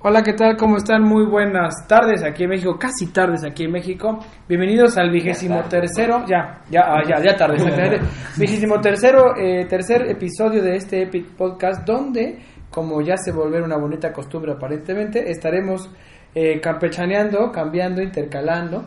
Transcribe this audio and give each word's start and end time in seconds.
Hola, 0.00 0.22
¿qué 0.22 0.32
tal? 0.32 0.56
¿Cómo 0.56 0.76
están? 0.76 1.02
Muy 1.02 1.26
buenas 1.26 1.74
tardes 1.88 2.22
aquí 2.22 2.44
en 2.44 2.50
México, 2.50 2.78
casi 2.78 3.08
tardes 3.08 3.42
aquí 3.42 3.64
en 3.64 3.72
México. 3.72 4.20
Bienvenidos 4.48 4.96
al 4.96 5.10
vigésimo 5.10 5.60
tercero, 5.64 6.24
ya, 6.24 6.62
ya, 6.70 6.82
ah, 6.82 7.02
ya, 7.04 7.20
ya 7.20 7.36
tarde, 7.36 7.56
exactamente. 7.58 8.00
vigésimo 8.36 8.80
tercero, 8.80 9.36
eh, 9.36 9.66
tercer 9.68 10.08
episodio 10.08 10.62
de 10.62 10.76
este 10.76 11.02
Epic 11.02 11.34
Podcast, 11.34 11.84
donde, 11.84 12.38
como 12.70 13.00
ya 13.00 13.16
se 13.16 13.32
volvió 13.32 13.64
una 13.64 13.76
bonita 13.76 14.12
costumbre 14.12 14.52
aparentemente, 14.52 15.32
estaremos 15.32 15.90
eh, 16.32 16.60
campechaneando, 16.60 17.50
cambiando, 17.50 18.00
intercalando 18.00 18.84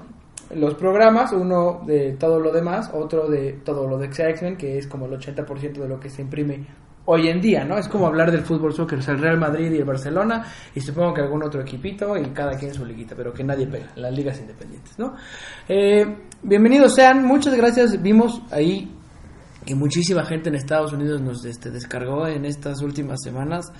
los 0.55 0.75
programas, 0.75 1.33
uno 1.33 1.81
de 1.85 2.13
todo 2.13 2.39
lo 2.39 2.53
demás, 2.53 2.89
otro 2.93 3.27
de 3.27 3.59
todo 3.65 3.85
lo 3.85 3.97
de 3.97 4.05
X-Men, 4.05 4.55
que 4.55 4.77
es 4.77 4.87
como 4.87 5.07
el 5.07 5.19
80% 5.19 5.73
de 5.73 5.89
lo 5.89 5.99
que 5.99 6.09
se 6.09 6.21
imprime 6.21 6.65
hoy 7.05 7.27
en 7.27 7.41
día, 7.41 7.63
¿no? 7.63 7.77
Es 7.77 7.87
como 7.87 8.07
hablar 8.07 8.31
del 8.31 8.41
fútbol 8.41 8.73
soccer, 8.73 8.99
o 8.99 9.01
sea, 9.01 9.13
el 9.13 9.21
Real 9.21 9.37
Madrid 9.37 9.71
y 9.71 9.77
el 9.77 9.85
Barcelona, 9.85 10.45
y 10.75 10.81
supongo 10.81 11.13
que 11.13 11.21
algún 11.21 11.43
otro 11.43 11.61
equipito, 11.61 12.17
y 12.17 12.25
cada 12.31 12.57
quien 12.57 12.73
su 12.73 12.85
liguita, 12.85 13.15
pero 13.15 13.33
que 13.33 13.43
nadie 13.43 13.67
pega, 13.67 13.87
las 13.95 14.13
ligas 14.13 14.39
independientes, 14.39 14.97
¿no? 14.99 15.15
Eh, 15.67 16.05
bienvenidos 16.43 16.95
sean, 16.95 17.25
muchas 17.25 17.55
gracias, 17.55 18.01
vimos 18.01 18.41
ahí 18.51 18.91
que 19.65 19.75
muchísima 19.75 20.25
gente 20.25 20.49
en 20.49 20.55
Estados 20.55 20.91
Unidos 20.93 21.21
nos 21.21 21.45
este, 21.45 21.69
descargó 21.69 22.27
en 22.27 22.45
estas 22.45 22.81
últimas 22.81 23.19
semanas. 23.23 23.71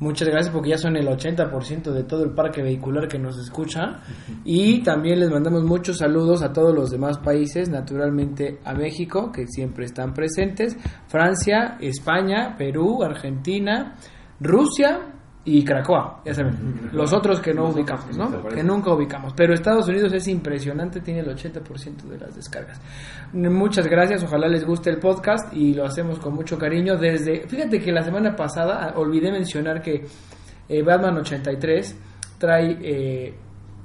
Muchas 0.00 0.28
gracias 0.28 0.52
porque 0.52 0.70
ya 0.70 0.78
son 0.78 0.96
el 0.96 1.06
80% 1.06 1.92
de 1.92 2.04
todo 2.04 2.24
el 2.24 2.30
parque 2.30 2.62
vehicular 2.62 3.06
que 3.06 3.18
nos 3.18 3.38
escucha. 3.38 4.00
Y 4.44 4.82
también 4.82 5.20
les 5.20 5.30
mandamos 5.30 5.62
muchos 5.62 5.98
saludos 5.98 6.42
a 6.42 6.52
todos 6.54 6.74
los 6.74 6.90
demás 6.90 7.18
países, 7.18 7.68
naturalmente 7.68 8.60
a 8.64 8.72
México, 8.72 9.30
que 9.30 9.46
siempre 9.46 9.84
están 9.84 10.14
presentes, 10.14 10.76
Francia, 11.06 11.76
España, 11.80 12.56
Perú, 12.56 13.02
Argentina, 13.02 13.96
Rusia 14.40 15.19
y 15.42 15.64
Cracoa, 15.64 16.20
ya 16.24 16.34
saben, 16.34 16.90
los 16.92 17.12
otros 17.14 17.40
que 17.40 17.54
no 17.54 17.70
ubicamos, 17.70 18.14
¿no? 18.16 18.46
Que 18.48 18.62
nunca 18.62 18.92
ubicamos. 18.92 19.32
Pero 19.34 19.54
Estados 19.54 19.88
Unidos 19.88 20.12
es 20.12 20.28
impresionante, 20.28 21.00
tiene 21.00 21.20
el 21.20 21.28
80% 21.28 22.02
de 22.02 22.18
las 22.18 22.36
descargas. 22.36 22.78
Muchas 23.32 23.86
gracias, 23.86 24.22
ojalá 24.22 24.48
les 24.48 24.66
guste 24.66 24.90
el 24.90 24.98
podcast 24.98 25.54
y 25.54 25.72
lo 25.72 25.86
hacemos 25.86 26.18
con 26.18 26.34
mucho 26.34 26.58
cariño. 26.58 26.98
Desde, 26.98 27.48
fíjate 27.48 27.80
que 27.80 27.90
la 27.90 28.02
semana 28.02 28.36
pasada 28.36 28.84
ah, 28.84 28.98
olvidé 28.98 29.32
mencionar 29.32 29.80
que 29.80 30.04
eh, 30.68 30.82
Batman 30.82 31.16
83 31.16 31.96
trae 32.36 32.78
eh, 32.82 33.34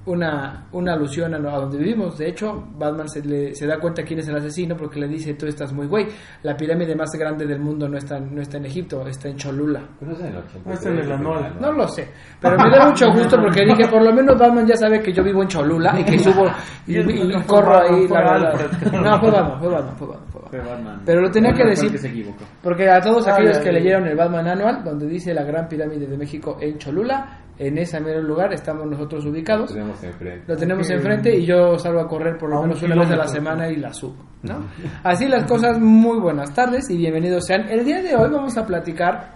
una, 0.08 0.68
una 0.72 0.94
alusión 0.94 1.34
a, 1.34 1.38
a 1.38 1.60
donde 1.60 1.78
vivimos. 1.78 2.18
De 2.18 2.30
hecho, 2.30 2.64
Batman 2.78 3.10
se, 3.10 3.24
le, 3.24 3.56
se 3.56 3.66
da 3.66 3.80
cuenta 3.80 4.04
quién 4.04 4.20
es 4.20 4.28
el 4.28 4.36
asesino 4.38 4.76
porque 4.78 5.00
le 5.00 5.08
dice, 5.08 5.34
tú 5.34 5.48
estás 5.48 5.74
muy 5.74 5.88
güey. 5.88 6.08
La 6.44 6.56
pirámide 6.56 6.96
más 6.96 7.12
grande 7.14 7.46
del 7.46 7.60
mundo 7.60 7.88
no 7.90 7.98
está, 7.98 8.20
no 8.20 8.42
está 8.42 8.58
en 8.58 8.66
Egipto, 8.66 9.06
está 9.08 9.30
en 9.30 9.38
Cholula. 9.38 9.82
Pero 10.00 10.12
no 10.12 10.18
es 10.18 10.24
en 10.24 10.28
el 10.32 10.38
83, 10.38 10.66
No 10.66 10.74
es 10.74 10.86
en 10.86 10.98
el 11.00 11.12
anual. 11.12 11.56
No 11.60 11.72
lo 11.72 11.88
sé, 11.88 12.08
pero 12.40 12.58
me 12.58 12.70
da 12.70 12.86
mucho 12.90 13.12
gusto 13.12 13.38
porque 13.42 13.66
dije, 13.66 13.88
por 13.88 14.02
lo 14.04 14.14
menos 14.14 14.38
Batman 14.38 14.68
ya 14.68 14.76
sabe 14.76 15.02
que 15.02 15.12
yo 15.12 15.24
vivo 15.24 15.42
en 15.42 15.48
Cholula 15.48 16.00
y 16.00 16.04
que 16.04 16.20
subo 16.20 16.46
y, 16.88 16.98
y- 17.00 17.32
y 17.36 17.42
corro 17.44 17.78
ahí. 17.82 18.08
Fue 18.08 18.18
la- 18.24 18.38
la- 18.38 18.50
Alfred. 18.52 18.92
No, 19.02 19.20
fue 19.20 19.32
Batman, 19.32 19.60
fue 19.60 19.70
Batman, 19.70 19.96
fue 19.98 20.08
Batman, 20.08 20.30
fue 20.62 20.72
Batman. 20.72 21.02
Pero 21.06 21.22
lo 21.22 21.32
tenía 21.32 21.52
que 21.52 21.64
Batman 21.64 21.70
decir. 21.72 21.86
el 21.88 21.92
que 21.94 21.98
se 22.00 22.08
equivocó. 22.10 22.44
Porque 22.62 22.90
a 22.90 23.00
todos 23.02 23.28
Ay, 23.28 23.34
aquellos 23.34 23.60
que 23.60 23.72
leyeron 23.72 24.08
el 24.08 24.16
Batman 24.16 24.48
Annual, 24.48 24.84
donde 24.84 25.08
dice 25.08 25.34
la 25.34 25.44
gran 25.44 25.68
pirámide 25.68 26.08
de 26.08 26.18
México 26.18 26.58
en 26.62 26.78
Cholula, 26.78 27.40
en 27.58 27.78
ese 27.78 28.00
mero 28.02 28.22
lugar 28.22 28.54
estamos 28.54 28.86
nosotros 28.86 29.24
Lo 29.24 29.32
ubicados. 29.32 29.72
tenemos 29.72 30.04
enfrente. 30.04 30.44
Lo 30.48 30.58
tenemos 30.58 30.90
enfrente 30.90 31.36
y 31.36 31.46
yo 31.46 31.78
salgo 31.78 32.02
a 32.02 32.08
correr 32.08 32.38
por 32.38 32.50
lo 32.50 32.58
A 32.58 32.60
un 32.60 32.68
menos 32.68 32.84
una 32.84 32.96
vez 32.96 33.12
a 33.12 33.16
la 33.16 33.28
semana 33.28 33.70
y 33.70 33.78
la 33.78 33.94
subo, 33.94 34.26
¿no? 34.44 34.66
Así 35.04 35.28
las 35.28 35.46
cosas, 35.46 35.80
muy 35.80 36.20
buenas 36.20 36.54
tardes 36.54 36.90
y 36.90 36.98
bienvenidos 36.98 37.46
sean. 37.46 37.70
El 37.70 37.86
día 37.86 38.02
de 38.02 38.16
hoy 38.16 38.30
vamos 38.30 38.58
a 38.58 38.66
platicar 38.66 39.36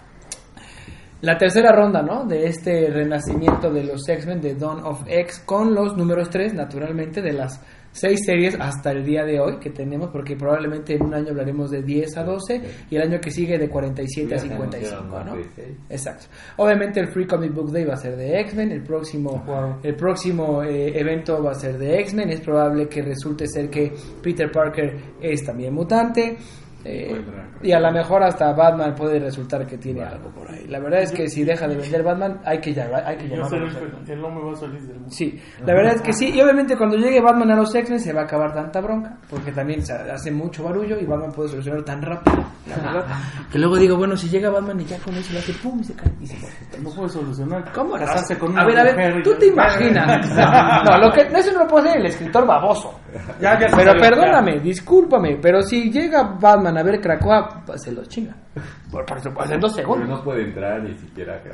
la 1.22 1.36
tercera 1.36 1.72
ronda, 1.72 2.02
¿no? 2.02 2.24
De 2.24 2.46
este 2.46 2.90
renacimiento 2.90 3.70
de 3.70 3.84
los 3.84 4.08
X-Men 4.08 4.40
de 4.40 4.54
Dawn 4.54 4.84
of 4.84 5.02
X 5.06 5.42
con 5.44 5.74
los 5.74 5.96
números 5.96 6.30
3, 6.30 6.54
naturalmente, 6.54 7.20
de 7.20 7.32
las 7.32 7.62
seis 7.92 8.20
series 8.24 8.56
hasta 8.60 8.92
el 8.92 9.04
día 9.04 9.24
de 9.24 9.40
hoy 9.40 9.58
que 9.58 9.70
tenemos, 9.70 10.10
porque 10.10 10.36
probablemente 10.36 10.94
en 10.94 11.02
un 11.02 11.14
año 11.14 11.30
hablaremos 11.30 11.70
de 11.70 11.82
10 11.82 12.16
a 12.18 12.24
12 12.24 12.60
y 12.90 12.96
el 12.96 13.02
año 13.02 13.20
que 13.20 13.30
sigue 13.30 13.58
de 13.58 13.68
47 13.68 14.34
a 14.34 14.36
Ya 14.36 14.42
se 14.42 14.48
55, 14.48 14.96
anunciaron 15.16 15.26
¿no? 15.26 15.42
Exacto. 15.88 16.26
Obviamente 16.56 17.00
el 17.00 17.08
Free 17.08 17.26
Comic 17.26 17.52
Book 17.52 17.72
Day 17.72 17.84
va 17.84 17.94
a 17.94 17.96
ser 17.96 18.16
de 18.16 18.40
X-Men, 18.40 18.72
el 18.72 18.82
próximo, 18.82 19.42
Wow. 19.46 19.76
el 19.82 19.94
próximo 19.96 20.62
eh, 20.62 20.98
evento 20.98 21.42
va 21.42 21.52
a 21.52 21.54
ser 21.54 21.78
de 21.78 21.98
X-Men, 22.00 22.30
es 22.30 22.40
probable 22.40 22.88
que 22.88 23.02
resulte 23.02 23.46
ser 23.46 23.68
que 23.68 23.92
Peter 24.22 24.50
Parker 24.50 24.96
es 25.20 25.44
también 25.44 25.74
mutante. 25.74 26.36
Eh, 26.84 27.22
y 27.62 27.72
a 27.72 27.80
lo 27.80 27.92
mejor 27.92 28.22
hasta 28.22 28.52
Batman 28.52 28.94
puede 28.94 29.18
resultar 29.18 29.66
que 29.66 29.76
tiene 29.76 30.02
algo 30.02 30.30
por 30.30 30.50
ahí. 30.50 30.66
La 30.66 30.78
verdad 30.80 31.02
es 31.02 31.12
que 31.12 31.28
si 31.28 31.44
deja 31.44 31.68
de 31.68 31.76
vender 31.76 32.02
Batman, 32.02 32.40
hay 32.44 32.58
que, 32.60 32.72
llamar, 32.72 33.04
hay 33.06 33.16
que 33.18 33.28
Yo 33.28 33.36
llamarlo. 33.36 33.66
él 34.08 34.20
no 34.20 34.30
me 34.30 34.40
va 34.42 34.52
a 34.52 34.56
salir 34.56 34.80
del 34.80 34.96
mundo. 34.96 35.10
Sí, 35.10 35.38
la 35.66 35.74
verdad 35.74 35.94
es 35.96 36.02
que 36.02 36.12
sí. 36.12 36.30
Y 36.34 36.40
obviamente 36.40 36.76
cuando 36.76 36.96
llegue 36.96 37.20
Batman 37.20 37.50
a 37.50 37.56
los 37.56 37.74
X-Men 37.74 38.00
se 38.00 38.12
va 38.12 38.22
a 38.22 38.24
acabar 38.24 38.54
tanta 38.54 38.80
bronca. 38.80 39.18
Porque 39.28 39.52
también 39.52 39.84
se 39.84 39.92
hace 39.92 40.30
mucho 40.30 40.64
barullo 40.64 40.98
y 40.98 41.04
Batman 41.04 41.32
puede 41.32 41.50
solucionar 41.50 41.82
tan 41.84 42.00
rápido. 42.00 42.38
la 42.66 42.76
verdad. 42.92 43.06
Que 43.52 43.58
luego 43.58 43.76
digo, 43.76 43.96
bueno, 43.96 44.16
si 44.16 44.28
llega 44.28 44.48
Batman 44.50 44.80
y 44.80 44.84
ya 44.86 44.98
con 44.98 45.14
eso 45.14 45.32
le 45.34 45.40
hace 45.40 45.52
pum 45.54 45.78
y 45.80 45.84
se 45.84 45.94
cae 45.94 46.12
y 46.20 46.26
se. 46.26 46.36
No 46.80 46.90
puede 46.90 47.10
solucionar. 47.10 47.70
¿Cómo 47.74 47.96
no? 47.98 48.04
Casarse 48.04 48.38
con 48.38 48.58
A 48.58 48.64
ver, 48.64 48.78
a 48.78 48.84
ver, 48.84 49.22
tú 49.22 49.34
te 49.38 49.46
imaginas. 49.46 50.28
No, 50.80 50.98
lo 50.98 51.12
que, 51.12 51.20
eso 51.22 51.52
no 51.52 51.60
lo 51.60 51.66
puede 51.68 51.88
hacer 51.88 52.00
el 52.00 52.06
escritor 52.06 52.46
baboso. 52.46 52.98
Ya, 53.40 53.58
ya 53.58 53.68
se 53.68 53.76
Pero 53.76 53.92
perdóname, 54.00 54.60
discúlpame, 54.60 55.38
pero 55.40 55.62
si 55.62 55.90
llega 55.90 56.22
Batman 56.22 56.78
a 56.78 56.82
ver 56.82 57.00
Krakoa, 57.00 57.62
pues 57.66 57.82
se 57.82 57.92
los 57.92 58.08
chinga. 58.08 58.34
Por, 58.90 59.06
por 59.06 59.20
supuesto, 59.20 59.54
en 59.54 59.60
dos 59.60 59.72
Pero 59.76 59.86
segundos. 59.94 60.18
no 60.18 60.24
puede 60.24 60.42
entrar 60.42 60.82
ni 60.82 60.92
siquiera 60.96 61.36
acá. 61.36 61.50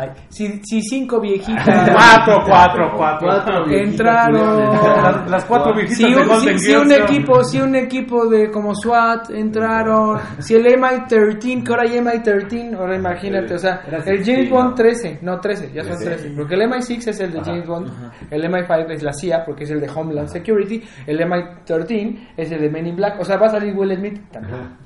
Ay, 0.00 0.10
si, 0.28 0.60
si 0.64 0.82
cinco 0.82 1.20
viejitas. 1.20 1.64
Cuatro, 1.92 2.42
cuatro, 2.44 2.92
cuatro. 2.96 3.70
Entraron. 3.70 4.58
Las, 5.02 5.30
las 5.30 5.44
cuatro 5.44 5.74
viejitas 5.74 5.96
Si 5.98 6.04
un, 6.14 6.40
si- 6.40 6.58
si 6.58 6.74
un 6.74 6.90
equipo, 6.90 7.44
si 7.44 7.60
un 7.60 7.76
equipo 7.76 8.26
de 8.26 8.50
como 8.50 8.74
SWAT 8.74 9.30
entraron, 9.30 10.18
si 10.40 10.54
el 10.56 10.66
MI-13, 10.66 11.62
que 11.64 11.70
ahora 11.72 11.82
hay 11.84 12.00
MI-13, 12.00 12.74
ahora 12.76 12.96
imagínate, 12.96 13.54
o 13.54 13.58
sea, 13.58 13.82
el 13.86 14.24
16, 14.24 14.26
James 14.26 14.50
Bond 14.50 14.68
¿no? 14.70 14.74
13, 14.74 15.18
no 15.22 15.40
13, 15.40 15.72
ya 15.72 15.82
son 15.84 15.96
13. 15.98 16.04
13, 16.16 16.30
porque 16.36 16.54
el 16.54 16.62
MI6 16.62 17.08
es 17.08 17.20
el 17.20 17.32
de 17.32 17.40
James 17.42 17.66
Bond, 17.66 17.88
el 18.30 18.42
MI5 18.44 18.90
es 18.90 19.02
la 19.04 19.12
CIA, 19.12 19.44
porque 19.44 19.64
es 19.64 19.70
el 19.70 19.80
de 19.80 19.88
Homeland 19.88 20.28
Security, 20.28 20.82
el 21.06 21.18
MI-13 21.24 22.28
es 22.36 22.50
el 22.50 22.60
de 22.60 22.70
Men 22.70 22.86
in 22.88 22.96
Black, 22.96 23.20
o 23.20 23.24
sea, 23.24 23.36
va 23.36 23.46
a 23.46 23.50
salir 23.50 23.74
Will 23.76 23.94
Smith 23.96 24.20
también. 24.32 24.76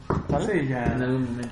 Sí, 0.41 0.69
ya. 0.69 0.85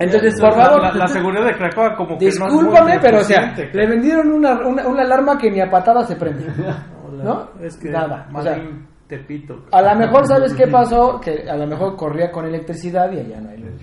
Entonces, 0.05 0.39
La- 0.41 0.49
por 0.49 0.59
favor, 0.59 0.83
La, 0.83 0.93
la 0.93 1.07
seguridad 1.09 1.45
de 1.47 1.55
Krakoa 1.55 1.95
como 1.97 2.19
que 2.19 2.25
no 2.27 2.47
discúlpame, 2.47 2.99
pero 3.01 3.19
o 3.21 3.25
sea, 3.25 3.55
le 3.73 3.87
vendieron 3.87 4.31
una, 4.33 4.61
una, 4.67 4.87
una 4.87 5.03
alarma 5.03 5.39
que 5.39 5.51
ni 5.51 5.61
a 5.61 5.71
patada 5.71 6.05
se 6.05 6.17
prende. 6.17 6.47
Hola. 7.07 7.25
¿no? 7.25 7.49
Es 7.61 7.77
que 7.77 7.91
Nada, 7.91 8.29
o 8.35 8.43
sea, 8.43 8.57
Tepito. 9.07 9.67
A 9.73 9.83
lo 9.83 9.95
mejor, 9.97 10.27
¿sabes 10.27 10.55
qué 10.55 10.67
pasó? 10.69 11.21
Que 11.21 11.45
a 11.49 11.57
lo 11.57 11.67
mejor 11.67 11.97
corría 11.97 12.31
con 12.31 12.47
electricidad 12.47 13.13
y 13.13 13.19
allá 13.21 13.41
no 13.41 13.51
hay 13.51 13.59
luz. 13.59 13.81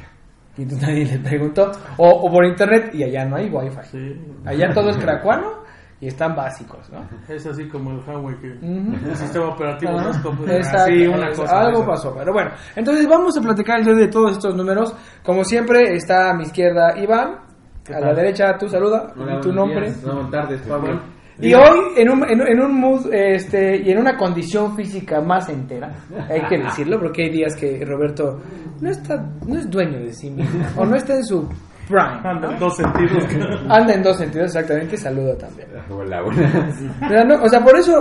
Y 0.57 0.63
entonces 0.63 0.89
nadie 0.89 1.05
le 1.05 1.19
preguntó. 1.19 1.71
O, 1.97 2.09
o 2.09 2.31
por 2.31 2.44
internet 2.45 2.89
y 2.94 3.03
allá 3.03 3.25
no 3.25 3.35
hay 3.38 3.49
wifi. 3.49 3.77
Sí. 3.83 4.21
Allá 4.45 4.73
todo 4.73 4.89
es 4.89 4.97
cracuano 4.97 5.58
y 6.01 6.07
están 6.07 6.35
básicos, 6.35 6.89
¿no? 6.91 7.07
Es 7.33 7.45
así 7.45 7.67
como 7.67 7.91
el 7.91 7.99
Huawei 7.99 8.35
que 8.39 8.51
Ujú. 8.51 8.93
el 9.09 9.15
sistema 9.15 9.49
operativo 9.49 9.91
no 9.93 10.09
es 10.47 10.67
así 10.73 11.07
una 11.07 11.29
cosa. 11.31 11.59
algo 11.59 11.85
pasó, 11.85 12.15
pero 12.17 12.31
bueno. 12.33 12.51
Entonces 12.75 13.07
vamos 13.07 13.37
a 13.37 13.41
platicar 13.41 13.79
el 13.79 13.85
día 13.85 13.95
de 13.95 14.07
todos 14.07 14.31
estos 14.33 14.55
números. 14.55 14.93
Como 15.23 15.43
siempre, 15.43 15.95
está 15.95 16.31
a 16.31 16.33
mi 16.33 16.43
izquierda 16.43 16.97
Iván. 16.97 17.39
¿Qué 17.83 17.93
A 17.95 17.99
tal? 17.99 18.09
la 18.09 18.13
derecha 18.15 18.57
tú 18.57 18.67
saluda. 18.69 19.13
Hola, 19.17 19.41
tu 19.41 19.51
nombre. 19.51 19.87
días. 19.87 20.03
No, 20.03 20.13
buenas 20.13 20.31
tardes, 20.31 20.61
Pablo. 20.61 21.01
Y 21.41 21.53
hoy, 21.53 21.79
en 21.95 22.09
un, 22.09 22.29
en, 22.29 22.41
en 22.41 22.59
un 22.59 22.79
mood 22.81 23.13
este, 23.13 23.77
y 23.77 23.91
en 23.91 23.99
una 23.99 24.17
condición 24.17 24.75
física 24.75 25.21
más 25.21 25.47
entera, 25.47 25.89
hay 26.29 26.41
que 26.49 26.57
decirlo, 26.57 26.99
porque 26.99 27.23
hay 27.23 27.29
días 27.29 27.55
que 27.55 27.81
Roberto 27.85 28.41
no 28.81 28.89
está 28.89 29.25
no 29.47 29.55
es 29.57 29.69
dueño 29.69 29.99
de 29.99 30.11
sí 30.13 30.29
mismo, 30.31 30.59
o 30.75 30.85
no 30.85 30.97
está 30.97 31.15
en 31.15 31.23
su 31.23 31.47
Prime. 31.89 32.21
Anda 32.24 32.51
en 32.53 32.59
dos 32.59 32.75
sentidos. 32.77 33.24
Anda 33.69 33.94
en 33.95 34.03
dos 34.03 34.18
sentidos, 34.18 34.45
exactamente. 34.56 34.95
Saludo 34.95 35.36
también. 35.36 35.68
Hola, 35.89 36.21
buenas. 36.21 36.75
Pero 37.00 37.25
no, 37.25 37.44
o 37.44 37.50
sea, 37.50 37.59
por 37.62 37.75
eso, 37.75 37.91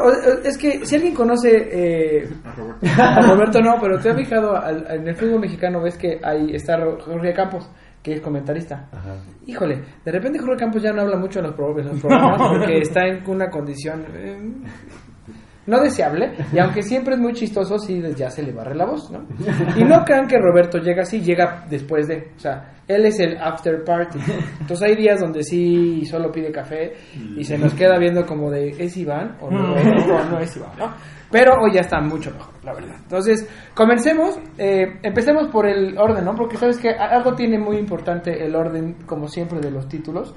es 0.44 0.56
que 0.58 0.84
si 0.86 0.94
alguien 0.96 1.14
conoce 1.14 1.48
eh, 2.22 2.28
a 2.98 3.20
Roberto, 3.22 3.60
no, 3.60 3.76
pero 3.80 3.98
te 3.98 4.10
has 4.10 4.16
fijado 4.16 4.56
al- 4.56 4.86
en 4.90 5.08
el 5.08 5.16
fútbol 5.16 5.40
mexicano, 5.40 5.80
ves 5.82 5.96
que 5.96 6.20
ahí 6.22 6.54
está 6.54 6.76
Jorge 7.00 7.32
Campos, 7.32 7.68
que 8.02 8.12
es 8.14 8.20
comentarista. 8.20 8.88
Ajá. 8.92 9.16
Híjole, 9.46 9.82
de 10.04 10.12
repente 10.12 10.38
Jorge 10.38 10.56
Campos 10.60 10.82
ya 10.82 10.92
no 10.92 11.00
habla 11.02 11.16
mucho 11.16 11.38
en 11.40 11.46
los, 11.46 11.54
pro- 11.54 11.78
en 11.78 11.86
los 11.88 12.00
programas 12.00 12.40
porque 12.52 12.78
está 12.80 13.06
en 13.06 13.22
una 13.28 13.48
condición 13.50 14.04
eh, 14.14 14.38
no 15.68 15.80
deseable 15.80 16.32
y 16.52 16.58
aunque 16.58 16.82
siempre 16.82 17.14
es 17.14 17.20
muy 17.20 17.34
chistoso, 17.34 17.78
sí 17.78 18.02
ya 18.16 18.30
se 18.30 18.42
le 18.42 18.52
barre 18.52 18.74
la 18.74 18.86
voz, 18.86 19.10
¿no? 19.10 19.26
Y 19.76 19.84
no 19.84 20.02
crean 20.04 20.26
que 20.26 20.38
Roberto 20.38 20.78
llega 20.78 21.02
así, 21.02 21.20
llega 21.20 21.64
después 21.68 22.08
de, 22.08 22.32
o 22.36 22.40
sea, 22.40 22.72
él 22.88 23.04
es 23.04 23.20
el 23.20 23.36
after 23.36 23.84
party. 23.84 24.18
Entonces 24.60 24.88
hay 24.88 24.96
días 24.96 25.20
donde 25.20 25.42
sí 25.42 26.04
solo 26.06 26.32
pide 26.32 26.50
café 26.50 26.94
y 27.36 27.44
se 27.44 27.58
nos 27.58 27.74
queda 27.74 27.98
viendo 27.98 28.24
como 28.24 28.50
de, 28.50 28.70
¿es 28.70 28.96
Iván 28.96 29.36
o 29.40 29.50
no, 29.50 29.76
es 30.38 30.56
Iván, 30.56 30.72
no? 30.78 30.94
Pero 31.30 31.52
hoy 31.60 31.74
ya 31.74 31.82
está 31.82 32.00
mucho 32.00 32.30
mejor, 32.30 32.54
la 32.64 32.72
verdad. 32.72 32.96
Entonces, 33.02 33.46
comencemos, 33.74 34.38
eh, 34.56 34.86
empecemos 35.02 35.48
por 35.48 35.66
el 35.66 35.98
orden, 35.98 36.24
¿no? 36.24 36.34
Porque 36.34 36.56
sabes 36.56 36.78
que 36.78 36.88
algo 36.88 37.34
tiene 37.34 37.58
muy 37.58 37.76
importante 37.76 38.42
el 38.42 38.56
orden, 38.56 38.94
como 39.04 39.28
siempre, 39.28 39.60
de 39.60 39.70
los 39.70 39.86
títulos. 39.88 40.34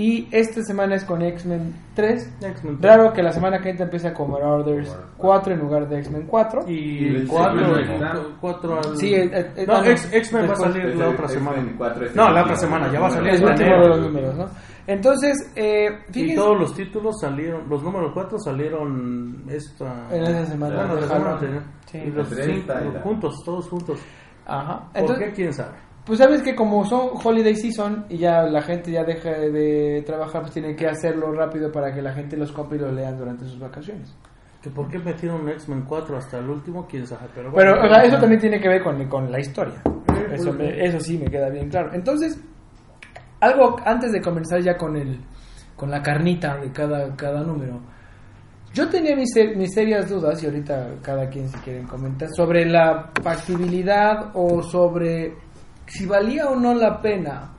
Y 0.00 0.28
esta 0.30 0.62
semana 0.62 0.94
es 0.94 1.04
con 1.04 1.22
X-Men 1.22 1.74
3. 1.94 2.36
X-Men 2.40 2.78
3. 2.80 2.96
Raro 2.96 3.12
que 3.12 3.20
la 3.20 3.32
semana 3.32 3.58
que 3.60 3.70
entra 3.70 3.86
empieza 3.86 4.12
con 4.14 4.30
Marauders 4.30 4.96
4 5.16 5.54
en 5.54 5.58
lugar 5.58 5.88
de 5.88 5.98
X-Men 5.98 6.24
4. 6.28 6.60
Y 6.68 6.72
Y 6.72 7.16
el 7.16 7.26
cuatro, 7.26 7.74
segundo, 7.74 8.14
¿no? 8.14 8.40
cuatro 8.40 8.78
al... 8.78 8.96
Sí, 8.96 9.12
eh, 9.14 9.28
eh, 9.56 9.64
no, 9.66 9.82
no. 9.82 9.84
X-Men 9.90 10.48
va 10.48 10.52
a 10.52 10.56
salir 10.56 10.84
la 10.94 11.06
el 11.06 11.14
otra 11.14 11.26
semana. 11.26 11.74
cuatro 11.76 12.04
es 12.04 12.10
el 12.12 12.16
no, 12.16 12.30
la 12.30 12.42
otra 12.44 12.54
semana, 12.56 12.92
ya 12.92 13.00
va 13.00 13.08
a 13.08 13.10
salir 13.10 13.32
Es 13.32 13.40
el 13.40 13.46
último 13.48 13.70
de 13.70 13.88
los 13.88 14.00
números, 14.02 14.36
¿no? 14.36 14.46
Entonces, 14.86 15.52
eh, 15.56 15.88
Y 16.10 16.12
fíjense. 16.12 16.34
todos 16.36 16.60
los 16.60 16.74
títulos 16.74 17.16
salieron, 17.20 17.68
los 17.68 17.82
números 17.82 18.12
4 18.14 18.38
salieron 18.38 19.44
esta... 19.48 20.06
En 20.14 20.22
esa 20.22 20.46
semana. 20.46 20.76
Bueno, 20.76 20.94
la 20.94 21.06
semana 21.08 21.32
anterior. 21.32 21.62
Sí. 21.86 21.98
Y 21.98 22.10
los 22.10 22.30
El 22.32 22.36
cinco, 22.44 22.72
30 22.72 22.84
y 22.84 22.92
la- 22.94 23.00
juntos, 23.00 23.34
todos 23.44 23.68
juntos. 23.68 23.98
Ajá. 24.46 24.88
¿Por 24.92 25.00
Entonces, 25.00 25.28
qué? 25.28 25.34
¿Quién 25.34 25.52
sabe? 25.52 25.76
Pues 26.08 26.18
sabes 26.18 26.42
que 26.42 26.56
como 26.56 26.84
son 26.84 27.10
holiday 27.22 27.54
season 27.54 28.06
y 28.08 28.16
ya 28.18 28.42
la 28.42 28.62
gente 28.62 28.90
ya 28.90 29.04
deja 29.04 29.30
de 29.30 30.02
trabajar, 30.04 30.40
pues 30.40 30.54
tienen 30.54 30.74
que 30.74 30.86
hacerlo 30.88 31.30
rápido 31.32 31.70
para 31.70 31.94
que 31.94 32.02
la 32.02 32.12
gente 32.14 32.36
los 32.36 32.50
compre 32.50 32.78
y 32.78 32.80
los 32.80 32.92
lean 32.92 33.16
durante 33.16 33.44
sus 33.44 33.60
vacaciones. 33.60 34.12
¿Que 34.60 34.70
¿Por 34.70 34.88
qué 34.88 34.98
metieron 34.98 35.48
X-Men 35.50 35.84
4 35.86 36.16
hasta 36.16 36.38
el 36.38 36.48
último? 36.50 36.86
¿Quién 36.88 37.06
sabe? 37.06 37.28
Pero, 37.32 37.52
Pero 37.54 37.72
bueno, 37.76 37.86
o 37.86 37.88
sea, 37.88 38.02
eso 38.02 38.18
también 38.18 38.40
tiene 38.40 38.58
que 38.60 38.68
ver 38.68 38.82
con, 38.82 39.06
con 39.08 39.30
la 39.30 39.38
historia. 39.38 39.80
Eso, 40.32 40.52
me- 40.52 40.84
eso 40.84 40.98
sí 40.98 41.16
me 41.18 41.30
queda 41.30 41.48
bien 41.50 41.68
claro. 41.68 41.90
Entonces, 41.94 42.40
algo 43.40 43.76
antes 43.84 44.10
de 44.10 44.20
comenzar 44.20 44.60
ya 44.60 44.76
con 44.76 44.96
el 44.96 45.20
con 45.76 45.90
la 45.92 46.02
carnita 46.02 46.56
de 46.56 46.72
cada, 46.72 47.14
cada 47.14 47.42
número. 47.44 47.78
Yo 48.74 48.88
tenía 48.88 49.14
mis, 49.14 49.30
mis 49.56 49.72
serias 49.72 50.08
dudas, 50.10 50.42
y 50.42 50.46
ahorita 50.46 50.96
cada 51.02 51.28
quien 51.28 51.48
si 51.48 51.56
quieren 51.58 51.86
comentar, 51.86 52.28
sobre 52.34 52.64
la 52.66 53.10
factibilidad 53.22 54.30
o 54.34 54.60
sobre 54.62 55.34
si 55.88 56.06
valía 56.06 56.48
o 56.48 56.56
no 56.56 56.74
la 56.74 57.00
pena 57.00 57.54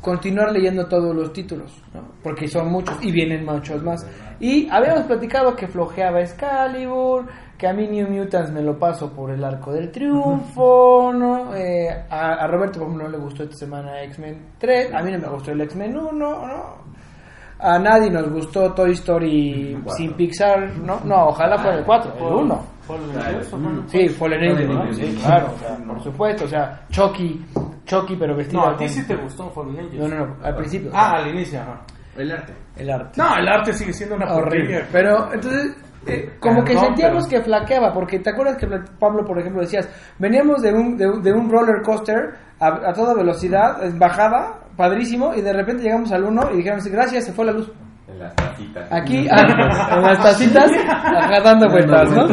continuar 0.00 0.52
leyendo 0.52 0.86
todos 0.86 1.14
los 1.14 1.32
títulos, 1.32 1.82
¿no? 1.92 2.00
porque 2.22 2.48
son 2.48 2.70
muchos 2.70 2.96
y 3.02 3.12
vienen 3.12 3.44
muchos 3.44 3.82
más. 3.82 4.06
Y 4.40 4.68
habíamos 4.70 5.04
platicado 5.04 5.54
que 5.54 5.68
flojeaba 5.68 6.20
Excalibur, 6.20 7.26
que 7.58 7.68
a 7.68 7.74
mí 7.74 7.86
New 7.86 8.08
Mutants 8.08 8.50
me 8.50 8.62
lo 8.62 8.78
paso 8.78 9.12
por 9.12 9.30
el 9.30 9.44
arco 9.44 9.72
del 9.72 9.90
triunfo, 9.90 11.12
¿no? 11.12 11.54
Eh, 11.54 11.90
a, 12.08 12.32
a 12.32 12.46
Roberto, 12.46 12.78
por 12.78 12.88
ejemplo, 12.88 13.08
no 13.08 13.10
le 13.10 13.18
gustó 13.18 13.42
esta 13.42 13.56
semana 13.56 14.02
X-Men 14.04 14.52
3, 14.58 14.94
a 14.94 15.02
mí 15.02 15.12
no 15.12 15.18
me 15.18 15.28
gustó 15.28 15.52
el 15.52 15.60
X-Men 15.60 15.98
1, 15.98 16.12
¿no? 16.12 16.90
A 17.58 17.78
nadie 17.78 18.10
nos 18.10 18.30
gustó 18.30 18.72
Toy 18.72 18.92
Story 18.92 19.78
sin 19.94 20.14
Pixar, 20.14 20.78
¿no? 20.78 21.00
No, 21.04 21.26
ojalá 21.26 21.58
fuera 21.58 21.76
el 21.76 21.84
4, 21.84 22.14
el 22.16 22.34
1. 22.34 22.64
Fallen. 22.90 23.18
Angels. 23.18 23.90
Sí, 23.92 24.08
Fallen 24.08 24.50
Angel, 24.50 24.68
¿no? 24.68 24.78
Fallen 24.80 24.94
Sí, 24.94 25.18
claro, 25.22 25.52
o 25.54 25.58
sea, 25.58 25.76
por 25.86 26.02
supuesto, 26.02 26.44
o 26.44 26.48
sea, 26.48 26.86
Chucky, 26.90 27.44
Chucky 27.84 28.16
pero 28.16 28.36
vestido 28.36 28.60
No, 28.62 28.68
a 28.68 28.76
ti 28.76 28.88
sí 28.88 29.02
te 29.06 29.16
gustó 29.16 29.50
Fallen 29.50 29.78
Angels. 29.78 29.94
No, 30.02 30.08
no, 30.08 30.26
no, 30.26 30.36
al 30.44 30.56
principio. 30.56 30.90
Ah, 30.94 31.16
al 31.16 31.28
inicio, 31.28 31.60
ajá. 31.60 31.80
El 32.16 32.32
arte. 32.32 32.52
el 32.76 32.90
arte. 32.90 33.12
No, 33.16 33.36
el 33.36 33.48
arte 33.48 33.72
sigue 33.72 33.92
siendo 33.92 34.16
una 34.16 34.34
horrible. 34.34 34.80
porquería. 34.82 34.88
Pero 34.92 35.32
entonces, 35.32 35.76
eh, 36.06 36.36
como 36.40 36.64
que 36.64 36.76
sentíamos 36.76 37.26
pero- 37.28 37.38
que 37.40 37.44
flaqueaba, 37.44 37.92
porque 37.92 38.18
te 38.18 38.30
acuerdas 38.30 38.56
que 38.56 38.66
Pablo, 38.98 39.24
por 39.24 39.38
ejemplo, 39.38 39.60
decías, 39.62 39.88
veníamos 40.18 40.60
de 40.60 40.72
un, 40.72 40.96
de, 40.96 41.08
un- 41.08 41.22
de 41.22 41.32
un 41.32 41.50
roller 41.50 41.82
coaster 41.82 42.34
a, 42.58 42.66
a 42.90 42.92
toda 42.92 43.14
velocidad, 43.14 43.82
en 43.84 43.98
bajada, 43.98 44.58
padrísimo, 44.76 45.32
y 45.34 45.40
de 45.40 45.52
repente 45.52 45.82
llegamos 45.84 46.10
al 46.12 46.24
1 46.24 46.50
y 46.52 46.56
dijimos, 46.58 46.84
gracias, 46.88 47.24
se 47.26 47.32
fue 47.32 47.44
la 47.46 47.52
luz. 47.52 47.70
En 48.12 48.18
las 48.18 48.34
tacitas. 48.36 48.92
Aquí, 48.92 49.26
ah, 49.30 49.92
en 49.96 50.02
las 50.02 50.18
tacitas, 50.22 50.70
ajá, 50.88 51.40
dando 51.42 51.68
vueltas, 51.70 52.10
¿no? 52.12 52.26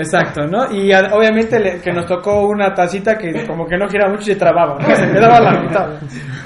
Exacto, 0.00 0.46
¿no? 0.46 0.70
Y 0.72 0.92
obviamente 0.92 1.58
le- 1.60 1.80
que 1.80 1.92
nos 1.92 2.06
tocó 2.06 2.46
una 2.48 2.74
tacita 2.74 3.16
que 3.16 3.46
como 3.46 3.66
que 3.66 3.76
no 3.76 3.88
giraba 3.88 4.10
mucho 4.10 4.22
y 4.30 4.34
se 4.34 4.36
trababa, 4.36 4.78
¿no? 4.80 4.94
Se 4.96 5.10
quedaba 5.12 5.36
a 5.36 5.40
la 5.40 5.60
mitad. 5.60 5.88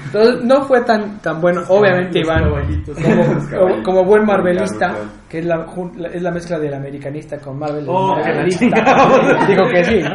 Entonces, 0.06 0.42
no 0.44 0.62
fue 0.62 0.80
tan, 0.82 1.18
tan 1.18 1.40
bueno. 1.40 1.62
Obviamente, 1.68 2.20
Iván, 2.20 2.44
como, 3.82 4.04
buen 4.04 4.24
marvelista, 4.24 4.94
que 5.28 5.40
es 5.40 5.44
la, 5.46 5.66
es 6.12 6.22
la 6.22 6.30
mezcla 6.30 6.58
del 6.58 6.72
americanista 6.74 7.38
con 7.38 7.58
Marvel, 7.58 7.84
el 7.84 7.88
Oh. 7.90 8.16
Digo 9.46 9.68
que 9.70 9.84
sí, 9.84 10.00
¿no? 10.02 10.14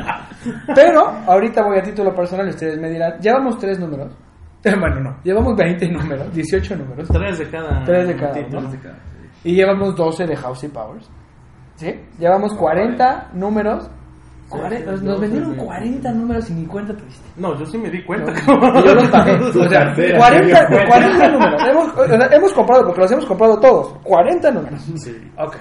Pero, 0.74 1.02
ahorita 1.28 1.62
voy 1.64 1.78
a 1.78 1.84
título 1.84 2.14
personal 2.16 2.48
y 2.48 2.50
ustedes 2.52 2.80
me 2.80 2.90
dirán, 2.90 3.14
llevamos 3.20 3.58
tres 3.60 3.80
números. 3.80 4.12
Bueno, 4.80 5.00
no, 5.02 5.16
llevamos 5.24 5.56
20 5.58 5.90
números, 5.90 6.34
18 6.34 6.76
números. 6.78 7.08
Tres 7.12 7.38
de 7.40 7.50
cada. 7.50 7.84
Tres 7.84 8.08
de 8.08 8.16
cada. 8.16 8.34
¿no? 8.50 8.70
Y 9.44 9.56
llevamos 9.56 9.96
12 9.96 10.26
de 10.26 10.36
House 10.38 10.64
y 10.64 10.68
Powers. 10.70 11.10
¿Sí? 11.76 11.94
Llevamos 12.18 12.54
40 12.54 13.32
números. 13.34 13.90
Cuare- 14.50 14.86
nos, 14.86 15.02
nos 15.02 15.20
vendieron 15.20 15.56
40 15.56 16.12
números 16.12 16.50
y 16.50 16.54
ni 16.54 16.66
cuenta 16.66 16.96
te 16.96 17.04
diste. 17.06 17.28
No, 17.38 17.58
yo 17.58 17.66
sí 17.66 17.78
me 17.78 17.90
di 17.90 18.04
cuenta. 18.06 18.32
Y 18.32 18.86
yo 18.88 18.94
los 18.96 19.08
pagué. 19.10 19.34
O 19.44 19.52
sea, 19.68 19.86
cartera, 19.86 20.18
40, 20.20 20.68
sí, 20.68 20.74
40 20.88 21.28
números. 21.30 21.64
Hemos, 21.68 21.88
o 21.98 22.08
sea, 22.08 22.28
hemos 22.32 22.54
comprado, 22.54 22.86
porque 22.86 23.02
los 23.02 23.12
hemos 23.12 23.26
comprado 23.26 23.60
todos. 23.60 23.94
40 24.04 24.52
números. 24.52 24.82
Sí. 24.96 25.32
Ok. 25.40 25.56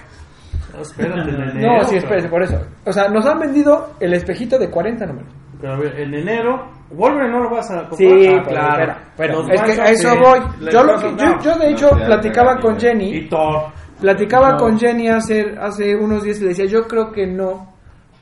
No, 0.75 0.82
espérate, 0.82 1.31
en 1.31 1.40
enero. 1.43 1.72
No, 1.78 1.84
sí, 1.84 1.96
espérese, 1.96 2.28
por 2.28 2.43
eso. 2.43 2.60
O 2.84 2.93
sea, 2.93 3.08
nos 3.08 3.25
han 3.26 3.38
vendido 3.40 3.94
el 3.99 4.12
espejito 4.14 4.58
de 4.58 4.69
40 4.70 5.06
números. 5.06 5.32
Pero 5.60 5.72
a 5.75 5.76
ver, 5.78 5.99
en 6.00 6.14
enero, 6.14 6.69
Wolverine 6.94 7.31
no 7.33 7.41
lo 7.44 7.50
vas 7.50 7.71
a 7.71 7.89
comprar. 7.89 7.97
Sí, 7.99 8.27
Ah, 8.29 8.43
claro. 8.47 8.94
Pero, 9.17 9.49
es 9.53 9.62
que 9.62 9.81
a 9.81 9.91
eso 9.91 10.09
voy. 10.19 10.41
Yo, 10.71 10.83
lo 10.83 10.93
vas 10.94 11.05
a 11.05 11.09
que- 11.09 11.15
dar. 11.17 11.39
yo, 11.43 11.53
yo 11.53 11.59
de 11.59 11.71
hecho, 11.71 11.91
No, 11.93 11.99
ya, 11.99 12.06
platicaba 12.06 12.61
con. 12.61 12.79
Jenny. 12.79 13.17
Y 13.17 13.29
Thor. 13.29 13.62
Platicaba 14.00 14.53
No. 14.53 14.56
con 14.59 14.79
Jenny 14.79 15.09
hace, 15.09 15.55
hace 15.61 15.94
unos 15.94 16.23
días 16.25 16.39
y 16.39 16.43
le 16.43 16.49
decía, 16.49 16.65
yo 16.67 16.87
creo 16.89 17.12
que 17.12 17.27
no 17.27 17.73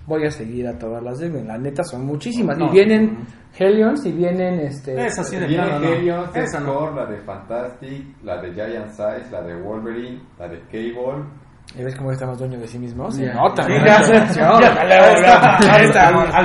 voy 0.07 0.27
a 0.27 0.31
seguir 0.31 0.67
a 0.67 0.77
todas 0.79 1.03
las 1.03 1.19
de 1.21 1.31
La 1.45 1.57
neta 1.57 1.83
son 1.85 2.05
muchísimas. 2.05 2.59
No. 2.59 2.67
Y 2.67 2.71
vienen 2.71 3.27
Hellions 3.59 4.05
y 4.07 4.13
vienen 4.13 4.61
este... 4.61 5.07
Esa 5.07 5.23
sí 5.25 5.37
de 5.37 5.47
Viene 5.47 5.65
plano, 5.65 5.81
no. 5.81 5.93
Helios, 5.93 6.37
Esa 6.37 6.61
no. 6.61 6.73
Thor, 6.73 6.95
la 6.97 7.07
de 7.07 7.19
Fantastic, 7.23 8.05
la 8.25 8.41
de 8.43 8.53
Giant 8.53 8.91
Size, 8.91 9.31
la 9.31 9.43
de 9.43 9.55
Wolverine, 9.63 10.21
la 10.39 10.49
de 10.49 10.61
Cable. 10.71 11.25
¿Y 11.79 11.85
ves 11.85 11.95
cómo 11.95 12.11
estamos 12.11 12.39
dueños 12.39 12.61
de 12.61 12.67
sí 12.67 12.79
mismos? 12.79 13.15
Se 13.15 13.33
nota, 13.33 13.63
Sí, 13.65 13.73
al 13.73 14.07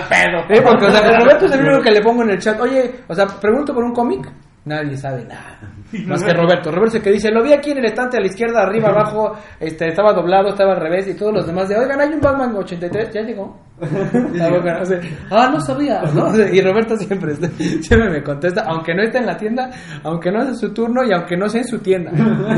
pedo. 0.03 0.43
Sí, 0.47 0.61
porque, 0.63 0.85
o 0.85 0.91
sea, 0.91 1.19
Roberto 1.19 1.45
es 1.45 1.51
el 1.51 1.61
único 1.61 1.81
que 1.81 1.91
le 1.91 2.01
pongo 2.01 2.23
en 2.23 2.29
el 2.31 2.39
chat, 2.39 2.59
oye, 2.59 2.91
o 3.07 3.15
sea, 3.15 3.25
pregunto 3.25 3.73
por 3.73 3.83
un 3.83 3.93
cómic, 3.93 4.29
nadie 4.65 4.95
sabe 4.97 5.25
nada. 5.25 5.59
Más 6.05 6.23
que 6.23 6.33
Roberto. 6.33 6.71
Roberto 6.71 6.89
es 6.89 6.95
el 6.95 7.01
que 7.03 7.11
dice, 7.11 7.31
lo 7.31 7.43
vi 7.43 7.53
aquí 7.53 7.71
en 7.71 7.77
el 7.79 7.85
estante 7.85 8.17
a 8.17 8.19
la 8.19 8.27
izquierda, 8.27 8.61
arriba, 8.61 8.89
abajo, 8.89 9.33
este, 9.59 9.87
estaba 9.87 10.13
doblado, 10.13 10.49
estaba 10.49 10.73
al 10.73 10.81
revés, 10.81 11.07
y 11.07 11.15
todos 11.15 11.33
los 11.33 11.47
demás 11.47 11.69
de, 11.69 11.77
oigan, 11.77 11.99
hay 12.01 12.09
un 12.09 12.21
Batman 12.21 12.55
83, 12.55 13.11
ya 13.13 13.21
llegó. 13.21 13.57
O 13.77 14.85
sea, 14.85 14.99
ah, 15.31 15.49
no 15.51 15.59
sabía, 15.59 16.01
¿no? 16.13 16.31
Y 16.53 16.61
Roberto 16.61 16.95
siempre, 16.97 17.35
siempre 17.35 18.09
me 18.09 18.23
contesta, 18.23 18.63
aunque 18.67 18.93
no 18.93 19.03
esté 19.03 19.17
en 19.19 19.25
la 19.25 19.37
tienda, 19.37 19.69
aunque 20.03 20.31
no 20.31 20.43
es 20.43 20.59
su 20.59 20.73
turno 20.73 21.03
y 21.03 21.11
aunque 21.13 21.35
no 21.35 21.49
sea 21.49 21.61
en 21.61 21.67
su 21.67 21.79
tienda. 21.79 22.11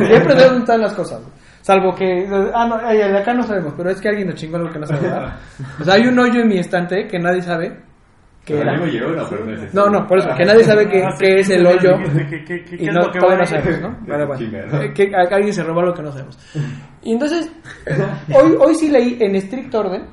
Siempre 0.08 0.36
de 0.36 0.44
dónde 0.44 0.60
están 0.60 0.82
las 0.82 0.94
cosas. 0.94 1.22
Salvo 1.68 1.94
que, 1.94 2.26
ah, 2.54 2.66
no, 2.66 2.78
de 2.78 3.18
acá 3.18 3.34
no 3.34 3.44
sabemos, 3.44 3.74
pero 3.76 3.90
es 3.90 4.00
que 4.00 4.08
alguien 4.08 4.28
nos 4.28 4.36
chingó 4.38 4.56
algo 4.56 4.72
que 4.72 4.80
no 4.80 4.86
sabemos. 4.86 5.34
O 5.82 5.84
sea, 5.84 5.96
hay 5.96 6.08
un 6.08 6.18
hoyo 6.18 6.40
en 6.40 6.48
mi 6.48 6.60
estante 6.60 7.06
que 7.08 7.20
nadie 7.20 7.42
sabe 7.42 7.76
que 8.46 8.56
Pero 8.56 8.72
era. 8.72 8.86
yo 8.88 9.10
uno, 9.10 9.26
pero 9.30 9.44
no 9.46 9.52
es. 9.52 9.74
No, 9.74 9.90
no, 9.90 10.08
por 10.08 10.20
eso, 10.20 10.30
que 10.38 10.46
nadie 10.46 10.64
sabe 10.64 10.88
qué, 10.88 11.40
es 11.42 11.50
el 11.50 11.66
hoyo. 11.68 11.98
sí, 12.06 12.12
¿qué- 12.30 12.44
qué- 12.46 12.64
qué- 12.64 12.78
qué 12.78 12.84
Y 12.86 12.88
es 12.88 12.94
no, 12.94 13.12
que 13.12 13.20
todavía 13.20 13.40
no 13.40 13.46
sabemos, 13.48 13.82
¿no? 13.82 13.98
Pero 14.08 14.28
bueno, 14.28 14.68
¿no? 14.72 14.82
eh, 14.82 14.94
que 14.94 15.12
alguien 15.14 15.54
se 15.54 15.64
robó 15.64 15.82
lo 15.82 15.94
que 15.94 16.04
no 16.04 16.12
sabemos. 16.14 16.40
Y 17.04 17.12
entonces, 17.12 17.52
hoy, 18.34 18.56
hoy 18.60 18.76
sí 18.76 18.88
leí 18.90 19.18
en 19.20 19.36
estricto 19.36 19.80
orden 19.82 20.04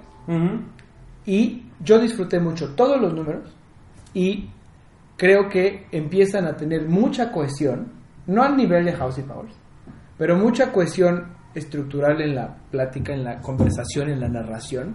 y 1.25 1.63
yo 1.81 1.99
disfruté 2.01 2.41
mucho 2.41 2.75
todos 2.75 3.01
los 3.01 3.15
números 3.15 3.55
y 4.13 4.49
creo 5.17 5.49
que 5.49 5.87
empiezan 5.93 6.47
a 6.47 6.57
tener 6.57 6.89
mucha 6.89 7.31
cohesión, 7.31 7.93
no 8.27 8.43
al 8.43 8.57
nivel 8.57 8.85
de 8.85 8.93
House 8.95 9.19
y 9.19 9.23
Powers, 9.23 9.55
pero 10.19 10.37
mucha 10.37 10.73
cohesión 10.73 11.33
estructural 11.55 12.21
en 12.21 12.35
la 12.35 12.57
plática, 12.71 13.13
en 13.13 13.25
la 13.25 13.41
conversación, 13.41 14.11
en 14.11 14.21
la 14.21 14.29
narración. 14.29 14.95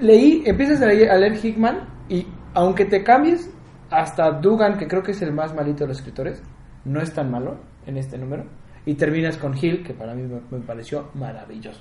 Leí, 0.00 0.42
empiezas 0.46 0.82
a 0.82 0.86
leer, 0.86 1.10
a 1.10 1.18
leer 1.18 1.36
Hickman 1.44 1.88
y 2.08 2.26
aunque 2.54 2.84
te 2.84 3.02
cambies 3.02 3.50
hasta 3.90 4.30
Dugan, 4.32 4.76
que 4.76 4.86
creo 4.86 5.02
que 5.02 5.12
es 5.12 5.22
el 5.22 5.32
más 5.32 5.54
malito 5.54 5.84
de 5.84 5.88
los 5.88 5.98
escritores, 5.98 6.42
no 6.84 7.00
es 7.00 7.12
tan 7.12 7.30
malo 7.30 7.58
en 7.86 7.96
este 7.96 8.18
número. 8.18 8.44
Y 8.84 8.94
terminas 8.94 9.36
con 9.36 9.54
Hill, 9.56 9.82
que 9.82 9.92
para 9.92 10.14
mí 10.14 10.22
me, 10.22 10.40
me 10.50 10.64
pareció 10.64 11.10
maravilloso. 11.14 11.80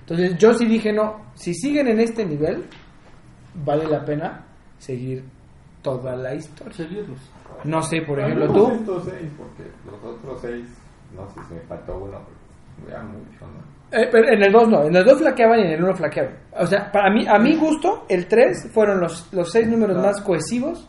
Entonces 0.00 0.38
yo 0.38 0.54
sí 0.54 0.66
dije, 0.66 0.92
no, 0.92 1.32
si 1.34 1.52
siguen 1.52 1.88
en 1.88 2.00
este 2.00 2.24
nivel, 2.24 2.64
vale 3.64 3.86
la 3.86 4.04
pena 4.04 4.44
seguir 4.78 5.24
toda 5.82 6.16
la 6.16 6.34
historia. 6.34 6.72
Seguirlos. 6.72 7.18
No 7.64 7.82
sé, 7.82 8.02
por 8.02 8.20
ejemplo, 8.20 8.52
tú. 8.52 8.70
estos 8.70 9.04
seis, 9.04 9.30
porque 9.36 9.70
los 9.84 10.14
otros 10.14 10.40
seis, 10.40 10.66
no 11.14 11.28
sé 11.30 11.40
si 11.48 11.54
me 11.54 11.60
faltó 11.60 11.98
uno, 11.98 12.18
pero 12.76 12.96
ya 12.96 13.02
mucho, 13.02 13.46
¿no? 13.46 13.66
Eh, 13.98 14.08
pero 14.10 14.28
en 14.28 14.42
el 14.42 14.52
2 14.52 14.68
no, 14.68 14.82
en 14.84 14.96
el 14.96 15.04
2 15.04 15.18
flaqueaban 15.18 15.60
y 15.60 15.62
en 15.62 15.70
el 15.70 15.84
1 15.84 15.94
flaqueaban. 15.94 16.36
O 16.58 16.66
sea, 16.66 16.90
para 16.90 17.10
mí, 17.10 17.26
a 17.26 17.38
mi 17.38 17.56
gusto, 17.56 18.04
el 18.08 18.26
3 18.26 18.70
fueron 18.72 19.00
los, 19.00 19.32
los 19.32 19.50
seis 19.50 19.68
números 19.68 19.96
más 19.96 20.20
cohesivos. 20.20 20.88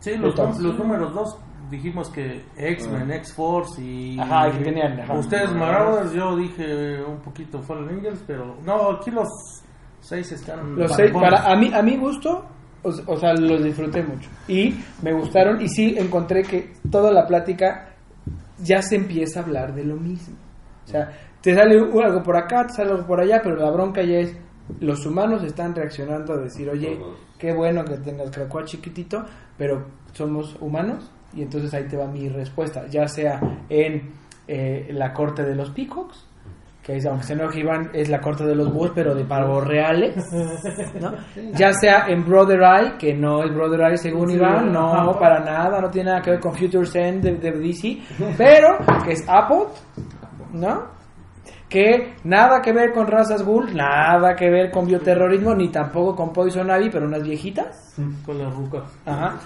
Sí, 0.00 0.16
los, 0.16 0.36
los 0.36 0.78
números 0.78 1.12
dos 1.12 1.38
dijimos 1.70 2.10
que 2.10 2.44
X-Men, 2.56 3.10
X-Force 3.10 3.82
y... 3.82 4.18
Ajá, 4.18 4.50
que 4.50 4.64
tenían, 4.64 5.00
ajá. 5.00 5.14
Ustedes 5.14 5.52
Marauders, 5.52 6.12
yo 6.12 6.36
dije 6.36 7.02
un 7.02 7.18
poquito 7.18 7.60
Fallen 7.62 7.88
Angels, 7.88 8.22
pero... 8.26 8.56
No, 8.64 8.92
aquí 8.92 9.10
los 9.10 9.28
seis 10.00 10.30
están... 10.32 10.76
Los 10.76 10.92
seis, 10.94 11.12
barbones. 11.12 11.40
para 11.40 11.52
a 11.52 11.56
mí, 11.56 11.70
a 11.74 11.82
mi 11.82 11.96
gusto, 11.96 12.44
o, 12.82 12.88
o 12.88 13.16
sea, 13.16 13.34
los 13.34 13.64
disfruté 13.64 14.02
mucho. 14.02 14.30
Y 14.48 14.76
me 15.02 15.12
gustaron 15.12 15.60
y 15.60 15.68
sí 15.68 15.96
encontré 15.98 16.42
que 16.42 16.72
toda 16.90 17.10
la 17.10 17.26
plática 17.26 17.96
ya 18.58 18.80
se 18.80 18.96
empieza 18.96 19.40
a 19.40 19.42
hablar 19.42 19.74
de 19.74 19.84
lo 19.84 19.96
mismo. 19.96 20.36
O 20.86 20.88
sea, 20.88 21.10
te 21.40 21.54
sale 21.54 21.78
algo 21.78 22.22
por 22.22 22.36
acá, 22.36 22.66
te 22.66 22.74
sale 22.74 22.92
algo 22.92 23.06
por 23.06 23.20
allá, 23.20 23.40
pero 23.42 23.56
la 23.56 23.70
bronca 23.70 24.02
ya 24.02 24.18
es, 24.18 24.36
los 24.80 25.04
humanos 25.04 25.42
están 25.42 25.74
reaccionando 25.74 26.34
a 26.34 26.38
decir, 26.38 26.68
oye, 26.70 26.98
qué 27.38 27.52
bueno 27.52 27.84
que 27.84 27.96
tengas 27.98 28.30
Krakoa 28.30 28.64
chiquitito, 28.64 29.24
pero 29.58 29.84
somos 30.12 30.56
humanos 30.60 31.10
y 31.34 31.42
entonces 31.42 31.72
ahí 31.74 31.86
te 31.86 31.96
va 31.96 32.06
mi 32.06 32.28
respuesta, 32.28 32.86
ya 32.88 33.06
sea 33.08 33.40
en 33.68 34.12
eh, 34.48 34.88
la 34.92 35.12
corte 35.12 35.42
de 35.42 35.54
los 35.54 35.70
peacocks, 35.70 36.26
que 36.82 36.96
es, 36.96 37.06
aunque 37.06 37.24
se 37.24 37.32
enoje 37.32 37.60
Iván, 37.60 37.90
es 37.92 38.08
la 38.08 38.20
corte 38.20 38.44
de 38.44 38.54
los 38.54 38.72
búhos, 38.72 38.92
pero 38.94 39.12
de 39.12 39.24
pavos 39.24 39.66
reales, 39.66 40.14
¿no? 41.00 41.12
Ya 41.52 41.72
sea 41.72 42.06
en 42.06 42.24
Brother 42.24 42.60
Eye, 42.60 42.92
que 42.96 43.12
no 43.12 43.42
es 43.42 43.52
Brother 43.52 43.80
Eye 43.80 43.96
según 43.96 44.28
Sí, 44.28 44.36
Iván, 44.36 44.72
no, 44.72 45.16
para 45.18 45.40
nada, 45.40 45.80
no 45.80 45.90
tiene 45.90 46.10
nada 46.10 46.22
que 46.22 46.30
ver 46.30 46.40
con 46.40 46.54
Future 46.54 46.86
Zen 46.86 47.20
de, 47.20 47.34
de 47.38 47.50
DC, 47.50 47.98
pero 48.38 48.78
que 49.04 49.14
es 49.14 49.24
Apple, 49.28 49.66
¿no? 50.52 50.94
Que 51.68 52.14
nada 52.24 52.60
que 52.62 52.72
ver 52.72 52.92
con 52.92 53.06
razas 53.06 53.42
ghoul, 53.42 53.74
nada 53.74 54.34
que 54.36 54.48
ver 54.50 54.70
con 54.70 54.86
bioterrorismo, 54.86 55.54
ni 55.54 55.68
tampoco 55.70 56.14
con 56.14 56.32
Poison 56.32 56.68
Ivy, 56.70 56.90
pero 56.90 57.06
unas 57.06 57.22
viejitas. 57.22 57.94
Con 58.24 58.38
las 58.38 58.54
rucas. 58.54 58.84
Ajá. 59.04 59.38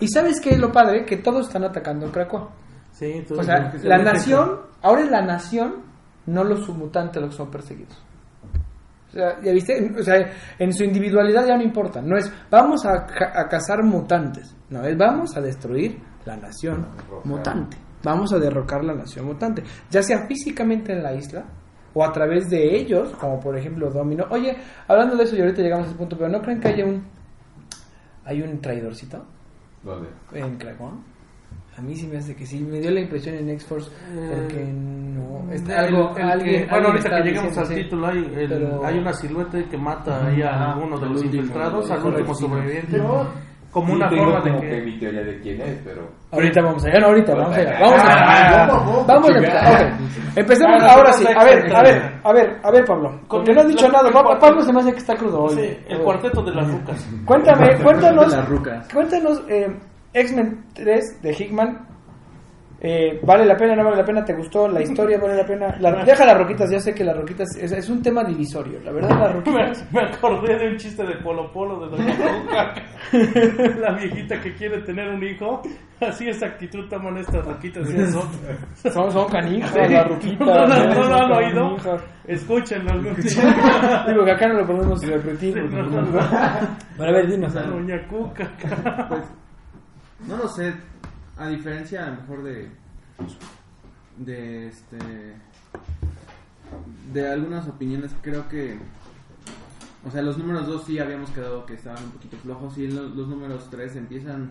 ¿Y 0.00 0.08
sabes 0.08 0.40
qué 0.40 0.50
es 0.50 0.58
lo 0.58 0.70
padre? 0.70 1.04
Que 1.06 1.16
todos 1.18 1.46
están 1.46 1.64
atacando 1.64 2.10
Krakoa. 2.12 2.50
Sí, 2.92 3.24
O 3.30 3.42
sea, 3.42 3.72
la 3.88 3.96
nación, 4.12 4.60
ahora 4.82 5.02
es 5.02 5.10
la 5.10 5.22
nación, 5.22 5.76
no 6.26 6.44
los 6.44 6.64
submutantes 6.64 7.20
los 7.20 7.30
que 7.32 7.36
son 7.36 7.50
perseguidos. 7.50 8.02
O 9.08 9.12
sea, 9.12 9.40
ya 9.42 9.52
viste, 9.52 9.92
o 9.98 10.02
sea, 10.02 10.30
en 10.58 10.72
su 10.74 10.84
individualidad 10.84 11.46
ya 11.46 11.56
no 11.56 11.62
importa. 11.62 12.02
No 12.02 12.16
es 12.18 12.30
vamos 12.50 12.84
a, 12.84 13.06
ca- 13.06 13.32
a 13.34 13.48
cazar 13.48 13.82
mutantes, 13.82 14.54
no 14.70 14.82
es 14.84 14.96
vamos 14.96 15.34
a 15.36 15.40
destruir 15.40 15.98
la 16.26 16.36
nación 16.36 16.86
mutante. 17.24 17.76
Vamos 18.06 18.32
a 18.32 18.38
derrocar 18.38 18.84
la 18.84 18.94
nación 18.94 19.26
mutante, 19.26 19.62
ya 19.90 20.00
sea 20.00 20.26
físicamente 20.28 20.92
en 20.92 21.02
la 21.02 21.12
isla 21.12 21.44
o 21.92 22.04
a 22.04 22.12
través 22.12 22.48
de 22.48 22.76
ellos, 22.76 23.10
como 23.20 23.40
por 23.40 23.58
ejemplo 23.58 23.90
Domino. 23.90 24.24
Oye, 24.30 24.56
hablando 24.86 25.16
de 25.16 25.24
eso 25.24 25.34
y 25.36 25.40
ahorita 25.40 25.60
llegamos 25.60 25.86
a 25.86 25.88
ese 25.90 25.98
punto, 25.98 26.16
pero 26.16 26.28
no 26.30 26.40
creen 26.40 26.60
que 26.60 26.68
haya 26.68 26.84
un 26.84 27.02
hay 28.24 28.42
un 28.42 28.60
traidorcito 28.60 29.24
¿Dónde? 29.82 30.08
en 30.34 30.56
Krakoa. 30.56 30.92
A 31.78 31.82
mí 31.82 31.94
sí 31.94 32.06
me 32.06 32.16
hace 32.18 32.34
que 32.34 32.46
sí, 32.46 32.60
me 32.60 32.80
dio 32.80 32.90
la 32.90 33.00
impresión 33.00 33.34
en 33.36 33.50
X-Force 33.50 33.90
porque 34.34 34.64
no, 34.64 35.52
es 35.52 35.62
El- 35.62 35.72
algo, 35.72 36.08
el 36.10 36.14
que- 36.16 36.22
alguien, 36.22 36.66
bueno, 36.70 36.86
ahorita 36.88 37.08
está 37.08 37.22
que 37.22 37.28
lleguemos 37.28 37.58
al 37.58 37.68
título, 37.68 38.06
hay, 38.06 38.18
el- 38.18 38.48
Pero- 38.48 38.84
hay 38.86 38.98
una 38.98 39.12
silueta 39.12 39.62
que 39.68 39.76
mata 39.76 40.26
ahí 40.26 40.40
a 40.42 40.72
alguno 40.72 40.98
de 40.98 41.06
los 41.10 41.22
infiltrados, 41.24 41.90
al 41.90 42.04
último 42.04 42.34
sobreviviente, 42.34 42.96
Yo 42.96 43.28
como 43.70 43.92
una 43.92 44.08
tengo 44.08 44.24
forma 44.24 44.40
de 44.40 44.50
como 44.50 44.60
que 44.62 44.68
que... 44.70 44.80
mi 44.82 44.98
teoría 44.98 45.22
de 45.22 45.40
quién 45.40 45.60
es, 45.60 45.78
pero... 45.84 46.08
Ahorita 46.32 46.60
vamos 46.62 46.84
allá, 46.84 46.98
no, 47.00 47.06
ahorita, 47.06 47.34
vamos 47.34 47.56
allá, 47.56 47.78
vamos 47.80 48.02
allá. 48.02 48.66
Vamos 49.06 49.30
a. 49.30 49.98
Empecemos 50.36 50.82
ah, 50.82 50.92
ahora 50.94 51.12
sí. 51.14 51.24
A 51.34 51.44
ver, 51.44 51.74
a 51.74 51.82
ver, 51.82 52.02
a 52.22 52.32
ver, 52.32 52.60
a 52.62 52.70
ver, 52.70 52.84
Pablo. 52.84 53.20
Porque 53.28 53.52
no 53.54 53.60
has 53.62 53.68
dicho 53.68 53.88
nada. 53.88 54.08
el 54.08 54.12
Pa- 54.12 54.22
cuarteto- 54.22 54.40
Pablo 54.40 54.62
se 54.62 54.72
me 54.72 54.80
hace 54.80 54.92
que 54.92 54.98
está 54.98 55.14
crudo 55.14 55.42
hoy. 55.44 55.54
Sí, 55.54 55.78
el 55.88 55.98
cuarteto 56.00 56.42
de 56.42 56.52
las 56.54 56.70
rucas. 56.70 57.08
Cuéntame, 57.24 57.76
cuéntanos. 57.82 58.32
Las 58.32 58.48
rucas. 58.48 58.88
Cuéntanos, 58.92 59.42
eh, 59.48 59.66
X-Men 60.12 60.64
3 60.74 61.22
de 61.22 61.32
Hickman. 61.32 61.86
Eh, 62.88 63.18
¿Vale 63.24 63.44
la 63.44 63.56
pena? 63.56 63.74
¿No 63.74 63.82
vale 63.82 63.96
la 63.96 64.04
pena? 64.04 64.24
¿Te 64.24 64.32
gustó 64.32 64.68
la 64.68 64.80
historia? 64.80 65.18
¿Vale 65.18 65.34
la 65.34 65.44
pena? 65.44 65.76
La- 65.80 66.04
deja 66.04 66.24
las 66.24 66.38
roquitas, 66.38 66.70
ya 66.70 66.78
sé 66.78 66.94
que 66.94 67.02
las 67.02 67.16
roquitas 67.16 67.48
es, 67.56 67.72
es 67.72 67.88
un 67.88 68.00
tema 68.00 68.22
divisorio. 68.22 68.78
La 68.84 68.92
verdad, 68.92 69.10
las 69.10 69.28
Me, 69.28 69.32
roquitas. 69.40 69.92
me 69.92 70.00
acordé 70.02 70.56
de 70.56 70.68
un 70.68 70.76
chiste 70.76 71.02
de 71.04 71.16
Polo 71.16 71.50
Polo 71.52 71.80
de 71.80 71.96
Doña 71.96 72.14
Ruca. 72.14 72.74
La 73.80 73.92
viejita 73.92 74.40
que 74.40 74.54
quiere 74.54 74.82
tener 74.82 75.08
un 75.08 75.20
hijo. 75.24 75.62
Así 76.00 76.28
esa 76.28 76.46
actitud 76.46 76.88
toman 76.88 77.16
estas 77.18 77.44
roquitas 77.44 77.90
y 77.90 77.96
eso. 78.02 78.22
Son, 78.92 79.10
son 79.10 79.28
canijas, 79.30 79.74
las 79.90 80.06
roquitas. 80.08 80.46
¿No, 80.46 80.54
no, 80.54 80.66
no 80.68 80.94
lo 80.94 81.02
Son 81.02 81.12
han 81.12 81.32
oído? 81.32 81.76
Escúchenlo. 82.28 82.92
Digo 84.06 84.24
que 84.24 84.30
acá 84.30 84.46
no 84.46 84.54
lo 84.60 84.66
podemos 84.66 85.04
repetir. 85.04 85.54
porque- 85.60 85.76
No, 85.76 85.82
no, 85.82 86.02
no. 86.02 86.20
A 87.04 87.10
ver, 87.10 87.26
dinos. 87.26 87.52
Doña 87.52 88.06
Cuca. 88.06 88.48
Pues, 89.08 89.22
no 90.28 90.36
lo 90.36 90.48
sé. 90.48 90.72
A 91.36 91.48
diferencia, 91.48 92.06
a 92.06 92.10
lo 92.10 92.20
mejor 92.22 92.42
de. 92.44 92.68
De 94.18 94.68
este. 94.68 94.96
De 97.12 97.30
algunas 97.30 97.68
opiniones, 97.68 98.12
creo 98.22 98.48
que. 98.48 98.78
O 100.06 100.10
sea, 100.10 100.22
los 100.22 100.38
números 100.38 100.66
2 100.66 100.84
sí 100.84 100.98
habíamos 100.98 101.30
quedado 101.30 101.66
que 101.66 101.74
estaban 101.74 102.02
un 102.04 102.10
poquito 102.12 102.36
flojos. 102.38 102.78
Y 102.78 102.88
los, 102.88 103.14
los 103.14 103.28
números 103.28 103.68
3 103.70 103.96
empiezan. 103.96 104.50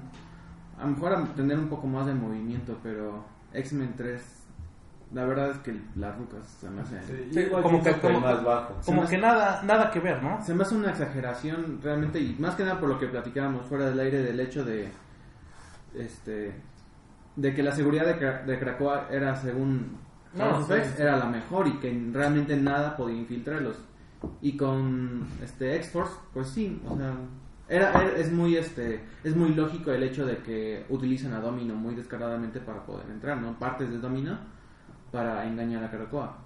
A 0.77 0.84
lo 0.86 0.92
mejor 0.92 1.13
a 1.13 1.24
tener 1.34 1.58
un 1.58 1.70
poco 1.70 1.88
más 1.88 2.06
de 2.06 2.13
movimiento, 2.13 2.77
pero. 2.84 3.24
X-Men 3.54 3.94
3. 3.96 4.22
La 5.13 5.24
verdad 5.24 5.51
es 5.51 5.58
que 5.60 5.80
las 5.96 6.18
rucas 6.18 6.46
se 6.60 6.70
me 6.70 6.82
hacen. 6.82 7.00
Sí, 7.32 7.39
igual 7.39 7.63
como 7.63 7.82
que- 7.82 7.94
como- 8.00 8.20
más 8.20 8.44
bajo. 8.44 8.75
Como 8.86 9.01
que 9.01 9.08
hace- 9.08 9.18
nada, 9.20 9.62
nada 9.63 9.89
que 9.92 10.00
ver, 10.00 10.22
¿no? 10.22 10.44
Se 10.44 10.54
me 10.54 10.63
hace 10.63 10.75
una 10.75 10.89
exageración 10.89 11.80
realmente 11.82 12.20
y 12.20 12.36
más 12.39 12.56
que 12.56 12.63
nada 12.63 12.80
por 12.80 12.89
lo 12.89 13.00
que 13.00 13.08
platicábamos 13.08 13.65
fuera 13.68 13.86
del 13.89 14.00
aire 14.00 14.24
del 14.24 14.39
hecho 14.39 14.65
de 14.65 14.89
este 15.94 16.54
de 17.36 17.54
que 17.54 17.63
la 17.63 17.72
seguridad 17.72 18.06
de, 18.06 18.18
Cra- 18.20 18.46
de 18.46 18.58
Krakoa 18.60 19.08
era 19.12 19.36
según 19.36 19.98
No, 20.34 20.65
sí, 20.65 20.74
era 20.98 21.18
la 21.18 21.25
mejor 21.25 21.68
y 21.68 21.74
que 21.80 22.10
realmente 22.12 22.56
nada 22.58 22.96
podía 22.98 23.18
infiltrarlos 23.18 23.77
y 24.42 24.56
con 24.58 25.27
este 25.44 25.75
X-Force 25.77 26.13
pues 26.34 26.50
sí 26.50 26.82
o 26.88 26.98
sea 26.98 27.13
era, 27.68 27.89
era- 27.92 28.18
es 28.18 28.32
muy 28.32 28.56
este 28.56 29.04
es 29.24 29.36
muy 29.36 29.54
lógico 29.54 29.92
el 29.92 30.04
hecho 30.04 30.25
de 30.25 30.38
que 30.38 30.86
utilizan 30.89 31.34
a 31.34 31.39
Domino 31.39 31.75
muy 31.75 31.94
descaradamente 31.96 32.60
para 32.60 32.84
poder 32.86 33.10
entrar 33.10 33.38
no 33.42 33.58
partes 33.60 33.89
de 33.89 33.98
Domino 34.00 34.38
para 35.12 35.46
engañar 35.46 35.84
a 35.84 35.92
Krakoa 35.92 36.38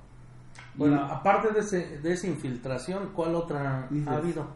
Y 0.75 0.77
Bueno, 0.77 1.01
aparte 1.05 1.51
de, 1.51 1.59
ese, 1.59 1.99
de 1.99 2.11
esa 2.13 2.27
infiltración, 2.27 3.11
¿cuál 3.13 3.35
otra 3.35 3.87
Dices- 3.89 4.07
ha 4.07 4.17
habido? 4.17 4.47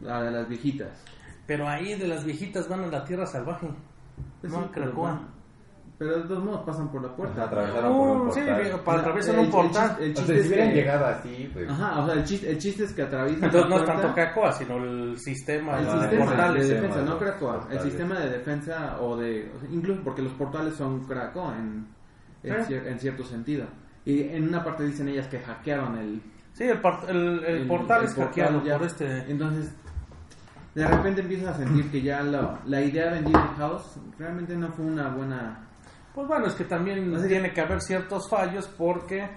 la 0.00 0.22
de 0.22 0.30
las 0.30 0.48
viejitas 0.48 1.04
Pero 1.46 1.68
ahí 1.68 1.94
de 1.94 2.08
las 2.08 2.24
viejitas 2.24 2.68
van 2.68 2.84
a 2.84 2.86
la 2.88 3.04
tierra 3.04 3.26
salvaje. 3.26 3.68
Pues 4.40 4.52
no 4.52 4.58
sí, 4.60 4.64
a 4.64 4.72
pero 4.72 4.86
Krakoa. 4.86 5.20
Pero 5.96 6.16
de 6.16 6.22
todos 6.28 6.42
modos 6.44 6.62
pasan 6.66 6.90
por 6.90 7.02
la 7.02 7.14
puerta. 7.14 7.44
Atravesaron 7.44 7.96
por 7.96 8.08
un 8.08 8.28
Uh, 8.28 8.32
sí, 8.32 8.40
portal. 8.40 8.80
para 8.84 9.00
atravesar 9.00 9.34
El- 9.34 9.40
un 9.40 9.46
el 9.46 9.50
portal. 9.52 9.88
chiste- 9.90 10.04
el 10.04 10.10
O 10.10 10.14
chiste 10.14 10.26
sea, 10.26 10.36
es 10.36 10.42
si 10.42 10.48
hubieran 10.48 10.68
que- 10.70 10.74
llegado 10.74 11.06
así, 11.06 11.50
pues... 11.52 11.70
Ajá, 11.70 11.98
o 12.00 12.06
sea, 12.06 12.14
el 12.14 12.24
chiste, 12.24 12.50
el 12.50 12.58
chiste 12.58 12.84
es 12.84 12.92
que 12.92 13.02
atraviesan 13.02 13.44
Entonces 13.44 13.70
no 13.70 13.76
es 13.76 13.84
tanto. 13.84 14.14
Krakoa, 14.14 14.52
sino 14.52 14.76
el 14.84 15.18
sistema, 15.18 15.78
el 15.78 15.86
el 15.86 16.00
sistema 16.00 16.24
portal. 16.26 16.54
de 16.54 16.64
defensa, 16.66 16.98
de 16.98 17.04
no 17.04 17.10
los 17.12 17.22
Krakoa. 17.22 17.52
El 17.54 17.58
portales. 17.60 17.82
sistema 17.84 18.18
de 18.18 18.28
defensa 18.30 18.96
o 19.00 19.16
de... 19.16 19.52
o 19.56 19.60
sea, 19.60 19.68
incluso 19.70 20.00
porque 20.02 20.22
los 20.22 20.32
portales 20.32 20.74
son 20.74 21.06
Krakoa 21.06 21.56
en, 21.58 21.86
en, 22.42 22.64
Sí. 22.64 22.72
cier- 22.74 22.86
en 22.88 22.98
cierto 22.98 23.22
sentido. 23.24 23.66
Y 24.04 24.22
en 24.22 24.48
una 24.48 24.64
parte 24.64 24.84
dicen 24.84 25.08
ellas 25.08 25.28
que 25.28 25.38
hackearon 25.38 25.96
el... 25.96 26.20
Sí, 26.54 26.64
el, 26.64 26.80
por- 26.80 27.08
el, 27.08 27.44
el 27.44 27.66
portal 27.68 28.00
el 28.00 28.08
es 28.08 28.14
portal 28.14 28.28
hackeado 28.46 28.64
ya. 28.64 28.78
por 28.78 28.86
este... 28.88 29.30
Entonces, 29.30 29.72
de 30.74 30.86
repente 30.88 31.20
empiezas 31.20 31.54
a 31.54 31.58
sentir 31.58 31.88
que 31.90 32.02
ya 32.02 32.20
la, 32.22 32.60
la 32.66 32.80
idea 32.80 33.16
en 33.16 33.32
House 33.32 33.96
realmente 34.18 34.56
no 34.56 34.68
fue 34.72 34.84
una 34.86 35.08
buena... 35.10 35.60
Pues 36.14 36.28
bueno, 36.28 36.46
es 36.46 36.54
que 36.54 36.64
también 36.64 37.14
Así- 37.16 37.28
tiene 37.28 37.52
que 37.52 37.60
haber 37.60 37.80
ciertos 37.80 38.28
fallos 38.30 38.68
porque 38.78 39.28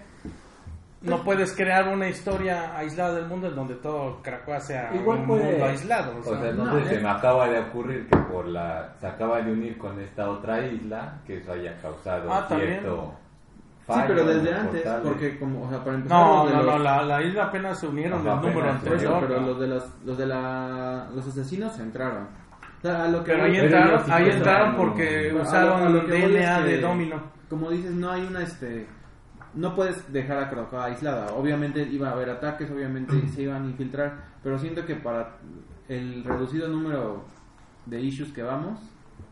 no 1.01 1.23
puedes 1.23 1.55
crear 1.55 1.87
una 1.87 2.07
historia 2.07 2.75
aislada 2.77 3.15
del 3.15 3.27
mundo 3.27 3.47
en 3.47 3.55
donde 3.55 3.75
todo 3.75 4.21
Krakoa 4.21 4.59
sea 4.59 4.93
Igual 4.93 5.19
un 5.19 5.27
puede- 5.27 5.43
mundo 5.51 5.65
aislado. 5.65 6.13
o 6.17 6.19
O 6.19 6.23
sea, 6.23 6.51
no, 6.51 6.65
no, 6.65 6.79
sé, 6.79 6.85
se 6.89 6.95
es- 6.95 7.03
me 7.03 7.09
acaba 7.09 7.47
de 7.49 7.59
ocurrir 7.59 8.07
que 8.09 8.17
por 8.17 8.47
la... 8.47 8.93
Se 8.99 9.07
acaba 9.07 9.41
de 9.41 9.51
unir 9.51 9.77
con 9.77 9.99
esta 9.99 10.29
otra 10.29 10.65
isla, 10.67 11.19
que 11.25 11.37
eso 11.37 11.51
haya 11.53 11.79
causado 11.81 12.31
Ah, 12.31 12.45
cierto... 12.47 13.13
Sí, 13.79 13.93
fallo 13.93 14.07
pero 14.07 14.21
en 14.21 14.27
desde 14.43 14.53
antes, 14.53 14.81
portales. 14.83 15.07
porque 15.07 15.39
como, 15.39 15.63
o 15.65 15.69
sea, 15.69 15.79
para 15.83 15.95
empezar... 15.95 16.19
no, 16.19 16.35
los 16.43 16.47
de 16.49 16.57
no, 16.57 16.63
los- 16.63 16.73
no, 16.77 16.79
la, 16.83 17.01
la 17.03 17.21
isla 17.23 17.43
apenas 17.45 17.79
se 17.79 17.87
unieron 17.87 18.23
del 18.23 18.35
número 18.35 18.59
apenas 18.59 18.81
se 18.81 18.87
Por 18.89 18.97
eso, 18.97 19.13
anterior. 19.15 19.27
pero 19.37 19.47
los 19.47 19.59
de 19.61 19.67
los, 19.67 20.03
los 20.03 20.17
de 20.17 20.25
la, 20.27 21.07
los 21.15 21.27
asesinos 21.27 21.79
entraron. 21.79 22.27
A 22.83 23.07
lo 23.07 23.23
que 23.23 23.31
Pero 23.31 23.43
ahí 23.43 23.57
entraron, 23.57 24.05
sí, 24.05 24.11
ahí 24.11 24.29
entraron 24.29 24.71
no, 24.71 24.77
porque 24.77 25.29
a 25.29 25.33
lo- 25.33 25.41
usaron 25.41 25.81
a 25.81 25.89
lo 25.89 26.01
voy 26.01 26.11
DNA 26.11 26.61
de 26.61 26.81
Domino. 26.81 27.23
Como 27.49 27.69
dices, 27.71 27.91
no 27.93 28.11
hay 28.11 28.23
una 28.23 28.41
este 28.43 28.87
no 29.53 29.73
puedes 29.73 30.11
dejar 30.13 30.37
a 30.37 30.49
Krakoa 30.49 30.85
aislada. 30.85 31.33
Obviamente 31.33 31.81
iba 31.81 32.09
a 32.09 32.11
haber 32.11 32.29
ataques, 32.29 32.69
obviamente 32.69 33.27
se 33.29 33.41
iban 33.43 33.63
a 33.63 33.67
infiltrar, 33.67 34.25
pero 34.43 34.59
siento 34.59 34.85
que 34.85 34.95
para 34.95 35.37
el 35.87 36.23
reducido 36.23 36.67
número 36.67 37.23
de 37.87 37.99
issues 38.01 38.31
que 38.33 38.43
vamos, 38.43 38.79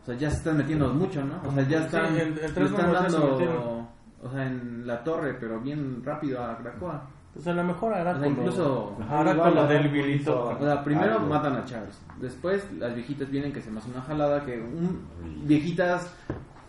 o 0.02 0.06
sea, 0.06 0.16
ya 0.16 0.30
se 0.30 0.38
están 0.38 0.56
metiendo 0.56 0.92
mucho, 0.92 1.22
¿no? 1.24 1.40
O 1.46 1.52
sea, 1.52 1.62
ya 1.68 1.78
Sí, 1.80 1.84
están, 1.84 2.14
tres 2.14 2.70
están 2.70 2.86
se 2.86 2.92
dando, 2.92 3.88
o 4.22 4.30
sea, 4.32 4.46
en 4.46 4.86
la 4.86 5.04
torre, 5.04 5.34
pero 5.38 5.60
bien 5.60 6.02
rápido 6.04 6.42
a 6.42 6.56
Krakoa. 6.58 7.08
Pues 7.36 7.46
a 7.48 7.52
lo 7.52 7.64
mejor 7.64 7.92
hará 7.92 8.12
O 8.12 8.14
sea, 8.14 8.22
con 8.22 8.32
incluso- 8.32 8.96
lo, 8.98 9.04
hará 9.14 9.32
Igual 9.32 9.52
con 9.52 9.62
lo 9.62 9.66
del 9.68 9.88
vilito. 9.90 10.44
O 10.58 10.58
sea, 10.64 10.82
primero 10.82 11.12
Algo. 11.16 11.26
matan 11.26 11.56
a 11.56 11.64
Charles, 11.66 12.00
después 12.18 12.66
las 12.78 12.94
viejitas 12.94 13.30
vienen 13.30 13.52
que 13.52 13.60
se 13.60 13.70
me 13.70 13.78
hace 13.78 13.90
una 13.90 14.00
jalada 14.02 14.42
que 14.44 14.58
un, 14.58 15.06
viejitas 15.44 16.14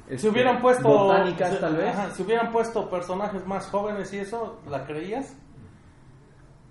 Si 0.07 0.13
este, 0.15 0.29
hubieran 0.29 0.61
puesto 0.61 0.87
botánicas 0.87 1.51
si- 1.53 1.59
tal 1.61 1.75
vez. 1.77 1.95
ajá, 1.95 2.09
si 2.11 2.21
hubieran 2.23 2.51
puesto 2.51 2.89
personajes 2.89 3.47
más 3.47 3.65
jóvenes 3.67 4.13
y 4.13 4.17
eso, 4.17 4.59
¿la 4.69 4.85
creías? 4.85 5.37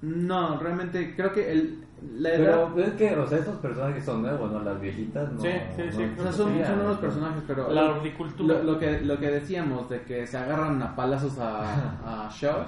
No, 0.02 0.58
realmente 0.58 1.14
creo 1.16 1.32
que 1.32 1.50
el, 1.50 1.84
la 2.18 2.34
edad 2.34 2.68
Pero 2.74 2.86
es 2.86 2.92
que, 2.94 3.16
o 3.16 3.26
sea, 3.26 3.38
estos 3.38 3.56
personajes 3.56 4.04
son 4.04 4.20
nuevos, 4.22 4.52
¿no? 4.52 4.60
Las 4.60 4.78
viejitas 4.78 5.32
no. 5.32 5.40
Sí, 5.40 5.48
sí, 5.74 5.82
sí. 5.90 6.02
no 6.16 6.20
O 6.20 6.22
sea, 6.22 6.32
son, 6.32 6.64
son 6.66 6.76
nuevos 6.76 6.98
personajes, 6.98 7.42
pero 7.46 7.70
La 7.72 7.82
lo, 7.82 7.94
horticultura. 7.96 8.58
lo 8.62 8.78
que, 8.78 9.00
lo 9.00 9.18
que 9.18 9.30
decíamos 9.30 9.88
de 9.88 10.02
que 10.02 10.26
se 10.26 10.36
agarran 10.36 10.82
a 10.82 10.94
palazos 10.94 11.38
a, 11.38 12.26
a 12.26 12.28
Shaw, 12.32 12.66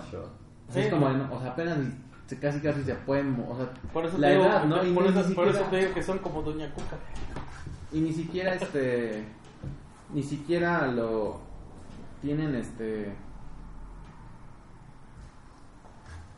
Yo- 0.74 0.80
es 0.80 0.84
Sí. 0.86 0.90
como, 0.90 1.06
o 1.06 1.40
sea, 1.40 1.50
apenas 1.52 1.78
se- 2.26 2.38
casi 2.38 2.60
casi 2.60 2.82
se 2.84 2.94
pueden, 2.94 3.42
o 3.48 3.56
sea, 3.56 3.70
Por 3.92 4.04
eso, 4.04 4.18
la 4.18 4.28
te 4.28 4.34
digo, 4.34 4.44
edad, 4.46 4.64
¿no? 4.64 4.84
Y 4.84 4.92
por, 4.92 5.02
ni 5.04 5.08
eso, 5.10 5.18
por 5.20 5.26
siquiera- 5.26 5.50
eso 5.50 5.62
te 5.70 5.76
digo 5.78 5.94
que 5.94 6.02
son 6.02 6.18
como 6.18 6.42
Doña 6.42 6.70
Cuca. 6.72 6.96
y 7.92 8.00
ni 8.00 8.12
siquiera 8.12 8.54
este, 8.54 9.24
ni 10.12 10.22
siquiera 10.22 10.86
lo 10.88 11.40
tienen 12.20 12.54
este, 12.54 13.14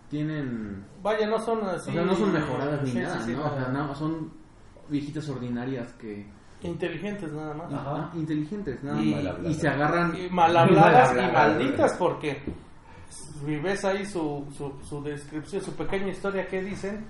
tienen, 0.09 0.85
Vaya, 1.03 1.27
no 1.29 1.39
son 1.41 1.65
así. 1.69 1.91
o 1.91 1.93
sea, 1.93 2.05
no 2.05 2.15
son 2.17 2.33
mejoradas 2.33 2.81
ni 2.83 2.87
sí, 2.91 2.93
sí, 2.97 3.03
nada, 3.03 3.21
sí, 3.23 3.33
¿no? 3.33 3.47
O 3.47 3.55
sea, 3.55 3.69
no, 3.69 3.95
son 3.95 4.33
viejitas 4.89 5.29
ordinarias 5.29 5.93
que, 5.95 6.27
Inteligentes 6.63 7.33
nada 7.33 7.55
más. 7.55 7.73
Ajá. 7.73 8.11
inteligentes, 8.15 8.83
nada 8.85 9.01
Y- 9.01 9.15
más, 9.15 9.35
y 9.47 9.55
se 9.55 9.67
agarran 9.69 10.15
Y 10.15 10.29
mal 10.29 10.55
habladas 10.55 11.13
y 11.17 11.17
malditas 11.33 11.95
porque 11.95 12.43
si 13.11 13.57
ves 13.59 13.85
ahí 13.85 14.07
su, 14.07 14.47
su, 14.57 14.73
su 14.85 15.03
descripción, 15.03 15.63
su 15.63 15.73
pequeña 15.75 16.09
historia 16.09 16.47
que 16.49 16.63
dicen, 16.63 17.07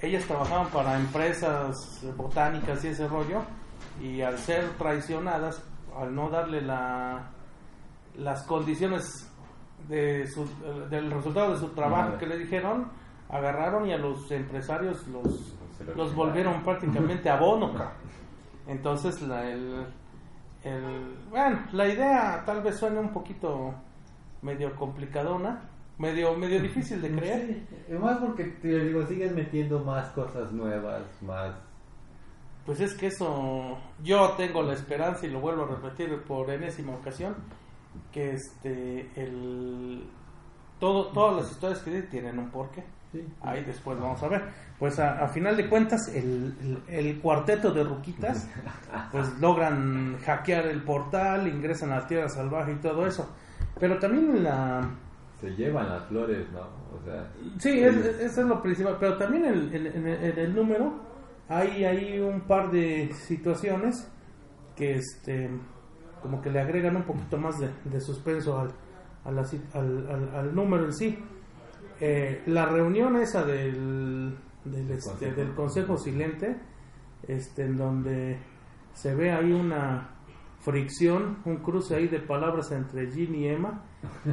ellas 0.00 0.24
trabajaban 0.24 0.68
para 0.68 0.96
empresas 0.98 1.76
botánicas 2.16 2.84
y 2.84 2.88
ese 2.88 3.06
rollo 3.08 3.42
y 4.02 4.20
al 4.22 4.38
ser 4.38 4.70
traicionadas, 4.78 5.62
al 5.96 6.14
no 6.14 6.28
darle 6.30 6.60
la, 6.62 7.30
las 8.16 8.42
condiciones 8.44 9.30
de 9.88 10.26
su, 10.26 10.46
del 10.90 11.10
resultado 11.10 11.52
de 11.52 11.58
su 11.58 11.68
trabajo 11.68 12.06
Nada. 12.08 12.18
que 12.18 12.26
le 12.26 12.38
dijeron, 12.38 12.90
agarraron 13.28 13.86
y 13.86 13.92
a 13.92 13.98
los 13.98 14.30
empresarios 14.30 15.06
los, 15.08 15.54
los 15.94 16.14
volvieron 16.14 16.62
prácticamente 16.62 17.28
abono. 17.30 17.72
Entonces, 18.66 19.20
la, 19.22 19.48
el, 19.48 19.86
el- 20.64 21.16
bueno, 21.30 21.60
la 21.72 21.88
idea 21.88 22.42
tal 22.44 22.62
vez 22.62 22.78
suene 22.78 22.98
un 22.98 23.12
poquito 23.12 23.74
medio 24.42 24.74
complicadona, 24.76 25.62
medio, 25.98 26.34
medio 26.36 26.60
difícil 26.60 27.00
de 27.02 27.10
creer. 27.14 27.62
Sí, 27.88 27.94
más 27.94 28.18
porque 28.18 28.44
te 28.44 28.68
digo, 28.84 29.04
sigues 29.06 29.32
metiendo 29.34 29.80
más 29.84 30.08
cosas 30.10 30.52
nuevas, 30.52 31.02
más. 31.22 31.54
Pues 32.64 32.80
es 32.80 32.94
que 32.94 33.06
eso, 33.08 33.78
yo 34.02 34.30
tengo 34.36 34.62
la 34.62 34.72
esperanza 34.74 35.24
y 35.26 35.30
lo 35.30 35.40
vuelvo 35.40 35.64
a 35.64 35.68
repetir 35.68 36.20
por 36.22 36.50
enésima 36.50 36.94
ocasión, 36.94 37.36
que 38.10 38.32
este, 38.32 39.08
el, 39.14 40.04
todo, 40.80 41.06
todas 41.12 41.36
las 41.42 41.50
historias 41.52 41.80
que 41.80 42.02
tienen 42.02 42.38
un 42.38 42.50
porqué. 42.50 42.84
Ahí 43.40 43.64
después 43.64 43.98
vamos 43.98 44.22
a 44.22 44.28
ver. 44.28 44.42
Pues 44.78 44.98
a, 44.98 45.24
a 45.24 45.28
final 45.28 45.56
de 45.56 45.68
cuentas, 45.70 46.08
el, 46.08 46.54
el- 46.88 46.94
el 47.06 47.20
cuarteto 47.20 47.70
de 47.72 47.82
ruquitas, 47.84 48.46
pues 49.12 49.26
logran 49.40 50.18
hackear 50.18 50.66
el 50.66 50.82
portal, 50.82 51.46
ingresan 51.48 51.92
a 51.92 52.00
la 52.00 52.06
Tierra 52.06 52.28
Salvaje 52.28 52.72
y 52.72 52.76
todo 52.76 53.06
eso. 53.06 53.32
Pero 53.78 53.98
también 53.98 54.42
la, 54.42 54.88
Se 55.40 55.50
llevan 55.54 55.88
las 55.90 56.06
flores, 56.06 56.46
¿no? 56.52 56.60
O 56.60 57.04
sea. 57.04 57.30
Sí, 57.58 57.80
es- 57.80 57.96
es- 57.96 58.20
eso 58.20 58.40
es 58.40 58.46
lo 58.46 58.62
principal. 58.62 58.96
Pero 58.98 59.16
también 59.18 59.44
en, 59.44 59.74
en- 59.74 59.86
en- 59.86 60.06
en 60.24 60.38
el 60.38 60.54
número 60.54 60.94
hay, 61.48 61.84
hay 61.84 62.18
un 62.20 62.40
par 62.42 62.70
de 62.70 63.10
situaciones 63.12 64.10
que 64.74 64.96
este 64.96 65.50
como 66.22 66.40
que 66.42 66.50
le 66.50 66.60
agregan 66.60 66.96
un 66.96 67.04
poquito 67.04 67.36
más 67.38 67.58
de, 67.58 67.68
de 67.84 68.00
suspenso 68.00 68.58
al, 68.58 68.70
a 69.24 69.30
la 69.30 69.42
al, 69.74 70.08
al- 70.10 70.34
al 70.34 70.54
número 70.54 70.84
en 70.86 70.92
sí. 70.92 71.18
Eh, 72.00 72.42
la 72.46 72.66
reunión 72.66 73.16
esa 73.16 73.44
del, 73.44 74.36
del, 74.64 74.90
este, 74.90 75.10
consejo. 75.10 75.36
del 75.36 75.54
Consejo 75.54 75.96
Silente, 75.98 76.56
este, 77.28 77.64
en 77.64 77.76
donde 77.76 78.38
se 78.92 79.14
ve 79.14 79.30
ahí 79.32 79.52
una 79.52 80.15
fricción, 80.70 81.38
un 81.44 81.58
cruce 81.58 81.94
ahí 81.94 82.08
de 82.08 82.18
palabras 82.18 82.72
entre 82.72 83.08
Jean 83.10 83.32
y 83.36 83.46
Emma, 83.46 83.84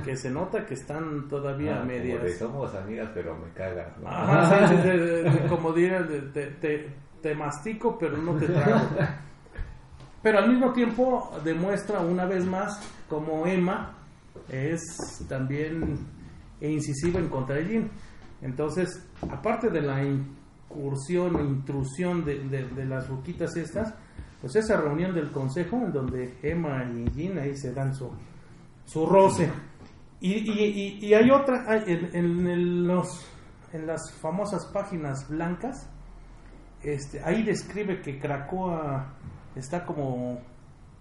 que 0.04 0.18
se 0.18 0.32
nota 0.32 0.66
que 0.66 0.74
están 0.74 1.28
todavía 1.28 1.76
ah, 1.76 1.80
como 1.82 1.92
medias. 1.92 2.24
de 2.24 2.34
somos 2.40 2.74
amigas, 2.74 3.12
pero 3.14 3.38
me 3.38 3.52
cagas, 3.54 3.96
¿no? 4.02 4.10
Ajá, 4.10 4.68
sí, 4.68 4.76
sí, 4.76 4.82
sí, 4.82 4.88
de- 4.90 5.24
de- 5.24 5.48
como 5.48 5.72
de- 5.72 6.48
te, 6.60 6.94
te 7.22 7.36
mastico, 7.36 7.98
pero 8.00 8.18
no 8.18 8.34
te 8.36 8.48
trago. 8.48 8.82
Pero 10.24 10.40
al 10.40 10.50
mismo 10.50 10.74
tiempo 10.74 11.32
demuestra 11.44 12.00
una 12.00 12.26
vez 12.26 12.46
más 12.46 12.80
como 13.08 13.46
Emma 13.46 13.94
es 14.50 14.82
también 15.30 16.00
incisiva 16.62 17.20
en 17.20 17.28
contra 17.30 17.56
de 17.58 17.66
Jean. 17.68 17.92
Entonces, 18.42 19.06
aparte 19.30 19.70
de 19.70 19.82
la 19.82 20.02
incursión, 20.04 21.40
intrusión 21.46 22.26
de, 22.26 22.40
de- 22.40 22.68
de 22.70 22.86
las 22.86 23.08
ruquitas 23.08 23.56
estas, 23.56 23.94
pues 24.44 24.56
esa 24.58 24.76
reunión 24.76 25.16
del 25.16 25.32
consejo 25.32 25.78
en 25.78 25.94
donde 25.94 26.38
Emma 26.44 26.84
y 26.94 27.06
Jean 27.16 27.38
ahí 27.40 27.56
se 27.56 27.72
dan 27.74 27.96
su, 27.96 28.12
su 28.84 29.06
roce. 29.06 29.50
Y, 30.20 30.34
y, 30.34 31.00
y- 31.02 31.06
y 31.06 31.14
hay 31.14 31.32
otra, 31.32 31.64
hay- 31.66 31.84
en, 31.88 32.46
en 32.46 32.86
los, 32.88 33.26
en 33.72 33.88
las 33.88 34.12
famosas 34.22 34.66
páginas 34.74 35.28
blancas, 35.30 35.90
este, 36.82 37.24
ahí 37.24 37.44
describe 37.44 38.02
que 38.02 38.20
Krakoa 38.20 39.14
está 39.56 39.86
como 39.86 40.40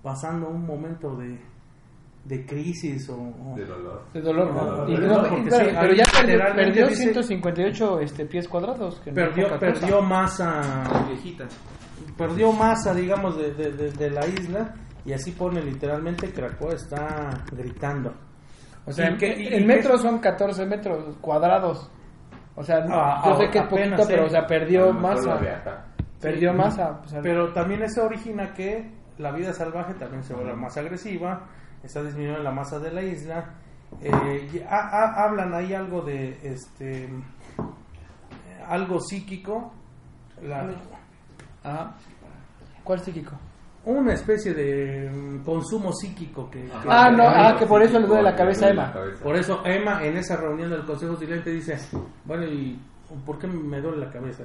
pasando 0.02 0.48
un 0.48 0.64
momento 0.64 1.16
de, 1.16 1.40
de 2.24 2.46
crisis 2.46 3.08
o, 3.10 3.14
o- 3.16 3.54
De 3.56 3.64
dolor. 3.64 4.04
De 4.12 4.20
dolor, 4.20 4.54
No, 4.54 4.76
¿no? 4.76 4.84
de 4.86 4.92
Y 4.92 4.96
dolor, 4.96 5.22
no, 5.24 5.28
porque 5.28 5.50
pero, 5.50 5.56
sí, 5.64 5.76
pero 5.80 5.94
ya 5.94 6.04
perdió, 6.20 6.54
perdió 6.54 6.88
dice- 6.88 7.02
158 7.02 8.00
este, 8.00 8.26
pies 8.26 8.46
cuadrados. 8.48 9.00
que 9.00 9.10
no 9.10 9.14
perdió, 9.16 9.44
cosa. 9.48 9.58
perdió 9.58 10.00
masa 10.02 11.04
viejitas. 11.08 11.58
Perdió 12.16 12.52
masa 12.52 12.92
digamos 12.94 13.36
de, 13.36 13.52
de- 13.54 13.72
de- 13.72 13.92
de 13.92 14.10
la 14.10 14.26
isla 14.26 14.74
y 15.04 15.12
así 15.12 15.32
pone 15.32 15.60
literalmente 15.62 16.32
Krakoa 16.32 16.74
está 16.74 17.28
gritando 17.50 18.14
O 18.86 18.92
sea, 18.92 19.16
que- 19.16 19.34
y- 19.40 19.54
en 19.54 19.66
metros 19.66 20.00
son 20.02 20.18
14 20.18 20.66
metros 20.66 21.16
cuadrados. 21.20 21.90
O 22.56 22.62
sea, 22.62 22.84
Ah, 22.90 23.22
yo 23.26 23.36
sé 23.36 23.48
que 23.50 23.58
es 23.60 23.66
poquito, 23.66 24.02
pero 24.06 24.26
o 24.26 24.28
sea, 24.28 24.46
perdió 24.46 24.92
masa. 24.92 25.38
Perdió 26.20 26.50
Sí. 26.52 26.56
masa. 26.58 27.00
o 27.04 27.08
sea, 27.08 27.20
Pero 27.22 27.52
también 27.52 27.82
eso 27.82 28.04
origina 28.04 28.52
que 28.52 28.92
la 29.18 29.32
vida 29.32 29.52
salvaje 29.52 29.94
también 29.94 30.22
se 30.22 30.34
vuelve 30.34 30.54
más 30.54 30.76
agresiva, 30.76 31.46
está 31.82 32.02
disminuyendo 32.02 32.42
la 32.42 32.50
masa 32.52 32.78
de 32.78 32.90
la 32.92 33.02
isla. 33.02 33.54
Eh, 34.00 34.64
hablan 34.68 35.54
ahí 35.54 35.74
algo 35.74 36.02
de 36.02 36.38
este 36.42 37.08
algo 38.68 39.00
psíquico, 39.00 39.72
la- 40.42 40.70
Ajá. 41.64 41.94
¿Cuál 42.84 43.00
psíquico? 43.00 43.32
una 43.84 44.12
especie 44.14 44.54
de 44.54 45.10
mm, 45.10 45.42
consumo 45.44 45.92
psíquico 45.92 46.48
que, 46.48 46.62
que- 46.66 46.70
Ah, 46.88 47.10
no, 47.10 47.24
ah, 47.26 47.56
que 47.58 47.66
por 47.66 47.82
eso 47.82 47.98
le 47.98 48.06
duele 48.06 48.22
la 48.22 48.36
cabeza 48.36 48.66
a 48.66 48.70
Emma. 48.70 48.92
cabeza. 48.92 49.24
Por 49.24 49.34
eso 49.34 49.60
Emma 49.64 50.04
en 50.04 50.16
esa 50.18 50.36
reunión 50.36 50.70
del 50.70 50.84
Consejo 50.84 51.16
Silente 51.16 51.50
dice, 51.50 51.76
bueno, 52.24 52.44
¿y 52.44 52.78
por 53.26 53.40
qué 53.40 53.48
me 53.48 53.80
duele 53.80 54.06
la 54.06 54.12
cabeza? 54.12 54.44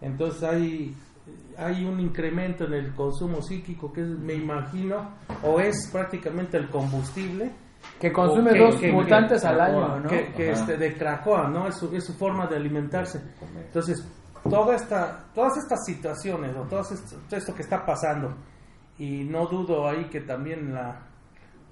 Entonces 0.00 0.42
hay, 0.44 0.94
hay 1.58 1.84
un 1.84 1.98
incremento 1.98 2.64
en 2.64 2.74
el 2.74 2.94
consumo 2.94 3.42
psíquico 3.42 3.92
que 3.92 4.02
es, 4.02 4.08
me 4.08 4.34
imagino, 4.34 5.16
o 5.42 5.58
es 5.58 5.88
prácticamente 5.92 6.56
el 6.56 6.68
combustible. 6.70 7.50
Que 7.98 8.12
consume 8.12 8.52
que- 8.52 8.58
dos 8.60 8.76
que- 8.76 8.92
mutantes 8.92 9.42
que- 9.42 9.48
al 9.48 9.60
año, 9.60 9.98
¿no? 9.98 10.08
Que, 10.08 10.50
este, 10.52 10.76
de 10.76 10.94
Krakoa, 10.94 11.48
¿no? 11.48 11.66
Es 11.66 11.74
su, 11.74 11.92
es 11.96 12.04
su 12.04 12.12
forma 12.14 12.46
de 12.46 12.54
alimentarse. 12.54 13.20
Entonces, 13.66 14.06
toda 14.48 14.76
esta, 14.76 15.24
todas 15.34 15.56
estas 15.58 15.84
situaciones, 15.84 16.54
o 16.56 16.62
todo 16.62 16.80
esto, 16.80 17.16
todo 17.28 17.38
esto 17.38 17.54
que 17.54 17.62
está 17.62 17.84
pasando, 17.84 18.34
y 18.98 19.24
no 19.24 19.46
dudo 19.46 19.88
ahí 19.88 20.04
que 20.06 20.20
también 20.20 20.74
la, 20.74 21.00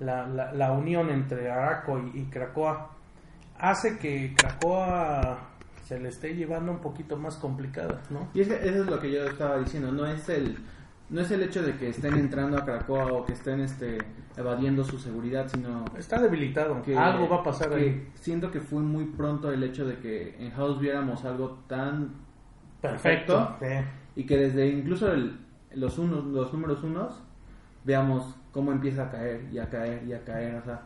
la, 0.01 0.27
la, 0.27 0.53
la 0.53 0.73
unión 0.73 1.11
entre 1.11 1.51
Araco 1.51 1.99
y, 1.99 2.21
y 2.21 2.25
Krakoa 2.27 2.91
hace 3.59 3.99
que 3.99 4.35
Krakoa 4.37 5.39
se 5.85 5.99
le 5.99 6.09
esté 6.11 6.35
llevando 6.35 6.73
un 6.73 6.79
poquito 6.81 7.17
más 7.17 7.37
complicada, 7.37 8.03
¿no? 8.11 8.29
Y 8.35 8.43
es 8.43 8.49
que 8.49 8.55
eso 8.55 8.83
es 8.83 8.87
lo 8.87 9.01
que 9.01 9.11
yo 9.11 9.25
estaba 9.25 9.59
diciendo, 9.59 9.91
no 9.91 10.07
es 10.07 10.29
el 10.29 10.59
no 11.11 11.23
es 11.23 11.31
el 11.31 11.43
hecho 11.43 11.63
de 11.63 11.75
que 11.75 11.89
estén 11.89 12.19
entrando 12.19 12.59
a 12.59 12.65
Krakoa 12.67 13.13
o 13.13 13.25
que 13.25 13.33
estén 13.33 13.61
este 13.61 13.97
evadiendo 14.37 14.85
su 14.85 14.99
seguridad, 14.99 15.49
sino 15.49 15.85
Está 15.97 16.21
debilitado. 16.21 16.83
que 16.83 16.97
Algo 16.97 17.29
va 17.29 17.37
a 17.37 17.43
pasar 17.43 17.71
que 17.71 17.75
ahí. 17.77 18.09
Siento 18.15 18.51
que 18.51 18.61
fue 18.61 18.83
muy 18.83 19.07
pronto 19.07 19.51
el 19.51 19.63
hecho 19.63 19.87
de 19.87 19.99
que 19.99 20.37
en 20.39 20.51
House 20.53 20.79
viéramos 20.79 21.25
algo 21.25 21.61
tan 21.67 22.11
Perfecto. 22.81 23.57
Sí. 23.61 23.67
y 24.17 24.25
que 24.27 24.37
desde 24.37 24.67
incluso 24.69 25.13
el- 25.13 25.39
los 25.75 25.97
unos, 25.99 26.25
los 26.25 26.53
números 26.53 26.83
unos 26.83 27.15
veamos 27.85 28.35
cómo 28.53 28.73
empieza 28.73 29.05
a 29.05 29.11
caer 29.11 29.47
y 29.53 29.59
a 29.59 29.69
caer 29.69 30.03
y 30.07 30.13
a 30.13 30.25
caer, 30.25 30.57
o 30.57 30.63
sea, 30.65 30.81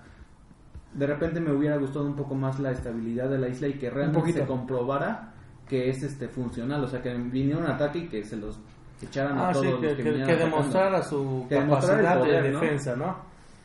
de 0.92 1.06
repente 1.06 1.40
me 1.40 1.50
hubiera 1.52 1.76
gustado 1.78 2.04
un 2.04 2.14
poco 2.14 2.34
más 2.34 2.60
la 2.60 2.70
estabilidad 2.72 3.30
de 3.30 3.38
la 3.38 3.48
isla 3.48 3.68
y 3.68 3.74
que 3.74 3.88
realmente 3.88 4.32
se 4.32 4.44
comprobara 4.46 5.32
que 5.66 5.88
es 5.88 6.02
este 6.02 6.28
funcional, 6.28 6.84
o 6.84 6.86
sea, 6.86 7.00
que 7.00 7.14
viniera 7.14 7.58
un 7.60 7.66
ataque 7.66 8.00
y 8.00 8.08
que 8.08 8.22
se 8.24 8.36
los 8.36 8.58
echaran 9.00 9.38
a 9.38 9.48
Ah, 9.48 9.52
todos 9.52 9.64
sí, 9.64 9.72
los 9.72 9.80
que, 9.80 9.96
que, 9.96 10.02
que- 10.24 10.36
demostrara 10.36 11.02
su 11.02 11.46
Que 11.48 11.56
capacidad 11.56 12.18
poder, 12.18 12.42
de 12.42 12.50
¿no? 12.50 12.60
defensa, 12.60 12.94
¿no? 12.96 13.16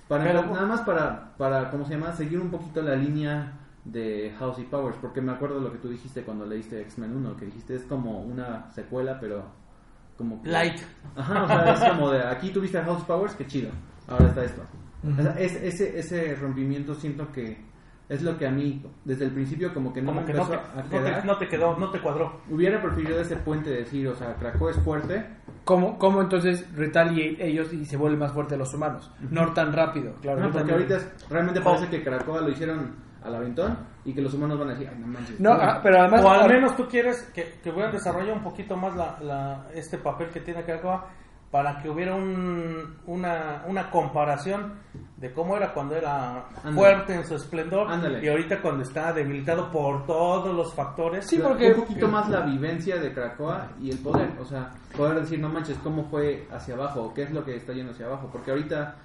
Para 0.07 0.23
Pero- 0.23 0.41
nada 0.45 0.65
más 0.65 0.81
para, 0.81 1.33
para, 1.37 1.69
¿cómo 1.69 1.83
se 1.85 1.95
llama? 1.95 2.13
Seguir 2.13 2.39
un 2.39 2.49
poquito 2.49 2.81
la 2.81 2.95
línea 2.95 3.51
de 3.91 4.33
House 4.39 4.59
y 4.59 4.63
Powers, 4.63 4.97
porque 5.01 5.21
me 5.21 5.31
acuerdo 5.31 5.59
lo 5.59 5.71
que 5.71 5.77
tú 5.77 5.87
dijiste 5.89 6.23
cuando 6.23 6.45
leíste 6.45 6.81
X-Men 6.81 7.15
1, 7.15 7.37
que 7.37 7.45
dijiste 7.45 7.75
es 7.75 7.83
como 7.83 8.21
una 8.21 8.69
secuela, 8.71 9.17
pero 9.19 9.45
como... 10.17 10.41
que- 10.43 10.49
Light. 10.49 10.79
Ajá, 11.15 11.43
o 11.43 11.47
sea, 11.47 11.73
es 11.73 11.91
como 11.93 12.11
de 12.11 12.21
aquí 12.27 12.49
tuviste 12.49 12.77
a 12.77 12.83
House 12.85 13.03
Powers, 13.03 13.33
qué 13.35 13.47
chido. 13.47 13.69
Ahora 14.07 14.27
está 14.27 14.43
esto. 14.43 14.61
O 15.09 15.15
sea, 15.21 15.31
es- 15.39 15.55
ese, 15.55 15.97
ese 15.99 16.35
rompimiento 16.35 16.93
siento 16.95 17.31
que 17.31 17.65
es 18.09 18.21
lo 18.23 18.37
que 18.37 18.47
a 18.47 18.51
mí, 18.51 18.81
desde 19.05 19.25
el 19.25 19.31
principio, 19.31 19.73
como 19.73 19.93
que 19.93 20.01
no 20.01 20.07
Como 20.07 20.21
me 20.21 20.27
que 20.27 20.33
no 20.33 20.43
empezó 20.43 20.59
te, 20.61 20.79
a 20.79 20.83
no, 20.83 20.89
quedar. 20.89 21.21
te, 21.21 21.27
no 21.27 21.37
te 21.37 21.47
quedó, 21.47 21.77
no 21.77 21.89
te 21.91 21.99
cuadró. 21.99 22.41
Hubiera 22.49 22.81
preferido 22.81 23.19
ese 23.19 23.35
puente 23.37 23.69
de 23.69 23.77
decir, 23.79 24.07
o 24.07 24.15
sea, 24.15 24.33
Krakoa 24.35 24.71
es 24.71 24.77
fuerte. 24.77 25.25
¿Cómo, 25.65 25.97
¿Cómo 25.97 26.21
entonces 26.21 26.65
retaliate 26.75 27.45
ellos 27.47 27.71
y 27.73 27.85
se 27.85 27.97
vuelven 27.97 28.19
más 28.19 28.31
fuertes 28.31 28.57
los 28.57 28.73
humanos? 28.73 29.11
No 29.29 29.51
tan 29.53 29.71
rápido, 29.73 30.13
claro. 30.21 30.39
No, 30.39 30.51
porque 30.51 30.71
también- 30.71 30.91
ahorita 30.93 30.97
es- 30.97 31.29
realmente 31.29 31.59
parece 31.61 31.87
que 31.89 32.01
Krakoa 32.03 32.41
lo 32.41 32.49
hicieron 32.49 32.95
al 33.27 33.35
aventón 33.35 33.77
y 34.05 34.13
que 34.13 34.21
los 34.21 34.33
humanos 34.33 34.57
van 34.59 34.69
a 34.69 34.71
decir, 34.73 34.89
ay, 34.91 34.97
no 34.99 35.07
manches. 35.07 35.39
No, 35.39 35.51
ah, 35.51 35.79
pero 35.83 35.99
además... 36.01 36.23
o 36.23 36.29
al 36.29 36.49
menos 36.49 36.75
tú 36.75 36.87
quieres 36.87 37.21
que, 37.33 37.59
que 37.63 37.69
hubieran 37.69 37.91
desarrollado 37.91 38.33
un 38.37 38.43
poquito 38.43 38.75
más 38.75 38.95
la, 38.95 39.17
la- 39.21 39.67
este 39.73 39.97
papel 39.97 40.29
que 40.29 40.39
tiene 40.41 40.63
Krakoa 40.63 41.05
para 41.51 41.77
que 41.81 41.89
hubiera 41.89 42.13
un, 42.13 42.97
una, 43.05 43.63
una 43.67 43.89
comparación 43.89 44.73
de 45.15 45.31
cómo 45.31 45.55
era 45.55 45.73
cuando 45.73 45.95
era 45.95 46.43
fuerte 46.75 47.15
en 47.15 47.25
su 47.25 47.35
esplendor 47.35 47.89
Ándale. 47.89 48.23
y 48.23 48.27
ahorita 48.27 48.61
cuando 48.61 48.83
está 48.83 49.13
debilitado 49.13 49.71
por 49.71 50.05
todos 50.05 50.53
los 50.53 50.73
factores. 50.75 51.25
Sí, 51.25 51.39
porque- 51.41 51.69
un 51.73 51.81
poquito 51.81 52.07
más 52.09 52.27
la 52.29 52.41
vivencia 52.41 52.97
de 52.97 53.13
Krakoa 53.13 53.69
y 53.79 53.89
el 53.91 53.97
poder, 53.99 54.29
o 54.41 54.45
sea, 54.45 54.71
poder 54.95 55.21
decir, 55.21 55.39
no 55.39 55.47
manches, 55.49 55.77
cómo 55.79 56.03
fue 56.09 56.45
hacia 56.51 56.75
abajo, 56.75 57.03
o 57.03 57.13
qué 57.13 57.23
es 57.23 57.31
lo 57.31 57.43
que 57.45 57.55
está 57.55 57.71
yendo 57.71 57.93
hacia 57.93 58.07
abajo, 58.07 58.27
porque 58.31 58.51
ahorita 58.51 58.95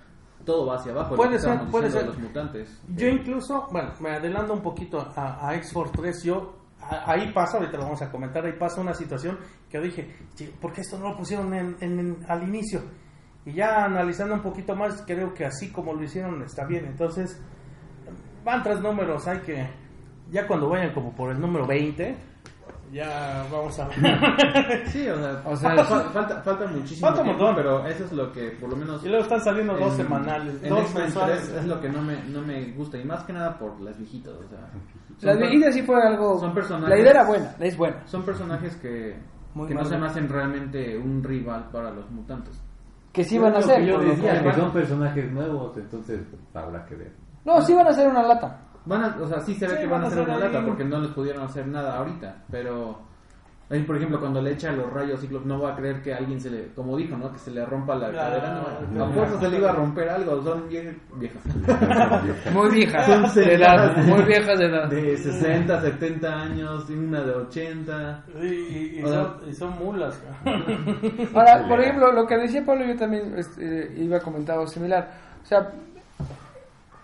todo 0.44 0.66
va 0.66 0.76
hacia 0.76 0.92
abajo, 0.92 1.14
Puede 1.16 1.38
ser, 1.38 1.60
puede 1.70 1.90
ser. 1.90 2.06
los 2.06 2.18
mutantes. 2.18 2.80
Yo 2.88 3.08
incluso, 3.08 3.66
bueno, 3.70 3.90
me 4.00 4.10
adelanto 4.10 4.52
un 4.52 4.62
poquito 4.62 5.00
a, 5.16 5.48
a 5.48 5.54
X-Force 5.56 5.92
3, 5.96 6.22
yo 6.24 6.56
a- 6.80 7.10
ahí 7.12 7.32
pasa, 7.32 7.58
ahorita 7.58 7.76
lo 7.78 7.84
vamos 7.84 8.02
a 8.02 8.10
comentar, 8.10 8.44
ahí 8.44 8.52
pasa 8.58 8.80
una 8.80 8.94
situación 8.94 9.38
que 9.70 9.80
dije, 9.80 10.14
"Chi, 10.34 10.46
¿por 10.60 10.72
qué 10.72 10.80
esto 10.82 10.98
no 10.98 11.10
lo 11.10 11.16
pusieron 11.16 11.52
en, 11.54 11.76
en- 11.80 12.18
al 12.28 12.42
inicio? 12.42 12.80
Y 13.44 13.52
ya 13.54 13.84
analizando 13.84 14.34
un 14.34 14.42
poquito 14.42 14.74
más, 14.76 15.02
creo 15.06 15.32
que 15.34 15.44
así 15.44 15.70
como 15.72 15.92
lo 15.94 16.02
hicieron 16.02 16.42
está 16.42 16.64
bien. 16.64 16.84
Entonces, 16.86 17.40
van 18.44 18.62
tras 18.62 18.80
números, 18.80 19.26
hay 19.28 19.38
que, 19.40 19.68
ya 20.30 20.46
cuando 20.46 20.68
vayan 20.68 20.92
como 20.94 21.12
por 21.14 21.30
el 21.32 21.40
número 21.40 21.66
20, 21.66 22.16
ya 22.92 23.44
vamos 23.50 23.78
a. 23.80 23.88
Sí, 24.86 25.08
o 25.08 25.16
sea, 25.16 25.42
O 25.46 25.56
sea, 25.56 25.84
fa- 25.84 26.00
falta, 26.10 26.40
falta 26.42 26.66
muchísimo 26.66 27.06
Falta 27.08 27.22
un 27.22 27.26
tiempo, 27.28 27.44
montón. 27.44 27.56
pero 27.64 27.86
eso 27.86 28.04
es 28.04 28.12
lo 28.12 28.30
que 28.32 28.50
por 28.60 28.68
lo 28.70 28.76
menos 28.76 29.02
y 29.04 29.08
luego 29.08 29.22
están 29.24 29.40
saliendo 29.40 29.76
dos 29.76 29.94
semanales, 29.94 30.62
en 30.62 30.68
dos 30.70 30.94
mensuales. 30.94 31.48
3 31.48 31.58
es 31.60 31.66
lo 31.66 31.80
que 31.80 31.88
no 31.88 32.02
me, 32.02 32.22
no 32.24 32.42
me 32.42 32.72
gusta 32.72 32.98
y 32.98 33.04
más 33.04 33.24
que 33.24 33.32
nada 33.32 33.58
por 33.58 33.80
las 33.80 33.96
viejitas, 33.98 34.32
o 34.34 34.48
sea, 34.48 34.68
Las 35.22 35.38
viejitas 35.38 35.74
sí 35.74 35.82
fue 35.82 35.96
algo... 36.02 36.38
son 36.38 36.52
personajes- 36.54 36.88
La 36.90 36.98
idea 36.98 37.10
era 37.12 37.24
buena, 37.24 37.54
es 37.60 37.76
buena. 37.76 38.06
son 38.06 38.22
personajes 38.24 38.76
que, 38.76 39.16
Muy 39.54 39.68
que 39.68 39.74
no 39.74 39.84
se 39.84 39.96
me 39.96 40.06
hacen 40.06 40.28
realmente 40.28 40.96
un 40.98 41.22
rival 41.24 41.68
para 41.72 41.90
los 41.90 42.10
mutantes. 42.10 42.60
Que 43.12 43.24
sí 43.24 43.38
van 43.38 43.54
a 43.54 43.60
ser. 43.62 43.80
que 43.80 43.86
Yo 43.88 43.98
decía 43.98 44.38
que- 44.42 44.48
que 44.50 44.54
son 44.54 44.72
personajes 44.72 45.30
nuevos, 45.30 45.76
entonces 45.76 46.20
habrá 46.54 46.84
que 46.86 46.94
ver. 46.96 47.12
No, 47.44 47.60
sí 47.62 47.74
van 47.74 47.86
a 47.86 47.92
ser 47.92 48.08
una 48.08 48.22
lata. 48.22 48.58
Van 48.84 49.02
a, 49.04 49.16
o 49.20 49.28
sea, 49.28 49.40
sí 49.40 49.54
se 49.54 49.66
ve 49.66 49.74
Sí, 49.76 49.82
que 49.82 49.86
van 49.86 50.02
a 50.04 50.06
hacer 50.08 50.22
una 50.22 50.38
lata 50.38 50.64
porque 50.64 50.84
no 50.84 50.98
les 51.00 51.10
pudieron 51.12 51.42
hacer 51.44 51.66
nada 51.68 51.98
ahorita, 51.98 52.42
pero 52.50 52.98
ahí, 53.70 53.82
por 53.84 53.96
ejemplo, 53.96 54.18
cuando 54.20 54.42
le 54.42 54.50
echa 54.52 54.70
los 54.72 54.92
rayos 54.92 55.20
Ciclops 55.20 55.46
no 55.46 55.60
va 55.62 55.72
a 55.72 55.76
creer 55.76 56.02
que 56.02 56.12
a 56.12 56.18
alguien 56.18 56.38
se 56.40 56.50
le, 56.50 56.66
como 56.74 56.96
dijo, 56.96 57.16
¿no? 57.16 57.32
Que 57.32 57.38
se 57.38 57.50
le 57.52 57.64
rompa 57.64 57.94
la 57.94 58.10
Claro. 58.10 58.36
cadera, 58.40 58.60
no, 58.92 59.04
a 59.04 59.08
fuerza 59.12 59.40
se 59.40 59.48
le 59.48 59.56
iba 59.58 59.70
a 59.70 59.72
romper 59.74 60.08
algo, 60.10 60.42
son 60.42 60.68
vie- 60.68 60.94
viejas. 61.14 61.42
Muy 62.52 62.70
viejas 62.70 63.06
Son 63.06 63.34
de 63.44 63.54
edad. 63.54 63.96
Muy 64.04 64.22
viejas 64.24 64.58
de 64.58 64.66
edad. 64.66 64.88
De 64.88 65.16
60, 65.16 65.80
70 65.80 66.42
años, 66.42 66.90
y 66.90 66.92
una 66.94 67.22
de 67.22 67.32
80. 67.32 68.24
Y, 68.42 68.46
y- 68.46 68.96
y 68.98 69.02
O 69.04 69.08
sea, 69.08 69.22
son, 69.22 69.48
y 69.48 69.54
son 69.54 69.78
mulas. 69.78 70.22
Ahora, 71.34 71.66
por 71.68 71.80
ejemplo, 71.80 72.12
lo 72.12 72.26
que 72.26 72.36
decía 72.36 72.64
Pablo, 72.66 72.84
yo 72.84 72.96
también 72.96 73.34
este, 73.38 73.92
iba 73.96 74.16
a 74.18 74.20
comentar 74.20 74.56
algo 74.56 74.66
similar. 74.66 75.08
O 75.42 75.46
sea, 75.46 75.70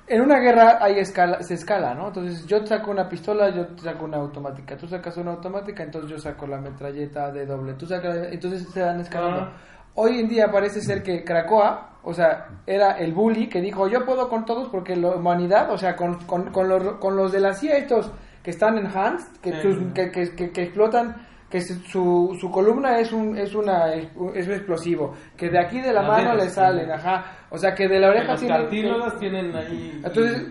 en 0.09 0.21
una 0.23 0.39
guerra 0.39 0.79
hay 0.81 0.99
escala, 0.99 1.43
se 1.43 1.55
escala, 1.55 1.95
¿no? 1.95 2.09
Entonces 2.09 2.47
yo 2.47 2.65
saco 2.67 2.91
una 2.91 3.09
pistola, 3.09 3.51
yo 3.51 3.67
saco 3.77 4.05
una 4.05 4.17
automática, 4.19 4.77
tú 4.77 4.87
sacas 4.89 5.17
una 5.17 5.33
automática, 5.33 5.83
entonces 5.83 6.11
yo 6.11 6.19
saco 6.19 6.47
la 6.47 6.59
metralleta 6.59 7.31
de 7.31 7.47
doble, 7.47 7.75
tú 7.75 7.87
sacas, 7.87 8.17
entonces 8.31 8.69
se 8.73 8.83
van 8.83 9.01
escalando. 9.01 9.41
Ah. 9.43 9.53
Hoy 9.95 10.21
en 10.21 10.29
día 10.29 10.51
parece 10.51 10.81
ser 10.81 11.03
que 11.03 11.25
Krakoa, 11.25 11.99
o 12.05 12.15
sea, 12.15 12.47
era 12.67 12.93
el 12.99 13.13
bully 13.13 13.49
que 13.49 13.61
dijo, 13.61 13.89
yo 13.89 14.05
puedo 14.07 14.29
con 14.29 14.45
todos 14.45 14.69
porque 14.69 14.95
la 14.97 15.11
humanidad, 15.17 15.71
o 15.73 15.77
sea, 15.79 15.97
con, 15.97 16.19
con, 16.25 16.51
con 16.53 16.69
los, 16.69 16.95
con 16.99 17.17
los 17.17 17.33
de 17.33 17.41
la 17.41 17.53
CIA 17.55 17.79
estos 17.79 18.11
que 18.43 18.51
están 18.51 18.79
en 18.79 18.87
Hans, 18.87 19.29
que, 19.43 19.51
que, 19.93 20.11
que- 20.37 20.51
que 20.53 20.63
explotan, 20.63 21.17
que 21.51 21.61
su, 21.63 22.37
su 22.41 22.51
columna 22.51 22.99
es 22.99 23.13
un, 23.13 23.37
es 23.39 23.55
una, 23.55 23.95
es 23.95 24.11
un 24.17 24.35
explosivo, 24.53 25.15
que 25.37 25.49
de 25.49 25.59
aquí 25.59 25.81
de 25.81 25.93
la 25.93 26.03
mano 26.03 26.35
le 26.35 26.49
salen, 26.51 26.91
ajá, 26.91 27.25
o 27.51 27.57
sea, 27.59 27.75
que 27.75 27.89
de 27.89 27.99
la 27.99 28.09
oreja 28.11 28.33
Los 28.33 28.41
tienen- 28.41 28.61
cartílagas 28.63 29.19
tienen 29.19 29.57
ahí. 29.57 30.01
entonces, 30.05 30.47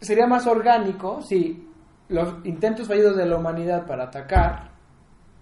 sería 0.00 0.26
más 0.26 0.46
orgánico 0.46 1.20
si 1.22 1.68
los 2.08 2.36
intentos 2.44 2.86
fallidos 2.88 3.16
de 3.16 3.26
la 3.26 3.36
humanidad 3.36 3.86
para 3.86 4.04
atacar 4.04 4.70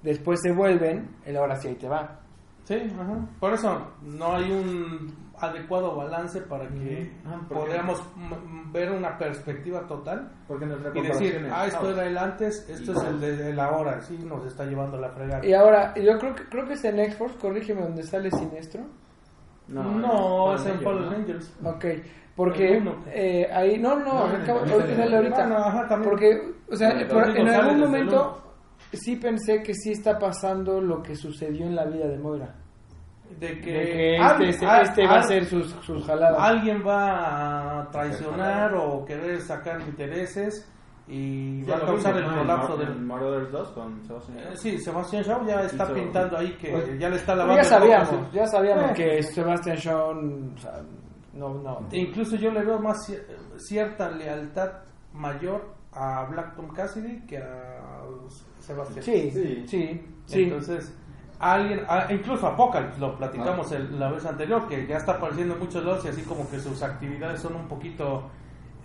después 0.02 0.40
se 0.42 0.52
vuelven, 0.52 1.08
el 1.24 1.36
ahora 1.36 1.56
sí 1.56 1.68
ahí 1.68 1.74
te 1.76 1.88
va. 1.88 2.20
Sí, 2.64 2.74
ajá. 2.98 3.18
Por 3.40 3.52
eso 3.54 3.92
no 4.02 4.36
hay 4.36 4.50
un 4.50 5.14
adecuado 5.38 5.96
balance 5.96 6.40
para 6.42 6.68
que 6.68 7.12
Ajá, 7.24 7.40
porque- 7.48 7.70
podamos 7.72 8.02
ver 8.72 8.90
una 8.92 9.16
perspectiva 9.18 9.86
total 9.86 10.30
Porque 10.46 10.64
y 10.94 11.00
decir, 11.02 11.48
ah, 11.52 11.66
esto 11.66 11.90
era 11.90 12.06
el 12.06 12.16
antes, 12.18 12.68
esto 12.68 12.92
es 12.92 13.02
el 13.04 13.20
de, 13.20 13.50
el 13.50 13.60
ahora, 13.60 14.00
sí, 14.00 14.18
nos 14.24 14.44
está 14.46 14.64
llevando 14.64 14.96
la 14.98 15.10
fregada. 15.10 15.44
Y 15.44 15.52
ahora, 15.52 15.94
yo 15.94 16.18
creo 16.18 16.34
que 16.34 16.44
creo 16.48 16.66
que 16.66 16.74
es 16.74 16.84
en 16.84 16.98
X-Force, 17.00 17.38
corrígeme 17.38 17.82
donde 17.82 18.02
sale 18.02 18.30
Sinestro. 18.30 18.82
No, 19.68 20.54
es 20.54 20.66
en 20.66 20.80
Fallen 20.80 21.04
Fallen 21.04 21.20
Angels. 21.22 21.56
Ok, 21.64 21.84
porque 22.36 22.78
uno. 22.80 22.96
eh, 23.06 23.48
ahí, 23.52 23.78
no, 23.78 23.96
no, 23.98 24.04
No, 24.04 24.18
ahorita 24.20 24.66
sale 24.96 25.16
ahorita. 25.16 25.44
Ah, 25.44 25.46
no, 25.46 25.56
ajá, 25.56 25.88
también. 25.88 26.10
Porque, 26.10 26.52
o 26.70 26.76
sea, 26.76 26.90
en 26.90 27.48
algún 27.48 27.80
momento 27.80 28.40
sí 28.92 29.16
pensé 29.16 29.62
que 29.62 29.74
sí 29.74 29.92
está 29.92 30.18
pasando 30.18 30.80
lo 30.80 31.02
que 31.02 31.14
sucedió 31.16 31.66
en 31.66 31.74
la 31.74 31.84
vida 31.86 32.06
de 32.06 32.18
Moira. 32.18 32.54
De 33.30 33.48
De 33.48 33.60
que, 33.60 34.18
al- 34.18 34.32
este, 34.42 34.48
este- 34.50 34.66
al- 34.66 34.82
este 34.82 35.06
va 35.06 35.14
a 35.14 35.18
hacer 35.20 35.44
sus, 35.46 35.70
sus 35.82 36.04
jaladas. 36.06 36.38
alguien 36.40 36.82
va 36.86 37.80
a 37.80 37.90
traicionar 37.90 38.74
o 38.74 39.04
querer 39.04 39.40
sacar 39.40 39.80
intereses 39.80 40.70
y 41.08 41.62
va 41.62 41.68
Ya 41.68 41.74
a 41.74 41.78
lo 41.80 41.86
causar 41.86 42.16
el 42.16 42.24
colapso 42.24 42.76
del... 42.76 42.94
Marauders 43.00 43.50
2 43.50 43.68
con 43.72 44.04
Sebastian. 44.06 44.38
Eh, 44.38 44.56
Sí, 44.56 44.78
Sebastián 44.78 45.22
Shaw 45.22 45.46
ya 45.46 45.60
está 45.62 45.84
Hizo- 45.84 45.94
pintando 45.94 46.36
ahí 46.38 46.52
que 46.56 46.70
Pues, 46.70 46.98
ya 46.98 47.08
le 47.08 47.16
está 47.16 47.34
lavando 47.34 47.62
ya 47.62 47.68
sabíamos, 47.68 48.08
sí. 48.08 48.16
ya 48.32 48.46
sabíamos 48.46 48.90
Eh. 48.90 48.94
que 48.94 49.22
Sebastian 49.22 49.76
Shaw, 49.76 50.10
o 50.10 50.58
sea, 50.58 50.82
no, 51.34 51.54
no. 51.54 51.86
E 51.90 51.98
incluso 51.98 52.36
yo 52.36 52.50
le 52.50 52.62
veo 52.64 52.78
más 52.78 53.08
cier- 53.08 53.24
cierta 53.58 54.10
lealtad 54.10 54.70
mayor 55.12 55.74
a 55.92 56.24
Black 56.30 56.54
Tom 56.56 56.68
Cassidy 56.72 57.20
que 57.26 57.38
a 57.38 58.02
Sebastián. 58.60 59.02
Sí, 59.02 59.30
Sí. 59.30 59.64
sí, 59.66 60.00
sí. 60.26 60.42
Entonces, 60.44 60.96
alguien, 61.38 61.80
a- 61.88 62.12
incluso 62.12 62.46
Apocalypse, 62.46 62.98
lo 63.00 63.16
platicamos 63.16 63.70
Ah. 63.72 63.76
el- 63.76 63.98
la 63.98 64.10
vez 64.10 64.24
anterior, 64.24 64.66
que 64.68 64.86
ya 64.86 64.96
está 64.96 65.12
apareciendo 65.12 65.54
en 65.54 65.60
muchos 65.60 65.84
lados 65.84 66.04
y 66.04 66.08
así 66.08 66.22
como 66.22 66.48
que 66.50 66.58
sus 66.60 66.82
actividades 66.82 67.40
son 67.40 67.56
un 67.56 67.68
poquito 67.68 68.30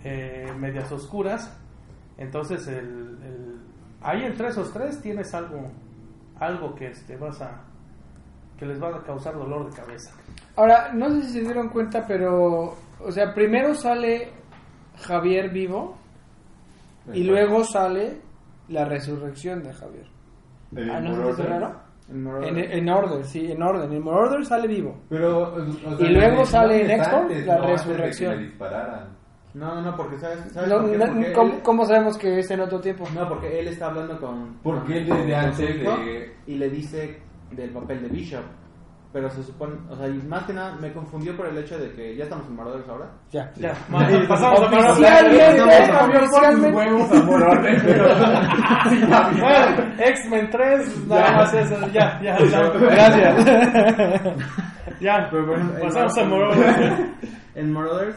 eh, 0.02 0.50
medias 0.58 0.90
oscuras. 0.92 1.54
Entonces, 2.16 2.66
el, 2.68 2.76
el- 3.22 3.60
ahí 4.02 4.24
entre 4.24 4.48
esos 4.48 4.72
tres 4.72 5.00
tienes 5.02 5.32
algo, 5.34 5.70
algo 6.38 6.74
que 6.74 6.86
este, 6.88 7.16
vas 7.18 7.40
a 7.42 7.60
que 8.58 8.64
les 8.66 8.82
va 8.82 8.88
a 8.88 9.02
causar 9.02 9.34
dolor 9.34 9.70
de 9.70 9.76
cabeza. 9.76 10.12
Ahora, 10.56 10.90
no 10.92 11.08
sé 11.10 11.22
si 11.22 11.32
se 11.32 11.40
dieron 11.40 11.68
cuenta, 11.70 12.06
pero, 12.06 12.76
o 12.98 13.10
sea, 13.12 13.32
primero 13.34 13.74
sale 13.74 14.32
Javier 15.02 15.48
vivo 15.50 15.96
y 17.12 17.24
luego 17.24 17.64
sale 17.64 18.20
la 18.68 18.84
resurrección 18.84 19.62
de 19.62 19.72
Javier. 19.72 20.06
¿El 20.76 20.90
Ah, 20.90 21.00
¿no 21.00 21.34
se 21.34 21.42
raro? 21.42 21.80
En. 22.10 22.26
En, 22.44 22.58
en 22.58 22.88
Order, 22.88 23.24
sí, 23.24 23.50
en 23.52 23.62
Order. 23.62 23.90
En 23.92 24.06
Order 24.06 24.44
sale 24.44 24.66
vivo. 24.68 25.00
Pero, 25.08 25.54
o 25.54 25.96
sea, 25.96 26.06
Y 26.08 26.12
luego 26.12 26.36
no 26.36 26.46
sale 26.46 26.84
en 26.92 27.00
antes, 27.00 27.06
la 27.06 27.12
no, 27.12 27.18
antes 27.22 27.46
de 27.46 27.52
que 27.60 27.66
resurrección. 27.66 28.52
No, 29.52 29.74
no, 29.74 29.82
no, 29.82 29.96
porque 29.96 30.16
sabes, 30.18 30.38
¿sabes 30.52 30.68
No, 30.70 30.80
por 30.80 30.90
qué? 30.92 30.98
no, 30.98 31.06
Porque 31.06 31.32
¿cómo, 31.32 31.52
él- 31.54 31.60
cómo 31.62 31.84
sabemos 31.86 32.16
que 32.18 32.38
es 32.38 32.50
en 32.52 32.60
otro 32.60 32.80
tiempo? 32.80 33.04
No, 33.14 33.28
porque 33.28 33.58
él 33.60 33.66
está 33.68 33.86
hablando 33.86 34.20
con. 34.20 34.58
Porque 34.62 34.98
él 34.98 35.06
desde 35.08 35.34
antes 35.34 35.58
de- 35.80 36.32
Y 36.46 36.54
le 36.56 36.70
dice 36.70 37.18
del 37.50 37.70
papel 37.70 38.02
de 38.02 38.08
Bishop. 38.08 38.42
Pero 39.12 39.28
se 39.30 39.42
supone. 39.42 39.74
O 39.90 39.96
sea, 39.96 40.06
y 40.06 40.22
más 40.22 40.44
que 40.44 40.52
nada 40.52 40.76
me 40.80 40.92
confundió 40.92 41.36
por 41.36 41.46
el 41.46 41.58
hecho 41.58 41.76
de 41.78 41.90
que 41.92 42.14
ya 42.16 42.24
estamos 42.24 42.46
en 42.46 42.54
Marauders 42.56 42.88
ahora. 42.88 43.10
Ya. 43.32 43.52
Ya, 43.56 43.74
ma- 43.88 44.06
pasamos 44.28 44.60
a 44.72 44.94
sí, 44.94 45.02
ya, 45.02 45.20
Bueno, 49.40 49.94
X-Men 49.98 50.50
3, 50.50 51.06
nada 51.08 51.32
más 51.32 51.54
eso, 51.54 51.76
ya, 51.92 52.20
ya, 52.22 52.38
ya. 52.38 52.68
Gracias. 52.70 54.36
Ya, 55.00 55.28
Pero, 55.30 55.54
en 55.56 55.80
pasamos 55.80 56.18
a 56.18 56.24
Marauders. 56.24 57.00
En 57.54 57.72
Marauders, 57.72 58.16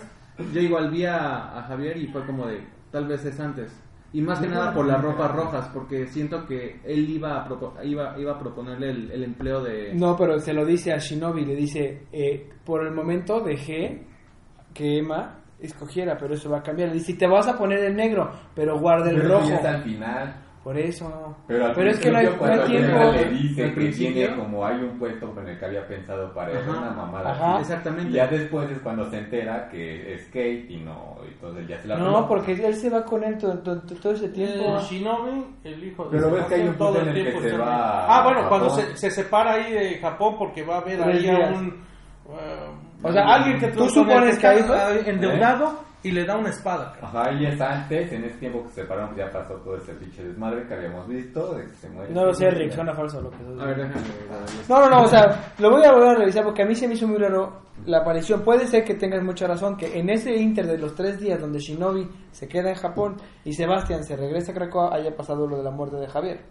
yo 0.53 0.59
igual 0.59 0.91
vi 0.91 1.05
a, 1.05 1.57
a 1.57 1.63
Javier 1.63 1.95
y 1.97 2.07
fue 2.07 2.25
como 2.25 2.45
de. 2.47 2.61
Tal 2.91 3.07
vez 3.07 3.23
es 3.25 3.39
antes. 3.39 3.71
Y 4.13 4.21
más 4.21 4.39
que 4.39 4.47
nada 4.47 4.71
por 4.73 4.85
las 4.85 5.01
ropas 5.01 5.31
rojas, 5.31 5.69
porque 5.73 6.05
siento 6.07 6.45
que 6.45 6.79
él 6.85 7.09
iba 7.09 7.41
a, 7.41 7.47
propo- 7.49 7.73
iba, 7.83 8.15
iba 8.19 8.33
a 8.33 8.39
proponerle 8.39 8.91
el, 8.91 9.11
el 9.11 9.23
empleo 9.23 9.61
de. 9.63 9.93
No, 9.95 10.15
pero 10.15 10.37
se 10.39 10.53
lo 10.53 10.63
dice 10.65 10.93
a 10.93 10.97
Shinobi, 10.97 11.43
le 11.45 11.55
dice, 11.55 12.03
eh, 12.11 12.47
por 12.63 12.85
el 12.85 12.93
momento 12.93 13.39
dejé 13.41 14.03
que 14.73 14.99
Emma 14.99 15.39
escogiera, 15.59 16.15
pero 16.17 16.35
eso 16.35 16.49
va 16.49 16.59
a 16.59 16.63
cambiar. 16.63 16.89
Le 16.89 16.95
dice, 16.95 17.15
te 17.15 17.25
vas 17.25 17.47
a 17.47 17.57
poner 17.57 17.79
el 17.79 17.95
negro, 17.95 18.29
pero 18.53 18.79
guarda 18.79 19.09
el 19.09 19.15
Pero 19.21 19.29
rojo. 19.39 19.49
ya 19.49 19.55
está 19.55 19.71
al 19.75 19.83
final. 19.83 20.35
Por 20.63 20.77
eso. 20.77 21.35
Pero, 21.45 21.65
al 21.65 21.87
es 21.89 21.99
que 21.99 22.09
no 22.09 22.17
hay, 22.19 22.25
no 22.27 22.37
cuando 22.37 22.63
tiempo. 22.63 22.97
le 23.11 23.25
dice 23.31 23.63
que 23.65 23.69
principio. 23.71 24.13
tiene 24.13 24.35
como 24.37 24.65
hay 24.65 24.77
un 24.77 24.97
puesto 24.97 25.29
con 25.33 25.45
el 25.49 25.59
que 25.59 25.65
había 25.65 25.85
pensado 25.85 26.33
para 26.33 26.51
él, 26.51 26.57
Ajá. 26.59 26.79
una 26.79 26.91
mamada. 26.91 27.31
Ajá. 27.31 27.59
Exactamente. 27.59 28.09
Y 28.11 28.13
ya 28.13 28.27
después 28.27 28.71
es 28.71 28.79
cuando 28.79 29.09
se 29.09 29.17
entera 29.17 29.67
que 29.69 30.13
es 30.13 30.25
Kate 30.27 30.65
y 30.69 30.77
no, 30.77 31.17
entonces 31.27 31.67
ya 31.67 31.81
se 31.81 31.87
la 31.89 31.97
No, 31.97 32.27
porque 32.29 32.53
él 32.53 32.75
se 32.75 32.89
va 32.89 33.03
con 33.03 33.23
él 33.25 33.37
todo, 33.37 33.59
todo- 33.59 33.81
todo 33.81 34.13
ese 34.13 34.29
tiempo. 34.29 34.77
El 34.77 34.81
Shinobi, 34.83 35.45
el 35.65 35.83
hijo 35.83 36.05
de 36.05 36.09
Pero 36.17 36.31
ves 36.31 36.45
que 36.45 36.55
hay 36.55 36.61
un 36.61 36.75
punto 36.75 37.01
en 37.01 37.07
el 37.09 37.13
que 37.33 37.41
se 37.41 37.57
va 37.57 38.05
Ah, 38.07 38.19
a 38.21 38.23
bueno, 38.23 38.47
cuando 38.47 38.69
Japón. 38.69 38.85
se, 38.91 38.97
se 38.97 39.11
separa 39.11 39.53
ahí 39.55 39.73
de 39.73 39.97
Japón 39.99 40.35
porque 40.39 40.63
va 40.63 40.77
a 40.77 40.83
Tres 40.85 40.99
ahí 41.05 41.29
a 41.29 41.49
un. 41.49 41.67
uh, 42.25 43.05
O 43.07 43.11
sea, 43.11 43.23
alguien 43.35 43.59
que 43.59 43.67
¿tú 43.67 43.89
supones 43.89 44.37
que 44.39 44.59
está 44.59 44.97
endeudado 45.09 45.73
y 46.03 46.11
le 46.11 46.25
da 46.25 46.35
una 46.37 46.49
espada. 46.49 46.91
cabrón. 46.99 47.21
Ajá, 47.21 47.31
y 47.33 47.45
es 47.45 47.61
antes, 47.61 48.11
en 48.11 48.25
ese 48.25 48.37
tiempo 48.37 48.61
que 48.63 48.69
se 48.69 48.81
separaron, 48.81 49.09
pues 49.15 49.25
ya 49.25 49.31
pasó 49.31 49.53
todo 49.55 49.77
ese 49.77 49.93
pinche 49.93 50.23
desmadre 50.23 50.67
que 50.67 50.73
habíamos 50.73 51.07
visto, 51.07 51.55
de 51.55 51.65
que 51.65 51.73
se 51.75 51.89
muere. 51.89 52.13
No 52.13 52.25
lo 52.25 52.33
sé, 52.33 52.49
Rick, 52.51 52.71
suena 52.73 52.93
falso 52.93 53.21
lo 53.21 53.29
que 53.29 53.37
estás 53.37 53.59
A 53.59 53.65
ver, 53.65 53.77
déjame. 53.77 54.05
No, 54.69 54.79
no, 54.81 54.89
no, 54.89 55.01
o 55.03 55.07
sea, 55.07 55.53
lo 55.59 55.69
voy 55.71 55.83
a 55.85 55.91
volver 55.93 56.09
a 56.09 56.15
revisar 56.15 56.43
porque 56.43 56.63
a 56.63 56.65
mí 56.65 56.75
se 56.75 56.87
me 56.87 56.93
hizo 56.95 57.07
muy 57.07 57.17
raro 57.17 57.61
la 57.85 57.99
aparición. 57.99 58.41
Puede 58.41 58.67
ser 58.67 58.83
que 58.83 58.95
tengas 58.95 59.23
mucha 59.23 59.47
razón, 59.47 59.77
que 59.77 59.97
en 59.97 60.09
ese 60.09 60.35
inter 60.35 60.67
de 60.67 60.77
los 60.77 60.93
tres 60.93 61.19
días 61.19 61.39
donde 61.39 61.59
Shinobi 61.59 62.07
se 62.31 62.47
queda 62.47 62.69
en 62.69 62.75
Japón 62.75 63.15
y 63.45 63.53
Sebastián 63.53 64.03
se 64.03 64.15
regresa 64.17 64.51
a 64.51 64.55
Krakoa, 64.55 64.93
haya 64.95 65.15
pasado 65.15 65.47
lo 65.47 65.57
de 65.57 65.63
la 65.63 65.71
muerte 65.71 65.95
de 65.97 66.07
Javier. 66.07 66.41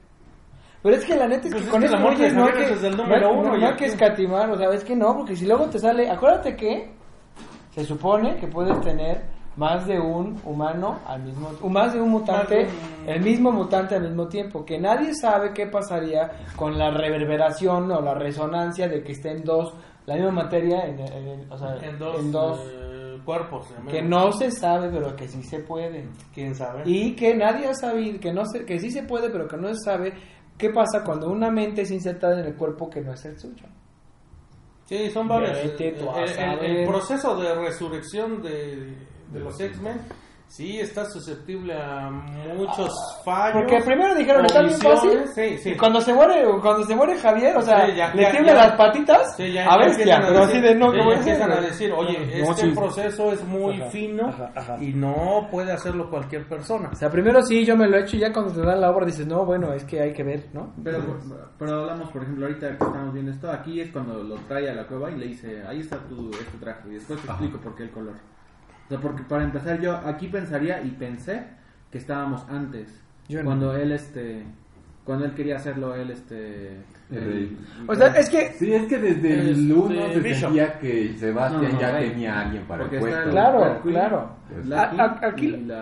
Pero 0.82 0.96
es 0.96 1.04
que 1.04 1.14
la 1.14 1.28
neta 1.28 1.46
es 1.46 1.52
Pues 1.52 1.62
que 1.62 1.66
es 1.68 1.70
con 1.70 1.80
que 1.80 1.86
estos 1.86 2.00
la 2.00 2.04
muerte 2.06 2.22
de 2.24 2.28
güeyes 2.30 2.36
no 2.36 2.44
hay 2.60 2.66
que, 2.66 2.72
es 2.74 2.82
el 2.84 2.96
no 2.96 3.02
número 3.04 3.20
no- 3.34 3.40
uno 3.40 3.56
no 3.56 3.66
hay 3.68 3.76
que 3.76 3.84
escatimar, 3.84 4.50
o 4.50 4.56
sea, 4.56 4.68
es 4.70 4.82
que 4.82 4.96
no, 4.96 5.14
porque 5.16 5.36
si 5.36 5.46
luego 5.46 5.66
te 5.66 5.78
sale, 5.78 6.10
acuérdate 6.10 6.56
que 6.56 6.90
se 7.70 7.84
supone 7.84 8.34
que 8.36 8.48
puedes 8.48 8.80
tener 8.80 9.22
más 9.56 9.86
de 9.86 9.98
un 10.00 10.40
humano 10.46 11.00
al 11.06 11.22
mismo 11.22 11.50
o 11.60 11.68
más 11.68 11.92
de 11.92 12.00
un 12.00 12.10
mutante, 12.10 12.66
el 13.06 13.20
mismo 13.20 13.52
mutante 13.52 13.94
al 13.96 14.02
mismo 14.02 14.26
tiempo, 14.28 14.64
que 14.64 14.78
nadie 14.78 15.14
sabe 15.14 15.52
qué 15.52 15.66
pasaría 15.66 16.30
con 16.56 16.78
la 16.78 16.90
reverberación 16.90 17.90
o 17.92 18.00
la 18.00 18.14
resonancia 18.14 18.88
de 18.88 19.02
que 19.02 19.12
estén 19.12 19.44
dos 19.44 19.74
la 20.06 20.14
misma 20.16 20.30
materia 20.32 20.86
en, 20.86 20.98
en- 21.00 21.52
o 21.52 21.56
sea, 21.58 21.76
En 21.76 21.98
dos, 21.98 22.18
en 22.18 22.32
dos, 22.32 22.60
eh, 22.66 23.18
cuerpos. 23.24 23.66
que 23.88 24.02
no 24.02 24.32
se 24.32 24.50
sabe, 24.50 24.88
pero 24.90 25.14
que 25.14 25.28
sí 25.28 25.42
se 25.44 25.60
puede. 25.60 26.08
¿Quién 26.34 26.54
sabe? 26.56 26.82
Y 26.86 27.14
que 27.14 27.34
nadie 27.36 27.68
ha 27.68 27.74
sabido, 27.74 28.18
que, 28.18 28.32
no 28.32 28.44
se, 28.46 28.64
que 28.64 28.80
sí 28.80 28.90
se 28.90 29.04
puede, 29.04 29.30
pero 29.30 29.46
que 29.46 29.56
no 29.56 29.68
se 29.68 29.76
sabe 29.84 30.12
qué 30.58 30.70
pasa 30.70 31.04
cuando 31.04 31.30
una 31.30 31.50
mente 31.50 31.82
es 31.82 31.90
insertada 31.92 32.40
en 32.40 32.46
el 32.46 32.54
cuerpo 32.56 32.90
que 32.90 33.00
no 33.00 33.12
es 33.12 33.24
el 33.26 33.38
suyo. 33.38 33.66
Sí, 34.86 35.08
son 35.10 35.30
El, 35.30 35.44
el- 35.44 36.28
saber. 36.34 36.64
el 36.64 36.88
proceso 36.88 37.36
de 37.40 37.54
resurrección 37.54 38.42
de, 38.42 38.96
de 39.32 39.40
los 39.40 39.58
X-Men 39.60 40.00
sí 40.48 40.78
está 40.78 41.06
susceptible 41.06 41.72
a 41.74 42.10
muchos 42.54 42.92
fallos. 43.24 43.62
Porque 43.62 43.80
primero 43.86 44.14
dijeron, 44.14 44.44
está 44.44 44.60
bien 44.60 44.78
fácil. 44.78 45.22
Sí, 45.34 45.56
sí. 45.56 45.70
Y 45.70 45.76
cuando 45.78 45.98
se 46.02 46.12
muere, 46.12 46.44
cuando 46.60 46.84
se 46.84 46.94
muere 46.94 47.16
Javier, 47.18 47.56
o 47.56 47.62
sea, 47.62 47.86
Sí, 47.86 47.96
ya- 47.96 48.12
le 48.12 48.30
tiemblan 48.30 48.56
las 48.56 48.72
patitas 48.76 49.34
Sí, 49.34 49.50
ya- 49.50 49.64
a 49.72 49.78
bestia, 49.78 50.18
a 50.18 50.26
pero 50.28 50.42
así 50.44 50.60
de 50.60 50.74
no, 50.74 50.92
sí, 50.92 50.98
¿cómo 50.98 51.10
ya 51.10 51.16
es 51.16 51.26
empiezan 51.26 51.52
a 51.52 51.60
decir, 51.62 51.92
oye, 51.92 52.18
No, 52.44 52.50
este 52.50 52.66
sí. 52.66 52.72
proceso 52.76 53.32
es 53.32 53.42
muy 53.44 53.80
Ajá, 53.80 53.90
fino 53.90 54.28
ajá, 54.28 54.52
ajá. 54.54 54.76
y 54.78 54.92
no 54.92 55.48
puede 55.50 55.72
hacerlo 55.72 56.10
cualquier 56.10 56.46
persona. 56.46 56.90
O 56.92 56.96
sea, 56.96 57.08
primero 57.08 57.40
sí, 57.40 57.64
yo 57.64 57.74
me 57.74 57.88
lo 57.88 57.96
he 57.96 58.02
hecho 58.02 58.16
y 58.16 58.20
ya 58.20 58.30
cuando 58.30 58.52
te 58.52 58.60
dan 58.60 58.78
la 58.78 58.90
obra 58.90 59.06
dices, 59.06 59.26
no, 59.26 59.46
bueno, 59.46 59.72
es 59.72 59.84
que 59.84 60.02
hay 60.02 60.12
que 60.12 60.22
ver, 60.22 60.48
¿no? 60.52 60.74
Pero, 60.84 60.98
pero 61.58 61.80
hablamos, 61.80 62.10
por 62.10 62.24
ejemplo, 62.24 62.44
ahorita 62.44 62.68
que 62.76 62.84
estamos 62.84 63.14
viendo 63.14 63.32
esto, 63.32 63.50
aquí 63.50 63.80
es 63.80 63.90
cuando 63.90 64.22
lo 64.22 64.34
trae 64.46 64.68
a 64.68 64.74
la 64.74 64.86
cueva 64.86 65.10
y 65.10 65.16
le 65.16 65.28
dice, 65.28 65.62
ahí 65.66 65.80
está 65.80 65.96
tu 65.96 66.28
este 66.32 66.58
traje, 66.58 66.90
y 66.90 66.92
después 66.96 67.18
te 67.22 67.30
Ajá. 67.30 67.38
explico 67.42 67.64
por 67.64 67.74
qué 67.74 67.84
el 67.84 67.90
color. 67.90 68.16
O 68.86 68.88
sea, 68.88 69.00
porque 69.00 69.22
para 69.22 69.44
empezar 69.44 69.80
yo 69.80 69.96
aquí 69.96 70.28
pensaría 70.28 70.82
y 70.82 70.90
pensé 70.90 71.46
que 71.90 71.98
estábamos 71.98 72.44
antes, 72.48 73.00
Yo 73.28 73.38
no. 73.40 73.46
cuando 73.46 73.76
él, 73.76 73.92
este, 73.92 74.44
cuando 75.04 75.24
él 75.24 75.34
quería 75.34 75.56
hacerlo, 75.56 75.94
él, 75.94 76.10
este... 76.10 76.76
El 77.10 77.18
el-. 77.18 77.56
O 77.88 77.94
sea, 77.94 78.06
es 78.16 78.30
que 78.30 78.52
Sí, 78.52 78.72
es 78.72 78.84
que 78.86 78.98
desde 78.98 79.34
el 79.40 79.48
Este, 79.50 79.72
1 79.74 80.12
se 80.12 80.20
Bishop. 80.20 80.40
sentía 80.40 80.78
que 80.78 81.12
Sebastián 81.18 81.62
No, 81.64 81.68
no, 81.72 81.80
ya 81.80 81.92
Rey. 81.92 82.10
tenía 82.10 82.34
a 82.34 82.40
alguien 82.42 82.64
para 82.66 82.82
Porque 82.84 82.96
el 82.96 83.02
está 83.02 83.10
puesto. 83.22 83.28
el- 83.28 83.34
Claro, 83.34 83.82
Queen, 83.82 83.94
claro. 83.94 84.36
Black 84.64 84.98
A- 85.00 85.04
a- 85.26 85.34
King 85.34 85.52
aquí-. 85.52 85.72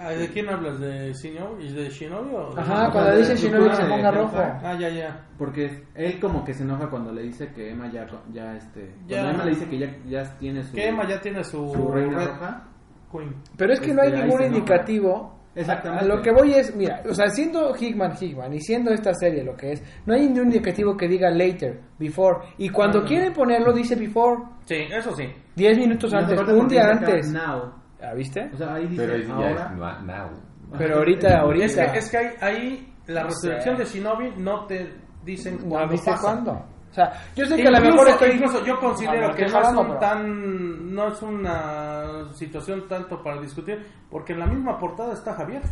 Ah, 0.00 0.08
¿De 0.10 0.28
quién 0.28 0.48
hablas? 0.48 0.80
¿De 0.80 1.12
Shinobi? 1.12 1.72
¿De 1.72 1.88
Shinobi 1.90 2.34
o 2.34 2.54
de- 2.54 2.60
Ajá, 2.62 2.82
Ajá, 2.84 2.92
cuando 2.92 3.10
de- 3.12 3.18
dice 3.18 3.30
de- 3.32 3.38
Shinobi 3.38 3.68
de- 3.68 3.74
se 3.76 3.82
de- 3.82 3.88
ponga 3.88 4.10
de- 4.10 4.18
rojo. 4.18 4.36
Ah, 4.38 4.76
ya, 4.80 4.88
ya. 4.88 5.26
Porque 5.38 5.84
él 5.94 6.18
como 6.20 6.44
que 6.44 6.54
se 6.54 6.62
enoja 6.64 6.88
cuando 6.90 7.12
le 7.12 7.22
dice 7.22 7.52
que 7.54 7.70
Emma 7.70 7.90
ya, 7.92 8.06
ya 8.32 8.56
este... 8.56 8.94
Ya. 9.06 9.18
Cuando 9.18 9.30
Emma 9.34 9.44
le 9.44 9.50
dice 9.50 9.68
que 9.68 9.78
ya, 9.78 9.96
ya 10.08 10.38
tiene 10.38 10.62
su... 10.64 10.72
Que 10.74 10.88
Emma 10.88 11.06
ya 11.08 11.20
tiene 11.20 11.44
su, 11.44 11.72
su 11.72 11.88
reina 11.92 12.24
roja. 12.24 12.64
Queen. 13.12 13.34
Pero 13.56 13.72
es 13.74 13.80
que 13.80 13.92
no 13.94 14.02
hay 14.02 14.12
ningún 14.12 14.42
indicativo. 14.42 15.41
Exactamente. 15.54 16.04
A 16.04 16.08
lo 16.08 16.22
que 16.22 16.30
voy 16.32 16.54
es, 16.54 16.74
mira, 16.74 17.02
o 17.08 17.12
sea, 17.14 17.28
siendo 17.28 17.74
Hickman 17.76 18.12
Hickman 18.18 18.54
y 18.54 18.60
siendo 18.60 18.90
esta 18.92 19.12
serie 19.12 19.44
lo 19.44 19.54
que 19.54 19.72
es, 19.72 19.82
no 20.06 20.14
hay 20.14 20.22
ningún 20.22 20.44
indicativo 20.46 20.96
que 20.96 21.06
diga 21.08 21.30
later, 21.30 21.80
before. 21.98 22.38
Y 22.58 22.70
cuando 22.70 23.00
Ah. 23.00 23.04
quieren 23.06 23.32
ponerlo, 23.34 23.72
dice 23.72 23.94
before. 23.96 24.42
Sí, 24.64 24.76
eso 24.90 25.14
sí. 25.14 25.24
10 25.56 25.76
minutos 25.78 26.12
No 26.12 26.18
antes, 26.20 26.40
un 26.40 26.68
día 26.68 26.88
antes. 26.88 27.30
Now. 27.32 27.74
¿Ah, 28.02 28.14
¿Viste? 28.14 28.50
O 28.52 28.56
sea, 28.56 28.74
ahí 28.74 28.86
dice 28.86 29.02
Pero 29.02 29.14
ahí 29.14 29.26
ya 29.26 29.34
ahora. 29.34 29.96
es 29.98 30.04
now. 30.06 30.30
Pero 30.78 30.96
ahorita, 30.96 31.38
ahorita. 31.40 31.84
Es 31.84 31.92
que, 31.92 31.98
es 31.98 32.10
que 32.10 32.16
ahí, 32.16 32.26
ahí 32.40 32.94
la 33.06 33.24
resurrección 33.24 33.76
sé. 33.76 33.82
de 33.84 33.88
Shinobi 33.90 34.30
no 34.38 34.66
te 34.66 34.94
dicen 35.24 35.58
¿No 35.62 35.68
cuándo 35.68 35.92
viste 35.92 36.10
cuándo? 36.20 36.64
O 36.92 36.94
sea, 36.94 37.10
yo 37.34 37.46
sé 37.46 37.56
que 37.56 37.66
a 37.66 37.70
lo 37.70 37.78
Incluso, 37.78 37.94
mejor 37.96 38.08
estoy... 38.10 38.30
incluso 38.32 38.64
yo 38.66 38.78
considero 38.78 39.34
que 39.34 39.46
no 39.48 39.60
es, 39.60 39.68
un 39.68 39.86
pero- 39.86 39.98
tan, 39.98 40.94
no 40.94 41.08
es 41.08 41.22
una 41.22 42.32
situación 42.34 42.86
tanto 42.86 43.22
para 43.22 43.40
discutir, 43.40 43.84
porque 44.10 44.34
en 44.34 44.40
la 44.40 44.46
misma 44.46 44.78
portada 44.78 45.14
está 45.14 45.32
Javier. 45.34 45.62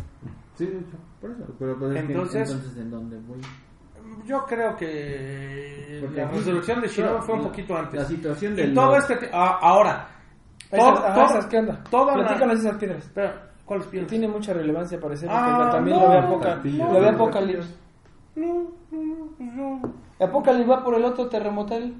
Sí, 0.55 0.65
de. 0.65 0.81
Por 1.21 1.29
eso. 1.31 1.45
Pero, 1.59 1.77
pues, 1.77 1.91
es 1.95 2.05
que 2.05 2.11
Entonces- 2.13 2.49
entonces, 2.51 2.77
¿en 2.77 2.89
dónde 2.91 3.17
voy? 3.19 3.39
Yo 4.25 4.43
creo 4.45 4.75
que 4.75 5.99
Porque 6.01 6.21
la 6.21 6.27
resurrección 6.27 6.81
de 6.81 6.87
Shinobi 6.87 7.21
fue 7.21 7.35
un 7.35 7.41
la- 7.43 7.47
poquito 7.47 7.77
antes. 7.77 7.99
La 8.01 8.05
situación 8.07 8.53
y 8.53 8.55
del... 8.55 8.73
todo 8.73 8.95
este... 8.97 9.29
ah, 9.31 9.59
ahora, 9.61 10.07
Esas, 10.71 10.79
todo- 10.79 11.05
ajá, 11.05 11.13
todo- 11.13 11.25
esas, 11.25 11.45
¿qué 11.45 11.57
onda? 11.59 11.83
toda 11.89 12.17
la- 12.17 12.23
Platícanos 12.25 12.59
esas 12.59 12.77
piedras. 12.77 13.03
Espera, 13.05 13.49
¿cuáles 13.63 13.85
Que 13.85 13.91
piensas? 13.91 14.09
tiene 14.09 14.27
mucha 14.27 14.53
relevancia 14.53 14.99
parece 14.99 15.27
Ah, 15.29 15.69
también 15.71 15.97
no, 15.97 16.03
lo 16.03 16.09
ve 16.09 16.17
Apocal- 16.17 16.53
castillo. 16.55 16.85
lo 16.91 16.99
ve 16.99 17.09
Apocalipsis. 17.09 17.77
No, 18.35 18.71
no, 18.91 19.29
no. 19.39 19.81
Apocalipsis 20.21 20.69
va 20.71 20.83
por 20.83 20.95
el 20.95 21.03
otro 21.05 21.27
terremotal. 21.27 21.93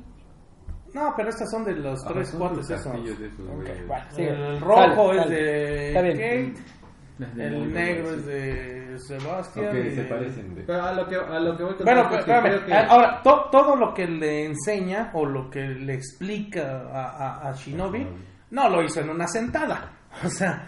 No, 0.93 1.13
pero 1.15 1.29
estas 1.29 1.49
son 1.49 1.63
de 1.63 1.73
los 1.75 2.05
Ah, 2.05 2.09
tres 2.13 2.29
son 2.29 2.39
cuates 2.39 2.57
sus 2.67 2.69
esos. 2.71 2.91
castillos 2.91 3.19
de 3.19 3.27
esos 3.27 3.47
güeyes. 3.47 3.87
bueno, 3.87 4.05
sigue. 4.11 4.29
El 4.29 4.59
rojo 4.61 5.07
Dale, 5.15 5.21
es 5.21 5.29
de 5.29 5.87
Está 5.87 6.01
bien. 6.01 6.53
Kate, 6.55 7.43
el 7.43 7.73
negro 7.73 8.09
es 8.13 8.21
sí. 8.21 8.27
de 8.27 8.99
Sebastián. 8.99 9.87
Y 9.87 9.91
se 9.95 10.03
parecen 10.03 10.55
de... 10.55 10.61
Pero 10.63 10.83
a 10.83 10.93
lo 10.93 11.07
que, 11.07 11.15
a 11.15 11.39
lo 11.39 11.55
que 11.57 11.63
voy 11.63 11.75
con 11.75 11.85
Bueno, 11.85 12.01
esto 12.01 12.15
es 12.19 12.25
que 12.25 12.31
espérame, 12.31 12.55
creo 12.55 12.65
que- 12.65 12.73
ahora, 12.91 13.21
to- 13.23 13.45
todo 13.51 13.75
lo 13.75 13.93
que 13.93 14.07
le 14.07 14.45
enseña 14.47 15.11
o 15.13 15.25
lo 15.25 15.49
que 15.49 15.61
le 15.61 15.93
explica 15.93 16.81
a, 16.91 17.05
a- 17.45 17.49
a 17.49 17.53
Shinobi, 17.53 18.07
no 18.51 18.69
lo 18.69 18.83
hizo 18.83 18.99
en 19.01 19.09
una 19.11 19.27
sentada. 19.27 19.91
O 20.25 20.29
sea, 20.29 20.67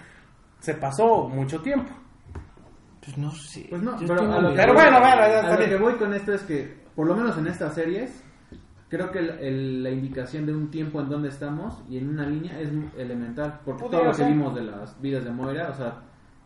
se 0.60 0.74
pasó 0.76 1.28
mucho 1.28 1.62
tiempo. 1.62 1.92
Pues 3.04 3.18
no 3.18 3.30
sé. 3.32 3.66
Pues 3.70 3.82
no, 3.82 4.00
Yo 4.00 4.08
pero, 4.08 4.22
a 4.32 4.40
lo 4.40 4.50
que 4.52 4.56
Pero 4.56 4.74
bueno, 4.74 5.00
bueno, 5.02 5.16
ya 5.18 5.26
está 5.42 5.48
a 5.48 5.52
lo 5.52 5.58
bien. 5.58 5.70
que 5.72 5.76
voy 5.78 5.94
con 5.96 6.14
esto 6.14 6.34
es 6.34 6.42
que, 6.44 6.83
por 6.96 7.08
lo 7.08 7.16
menos 7.16 7.38
en 7.38 7.48
estas 7.48 7.74
series, 7.76 8.24
creo 8.90 9.12
que 9.12 9.20
el- 9.20 9.30
el- 9.40 9.84
la 9.84 9.90
indicación 9.90 10.46
de 10.46 10.54
un 10.54 10.70
tiempo 10.70 11.02
en 11.02 11.10
donde 11.10 11.30
estamos 11.30 11.82
y 11.90 11.98
en 11.98 12.10
una 12.10 12.26
línea 12.28 12.60
es 12.60 12.70
elemental. 12.98 13.60
Porque 13.66 13.82
todo 13.82 13.90
Pudiera 13.92 14.12
lo 14.12 14.18
que 14.18 14.24
vimos 14.26 14.56
de 14.56 14.62
las 14.64 15.02
vidas 15.02 15.24
de 15.24 15.32
Moira, 15.32 15.70
o 15.70 15.76
sea, 15.76 15.96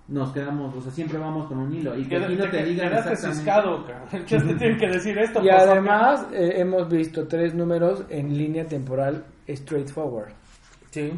nos 0.07 0.31
quedamos, 0.31 0.73
o 0.73 0.81
sea, 0.81 0.89
siempre 0.91 1.17
vamos 1.17 1.47
con 1.47 1.57
un 1.57 1.73
hilo. 1.73 1.97
Y 1.97 2.05
que 2.05 2.15
aquí 2.15 2.35
no 2.35 2.49
te 2.49 2.63
digan 2.63 2.87
quedaste 2.89 3.11
exactamente. 3.13 3.43
ciscado. 3.43 3.85
¿Qué 4.25 4.37
te 4.39 4.53
tienen 4.55 4.77
que 4.77 4.87
decir 4.87 5.17
esto? 5.17 5.39
Y 5.43 5.49
favor? 5.49 5.67
además 5.69 6.27
eh, 6.31 6.53
hemos 6.55 6.87
visto 6.89 7.27
tres 7.27 7.53
números 7.53 8.05
en 8.09 8.37
línea 8.37 8.65
temporal 8.65 9.25
straightforward. 9.49 10.29
Sí, 10.91 11.11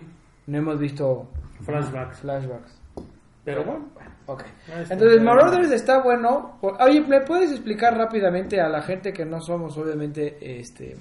No 0.47 0.57
hemos 0.57 0.79
visto 0.79 1.29
flashbacks. 1.61 2.21
flashbacks. 2.21 2.78
Pero 3.49 3.63
bueno, 3.63 3.85
Ok. 4.27 4.43
Entonces, 4.91 5.21
Marauders 5.23 5.71
está 5.71 6.03
bueno. 6.03 6.59
Oye, 6.61 7.01
¿me 7.01 7.21
puedes 7.21 7.51
explicar 7.51 7.97
rápidamente 7.97 8.61
a 8.61 8.69
la 8.69 8.83
gente 8.83 9.11
que 9.11 9.25
no 9.25 9.41
somos, 9.41 9.75
obviamente, 9.77 10.37
este 10.59 10.95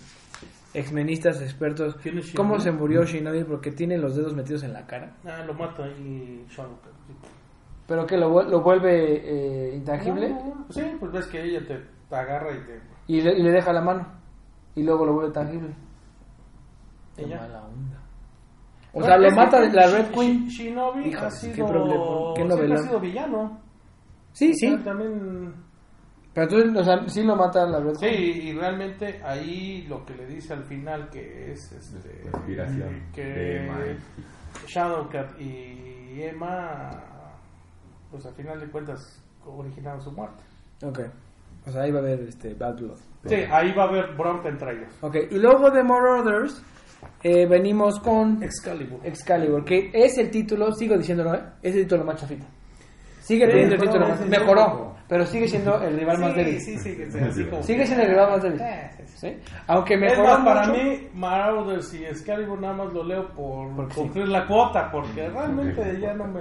exmenistas 0.74 1.40
expertos, 1.42 1.96
¿Quién 2.02 2.18
es 2.18 2.32
cómo 2.34 2.58
se 2.58 2.70
murió 2.72 3.04
Shinobi? 3.04 3.44
Porque 3.44 3.70
tiene 3.72 3.98
los 3.98 4.16
dedos 4.16 4.34
metidos 4.34 4.62
en 4.62 4.72
la 4.72 4.86
cara. 4.86 5.12
ah, 5.26 5.42
lo 5.46 5.52
mata 5.54 5.84
ahí 5.84 6.46
Shadow. 6.48 6.78
¿Pero 7.86 8.06
que 8.06 8.16
lo, 8.16 8.30
vuel- 8.32 8.48
lo 8.48 8.60
vuelve 8.62 9.22
eh, 9.70 9.74
intangible? 9.76 10.30
No, 10.30 10.36
no, 10.36 10.54
no. 10.54 10.66
Sí, 10.70 10.82
pues 11.00 11.12
ves 11.12 11.26
que 11.26 11.42
ella 11.42 11.66
te, 11.66 11.82
te 12.08 12.16
agarra 12.16 12.52
y 12.52 12.58
te... 12.60 12.80
Y, 13.08 13.20
le, 13.22 13.32
y 13.38 13.42
le 13.42 13.50
deja 13.50 13.72
la 13.74 13.80
mano. 13.82 14.06
Y 14.74 14.82
luego 14.84 15.04
lo 15.06 15.12
vuelve 15.14 15.32
tangible. 15.32 15.70
Qué 17.16 17.24
Ella. 17.24 17.36
mala 17.40 17.62
onda. 17.64 17.98
O 18.98 19.02
sea, 19.02 19.16
lo 19.18 19.30
mata 19.32 19.60
la 19.60 19.86
Red 19.90 20.10
Queen. 20.12 20.46
Shinobi 20.48 21.14
ha 21.14 21.24
qué 21.24 21.30
sido... 21.30 21.66
problema, 21.66 22.34
qué 22.66 22.72
ha 22.74 22.78
sido 22.78 23.00
villano. 23.00 23.60
Sí, 24.32 24.52
sí. 24.54 24.76
También... 24.84 25.54
Pero 26.34 26.46
entonces, 26.60 26.82
o 26.82 26.84
sea, 26.84 27.08
sí 27.08 27.22
lo 27.24 27.34
mata 27.36 27.66
la 27.66 27.80
Red 27.80 27.94
Sí, 27.94 28.06
Queen. 28.06 28.46
y 28.46 28.52
realmente 28.52 29.20
ahí 29.24 29.86
lo 29.88 30.04
que 30.04 30.14
le 30.14 30.26
dice 30.26 30.52
al 30.52 30.64
final 30.64 31.08
que 31.10 31.52
es 31.52 31.72
este, 31.72 32.30
Conspiración 32.30 33.02
que 33.12 33.24
de 33.24 33.66
Emma. 33.66 33.78
Shadowcat 34.66 35.40
y 35.40 36.22
Emma 36.22 36.90
pues 38.10 38.24
al 38.26 38.34
final 38.34 38.60
de 38.60 38.66
cuentas 38.70 39.22
originaron 39.44 40.00
su 40.00 40.12
muerte. 40.12 40.42
Ok. 40.84 41.00
O 41.66 41.70
sea, 41.70 41.82
ahí 41.82 41.90
va 41.90 41.98
a 41.98 42.02
haber 42.02 42.20
este, 42.20 42.54
Bad 42.54 42.76
Blood. 42.76 42.96
Sí, 43.26 43.34
ahí 43.50 43.72
va 43.72 43.84
a 43.84 43.88
haber 43.88 44.14
bronca 44.16 44.48
entre 44.48 44.72
ellos. 44.72 44.92
Ok, 45.02 45.16
y 45.30 45.38
luego 45.38 45.70
de 45.70 45.82
Marauders 45.82 46.62
eh, 47.22 47.46
venimos 47.46 47.98
con 48.00 48.42
Excalibur. 48.42 49.00
Excalibur, 49.04 49.64
que 49.64 49.90
es 49.92 50.18
el 50.18 50.30
título, 50.30 50.72
sigo 50.72 50.96
diciéndolo, 50.96 51.34
¿eh? 51.34 51.40
Es 51.62 51.74
el 51.74 51.82
título 51.82 52.04
más 52.04 52.16
chafita. 52.20 52.44
Sigue 53.20 53.44
Sí, 53.46 53.50
teniendo 53.50 53.74
el 53.74 53.80
mejoró, 53.80 53.92
título 54.06 54.08
más... 54.08 54.26
Mejoró, 54.28 54.94
pero 55.06 55.26
sigue 55.26 55.48
siendo 55.48 55.82
el 55.82 55.98
rival 55.98 56.18
más 56.18 56.34
débil. 56.34 56.60
Sí, 56.60 56.78
sí, 56.78 56.94
sí, 56.94 57.04
sí, 57.10 57.46
Sigue 57.62 57.84
siendo 57.86 58.04
el 58.04 58.10
rival 58.10 58.30
más 58.30 58.42
débil. 58.42 58.58
Sí, 58.60 59.02
sí. 59.06 59.16
¿sí? 59.18 59.36
Aunque 59.66 59.94
Es 59.94 60.00
mejoró 60.00 60.28
más, 60.28 60.44
para 60.44 60.66
mucho- 60.68 60.82
mí, 60.82 61.08
Marauders 61.14 61.92
y 61.94 62.04
Excalibur 62.06 62.58
nada 62.60 62.74
más 62.74 62.92
lo 62.92 63.04
leo 63.04 63.28
por 63.34 63.74
Porque 63.76 63.94
sí. 63.94 64.00
cumplir 64.00 64.28
la 64.28 64.46
cuota, 64.46 64.90
porque 64.90 65.28
realmente 65.28 65.98
ya 66.00 66.14
no 66.14 66.24
me... 66.26 66.40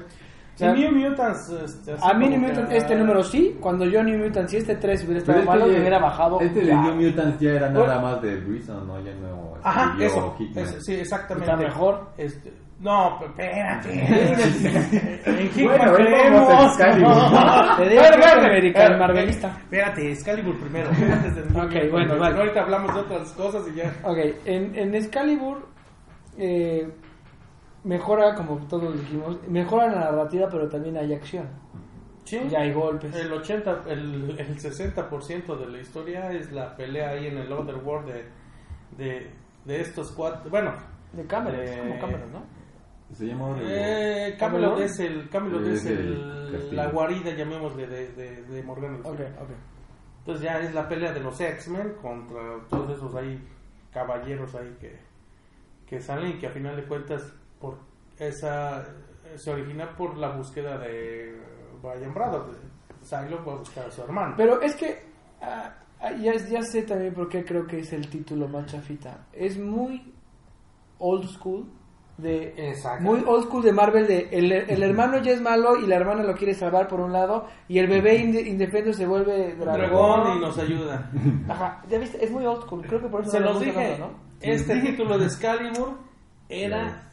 Y 0.57 0.59
sea, 0.59 0.73
New 0.73 0.91
Mutants... 0.91 1.49
Este, 1.49 1.91
A 2.01 2.13
mí 2.13 2.27
New 2.29 2.35
como 2.39 2.47
que, 2.47 2.53
Mutant, 2.53 2.71
este 2.71 2.95
número 2.95 3.23
sí, 3.23 3.57
cuando 3.59 3.85
yo 3.85 4.03
New 4.03 4.17
Mutant, 4.17 4.49
si 4.49 4.57
este 4.57 4.75
3 4.75 5.03
hubiera 5.05 5.19
estado 5.19 5.37
Pero 5.39 5.49
malo, 5.51 5.61
este 5.65 5.73
me 5.75 5.79
hubiera 5.81 5.99
bajado. 5.99 6.41
Este 6.41 6.61
de. 6.61 6.73
New 6.75 6.95
Mutants 6.95 7.39
ya 7.39 7.51
era 7.51 7.69
nada 7.69 8.01
más 8.01 8.21
de 8.21 8.39
Reason, 8.41 8.87
¿no? 8.87 8.99
Ya 9.01 9.13
no 9.15 9.53
Ajá, 9.63 9.95
eso. 10.03 10.35
Es- 10.55 10.85
sí, 10.85 10.93
exactamente. 10.95 11.51
Está 11.51 11.63
mejor. 11.63 12.09
Este, 12.17 12.53
no, 12.79 13.17
pero 13.19 13.31
espérate. 13.31 13.91
en 15.25 15.45
Hickman 15.55 15.77
Bueno, 15.77 15.93
creemos. 15.95 16.65
Excalibur. 16.65 17.13
Te 17.77 17.89
digo 17.89 18.01
Bueno, 18.01 18.17
que 18.51 18.67
espérate, 18.67 18.97
marvelista. 18.97 19.47
Espérate, 19.63 20.11
Excalibur 20.11 20.59
primero. 20.59 20.89
antes 21.11 21.35
de 21.35 21.41
New 21.41 21.57
Ok, 21.63 21.71
Mutants, 21.71 21.91
bueno, 21.91 22.17
vale. 22.19 22.37
Ahorita 22.37 22.61
hablamos 22.61 22.93
de 22.93 22.99
otras 23.01 23.31
cosas 23.33 23.63
y 23.71 23.75
ya. 23.77 23.93
Ok, 24.03 24.17
en, 24.45 24.75
en 24.75 24.95
Excalibur 24.95 25.67
eh, 26.37 26.87
mejora, 27.87 28.35
como 28.35 28.57
todos 28.67 28.93
dijimos, 28.99 29.37
mejora 29.47 29.87
la 29.87 29.99
narrativa, 30.11 30.47
pero 30.51 30.67
también 30.67 30.97
hay 30.97 31.13
acción. 31.13 31.47
Sí. 32.25 32.39
Ya 32.49 32.59
hay 32.59 32.73
golpes. 32.73 33.15
El 33.15 33.31
80, 33.31 33.83
el, 33.87 34.35
el 34.37 34.57
60% 34.57 35.57
de 35.57 35.67
la 35.67 35.77
historia 35.79 36.31
es 36.31 36.51
la 36.51 36.75
pelea 36.75 37.11
ahí 37.11 37.27
en 37.27 37.37
el 37.37 37.51
Underworld 37.51 38.07
de, 38.07 38.25
de, 38.97 39.31
de 39.63 39.81
estos 39.81 40.11
cuatro. 40.11 40.49
Bueno, 40.49 40.73
De 41.13 41.25
Cameron, 41.25 41.61
es 41.61 41.71
Eh, 41.71 41.79
como 41.79 41.99
Cameron, 42.01 42.33
¿no? 42.33 42.43
Se 43.13 43.25
llama 43.25 43.57
eh, 43.61 44.35
¿Camelot? 44.37 44.71
Camelot 44.71 44.79
es, 44.81 44.99
el, 44.99 45.29
Camelot 45.29 45.65
es 45.67 45.85
Es 45.85 45.91
el 45.91 46.75
la 46.75 46.87
guarida, 46.87 47.31
llamémosle, 47.31 47.87
de, 47.87 48.11
de, 48.11 48.43
de 48.43 48.63
Morgan. 48.63 48.95
Ok, 49.05 49.21
ok. 49.41 49.49
Entonces 50.19 50.43
ya 50.43 50.59
es 50.59 50.73
la 50.73 50.89
pelea 50.89 51.13
de 51.13 51.21
los 51.21 51.39
X-Men 51.39 51.93
contra 52.01 52.59
todos 52.69 52.97
esos 52.97 53.15
ahí 53.15 53.41
caballeros 53.93 54.53
ahí 54.55 54.75
que, 54.81 54.99
que 55.87 56.01
salen 56.01 56.31
y 56.31 56.37
que 56.37 56.47
a 56.47 56.51
final 56.51 56.75
de 56.75 56.83
cuentas 56.83 57.33
por 57.59 57.77
esa 58.17 58.85
se 59.35 59.51
origina 59.51 59.95
por 59.95 60.17
la 60.17 60.29
búsqueda 60.35 60.77
de 60.77 61.39
Brian 61.81 62.13
Braddock. 62.13 62.49
Psylocke 63.01 63.45
va 63.47 63.53
a 63.53 63.57
buscar 63.57 63.85
a 63.87 63.91
su 63.91 64.01
hermano. 64.01 64.33
Pero 64.37 64.61
es 64.61 64.75
que 64.75 64.99
ah, 65.41 65.75
ya, 66.19 66.33
ya 66.35 66.61
sé 66.63 66.83
también 66.83 67.13
por 67.13 67.29
qué 67.29 67.43
creo 67.45 67.65
que 67.67 67.79
es 67.79 67.93
el 67.93 68.09
título 68.09 68.47
más 68.47 68.65
chafita. 68.65 69.27
Es 69.33 69.57
muy 69.59 70.13
old 70.99 71.27
school. 71.29 71.65
De, 72.17 72.55
Exacto. 72.69 73.03
muy 73.03 73.23
old 73.27 73.45
school 73.45 73.61
de 73.63 73.71
Marvel 73.71 74.07
de 74.07 74.27
el, 74.31 74.51
el 74.51 74.81
hermano 74.81 75.19
ya 75.21 75.33
es 75.33 75.39
malo 75.41 75.75
y 75.77 75.85
la 75.85 75.97
hermana 75.97 76.23
lo 76.23 76.33
quiere 76.33 76.55
salvar 76.55 76.87
por 76.87 76.99
un 76.99 77.13
lado 77.13 77.45
y 77.67 77.77
el 77.77 77.85
bebé 77.85 78.17
inde- 78.19 78.41
indefenso 78.47 78.91
se 78.91 79.05
vuelve 79.05 79.53
dragón, 79.53 79.77
Dragón 80.23 80.37
y 80.37 80.39
nos 80.41 80.57
ayuda. 80.57 81.11
Ajá, 81.47 81.83
ya 81.87 81.99
viste, 81.99 82.25
es 82.25 82.31
muy 82.31 82.43
old 82.43 82.63
school, 82.63 82.81
creo 82.87 82.99
que 83.01 83.07
por 83.07 83.21
eso 83.21 83.29
Se 83.29 83.39
los 83.39 83.59
dije, 83.59 83.97
¿no? 83.99 84.09
este 84.41 84.81
título 84.81 85.19
de 85.19 85.25
Excalibur 85.25 85.95
era. 86.49 87.06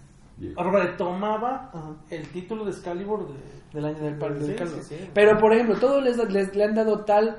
Retomaba 0.56 1.70
Ajá. 1.72 1.94
el 2.10 2.28
título 2.28 2.64
de 2.64 2.70
Excalibur 2.72 3.28
de, 3.28 3.34
del 3.72 3.84
año 3.84 3.98
del 4.04 4.18
parque 4.18 4.40
Sí, 4.40 4.46
del 4.48 4.56
caldo. 4.56 4.76
sí, 4.82 4.96
sí. 4.96 5.10
Pero 5.14 5.38
por 5.38 5.52
ejemplo, 5.52 5.76
todos 5.78 6.02
les, 6.02 6.16
les- 6.32 6.54
le 6.54 6.64
han 6.64 6.74
dado 6.74 7.04
tal 7.04 7.36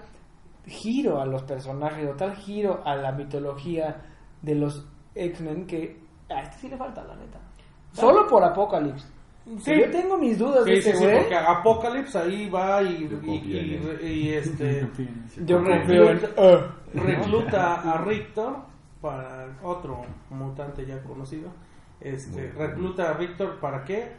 giro 0.65 1.19
a 1.21 1.25
los 1.25 1.43
personajes 1.43 2.07
o 2.09 2.15
tal 2.15 2.35
giro 2.35 2.81
a 2.85 2.95
la 2.95 3.11
mitología 3.11 4.01
de 4.41 4.55
los 4.55 4.87
X-Men 5.13 5.65
que 5.67 5.99
a 6.29 6.41
este 6.41 6.57
sí 6.61 6.69
le 6.69 6.77
falta, 6.77 7.03
la 7.03 7.15
neta. 7.15 7.39
Solo 7.91 8.27
por 8.27 8.43
Apocalypse. 8.43 9.07
Sí. 9.59 9.73
Yo 9.79 9.91
tengo 9.91 10.17
mis 10.17 10.39
dudas 10.39 10.65
de 10.65 10.77
Sí, 10.77 10.81
sí, 10.81 10.89
ese 10.89 10.97
sí, 10.97 11.03
güey. 11.05 11.17
porque 11.19 11.35
Apocalypse 11.35 12.17
ahí 12.17 12.49
va 12.49 12.81
y, 12.81 14.33
este 14.33 14.87
Yo 15.45 15.59
recluta- 15.59 16.75
recluta 16.93 17.75
a 17.93 17.97
Rictor 18.03 18.55
para 19.01 19.47
otro 19.61 20.01
mutante 20.31 20.85
ya 20.85 21.01
conocido. 21.03 21.49
Este, 22.01 22.51
recluta 22.57 23.09
a 23.11 23.13
Rictor 23.13 23.59
para 23.59 23.83
qué? 23.83 24.11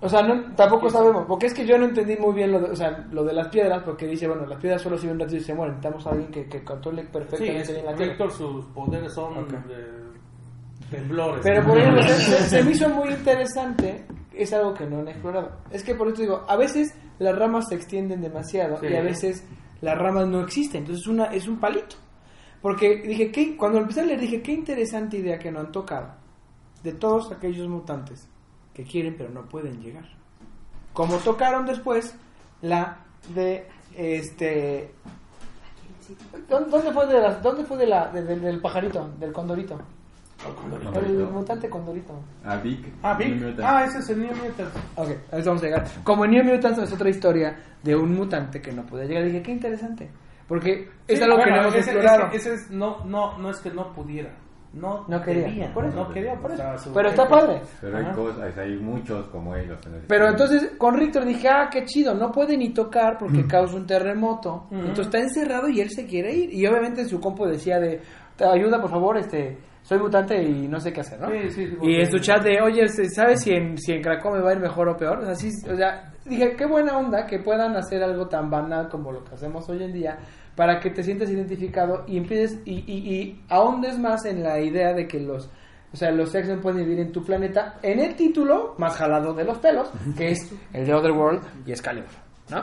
O 0.00 0.08
sea, 0.08 0.22
no, 0.22 0.54
tampoco 0.54 0.88
sabemos, 0.90 1.24
porque 1.26 1.46
es 1.46 1.54
que 1.54 1.66
yo 1.66 1.76
no 1.76 1.84
entendí 1.86 2.16
muy 2.16 2.32
bien 2.32 2.52
lo 2.52 2.60
de, 2.60 2.70
o 2.70 2.76
sea, 2.76 3.04
lo 3.10 3.24
de 3.24 3.32
las 3.32 3.48
piedras, 3.48 3.82
porque 3.82 4.06
dice, 4.06 4.28
bueno, 4.28 4.46
las 4.46 4.60
piedras 4.60 4.80
solo 4.80 4.96
sirven 4.96 5.16
un 5.16 5.20
ratito 5.22 5.38
y 5.40 5.44
se 5.44 5.54
mueren. 5.54 5.74
Necesitamos 5.74 6.06
a 6.06 6.10
alguien 6.10 6.30
que, 6.30 6.46
que 6.46 6.62
controle 6.64 7.02
Sí, 7.02 7.08
perfectamente 7.12 7.60
es- 7.62 7.72
bien 7.72 7.84
la 7.86 7.94
tierra. 7.94 8.10
Rictor 8.12 8.32
sus 8.32 8.64
poderes 8.66 9.12
son 9.12 9.48
de 9.48 9.84
temblores. 10.90 11.40
Pero 11.42 11.64
por 11.66 11.78
ejemplo, 11.78 12.02
se, 12.08 12.62
me 12.62 12.70
hizo 12.70 12.88
muy 12.90 13.08
interesante, 13.10 14.04
es 14.32 14.52
algo 14.52 14.72
que 14.74 14.86
no 14.86 15.00
han 15.00 15.08
explorado. 15.08 15.50
Es 15.70 15.82
que 15.82 15.94
por 15.94 16.08
eso 16.08 16.22
digo, 16.22 16.44
a 16.48 16.56
veces 16.56 16.94
las 17.18 17.36
ramas 17.36 17.68
se 17.68 17.74
extienden 17.74 18.20
demasiado 18.20 18.78
Sí. 18.78 18.86
y 18.86 18.94
a 18.96 19.02
veces 19.02 19.44
las 19.80 19.98
ramas 19.98 20.28
no 20.28 20.40
existen. 20.40 20.82
Entonces 20.82 21.06
una, 21.08 21.24
es 21.26 21.48
un 21.48 21.58
palito. 21.58 21.96
Porque 22.62 23.02
dije, 23.02 23.30
¿qué? 23.30 23.56
cuando 23.56 23.78
empecé 23.78 24.00
a 24.00 24.04
leer 24.04 24.20
dije, 24.20 24.42
qué 24.42 24.52
interesante 24.52 25.18
idea 25.18 25.38
que 25.38 25.50
no 25.50 25.60
han 25.60 25.72
tocado. 25.72 26.14
De 26.82 26.92
todos 26.92 27.32
aquellos 27.32 27.68
mutantes 27.68 28.28
que 28.74 28.84
quieren 28.84 29.14
pero 29.18 29.30
no 29.30 29.42
pueden 29.46 29.80
llegar. 29.82 30.04
Como 30.92 31.16
tocaron 31.18 31.66
después 31.66 32.14
la 32.62 32.98
de 33.34 33.66
este... 33.96 34.92
¿Dónde 36.48 36.92
fue 36.92 37.06
de 37.06 37.20
la, 37.20 37.34
dónde 37.36 37.64
fue 37.64 37.76
de 37.76 37.86
la, 37.86 38.08
de- 38.08 38.22
de- 38.22 38.38
del 38.40 38.60
pajarito, 38.60 39.10
del 39.18 39.32
condorito? 39.32 39.78
Condorito. 40.62 41.00
El 41.00 41.18
mutante 41.30 41.68
condorito. 41.68 42.14
Ah, 42.44 42.56
Vic. 42.56 42.86
Ah, 43.02 43.14
Vic. 43.14 43.34
Mutants. 43.34 43.60
Ah, 43.64 43.84
ese 43.84 43.98
es 43.98 44.08
el 44.10 44.20
New 44.20 44.34
Mutant. 44.36 44.70
Ok, 44.96 45.08
a 45.32 45.36
eso 45.38 45.50
vamos 45.50 45.62
a 45.62 45.66
llegar. 45.66 45.86
Como 46.04 46.24
en 46.24 46.30
New 46.30 46.44
Mutants 46.44 46.78
es 46.78 46.92
otra 46.92 47.10
historia 47.10 47.58
de 47.82 47.96
un 47.96 48.14
mutante 48.14 48.62
que 48.62 48.72
no 48.72 48.86
puede 48.86 49.06
llegar. 49.08 49.24
Dije, 49.24 49.42
qué 49.42 49.50
interesante. 49.52 50.08
Porque 50.46 50.88
es 51.06 51.18
Sí, 51.18 51.24
algo 51.24 51.36
que 51.38 51.42
bueno, 51.42 51.56
no 51.56 51.62
hemos 51.62 51.74
ese- 51.74 51.90
explorado. 51.90 52.26
ese- 52.28 52.36
ese 52.36 52.54
es- 52.54 52.70
no, 52.70 53.04
no, 53.04 53.36
no 53.36 53.50
es 53.50 53.58
que 53.58 53.70
no 53.70 53.92
pudiera. 53.92 54.30
No, 54.72 55.06
No 55.08 55.22
quería, 55.22 55.46
quería, 55.46 55.72
por 55.72 55.86
eso. 55.86 55.96
no 55.96 56.08
quería, 56.10 56.34
por 56.34 56.52
eso. 56.52 56.90
Pero 56.94 57.08
está 57.08 57.26
padre. 57.26 57.60
Pero 57.80 57.96
hay 57.96 58.04
cosas, 58.14 58.58
hay 58.58 58.76
muchos 58.76 59.26
como 59.28 59.56
ellos. 59.56 59.78
en 59.86 59.94
el 59.94 60.00
Pero 60.02 60.28
entonces 60.28 60.72
con 60.76 60.94
Rictor 60.96 61.24
dije, 61.24 61.48
ah, 61.48 61.68
qué 61.72 61.84
chido, 61.84 62.14
no 62.14 62.30
puede 62.30 62.56
ni 62.56 62.70
tocar 62.74 63.16
porque 63.18 63.46
causa 63.46 63.76
un 63.76 63.86
terremoto. 63.86 64.66
Entonces 64.70 65.06
está 65.06 65.18
encerrado 65.20 65.68
y 65.68 65.80
él 65.80 65.90
se 65.90 66.06
quiere 66.06 66.34
ir. 66.34 66.52
Y 66.52 66.66
obviamente 66.66 67.04
su 67.06 67.18
compo 67.18 67.46
decía 67.48 67.78
de, 67.80 68.00
"Te 68.36 68.44
ayuda 68.44 68.80
por 68.80 68.90
favor, 68.90 69.16
este, 69.16 69.56
soy 69.82 69.98
mutante 69.98 70.42
y 70.42 70.68
no 70.68 70.78
sé 70.78 70.92
qué 70.92 71.00
hacer, 71.00 71.18
¿no? 71.18 71.30
Sí, 71.30 71.50
sí, 71.50 71.66
sí, 71.66 71.76
y 71.82 71.94
en 72.00 72.10
su 72.10 72.18
chat 72.18 72.42
de, 72.42 72.60
oye, 72.60 72.82
este, 72.84 73.08
¿sabes 73.08 73.40
si 73.40 73.52
en, 73.52 73.78
si 73.78 73.92
en 73.92 74.02
Krakow 74.02 74.34
me 74.34 74.40
va 74.42 74.50
a 74.50 74.52
ir 74.52 74.60
mejor 74.60 74.86
o 74.90 74.96
peor? 74.98 75.18
O 75.20 75.24
sea, 75.24 75.34
sí, 75.34 75.48
o 75.66 75.74
sea, 75.74 76.12
dije, 76.26 76.54
qué 76.56 76.66
buena 76.66 76.98
onda 76.98 77.26
que 77.26 77.38
puedan 77.38 77.74
hacer 77.74 78.02
algo 78.02 78.28
tan 78.28 78.50
banal 78.50 78.90
como 78.90 79.12
lo 79.12 79.24
que 79.24 79.34
hacemos 79.34 79.66
hoy 79.70 79.82
en 79.82 79.92
día 79.94 80.18
para 80.58 80.80
que 80.80 80.90
te 80.90 81.04
sientas 81.04 81.30
identificado 81.30 82.02
y 82.08 82.16
empieces 82.18 82.58
y, 82.64 82.80
y, 82.80 83.14
y 83.14 83.44
ahondes 83.48 83.96
más 83.96 84.24
en 84.24 84.42
la 84.42 84.58
idea 84.60 84.92
de 84.92 85.06
que 85.06 85.20
los 85.20 85.48
o 85.92 85.96
sea, 85.96 86.10
los 86.10 86.34
X-Men 86.34 86.60
pueden 86.60 86.80
vivir 86.84 86.98
en 86.98 87.12
tu 87.12 87.24
planeta 87.24 87.78
en 87.82 88.00
el 88.00 88.16
título 88.16 88.74
más 88.76 88.96
jalado 88.96 89.32
de 89.34 89.44
los 89.44 89.56
pelos, 89.58 89.88
que 90.16 90.32
es 90.32 90.52
el 90.74 90.84
de 90.84 90.92
Otherworld 90.92 91.40
y 91.64 91.70
Excalibur. 91.70 92.10
¿no? 92.50 92.62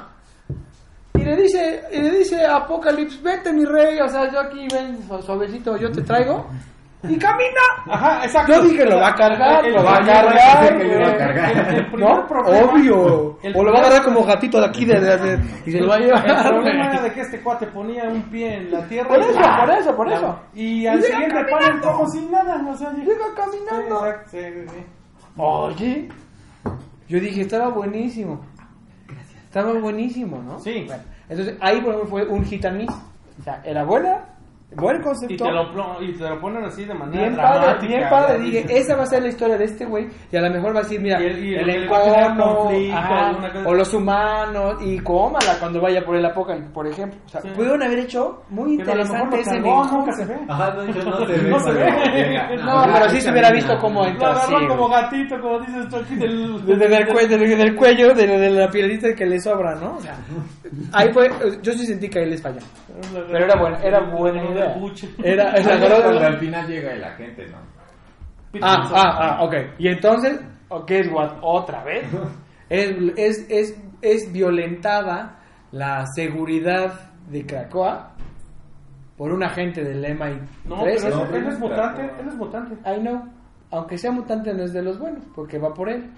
Y 1.16 1.24
le 1.24 1.36
dice, 1.38 1.82
y 1.94 2.02
le 2.02 2.12
dice 2.20 2.46
Apocalypse, 2.46 3.20
vete 3.24 3.54
mi 3.54 3.64
rey, 3.66 3.98
o 4.02 4.10
sea, 4.10 4.30
yo 4.32 4.42
aquí 4.42 4.68
ven 4.72 5.00
su- 5.08 5.22
suavecito, 5.24 5.78
yo 5.78 5.90
te 5.92 6.02
traigo. 6.02 6.46
Y 7.10 7.18
camina. 7.18 7.62
Ajá, 7.88 8.26
exacto. 8.26 8.54
Yo 8.54 8.62
dije, 8.64 8.86
lo 8.86 8.98
va 8.98 9.10
a 9.10 9.16
cargar, 9.16 9.66
El- 9.66 9.74
lo 9.74 9.84
va 9.84 9.98
a 9.98 10.06
cargar. 10.06 10.74
el- 10.74 10.82
el- 10.82 11.02
el- 11.02 11.18
cargar. 11.18 11.52
el- 11.52 11.76
el 11.76 11.86
primer 11.88 12.10
¿No? 12.10 12.28
problema- 12.28 12.72
Obvio. 12.74 13.38
O 13.56 13.64
lo 13.64 13.72
va 13.72 13.78
a 13.80 13.82
agarrar 13.82 14.04
como 14.04 14.24
gatito 14.24 14.60
de 14.60 14.66
aquí 14.68 14.86
de, 14.86 15.00
de- 15.00 15.18
de- 15.18 15.40
y 15.66 15.72
se 15.72 15.80
lo 15.82 15.88
va 15.90 15.96
a 15.96 16.00
llevar. 16.00 16.28
El 16.30 16.50
problema 16.52 16.86
era 16.92 17.02
de 17.02 17.12
que 17.14 17.22
este 17.22 17.40
cuate 17.42 17.68
ponía 17.68 18.04
un 18.06 18.22
pie 18.24 18.56
en 18.58 18.72
la 18.72 18.82
tierra. 18.88 19.08
Por 19.10 19.20
y- 19.20 19.22
eso, 19.22 19.40
por 19.60 19.70
eso, 19.72 19.96
por 19.96 20.12
eso. 20.12 20.40
Y 20.54 20.88
al 20.88 21.02
siguiente 21.04 21.36
caminando. 21.50 21.92
como 21.92 22.08
sin 22.10 22.32
nada. 22.32 22.66
O 22.70 22.76
sea, 22.78 22.92
Llega 22.92 23.26
caminando. 23.36 24.00
Sí, 24.02 24.06
exacto, 24.06 24.30
sí, 24.32 24.38
sí, 24.40 24.68
sí. 24.70 24.86
Oye, 25.38 26.10
yo 27.08 27.20
dije, 27.20 27.42
estaba 27.42 27.70
buenísimo. 27.70 28.42
Estaba 29.46 29.74
buenísimo, 29.74 30.42
¿no? 30.42 30.60
Sí. 30.60 30.84
Bueno, 30.88 31.04
entonces 31.30 31.56
ahí 31.62 31.80
por 31.82 31.94
ejemplo, 31.94 32.10
fue 32.10 32.26
un 32.28 32.44
hit 32.46 32.66
and 32.66 32.78
miss. 32.78 32.90
O 33.40 33.44
sea, 33.44 33.62
era 33.66 33.84
buena, 33.84 34.24
buen 34.76 34.98
Y 35.00 35.04
concepto. 35.04 35.46
te, 35.46 35.52
lo, 35.52 36.02
y 36.04 36.14
te 36.18 36.28
lo 36.30 36.40
ponen 36.42 36.66
así 36.66 36.86
de 36.86 36.94
manera 36.94 37.22
Bien 37.24 37.36
padre, 37.38 37.60
dramática. 37.60 37.88
bien 37.96 38.10
padre. 38.10 38.38
¿no? 38.40 38.44
Dije, 38.46 38.66
esa 38.78 38.96
va 38.96 39.04
a 39.04 39.06
ser 39.06 39.22
la 39.22 39.30
historia 39.30 39.58
de 39.58 39.64
este 39.66 39.86
güey. 39.86 40.08
Y 40.32 40.36
a 40.38 40.42
lo 40.42 40.50
mejor 40.50 40.76
va 40.76 40.80
a 40.80 40.84
decir, 40.84 41.00
mira, 41.00 41.22
Y 41.22 41.26
el- 41.28 41.46
y 41.46 41.56
el 41.56 41.86
lo 41.86 41.96
generar 41.96 42.32
encono, 42.32 42.70
ajá, 42.94 43.38
o 43.66 43.74
los 43.74 43.94
humanos, 43.94 44.76
y 44.82 45.00
cómala 45.00 45.58
cuando 45.60 45.80
vaya 45.82 46.04
por 46.04 46.16
el 46.18 46.26
apocalipsis, 46.26 46.72
por 46.74 46.88
ejemplo. 46.88 47.20
O 47.26 47.30
sea, 47.30 47.42
Sí. 47.42 47.50
pudieron 47.56 47.84
haber 47.84 48.00
hecho 48.00 48.42
muy 48.50 48.78
Pero 48.78 48.96
lo 48.96 49.02
interesante 49.02 49.36
lo 49.38 49.42
ese 49.42 49.56
encono. 49.58 49.92
nunca 49.92 50.12
se 50.14 50.26
ve. 50.26 50.36
Ajá, 50.50 50.74
no, 50.74 50.84
no 50.84 50.94
se 51.28 51.34
ve. 51.38 51.50
No 51.50 51.60
se 51.60 51.72
ve. 51.72 52.58
No, 52.64 52.84
pero 52.94 53.10
sí 53.10 53.22
se 53.22 53.32
hubiera 53.32 53.52
visto 53.52 53.78
cómo 53.80 54.04
Lo 54.04 54.10
entra. 54.10 54.32
agarró 54.32 54.60
sí, 54.60 54.68
como 54.68 54.90
gatito, 54.90 55.40
como 55.42 55.60
dices 55.60 55.90
tú 55.90 55.96
aquí 55.98 56.16
del... 56.16 56.66
Desde 56.66 56.98
el 56.98 57.08
cuello, 57.08 57.38
desde 57.38 57.62
el 57.64 57.76
cuello 57.76 58.14
de, 58.14 58.28
de 58.28 58.50
la 58.50 58.70
pielita 58.70 59.14
que 59.16 59.26
le 59.26 59.40
sobra, 59.40 59.76
¿no? 59.76 59.96
O 59.98 60.02
sea, 60.02 60.16
ahí 60.92 61.14
fue, 61.14 61.30
yo 61.62 61.72
sí 61.74 61.86
sentí 61.86 62.10
que 62.10 62.20
ahí 62.20 62.30
les 62.30 62.42
falló. 62.42 62.60
Pero 63.32 63.46
era 63.46 63.60
buena, 63.60 63.78
era 63.84 64.00
Era, 65.24 65.52
Cuando 65.54 66.12
era 66.12 66.28
al 66.28 66.38
final 66.38 66.68
llega 66.68 66.94
el 66.94 67.04
agente, 67.04 67.48
¿no? 67.48 67.58
Ah, 68.62 68.90
ah, 68.94 69.38
ah, 69.40 69.44
ok. 69.44 69.54
Y 69.80 69.88
entonces, 69.90 70.40
ok, 70.70 70.92
es 70.92 71.12
what, 71.12 71.32
otra 71.42 71.84
vez. 71.84 72.06
Es, 72.68 72.96
es, 73.16 73.46
es, 73.48 73.80
es 74.02 74.34
violentada 74.34 75.38
la 75.72 76.04
seguridad 76.16 77.12
de 77.30 77.46
Krakoa 77.46 78.14
por 79.16 79.32
un 79.32 79.44
agente 79.44 79.84
del 79.84 80.04
MI3. 80.04 80.40
No, 80.66 80.80
pero 80.80 80.90
él, 80.90 81.10
No, 81.12 81.26
él 81.26 81.46
es 81.48 81.54
es 81.54 81.60
mutante, 81.60 82.02
él 82.20 82.28
es 82.28 82.36
mutante. 82.36 82.76
I 82.90 83.00
know. 83.02 83.22
Aunque 83.70 84.00
sea 84.00 84.12
mutante 84.12 84.52
no 84.52 84.64
es 84.64 84.74
de 84.74 84.82
los 84.82 84.98
buenos, 84.98 85.24
porque 85.36 85.60
va 85.60 85.76
por 85.76 85.90
él. 85.90 86.10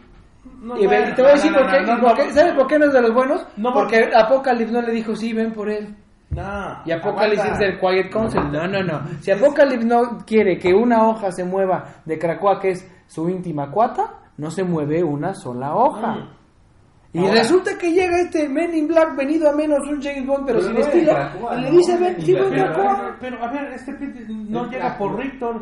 No, 0.61 0.77
Y, 0.77 0.85
bueno, 0.85 1.09
y 1.09 1.15
te 1.15 1.21
voy 1.21 1.31
a 1.31 1.33
decir 1.33 1.51
no, 1.51 1.57
por 1.57 1.65
no, 1.67 1.71
qué. 1.73 1.81
no, 1.81 1.97
y 1.97 1.99
por 2.01 2.09
no, 2.11 2.15
qué- 2.15 2.25
no. 2.27 2.33
¿Sabes 2.33 2.53
por 2.53 2.67
qué 2.67 2.79
no 2.79 2.85
es 2.85 2.93
de 2.93 3.01
los 3.01 3.13
buenos? 3.13 3.45
No, 3.57 3.73
porque 3.73 4.09
Apocalypse 4.15 4.71
no 4.73 4.81
le 4.81 4.93
dijo, 4.93 5.15
sí, 5.17 5.33
ven 5.33 5.51
por 5.51 5.69
él. 5.69 5.93
No, 6.30 6.82
Y 6.86 6.91
aguanta. 6.91 7.57
del 7.57 7.80
Quiet 7.80 8.11
Council. 8.11 8.41
No, 8.51 8.67
no, 8.67 8.84
no. 8.84 9.01
Si 9.21 9.32
Apocalypse 9.32 9.86
no 9.88 10.19
quiere 10.25 10.59
que 10.59 10.73
una 10.73 11.07
hoja 11.07 11.32
se 11.32 11.43
mueva 11.45 11.86
de 12.05 12.19
Krakoa, 12.19 12.59
que 12.59 12.71
es 12.71 12.88
su 13.07 13.30
íntima 13.30 13.71
cuata, 13.71 14.19
no 14.38 14.51
se 14.51 14.63
mueve 14.63 15.03
una 15.03 15.34
sola 15.34 15.73
hoja. 15.75 16.15
Mm. 16.15 16.30
Y 17.13 17.19
Ahora- 17.19 17.32
resulta 17.36 17.78
que 17.80 17.91
llega 17.91 18.19
este 18.19 18.49
Men 18.49 18.75
in 18.75 18.88
Black 18.89 19.15
venido 19.15 19.49
a 19.49 19.53
menos 19.55 19.80
un 19.88 20.01
James 20.01 20.28
Bond, 20.28 20.45
pero, 20.45 20.59
Pero 20.59 20.61
sin 20.69 20.73
no 20.73 20.80
estilo. 20.82 21.11
Krakoa, 21.13 21.55
y 21.57 21.61
le 21.61 21.71
dice, 21.71 21.97
ven 21.97 22.15
Inglaterra. 22.19 22.73
Krakoa. 22.73 23.15
Pero, 23.21 23.43
a 23.43 23.51
ver, 23.51 23.65
este 23.73 23.91
no 24.30 24.69
llega 24.69 24.97
por. 24.97 25.17
Richter. 25.17 25.55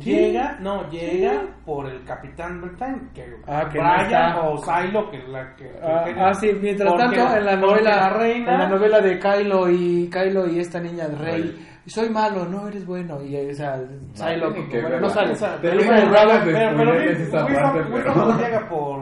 Sí. 0.00 0.10
Llega, 0.12 0.56
no, 0.60 0.88
llega 0.90 1.42
por 1.64 1.86
el 1.86 2.04
Capitán 2.04 2.60
Britain, 2.60 3.10
que, 3.14 3.36
Ah, 3.46 3.66
que 3.70 3.78
no 3.78 3.84
Brian 3.84 4.06
está. 4.06 4.40
o 4.42 4.58
Silo, 4.58 5.10
que 5.10 5.16
es 5.18 5.28
la 5.28 5.56
que... 5.56 5.72
Ah, 5.82 6.02
que- 6.04 6.20
ah, 6.20 6.34
sí, 6.34 6.52
mientras 6.60 6.90
porque- 6.92 7.16
tanto 7.16 7.36
en 7.36 7.44
la 7.46 7.56
novela 7.56 7.96
la 7.96 8.10
reina, 8.10 8.52
en 8.52 8.58
la 8.60 8.68
novela 8.68 9.00
de 9.00 9.18
Kylo 9.18 9.70
y 9.70 10.10
Kylo 10.10 10.46
y 10.48 10.58
esta 10.60 10.80
niña 10.80 11.08
de 11.08 11.16
Rey, 11.16 11.66
soy 11.86 12.10
malo, 12.10 12.44
no 12.44 12.68
eres 12.68 12.84
bueno 12.84 13.22
y 13.22 13.34
o 13.50 13.54
sea, 13.54 13.76
Silo, 14.12 14.52
tiene 14.52 14.68
que 14.68 14.80
bueno, 14.82 14.96
no 15.00 15.02
¿no? 15.02 15.10
sale. 15.10 15.32
no 15.32 15.36
pero, 15.62 15.80
pero 15.80 17.92
pero- 17.92 18.14
no 18.14 18.38
llega 18.38 18.68
por 18.68 18.98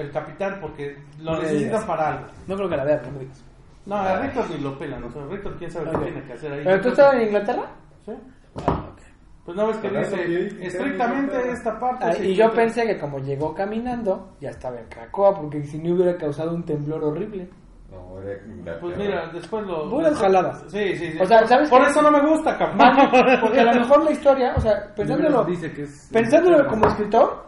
el 0.00 0.10
Capitán 0.10 0.58
porque 0.60 0.96
lo 1.20 1.32
No 1.32 1.36
le 1.38 1.42
necesitan 1.44 1.86
para 1.86 2.08
algo. 2.08 2.26
No 2.46 2.56
creo 2.56 2.68
que 2.68 2.76
la 2.76 2.84
vea, 2.84 3.00
no 3.04 3.10
me 3.12 3.18
digas. 3.20 3.44
No, 3.86 3.96
a 3.96 4.20
Richter 4.20 4.44
ni 4.50 4.58
lo 4.58 4.76
pelan, 4.78 5.04
o 5.04 5.10
sea, 5.10 5.22
Richter 5.30 5.52
quién 5.58 5.70
sabe 5.70 5.90
qué 5.92 5.98
tiene 5.98 6.22
que 6.24 6.32
hacer 6.32 6.52
ahí. 6.52 6.60
¿Pero 6.64 6.80
tú 6.80 6.88
estabas 6.88 7.14
en 7.14 7.22
Inglaterra? 7.22 7.62
¿Sí? 8.04 8.12
Pues 9.46 9.56
no 9.56 9.68
ves 9.68 9.76
que 9.78 9.88
dice 9.90 10.66
estrictamente 10.66 11.50
esta 11.52 11.78
parte. 11.78 12.04
Ah, 12.04 12.16
y 12.18 12.34
yo 12.34 12.50
pensé 12.52 12.84
que 12.84 12.98
como 12.98 13.18
llegó 13.20 13.54
caminando, 13.54 14.32
ya 14.40 14.50
estaba 14.50 14.78
en 14.80 14.86
Krakoa, 14.88 15.34
porque 15.34 15.62
si 15.64 15.78
no 15.78 15.94
hubiera 15.94 16.16
causado 16.16 16.52
un 16.52 16.64
temblor 16.64 17.04
horrible. 17.04 17.48
No, 17.90 18.20
era 18.20 18.44
Inglaterra. 18.44 18.80
Pues 18.80 18.98
mira, 18.98 19.30
después 19.32 19.64
lo. 19.64 19.88
Puras 19.88 20.18
jaladas. 20.18 20.64
Sí, 20.66 20.96
sí, 20.96 21.12
sí. 21.12 21.18
O 21.20 21.24
sea, 21.24 21.46
¿sabes 21.46 21.70
Por 21.70 21.80
qué? 21.84 21.90
eso 21.90 22.02
no 22.02 22.10
me 22.10 22.28
gusta, 22.28 22.58
cabrón. 22.58 23.08
Porque 23.40 23.60
a 23.60 23.64
lo 23.72 23.74
mejor 23.80 24.04
la 24.04 24.10
historia, 24.10 24.54
o 24.56 24.60
sea, 24.60 24.92
pensándolo, 24.96 25.44
dice 25.44 25.72
que 25.72 25.82
es 25.84 26.10
pensándolo 26.12 26.66
como 26.66 26.88
escritor, 26.88 27.46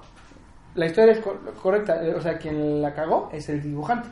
la 0.76 0.86
historia 0.86 1.12
es 1.12 1.20
cor- 1.20 1.40
correcta, 1.61 2.01
eh, 2.01 2.14
o 2.14 2.20
sea, 2.20 2.38
quien 2.38 2.80
la 2.80 2.94
cagó 2.94 3.28
es 3.32 3.49
el 3.49 3.61
dibujante. 3.61 4.09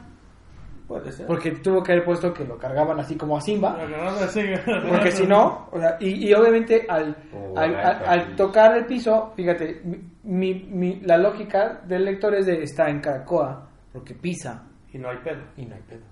Puede 0.87 1.11
ser. 1.11 1.27
Porque 1.27 1.51
tuvo 1.51 1.83
que 1.83 1.93
haber 1.93 2.05
puesto 2.05 2.33
que 2.33 2.45
lo 2.45 2.57
cargaban 2.59 3.01
así 3.01 3.17
como 3.17 3.37
a 3.37 3.41
Simba. 3.41 3.77
Así, 4.23 4.41
Porque 4.89 5.11
si 5.11 5.27
no, 5.27 5.69
o 5.73 5.79
sea, 5.81 5.97
y, 5.99 6.29
y 6.29 6.33
obviamente 6.35 6.87
al, 6.89 7.17
Oh, 7.35 7.59
al, 7.59 7.75
al- 7.75 8.05
al 8.07 8.37
tocar 8.37 8.77
el 8.77 8.87
piso, 8.87 9.33
fíjate, 9.35 9.83
mi, 10.23 10.55
mi- 10.55 11.01
la 11.01 11.19
lógica 11.19 11.81
del 11.87 12.05
lector 12.05 12.35
es 12.37 12.47
de 12.47 12.63
está 12.63 12.89
en 12.89 13.01
Krakoa, 13.01 13.69
porque 13.93 14.15
pisa 14.15 14.65
Y 14.93 14.99
no 14.99 15.09
hay 15.11 15.17
pedo. 15.19 15.43
y 15.57 15.67
no 15.67 15.75
hay 15.75 15.83
pedo. 15.83 16.05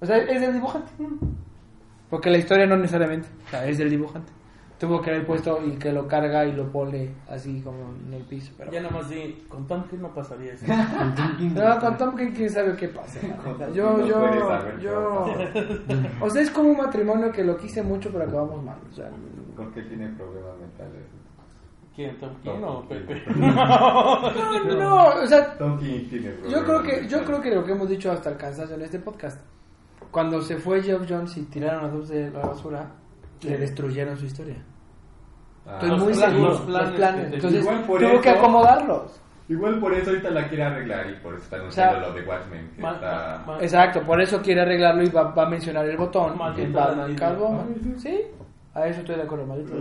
O 0.00 0.06
sea, 0.06 0.18
es 0.18 0.40
del 0.40 0.52
dibujante. 0.52 0.90
Porque 2.10 2.30
la 2.30 2.38
historia 2.38 2.66
no 2.66 2.76
necesariamente, 2.76 3.28
o 3.46 3.50
sea, 3.50 3.66
es 3.66 3.78
del 3.78 3.90
dibujante. 3.90 4.32
Tuvo 4.78 5.02
que 5.02 5.10
haber 5.10 5.26
puesto 5.26 5.58
y 5.66 5.72
que 5.72 5.92
lo 5.92 6.06
carga 6.06 6.46
y 6.46 6.52
lo 6.52 6.70
pone 6.70 7.10
así 7.28 7.60
como 7.62 7.94
en 8.06 8.14
el 8.14 8.22
piso. 8.22 8.52
Pero, 8.56 8.70
Ya 8.70 8.80
nada 8.80 8.94
más 8.94 9.10
di, 9.10 9.44
con 9.48 9.66
Tom 9.66 9.82
King 9.88 9.98
no 10.02 10.14
pasaría 10.14 10.52
eso. 10.52 10.66
no, 11.54 11.80
con 11.80 11.98
Tom 11.98 12.16
King 12.16 12.30
quién 12.34 12.48
sabe 12.48 12.76
qué 12.76 12.88
pasa. 12.88 13.18
Con 13.42 13.74
Yo, 13.74 14.06
yo, 14.06 14.78
yo. 14.80 15.26
O 16.20 16.30
sea, 16.30 16.42
es 16.42 16.50
como 16.50 16.70
un 16.70 16.76
matrimonio 16.76 17.32
que 17.32 17.42
lo 17.42 17.56
quise 17.56 17.82
mucho, 17.82 18.10
pero 18.12 18.24
acabamos 18.24 18.62
mal. 18.62 18.78
O 18.88 18.94
sea, 18.94 19.10
¿Por 19.56 19.72
qué 19.72 19.82
tiene 19.82 20.08
problemas 20.10 20.56
mentales? 20.60 21.02
¿Quién? 21.96 22.16
¿Tom 22.20 22.30
King 22.40 22.50
Tom 22.60 22.62
o. 22.62 22.88
Pepe? 22.88 23.22
no, 23.34 24.76
no, 24.76 25.06
o 25.20 25.26
sea, 25.26 25.58
Tom 25.58 25.76
King 25.80 26.08
tiene 26.08 26.30
problemas 26.30 26.52
yo 26.52 26.64
creo 26.64 26.82
que, 26.82 27.08
yo 27.08 27.24
creo 27.24 27.40
que 27.40 27.50
lo 27.52 27.64
que 27.64 27.72
hemos 27.72 27.88
dicho 27.88 28.12
hasta 28.12 28.30
el 28.30 28.36
cansancio 28.36 28.76
en 28.76 28.82
este 28.82 29.00
podcast, 29.00 29.40
cuando 30.12 30.40
se 30.40 30.58
fue 30.58 30.80
Geoff 30.80 31.06
Jones 31.08 31.36
y 31.36 31.42
tiraron 31.46 31.84
a 31.84 31.88
dos 31.88 32.08
de 32.08 32.30
la 32.30 32.38
basura, 32.38 32.92
le 33.42 33.58
destruyeron 33.58 34.16
su 34.16 34.26
historia. 34.26 34.56
Ah, 35.66 35.72
Estoy 35.74 35.90
Los 35.90 35.98
muy 36.00 36.12
planes, 36.14 36.30
seguro. 36.32 36.50
los 36.50 36.58
Los 36.60 36.66
planes 36.68 36.92
planes. 36.94 37.24
que 37.24 37.28
te- 37.30 37.36
Entonces, 37.36 37.66
tuvo 37.86 38.20
que 38.20 38.30
eso- 38.30 38.38
acomodarlos. 38.38 39.20
Igual 39.50 39.80
por 39.80 39.94
eso 39.94 40.10
ahorita 40.10 40.30
la 40.30 40.46
quiere 40.48 40.62
arreglar 40.64 41.08
y 41.10 41.14
por 41.22 41.32
eso 41.34 41.42
está 41.44 41.56
sea, 41.70 41.88
anunciando 41.90 42.00
lo 42.08 42.12
de 42.14 42.28
Watchmen. 42.28 42.70
Que 42.76 42.82
Ma- 42.82 42.92
está... 42.92 43.42
ma- 43.46 43.58
Exacto, 43.60 44.02
por 44.02 44.20
eso 44.20 44.42
quiere 44.42 44.60
arreglarlo 44.60 45.02
y 45.02 45.08
va, 45.08 45.22
va 45.32 45.46
a 45.46 45.48
mencionar 45.48 45.86
el 45.86 45.96
botón. 45.96 46.36
Maldito 46.36 46.66
el 46.66 46.72
Batman. 46.74 47.14
Catwoman. 47.14 47.74
Sí, 47.96 48.20
a 48.74 48.86
eso 48.86 49.00
estoy 49.00 49.16
de 49.16 49.22
acuerdo, 49.22 49.46
maldito. 49.46 49.72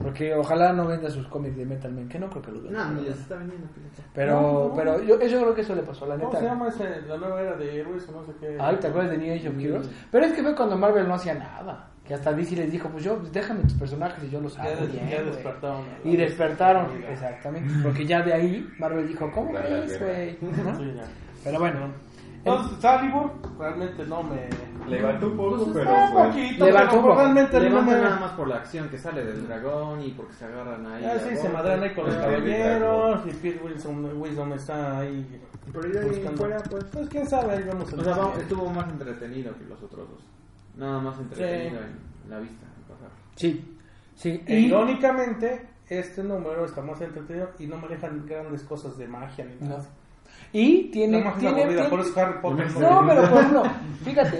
Porque 0.00 0.32
ojalá 0.34 0.72
no 0.72 0.86
venda 0.86 1.10
sus 1.10 1.26
cómics 1.26 1.56
de 1.56 1.66
Metal 1.66 1.92
Man, 1.92 2.08
que 2.08 2.18
no 2.20 2.28
creo 2.30 2.42
que 2.42 2.52
los 2.52 2.62
venda. 2.62 2.84
No, 2.84 2.94
ni 2.94 3.02
les 3.08 3.18
está 3.18 3.34
vendiendo. 3.36 3.66
Pero, 4.14 4.40
No, 4.40 4.68
no. 4.68 4.74
pero 4.76 5.02
yo, 5.02 5.14
eso 5.20 5.40
creo 5.40 5.54
que 5.54 5.60
eso 5.62 5.74
le 5.74 5.82
pasó, 5.82 6.06
la 6.06 6.14
¿Cómo 6.14 6.26
neta. 6.28 6.38
se 6.38 6.44
llama 6.46 6.68
ese? 6.68 7.02
La 7.08 7.16
nueva 7.16 7.40
era 7.42 7.56
de 7.56 7.80
héroes 7.80 8.08
o 8.08 8.12
no 8.12 8.24
sé 8.24 8.32
qué. 8.40 8.56
Ay, 8.60 8.76
¿te 8.76 8.86
acuerdas 8.86 9.10
de 9.10 9.18
New 9.18 9.34
Age 9.34 9.48
of 9.48 9.58
Heroes? 9.58 9.90
Pero 10.12 10.26
es 10.26 10.32
que 10.32 10.42
fue 10.42 10.54
cuando 10.54 10.76
Marvel 10.78 11.08
no 11.08 11.14
hacía 11.14 11.34
nada. 11.34 11.88
Que 12.06 12.14
hasta 12.14 12.32
DC 12.32 12.56
les 12.56 12.70
dijo, 12.72 12.88
pues 12.88 13.04
yo, 13.04 13.16
pues 13.18 13.32
déjame 13.32 13.62
tus 13.62 13.74
personajes 13.74 14.24
y 14.24 14.30
yo 14.30 14.40
los 14.40 14.56
Ya, 14.56 14.62
hago 14.64 14.80
des- 14.82 14.92
bien, 14.92 15.08
ya 15.08 15.20
güey". 15.20 15.26
despertaron. 15.32 15.84
Y 16.04 16.16
despertaron, 16.16 16.86
exactamente. 17.08 17.72
Porque 17.82 18.04
ya 18.06 18.22
de 18.22 18.32
ahí 18.34 18.68
Marvel 18.78 19.06
dijo, 19.08 19.30
¿cómo 19.32 19.52
dale. 19.52 19.86
güey? 19.98 20.38
¿No? 20.64 20.76
Sí, 20.76 20.92
ya. 20.96 21.02
Pero 21.44 21.58
bueno. 21.60 21.78
Entonces, 22.44 22.78
Salibur 22.80 23.30
realmente 23.56 24.04
no 24.04 24.20
me. 24.24 24.48
Levantó 24.88 25.28
un 25.28 25.36
poco, 25.36 25.56
Pues 25.58 25.68
pero 25.74 25.90
pues... 26.12 26.26
poquito, 26.26 26.64
Levantó 26.64 26.90
pero 26.90 27.00
un 27.02 27.06
poco. 27.08 27.20
realmente 27.20 27.56
no 27.56 27.62
Levanta 27.62 27.92
me. 27.94 28.00
nada 28.02 28.16
más 28.18 28.32
por 28.32 28.48
la 28.48 28.56
acción 28.56 28.88
que 28.88 28.98
sale 28.98 29.24
del 29.24 29.46
dragón 29.46 30.02
y 30.02 30.10
porque 30.10 30.32
se 30.32 30.44
agarran 30.46 30.84
ahí. 30.86 31.04
Ah, 31.04 31.18
sí, 31.28 31.36
se 31.36 31.48
madran 31.50 31.84
ahí 31.84 31.94
con 31.94 32.06
los 32.06 32.16
Ah, 32.16 32.20
caballeros 32.22 33.20
y 33.26 33.30
Pete 33.30 33.60
Wilson, 33.64 34.20
Wilson 34.20 34.52
está 34.54 34.98
ahí 34.98 35.40
Pero 35.72 35.92
ya 35.92 36.00
ahí 36.00 36.36
fuera, 36.36 36.56
pues. 36.68 36.82
Pues 36.92 37.08
quién 37.08 37.28
sabe, 37.28 37.52
ahí 37.52 37.62
vamos 37.62 37.92
a 37.92 37.96
O 37.96 38.02
sea, 38.02 38.40
estuvo 38.40 38.68
más 38.70 38.88
entretenido 38.90 39.56
que 39.56 39.64
los 39.66 39.80
otros 39.80 40.08
dos. 40.10 40.24
Nada 40.76 40.98
más 41.00 41.18
entretenido 41.18 41.80
Sí. 41.80 41.86
en 42.24 42.30
la 42.30 42.38
vista. 42.38 42.66
en 42.76 42.82
pasar. 42.94 43.10
Sí. 43.36 43.76
Sí. 44.14 44.42
E 44.46 44.60
irónicamente, 44.60 45.66
este 45.88 46.22
número 46.22 46.64
está 46.64 46.80
más 46.82 47.00
entretenido 47.00 47.50
y 47.58 47.66
no 47.66 47.76
manejan 47.76 48.24
grandes 48.26 48.62
cosas 48.62 48.96
de 48.98 49.06
magia 49.08 49.44
ni 49.44 49.54
no. 49.66 49.76
nada. 49.76 49.84
y 50.52 50.90
tiene... 50.90 51.18
Es 51.20 51.34
tiene, 51.38 51.62
aburrida, 51.62 51.82
tiene- 51.82 51.88
por 51.88 52.00
eso 52.00 52.20
Harry 52.20 52.38
Potter 52.40 52.70
No, 52.78 53.04
pero 53.06 53.28
por 53.30 53.38
ejemplo, 53.38 53.62
fíjate, 54.04 54.38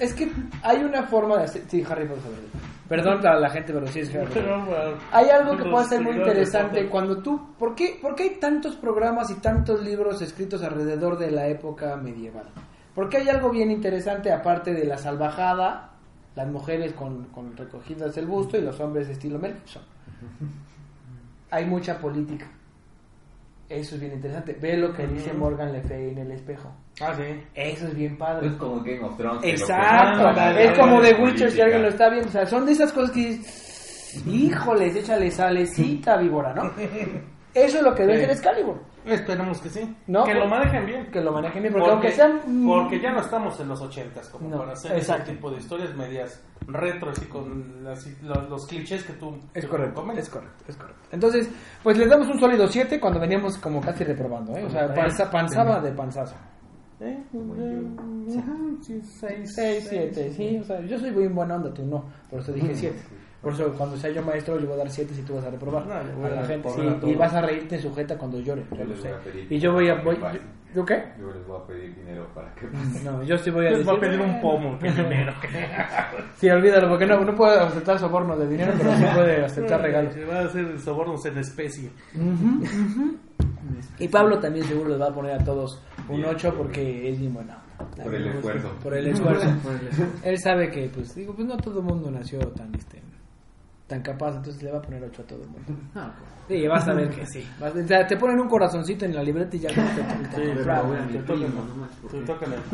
es 0.00 0.14
que 0.14 0.30
hay 0.62 0.82
una 0.84 1.02
forma 1.04 1.38
de 1.38 1.44
hacer... 1.44 1.62
Sí, 1.68 1.84
Harry 1.88 2.06
Potter. 2.06 2.22
Perdón 2.88 3.26
a 3.26 3.34
la 3.36 3.50
gente, 3.50 3.72
pero 3.72 3.86
sí 3.86 4.00
es 4.00 4.14
Harry 4.14 4.26
Potter. 4.26 4.44
Hay 5.12 5.28
algo 5.30 5.56
que 5.56 5.64
puede 5.70 5.86
ser 5.86 6.02
muy 6.02 6.16
interesante 6.16 6.86
cuando 6.88 7.18
tú... 7.22 7.54
¿por 7.58 7.74
qué, 7.74 7.98
¿Por 8.02 8.14
qué 8.14 8.24
hay 8.24 8.30
tantos 8.40 8.76
programas 8.76 9.30
y 9.30 9.34
tantos 9.36 9.82
libros 9.82 10.20
escritos 10.22 10.62
alrededor 10.62 11.18
de 11.18 11.30
la 11.30 11.46
época 11.48 11.96
medieval? 11.96 12.46
Porque 12.94 13.16
hay 13.18 13.28
algo 13.28 13.50
bien 13.50 13.70
interesante, 13.70 14.30
aparte 14.32 14.72
de 14.72 14.84
la 14.84 14.96
salvajada, 14.98 15.90
las 16.36 16.46
mujeres 16.48 16.92
con, 16.92 17.24
con 17.26 17.56
recogidas 17.56 18.16
el 18.16 18.26
busto 18.26 18.56
y 18.56 18.62
los 18.62 18.78
hombres 18.80 19.06
de 19.08 19.14
estilo 19.14 19.38
Mel 19.38 19.54
Gibson. 19.54 19.82
Hay 21.50 21.66
mucha 21.66 21.98
política. 21.98 22.46
Eso 23.68 23.94
es 23.94 24.00
bien 24.00 24.12
interesante. 24.12 24.56
Ve 24.60 24.76
lo 24.76 24.92
que 24.92 25.06
dice 25.06 25.32
Morgan 25.32 25.72
Le 25.72 25.80
Fay 25.82 26.10
en 26.10 26.18
el 26.18 26.30
espejo. 26.32 26.70
Ah, 27.00 27.14
sí. 27.16 27.24
Eso 27.54 27.86
es 27.88 27.94
bien 27.96 28.16
padre. 28.18 28.48
Es 28.48 28.54
como 28.54 28.76
Game 28.82 29.02
of 29.02 29.16
Thrones. 29.16 29.40
Exacto, 29.42 30.22
presentan 30.32 30.58
es 30.58 30.78
como 30.78 31.00
The 31.00 31.14
Witcher 31.14 31.50
si 31.50 31.60
alguien 31.60 31.82
lo 31.82 31.88
está 31.88 32.08
viendo. 32.10 32.28
O 32.28 32.32
sea, 32.32 32.46
son 32.46 32.66
de 32.66 32.72
esas 32.72 32.92
cosas 32.92 33.10
que 33.12 33.20
dices, 33.20 34.22
híjoles, 34.26 34.94
échale 34.96 35.30
salecita, 35.30 36.16
víbora, 36.18 36.52
¿no? 36.54 36.64
Eso 37.54 37.78
es 37.78 37.82
lo 37.82 37.94
que 37.94 38.02
debe 38.02 38.14
Sí. 38.16 38.20
ser 38.22 38.30
Excalibur. 38.32 38.80
Esperemos 39.04 39.60
que 39.60 39.68
sí. 39.68 39.96
No, 40.06 40.24
que 40.24 40.34
lo 40.34 40.46
manejen 40.46 40.86
bien. 40.86 41.06
Que 41.10 41.20
lo 41.20 41.32
manejen 41.32 41.62
bien, 41.62 41.74
porque, 41.74 41.90
aunque 41.90 42.12
sean... 42.12 42.40
porque 42.66 43.00
ya 43.00 43.12
no 43.12 43.20
estamos 43.20 43.58
en 43.60 43.68
los 43.68 43.80
ochentas 43.80 44.28
como 44.30 44.48
No, 44.48 44.58
para 44.58 44.72
hacer 44.72 44.96
ese 44.96 45.14
tipo 45.20 45.50
de 45.50 45.58
historias 45.58 45.94
medias 45.94 46.42
retro 46.66 47.10
así 47.10 47.26
con 47.26 47.86
así, 47.86 48.16
los, 48.22 48.48
los 48.48 48.66
clichés 48.66 49.04
que 49.04 49.12
tú 49.14 49.36
Es 49.52 49.64
que 49.64 49.70
correcto, 49.70 50.04
es 50.16 50.28
correcto, 50.28 50.64
es 50.66 50.76
correcto. 50.76 51.02
Entonces, 51.12 51.50
pues 51.82 51.98
les 51.98 52.08
damos 52.08 52.28
un 52.28 52.38
sólido 52.38 52.66
7 52.66 52.98
cuando 52.98 53.20
veníamos 53.20 53.58
como 53.58 53.80
casi 53.80 54.04
reprobando, 54.04 54.56
¿eh? 54.56 54.64
O 54.64 54.70
sea, 54.70 54.92
panza, 54.94 55.30
panzaba 55.30 55.80
de 55.80 55.92
panzazo. 55.92 56.36
¿Eh? 57.00 57.22
Ujú, 57.32 58.78
sí, 58.80 59.00
seis, 59.02 59.52
6, 59.54 59.86
7, 59.90 60.32
sí, 60.32 60.58
o 60.58 60.64
sea, 60.64 60.80
yo 60.80 60.98
soy 60.98 61.10
muy 61.10 61.26
buena 61.26 61.56
onda, 61.56 61.74
tú 61.74 61.84
no, 61.84 62.04
por 62.30 62.40
eso 62.40 62.52
dije 62.52 62.74
7. 62.74 62.96
Por 63.44 63.52
eso 63.52 63.72
cuando 63.76 63.96
sea 63.96 64.10
yo 64.10 64.22
maestro 64.22 64.58
le 64.58 64.64
voy 64.66 64.74
a 64.74 64.78
dar 64.78 64.90
7 64.90 65.14
si 65.14 65.22
tú 65.22 65.34
vas 65.36 65.44
a 65.44 65.50
reprobar 65.50 65.86
No, 65.86 65.94
voy 66.16 66.30
a 66.30 66.32
a 66.32 66.40
la 66.40 66.46
gente. 66.46 66.68
sí, 66.70 66.82
y 67.10 67.14
vas 67.14 67.32
a 67.34 67.42
reírte 67.42 67.78
sujeta 67.78 68.16
cuando 68.18 68.40
llore, 68.40 68.64
yo 68.70 68.76
Yo 68.78 68.84
lo 68.84 68.90
les 68.90 69.00
sé. 69.00 69.08
voy 69.08 69.16
a 69.16 69.20
pedir 69.20 69.52
Y 69.52 69.58
yo 69.60 69.72
voy 69.72 69.88
a... 69.88 69.94
Voy. 70.02 70.16
¿yo, 70.16 70.28
¿yo 70.74 70.84
qué? 70.84 71.04
Yo 71.20 71.30
les 71.32 71.46
voy 71.46 71.60
a 71.60 71.66
pedir 71.66 71.94
dinero 71.94 72.26
para 72.34 72.52
que 72.54 72.66
No, 73.04 73.22
yo 73.22 73.36
sí 73.38 73.50
voy 73.50 73.66
a 73.66 73.70
Les 73.70 73.78
decir... 73.78 73.92
va 73.92 73.96
a 73.96 74.00
pedir 74.00 74.20
un 74.20 74.40
pomo 74.40 74.78
que 74.78 74.90
dinero. 74.90 75.32
Sí, 76.36 76.48
olvídalo, 76.50 76.88
porque 76.88 77.06
no, 77.06 77.20
no 77.24 77.34
puede 77.34 77.58
aceptar 77.60 77.98
sobornos 77.98 78.38
de 78.38 78.48
dinero, 78.48 78.72
pero 78.78 78.92
sí 78.96 79.04
puede 79.14 79.44
aceptar 79.44 79.80
regalos. 79.82 80.14
Se 80.14 80.24
va 80.24 80.38
a 80.40 80.44
hacer 80.46 80.78
sobornos 80.80 81.24
en 81.26 81.38
especie. 81.38 81.90
Y 83.98 84.08
Pablo 84.08 84.38
también 84.40 84.64
seguro 84.66 84.90
les 84.90 85.00
va 85.00 85.06
a 85.08 85.14
poner 85.14 85.32
a 85.40 85.44
todos 85.44 85.80
un 86.08 86.16
Bien. 86.18 86.28
8 86.30 86.54
porque 86.56 87.10
es 87.10 87.18
bien 87.18 87.32
bueno. 87.34 87.54
Por 88.02 88.14
el 88.14 88.26
esfuerzo. 88.28 88.70
Por 88.82 88.94
el 88.94 89.06
esfuerzo. 89.08 89.48
Él 90.22 90.38
sabe 90.38 90.70
que, 90.70 90.88
pues, 90.94 91.14
digo, 91.14 91.34
pues 91.34 91.46
no 91.46 91.56
todo 91.56 91.80
el 91.80 91.84
mundo 91.86 92.10
nació 92.10 92.38
tan, 92.48 92.74
este, 92.74 93.00
tan 93.86 94.00
capaz, 94.02 94.36
entonces 94.36 94.62
le 94.62 94.70
va 94.72 94.78
a 94.78 94.82
poner 94.82 95.02
8 95.04 95.22
a 95.22 95.26
todo 95.26 95.42
el 95.42 95.48
mundo. 95.48 95.72
Ah, 95.94 96.10
Sí, 96.46 96.66
vas 96.68 96.86
a 96.86 96.92
ver 96.92 97.08
que 97.08 97.24
sí. 97.26 97.42
Vas- 97.60 97.74
o 97.74 97.86
sea, 97.86 98.06
te 98.06 98.16
ponen 98.18 98.38
un 98.38 98.48
corazoncito 98.48 99.06
en 99.06 99.14
la 99.14 99.22
libreta 99.22 99.56
y 99.56 99.60
ya 99.60 99.70
no 99.70 99.82
te, 100.28 100.36
te- 100.36 100.54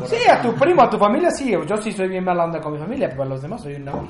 Sí, 0.08 0.16
a 0.28 0.42
tu 0.42 0.52
primo, 0.54 0.82
a 0.82 0.90
tu 0.90 0.98
familia 0.98 1.30
sí. 1.30 1.52
Yo 1.52 1.76
sí 1.76 1.92
soy 1.92 2.08
bien 2.08 2.24
mala 2.24 2.44
onda 2.46 2.60
con 2.60 2.72
mi 2.72 2.78
familia, 2.78 3.08
pero 3.10 3.22
a 3.22 3.26
los 3.26 3.40
demás 3.42 3.62
soy 3.62 3.74
un 3.76 3.88
amor. 3.88 4.06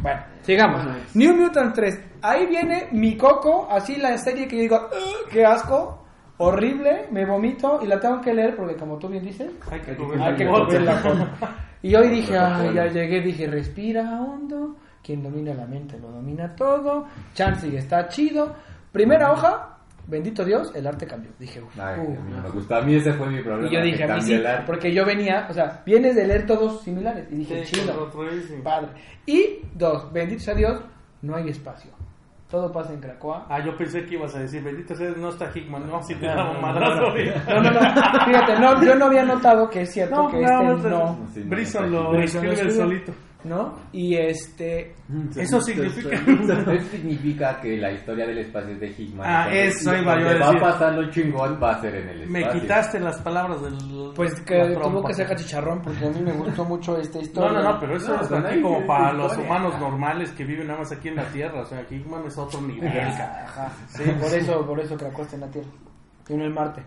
Bueno, 0.00 0.20
sigamos. 0.42 0.84
Bueno, 0.84 0.98
es- 0.98 1.16
New 1.16 1.36
Mutant 1.36 1.74
3. 1.74 2.00
Ahí 2.22 2.46
viene 2.46 2.88
mi 2.92 3.16
coco, 3.16 3.66
así 3.70 3.96
la 3.96 4.16
serie 4.18 4.46
que 4.46 4.56
yo 4.56 4.62
digo, 4.62 4.76
"Ugh, 4.92 5.28
qué 5.30 5.44
asco, 5.44 6.04
horrible, 6.38 7.08
me 7.10 7.24
vomito 7.26 7.80
y 7.82 7.86
la 7.86 7.98
tengo 7.98 8.20
que 8.20 8.32
leer 8.34 8.54
porque 8.56 8.76
como 8.76 8.96
tú 8.98 9.08
bien 9.08 9.24
dices, 9.24 9.50
Hay 9.70 9.80
que 9.80 9.90
Hay 9.90 9.96
que 10.36 10.44
hay 10.48 10.66
que 10.68 10.80
la. 10.80 11.28
Y 11.82 11.94
hoy 11.96 12.08
dije, 12.10 12.38
ay, 12.38 12.74
ya 12.74 12.86
llegué, 12.86 13.20
dije, 13.22 13.46
respira 13.48 14.20
hondo, 14.22 14.76
quien 15.02 15.22
domina 15.22 15.52
la 15.54 15.66
mente 15.66 15.98
lo 15.98 16.10
domina 16.10 16.54
todo, 16.54 17.06
Chansey 17.34 17.76
está 17.76 18.08
chido. 18.08 18.54
Primera 18.92 19.32
hoja, 19.32 19.78
bendito 20.06 20.44
Dios, 20.44 20.72
el 20.74 20.86
arte 20.86 21.06
cambió. 21.06 21.30
Dije, 21.38 21.60
uf, 21.62 21.78
Ay, 21.78 21.98
uf. 22.00 22.18
a 22.18 22.22
mí 22.22 22.30
no 22.36 22.42
me 22.42 22.48
gusta. 22.50 22.76
A 22.78 22.82
mí 22.82 22.94
ese 22.94 23.12
fue 23.14 23.26
mi 23.28 23.42
problema. 23.42 23.68
Y 23.68 23.74
yo 23.74 23.80
dije, 23.82 24.04
a 24.04 24.14
mí 24.16 24.22
sí, 24.22 24.34
el 24.34 24.46
arte. 24.46 24.64
porque 24.66 24.92
yo 24.92 25.04
venía, 25.06 25.46
o 25.50 25.52
sea, 25.54 25.82
vienes 25.86 26.14
de 26.14 26.26
leer 26.26 26.46
todos 26.46 26.82
similares. 26.82 27.26
Y 27.30 27.36
dije, 27.36 27.64
Sí, 27.64 27.76
chido, 27.80 28.10
padre. 28.62 28.88
Y 29.26 29.60
dos, 29.74 30.12
bendito 30.12 30.42
sea 30.42 30.54
Dios, 30.54 30.80
no 31.22 31.36
hay 31.36 31.48
espacio. 31.48 31.90
Todo 32.50 32.70
pasa 32.70 32.92
en 32.92 33.00
Cracoa. 33.00 33.46
Ah, 33.48 33.64
yo 33.64 33.74
pensé 33.78 34.04
que 34.04 34.14
ibas 34.16 34.34
a 34.36 34.40
decir, 34.40 34.62
bendito 34.62 34.94
sea, 34.94 35.08
no 35.16 35.30
está 35.30 35.50
Hickman, 35.54 35.86
no, 35.88 36.02
si 36.02 36.14
te 36.16 36.26
No, 36.26 36.34
daba 36.34 36.50
un 36.50 36.60
madrazo. 36.60 37.00
no. 37.00 37.08
No, 37.08 37.62
no, 37.62 37.70
no, 37.70 38.24
fíjate, 38.26 38.58
no, 38.60 38.84
yo 38.84 38.94
no 38.94 39.04
había 39.06 39.24
notado 39.24 39.70
que 39.70 39.80
es 39.80 39.90
cierto 39.94 40.16
No, 40.16 40.28
que 40.30 40.36
no, 40.42 40.72
este 40.76 40.88
no, 40.90 40.98
no, 40.98 41.28
Sí, 41.32 41.40
no, 41.40 41.48
Brison 41.48 41.90
lo 41.90 42.18
escribe. 42.20 42.70
solito. 42.72 43.12
¿No? 43.44 43.74
Y 43.92 44.14
este, 44.16 44.94
Eso 45.36 45.60
significa... 45.60 46.10
Eso 46.16 46.88
significa 46.90 47.60
que 47.60 47.76
la 47.76 47.92
historia 47.92 48.26
del 48.26 48.38
espacio 48.38 48.70
es 48.74 48.80
de 48.80 48.88
Hickman. 48.88 49.26
Ah, 49.28 49.46
entonces, 49.50 49.80
eso 49.82 49.96
iba 49.96 50.20
yo 50.20 50.28
a 50.28 50.32
decir. 50.34 50.46
va 50.56 50.60
pasando 50.60 51.10
chingón 51.10 51.58
va 51.62 51.70
a 51.72 51.80
ser 51.80 51.94
en 51.96 52.08
el 52.08 52.28
Me 52.28 52.40
espacio. 52.40 52.60
quitaste 52.60 53.00
las 53.00 53.18
palabras 53.20 53.62
del... 53.62 54.12
pues 54.14 54.40
que 54.42 54.76
tuvo 54.82 55.04
que 55.04 55.14
ser 55.14 55.34
chicharrón 55.36 55.82
porque 55.82 56.06
a 56.06 56.10
mí 56.10 56.20
me 56.20 56.32
gustó 56.32 56.64
mucho 56.64 56.96
esta 56.98 57.18
No, 57.18 57.24
historia. 57.24 57.52
no, 57.62 57.72
no, 57.72 57.80
pero 57.80 57.96
eso 57.96 58.16
No, 58.16 58.22
es 58.22 58.32
aquí 58.32 58.60
como 58.62 58.78
es 58.80 58.86
para 58.86 59.12
los 59.12 59.36
humanos 59.36 59.78
normales 59.80 60.30
que 60.32 60.44
viven 60.44 60.66
nada 60.68 60.80
más 60.80 60.92
aquí 60.92 61.08
en 61.08 61.16
la 61.16 61.24
Tierra. 61.26 61.60
O 61.62 61.66
sea, 61.66 61.84
Hickman 61.90 62.26
es 62.26 62.38
otro 62.38 62.60
nivel. 62.62 62.92
sí, 63.88 64.02
por 64.20 64.32
eso, 64.34 64.66
por 64.66 64.80
eso 64.80 64.96
Cracoa 64.96 65.24
está 65.24 65.34
en 65.36 65.40
la 65.42 65.48
Tierra. 65.50 65.68
Y 66.28 66.32
uno 66.34 66.44
en 66.44 66.54
Marte. 66.54 66.82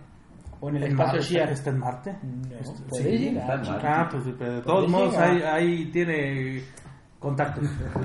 O 0.61 0.69
en 0.69 0.77
el 0.77 0.83
¿En 0.83 0.91
espacio 0.91 1.13
Marte? 1.19 1.27
Shiar. 1.33 1.49
¿Está 1.51 1.69
en 1.69 1.79
Marte? 1.79 2.17
No, 2.23 2.55
Este, 2.57 2.83
puede 2.89 3.03
sí, 3.03 3.17
llegar. 3.17 3.41
está 3.41 3.53
en 3.53 3.61
Marte. 3.73 3.87
Ah, 3.87 4.07
pues 4.09 4.23
pero 4.37 4.53
de 4.55 4.61
todos 4.61 4.89
modos 4.89 5.17
ahí, 5.17 5.41
ahí 5.41 5.85
tiene 5.91 6.63
contacto. 7.19 7.61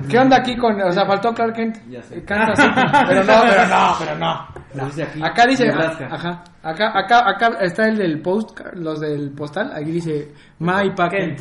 ¿Qué 0.09 0.19
onda 0.19 0.39
aquí 0.39 0.57
con, 0.57 0.81
o 0.81 0.93
sea, 0.93 1.05
faltó 1.07 1.33
Clark 1.35 1.55
Kent? 1.55 1.77
Ya 1.91 2.03
sé. 2.03 2.25
Canta 2.25 2.53
así, 2.53 2.67
pero 3.09 3.25
no, 3.25 3.43
pero 3.49 3.67
no, 3.69 3.95
pero 3.99 4.19
no. 4.19 4.87
Dice 4.87 5.03
aquí. 5.03 5.21
Acá 5.23 5.47
dice, 5.47 5.69
ajá, 5.69 6.43
acá, 6.63 6.99
acá, 6.99 7.29
acá 7.29 7.59
está 7.61 7.89
el 7.89 7.99
del 7.99 8.21
post, 8.21 8.59
los 8.75 9.01
del 9.01 9.33
postal, 9.33 9.73
aquí 9.75 9.91
dice 9.93 10.33
My 10.59 10.91
Packet. 10.97 11.41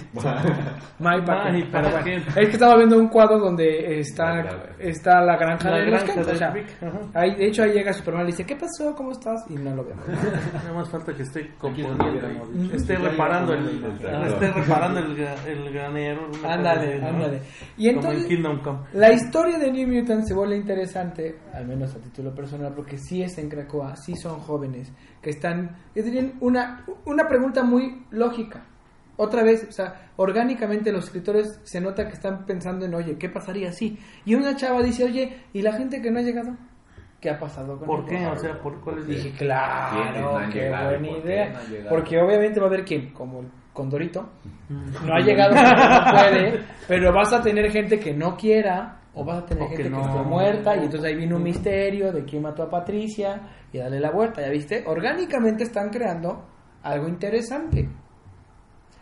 My 0.99 1.22
Packet. 1.26 1.72
Pero 1.72 1.89
bueno, 1.89 2.24
es 2.28 2.34
que 2.34 2.51
estaba 2.51 2.76
viendo 2.78 2.97
un 2.97 3.07
cuadro 3.09 3.39
donde 3.39 3.99
está, 3.99 4.26
La 4.36 4.41
granja. 4.43 4.65
está 4.80 5.22
la 5.22 5.38
granja 5.38 5.70
La 5.70 5.78
de 5.78 5.86
los 5.86 5.91
granja 6.03 6.13
Kent, 6.13 6.26
de 6.28 6.32
o 6.32 6.36
sea, 6.36 6.53
ahí, 7.13 7.36
de 7.36 7.47
hecho 7.47 7.63
ahí 7.63 7.72
llega 7.74 7.93
Superman 7.93 8.24
y 8.24 8.26
le 8.26 8.32
dice, 8.32 8.45
¿qué 8.45 8.55
pasó? 8.55 8.95
¿Cómo 8.95 9.11
estás? 9.11 9.43
Y 9.49 9.55
no 9.55 9.76
lo 9.76 9.84
veo. 9.86 9.95
Nada 10.53 10.74
más 10.74 10.89
falta 10.89 11.13
que 11.13 11.24
esté 11.24 11.51
componiendo, 11.57 12.05
esté 12.74 12.95
reparando 12.95 13.53
el, 13.53 13.84
esté 14.26 14.51
reparando 14.51 14.99
el, 14.99 15.20
el 15.47 15.74
granero. 15.74 16.30
Ándale, 16.45 17.03
ándale. 17.03 17.41
Y 17.78 17.89
entonces, 17.89 18.26
Kingdom 18.26 18.59
Come. 18.61 18.80
La 18.93 19.11
historia 19.11 19.57
de 19.57 19.72
New 19.72 19.88
Mutants 19.88 20.28
se 20.28 20.34
vuelve 20.34 20.55
interesante, 20.57 21.39
al 21.53 21.65
menos 21.67 21.93
a 21.95 21.99
título 21.99 22.34
personal, 22.34 22.74
porque 22.76 22.97
sí 22.97 23.22
es 23.22 23.38
en 23.38 23.49
Cracoa, 23.49 23.95
sí 23.95 24.15
son 24.15 24.39
jóvenes, 24.39 24.91
que 25.22 25.30
están, 25.30 25.78
que 25.93 26.03
tienen 26.03 26.36
una, 26.39 26.86
una 27.05 27.28
pregunta 27.28 27.63
muy 27.63 28.05
lógica. 28.11 28.63
Otra 29.17 29.43
vez, 29.43 29.65
o 29.67 29.72
sea, 29.72 30.09
orgánicamente 30.15 30.91
los 30.93 31.05
escritores 31.05 31.59
se 31.63 31.82
nota 31.82 32.07
que 32.07 32.13
están 32.13 32.45
pensando 32.45 32.86
en, 32.86 32.95
oye, 32.95 33.17
¿qué 33.17 33.28
pasaría 33.28 33.72
si? 33.74 33.99
Y 34.24 34.36
una 34.36 34.55
chava 34.55 34.82
dice, 34.82 35.03
oye, 35.03 35.43
¿y 35.51 35.61
la 35.61 35.74
gente 35.74 36.01
que 36.01 36.09
no 36.09 36.20
ha 36.20 36.22
llegado? 36.22 36.55
¿Qué 37.20 37.30
ha 37.30 37.38
pasado 37.38 37.78
con 37.78 37.86
¿Por 37.86 37.99
ellos?". 37.99 38.09
qué? 38.09 38.28
O 38.28 38.38
sea, 38.38 38.61
¿por 38.61 38.80
cuál 38.80 38.99
es 38.99 39.07
Dije, 39.07 39.22
¿Quiénes 39.24 39.38
claro, 39.39 40.39
no 40.39 40.49
qué 40.53 40.70
buena 40.70 40.89
por 40.89 41.01
qué 41.01 41.20
idea. 41.28 41.49
no? 41.84 41.89
Porque 41.89 42.17
obviamente 42.17 42.59
va 42.61 42.67
a 42.67 42.70
haber 42.70 42.86
quien, 42.86 43.11
como 43.11 43.41
el 43.41 43.47
Condorito, 43.74 44.30
no 44.70 45.13
ha 45.13 45.20
llegado 45.20 45.53
porque 45.53 45.70
no 45.76 46.11
puede, 46.11 46.63
pero 46.88 47.13
vas 47.13 47.34
a 47.34 47.41
tener 47.41 47.70
gente 47.72 47.99
que 47.99 48.13
no 48.13 48.38
quiera, 48.38 49.01
o 49.14 49.26
vas 49.26 49.43
a 49.43 49.45
tener 49.45 49.64
O 49.64 49.68
gente 49.68 49.84
que, 49.84 49.89
no. 49.89 50.01
esté 50.05 50.22
muerta, 50.24 50.76
y 50.76 50.80
entonces 50.86 51.03
ahí 51.05 51.16
viene 51.16 51.36
un 51.36 51.43
misterio 51.43 52.12
de 52.12 52.24
quién 52.26 52.41
mató 52.43 52.64
a 52.64 52.70
Patricia, 52.70 53.41
y 53.74 53.78
dale 53.80 53.99
la 53.99 54.12
vuelta, 54.12 54.41
¿ya 54.41 54.49
viste? 54.49 54.84
Orgánicamente 54.88 55.64
están 55.64 55.89
creando 55.89 56.45
algo 56.84 57.07
interesante. 57.07 57.89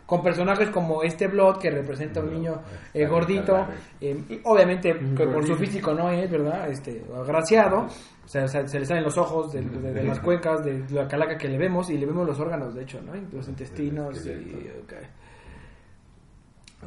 Con 0.06 0.22
personajes 0.22 0.70
como 0.70 1.02
este 1.02 1.26
Blood, 1.28 1.58
que 1.58 1.70
representa 1.70 2.20
a 2.20 2.22
un 2.22 2.32
niño 2.32 2.62
eh, 2.94 3.04
gordito, 3.06 3.66
eh, 4.00 4.40
obviamente 4.44 4.98
que 5.14 5.26
por 5.26 5.46
su 5.46 5.54
físico 5.56 5.92
no 5.92 6.10
es, 6.10 6.30
¿verdad? 6.30 6.66
Este, 6.70 7.04
agraciado, 7.14 7.80
o 8.24 8.28
sea, 8.28 8.48
se 8.48 8.80
le 8.80 8.86
salen 8.86 9.04
los 9.04 9.18
ojos 9.18 9.52
de, 9.52 9.60
de- 9.60 9.92
de 9.92 10.02
las 10.04 10.18
cuencas, 10.24 10.64
de 10.64 10.82
la 10.90 11.06
calaca 11.06 11.36
que 11.36 11.46
le 11.48 11.58
vemos, 11.58 11.90
y 11.90 11.98
le 11.98 12.06
vemos 12.06 12.26
los 12.26 12.40
órganos, 12.40 12.74
de 12.74 12.84
hecho, 12.84 13.02
¿no? 13.02 13.12
Los 13.30 13.48
intestinos, 13.48 14.26
y. 14.26 14.70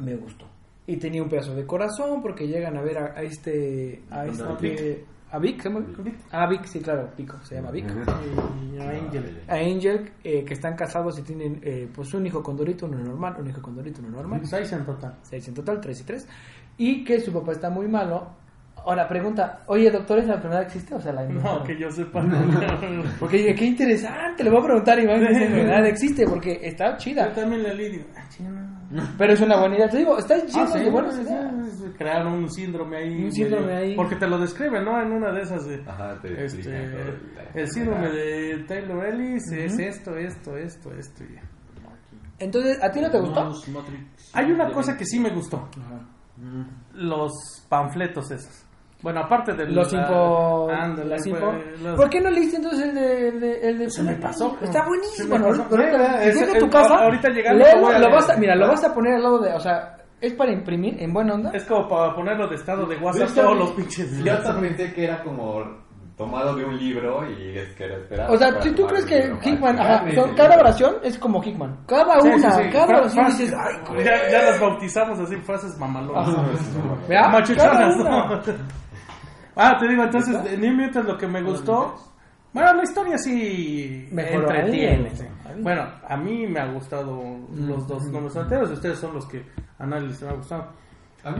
Me 0.00 0.16
gustó. 0.16 0.46
Y 0.86 0.96
tenía 0.96 1.22
un 1.22 1.28
pedazo 1.28 1.54
de 1.54 1.64
corazón, 1.64 2.20
porque 2.22 2.46
llegan 2.48 2.76
a 2.76 2.82
ver 2.82 2.98
a, 2.98 3.04
a 3.18 3.22
este, 3.22 4.02
a 4.10 4.26
este, 4.26 5.04
a 5.30 5.38
Vic, 5.38 5.62
¿se 5.62 5.68
llama 5.70 5.80
Vic? 6.04 6.14
A 6.30 6.46
Vic, 6.46 6.64
sí, 6.66 6.80
claro, 6.80 7.08
Pico, 7.16 7.38
se 7.42 7.54
llama 7.54 7.70
Vic. 7.70 7.86
Y 7.88 8.78
Angel. 8.78 9.42
A 9.48 9.54
Angel, 9.54 10.10
eh, 10.24 10.44
que 10.44 10.52
están 10.54 10.74
casados 10.76 11.18
y 11.18 11.22
tienen 11.22 11.58
eh, 11.62 11.88
pues 11.94 12.12
un 12.12 12.26
hijo 12.26 12.42
con 12.42 12.54
Dorito, 12.56 12.84
uno 12.86 12.98
normal, 12.98 13.36
un 13.38 13.48
hijo 13.48 13.62
con 13.62 13.74
Dorito, 13.74 14.00
uno 14.02 14.10
normal. 14.10 14.42
Seis 14.44 14.70
en 14.72 14.84
total. 14.84 15.16
Seis 15.22 15.48
en 15.48 15.54
total, 15.54 15.80
tres 15.80 16.00
y 16.00 16.04
tres. 16.04 16.28
Y 16.76 17.02
que 17.04 17.18
su 17.20 17.32
papá 17.32 17.52
está 17.52 17.70
muy 17.70 17.88
malo. 17.88 18.42
Ahora 18.84 19.06
pregunta, 19.08 19.62
oye 19.68 19.90
doctor, 19.90 20.18
¿esa 20.18 20.34
enfermedad 20.34 20.62
existe? 20.64 20.94
O 20.96 21.00
sea, 21.00 21.12
la 21.12 21.24
No, 21.24 21.62
que 21.62 21.78
yo 21.78 21.90
sepa. 21.90 22.20
Porque 23.20 23.36
dije, 23.38 23.54
qué 23.54 23.64
interesante, 23.66 24.42
le 24.44 24.50
voy 24.50 24.60
a 24.60 24.64
preguntar 24.64 24.98
a 24.98 25.02
Iván 25.02 25.20
si 25.20 25.26
esa 25.32 25.44
enfermedad 25.44 25.86
existe, 25.86 26.26
porque 26.26 26.58
está 26.62 26.92
Yo 26.92 26.98
chida. 26.98 27.32
también 27.32 27.62
la 27.62 27.72
leí. 27.72 27.90
digo, 27.92 28.04
ah, 28.16 28.24
no. 28.40 28.81
Pero 29.18 29.32
es 29.32 29.40
una 29.40 29.58
buena 29.58 29.76
idea. 29.76 29.88
Te 29.88 29.98
digo, 29.98 30.18
está 30.18 30.36
lleno 30.36 30.62
Ah, 30.62 30.66
sí, 30.66 30.78
de 30.80 30.90
buenas 30.90 31.18
ideas. 31.18 31.52
Crearon 31.96 32.32
un 32.34 32.50
síndrome 32.52 32.96
ahí. 32.98 33.24
Un 33.24 33.32
síndrome 33.32 33.66
medio- 33.66 33.78
ahí. 33.78 33.96
Porque 33.96 34.16
te 34.16 34.26
lo 34.26 34.38
describen, 34.38 34.84
¿no? 34.84 35.00
En 35.00 35.12
una 35.12 35.32
de 35.32 35.42
esas. 35.42 35.64
De, 35.66 35.82
Ajá, 35.86 36.18
te 36.20 36.44
este, 36.44 36.60
el- 37.54 37.68
síndrome 37.70 38.08
de 38.10 38.64
Taylor 38.68 39.06
Ellis 39.06 39.50
es 39.52 39.78
esto, 39.78 40.16
esto, 40.16 40.56
esto, 40.56 40.92
esto. 40.92 41.24
y- 41.24 41.38
Entonces, 42.38 42.82
¿a 42.82 42.90
ti 42.90 43.00
no 43.00 43.10
te 43.10 43.18
gustó? 43.20 43.40
Hay 44.34 44.50
una 44.50 44.70
cosa 44.72 44.96
que 44.96 45.04
sí 45.06 45.18
me 45.20 45.30
gustó. 45.30 45.68
Los 46.94 47.32
panfletos 47.68 48.30
esos. 48.30 48.64
Bueno, 49.02 49.20
aparte 49.20 49.52
de 49.54 49.66
Los 49.66 49.92
la- 49.92 50.00
info... 50.00 50.70
ándale, 50.70 51.08
las 51.10 51.28
pues, 51.28 51.80
los- 51.82 51.96
¿Por 51.96 52.08
qué 52.08 52.20
no 52.20 52.30
leíste 52.30 52.56
entonces 52.56 52.86
el 52.88 52.94
de... 52.94 53.28
El 53.28 53.40
de, 53.40 53.60
el 53.68 53.78
de- 53.78 53.90
Se 53.90 54.02
me 54.02 54.14
pasó. 54.14 54.56
Está 54.62 54.86
buenísimo. 54.86 55.36
me 55.36 55.40
Bueno, 55.40 55.64
pasó. 55.64 55.76
ahorita, 55.76 56.24
llega 56.32 56.52
a 56.52 56.58
tu 56.58 56.70
casa, 56.70 56.94
ahorita 56.94 57.28
llegando 57.30 57.64
léelo, 57.64 57.92
lo 57.92 57.98
lo 57.98 58.10
vas 58.10 58.30
a, 58.30 58.36
mira, 58.36 58.54
lo 58.54 58.68
vas 58.68 58.84
a 58.84 58.94
poner 58.94 59.14
al 59.14 59.22
lado 59.22 59.38
de... 59.40 59.52
O 59.54 59.60
sea, 59.60 59.96
es 60.20 60.32
para 60.34 60.52
imprimir 60.52 61.02
en 61.02 61.12
buena 61.12 61.34
onda. 61.34 61.50
Es 61.52 61.64
como 61.64 61.88
para 61.88 62.14
ponerlo 62.14 62.46
de 62.48 62.54
estado 62.54 62.86
de 62.86 62.96
WhatsApp 62.96 63.28
Yo 63.34 63.42
todos 63.42 63.58
los 63.58 63.70
pinches 63.72 64.24
Yo 64.24 64.32
hasta 64.32 64.60
pensé 64.60 64.92
que 64.94 65.04
era 65.04 65.20
como 65.24 65.82
tomado 66.16 66.54
de 66.54 66.64
un 66.64 66.76
libro 66.78 67.28
y 67.28 67.56
es 67.58 67.74
que 67.74 67.84
era 67.84 67.96
esperado. 67.96 68.34
O 68.34 68.36
sea, 68.36 68.62
si 68.62 68.70
tú 68.72 68.86
crees 68.86 69.04
que 69.06 69.32
Hickman, 69.42 69.80
ajá, 69.80 70.04
son- 70.14 70.34
cada 70.36 70.56
oración 70.60 70.94
es 71.02 71.18
como 71.18 71.42
Hickman. 71.42 71.76
Cada 71.88 72.20
Sí, 72.20 72.28
una, 72.28 72.50
sí, 72.52 72.62
sí. 72.64 72.70
cada 72.70 72.98
oración 72.98 73.26
dices, 73.26 73.54
ay, 73.58 74.04
ya, 74.04 74.30
ya 74.30 74.42
las 74.44 74.60
bautizamos 74.60 75.18
así, 75.18 75.34
frases 75.38 75.76
mamalonas. 75.78 76.28
Machuchonas. 77.08 77.96
Ah, 79.56 79.76
te 79.78 79.88
digo, 79.88 80.02
entonces, 80.04 80.58
New 80.58 80.72
Mutants 80.74 81.08
lo 81.08 81.18
que 81.18 81.26
me 81.26 81.42
gustó. 81.42 81.94
Bueno, 82.52 82.74
la 82.74 82.82
historia 82.82 83.16
sí 83.16 84.08
Mejoró 84.12 84.50
entretiene. 84.50 85.08
ahí, 85.08 85.16
sí. 85.16 85.24
ahí. 85.46 85.62
Bueno, 85.62 85.86
a 86.06 86.16
mí 86.18 86.46
me 86.46 86.60
ha 86.60 86.66
gustado 86.72 87.22
los 87.54 87.86
dos 87.88 88.02
números 88.04 88.36
anteriores. 88.36 88.72
Ustedes 88.72 88.98
son 88.98 89.14
los 89.14 89.26
que 89.26 89.42
a 89.78 89.86
nadie 89.86 90.08
les 90.08 90.22
ha 90.22 90.32
gustado. 90.32 90.68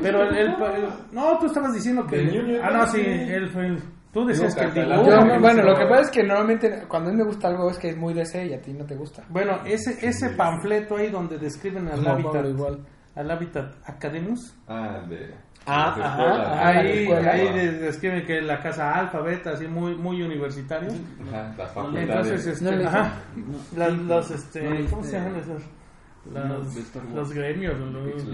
Pero 0.01 0.23
el, 0.23 0.37
el- 0.37 0.47
el- 0.53 0.89
No, 1.13 1.39
tú 1.39 1.47
estabas 1.47 1.75
diciendo 1.75 2.07
que. 2.07 2.25
New 2.25 2.43
Mutants, 2.47 2.65
ah, 2.65 2.77
no, 2.79 2.87
sí. 2.87 3.01
El, 3.01 3.45
el- 3.45 3.83
tú 4.13 4.25
decías 4.25 4.55
que 4.55 4.63
el 4.65 4.73
dibujo- 4.75 5.05
Yo, 5.05 5.41
bueno, 5.41 5.63
no 5.63 5.71
lo 5.71 5.77
que 5.77 5.85
pasa 5.87 6.01
es 6.03 6.11
que 6.11 6.23
normalmente 6.23 6.85
cuando 6.89 7.11
a 7.11 7.13
mí 7.13 7.19
me 7.19 7.25
gusta 7.25 7.49
algo 7.49 7.69
es 7.71 7.79
que 7.79 7.89
es 7.91 7.97
muy 7.97 8.15
DC 8.15 8.47
y 8.47 8.55
a 8.55 8.61
ti 8.63 8.73
no 8.73 8.87
te 8.87 8.95
gusta. 8.95 9.23
Bueno, 9.29 9.59
ese, 9.67 9.99
ese 10.07 10.31
panfleto 10.31 10.97
ahí 10.97 11.11
donde 11.11 11.37
describen 11.39 11.89
al 11.89 12.03
No, 12.03 12.11
hábitat. 12.13 12.47
Igual. 12.47 12.79
Al 13.17 13.31
hábitat 13.31 13.75
Academus. 13.85 14.55
Ah, 14.67 15.03
de. 15.09 15.35
Ah, 15.67 15.95
las 15.97 16.07
ajá, 16.07 16.23
escuelas. 16.25 16.49
ajá. 16.49 16.69
ahí 16.69 16.99
escuela. 17.03 17.31
ahí 17.33 17.53
de- 17.53 17.73
describen 17.79 18.27
que 18.27 18.41
la 18.43 18.61
casa 18.61 18.95
alfa, 18.99 19.21
beta, 19.21 19.51
así 19.53 19.67
muy, 19.69 19.95
muy 19.95 20.23
universitario. 20.23 20.91
Ajá, 21.29 21.55
las 21.57 21.71
facultades. 21.73 22.09
Entonces, 22.09 22.47
este, 22.47 22.77
No 22.77 22.89
ajá, 22.89 23.13
No, 23.37 23.79
las- 23.79 23.93
los, 23.99 24.31
este, 24.33 24.63
no 24.63 24.91
¿cómo 24.91 25.05
se 25.05 25.13
llaman 25.13 25.37
esos? 25.37 25.63
Wars. 27.05 27.15
los 27.15 27.33
gremios, 27.33 27.79
los- 27.79 27.93
Los- 27.93 28.25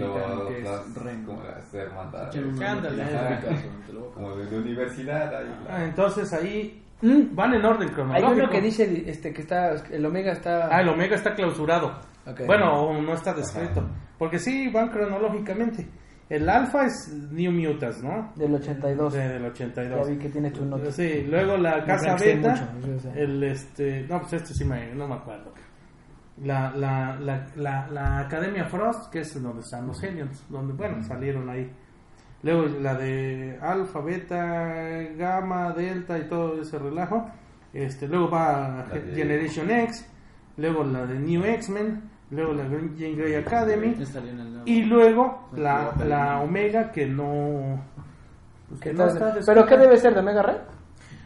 como 4.13 4.35
de, 4.35 4.57
universidad. 4.57 5.35
Ahí, 5.35 5.47
Ah, 5.69 5.83
entonces 5.83 6.31
ahí 6.33 6.83
Mm, 7.01 7.33
van 7.33 7.53
en 7.53 7.63
orden 7.65 7.87
Hay 7.87 7.93
cronológico. 7.93 8.31
uno 8.33 8.49
que 8.49 8.61
dice 8.61 9.03
este, 9.07 9.31
que 9.33 9.41
está, 9.41 9.71
el 9.89 10.05
Omega 10.05 10.33
está... 10.33 10.67
Ah, 10.69 10.81
el 10.81 10.89
Omega 10.89 11.15
está 11.15 11.33
clausurado. 11.33 11.93
Ok. 12.27 12.41
Bueno, 12.45 12.73
o 12.73 13.01
no 13.01 13.13
está 13.13 13.33
descrito. 13.33 13.87
Porque 14.17 14.37
sí, 14.37 14.67
van 14.69 14.89
cronológicamente. 14.89 15.87
El 16.29 16.47
alfa 16.47 16.85
es 16.85 17.11
New 17.31 17.51
Mutants, 17.51 18.03
¿no? 18.03 18.31
Del 18.35 18.53
82. 18.53 19.13
De- 19.13 19.27
del 19.29 19.41
Ya 19.41 19.47
82. 19.49 20.09
vi 20.09 20.17
que 20.17 20.29
tiene 20.29 20.51
tu 20.51 20.63
nota. 20.63 20.91
Sí, 20.91 21.23
luego 21.27 21.57
la 21.57 21.83
casa 21.83 22.15
beta, 22.15 22.69
mucho, 22.75 22.87
yo 22.87 22.99
sé. 22.99 23.11
el 23.21 23.43
este, 23.43 24.05
no, 24.07 24.19
pues 24.21 24.33
este 24.33 24.53
sí 24.53 24.63
me, 24.63 24.93
no 24.93 25.07
me 25.07 25.15
acuerdo. 25.15 25.51
La, 26.43 26.71
la, 26.71 27.17
la, 27.19 27.47
la, 27.55 27.87
la 27.89 28.19
Academia 28.19 28.65
Frost, 28.65 29.11
que 29.11 29.19
es 29.21 29.41
donde 29.41 29.61
están 29.61 29.87
los 29.87 30.01
Hellions, 30.03 30.45
donde, 30.49 30.73
bueno, 30.73 31.03
salieron 31.03 31.49
ahí. 31.49 31.69
Luego 32.43 32.67
la 32.79 32.93
de 32.95 33.57
Alpha, 33.61 33.99
Beta, 33.99 34.71
Gamma, 35.17 35.73
Delta 35.73 36.17
y 36.17 36.27
todo 36.29 36.61
ese 36.61 36.77
relajo. 36.79 37.25
Este, 37.73 38.07
luego 38.07 38.29
va 38.29 38.85
La 38.87 38.95
de- 38.99 39.15
Generation 39.15 39.69
X, 39.69 40.07
luego 40.57 40.83
la 40.83 41.05
de 41.05 41.19
New 41.19 41.43
X-Men, 41.43 42.01
luego 42.31 42.53
la 42.53 42.63
Green- 42.65 42.95
Jean 42.95 43.15
Grey 43.17 43.35
Academy. 43.35 43.95
El. 43.97 44.61
Y 44.65 44.83
luego 44.83 45.47
Pues, 45.49 45.61
la, 45.61 45.93
la 46.05 46.41
Omega 46.41 46.91
que 46.91 47.05
no... 47.07 47.81
pues, 48.67 48.81
que 48.81 48.89
¿Qué 48.91 48.95
no 48.95 49.05
está 49.07 49.35
¿Pero 49.45 49.65
qué 49.65 49.77
debe 49.77 49.97
ser 49.97 50.13
de 50.13 50.19
Omega 50.19 50.41
Red? 50.43 50.57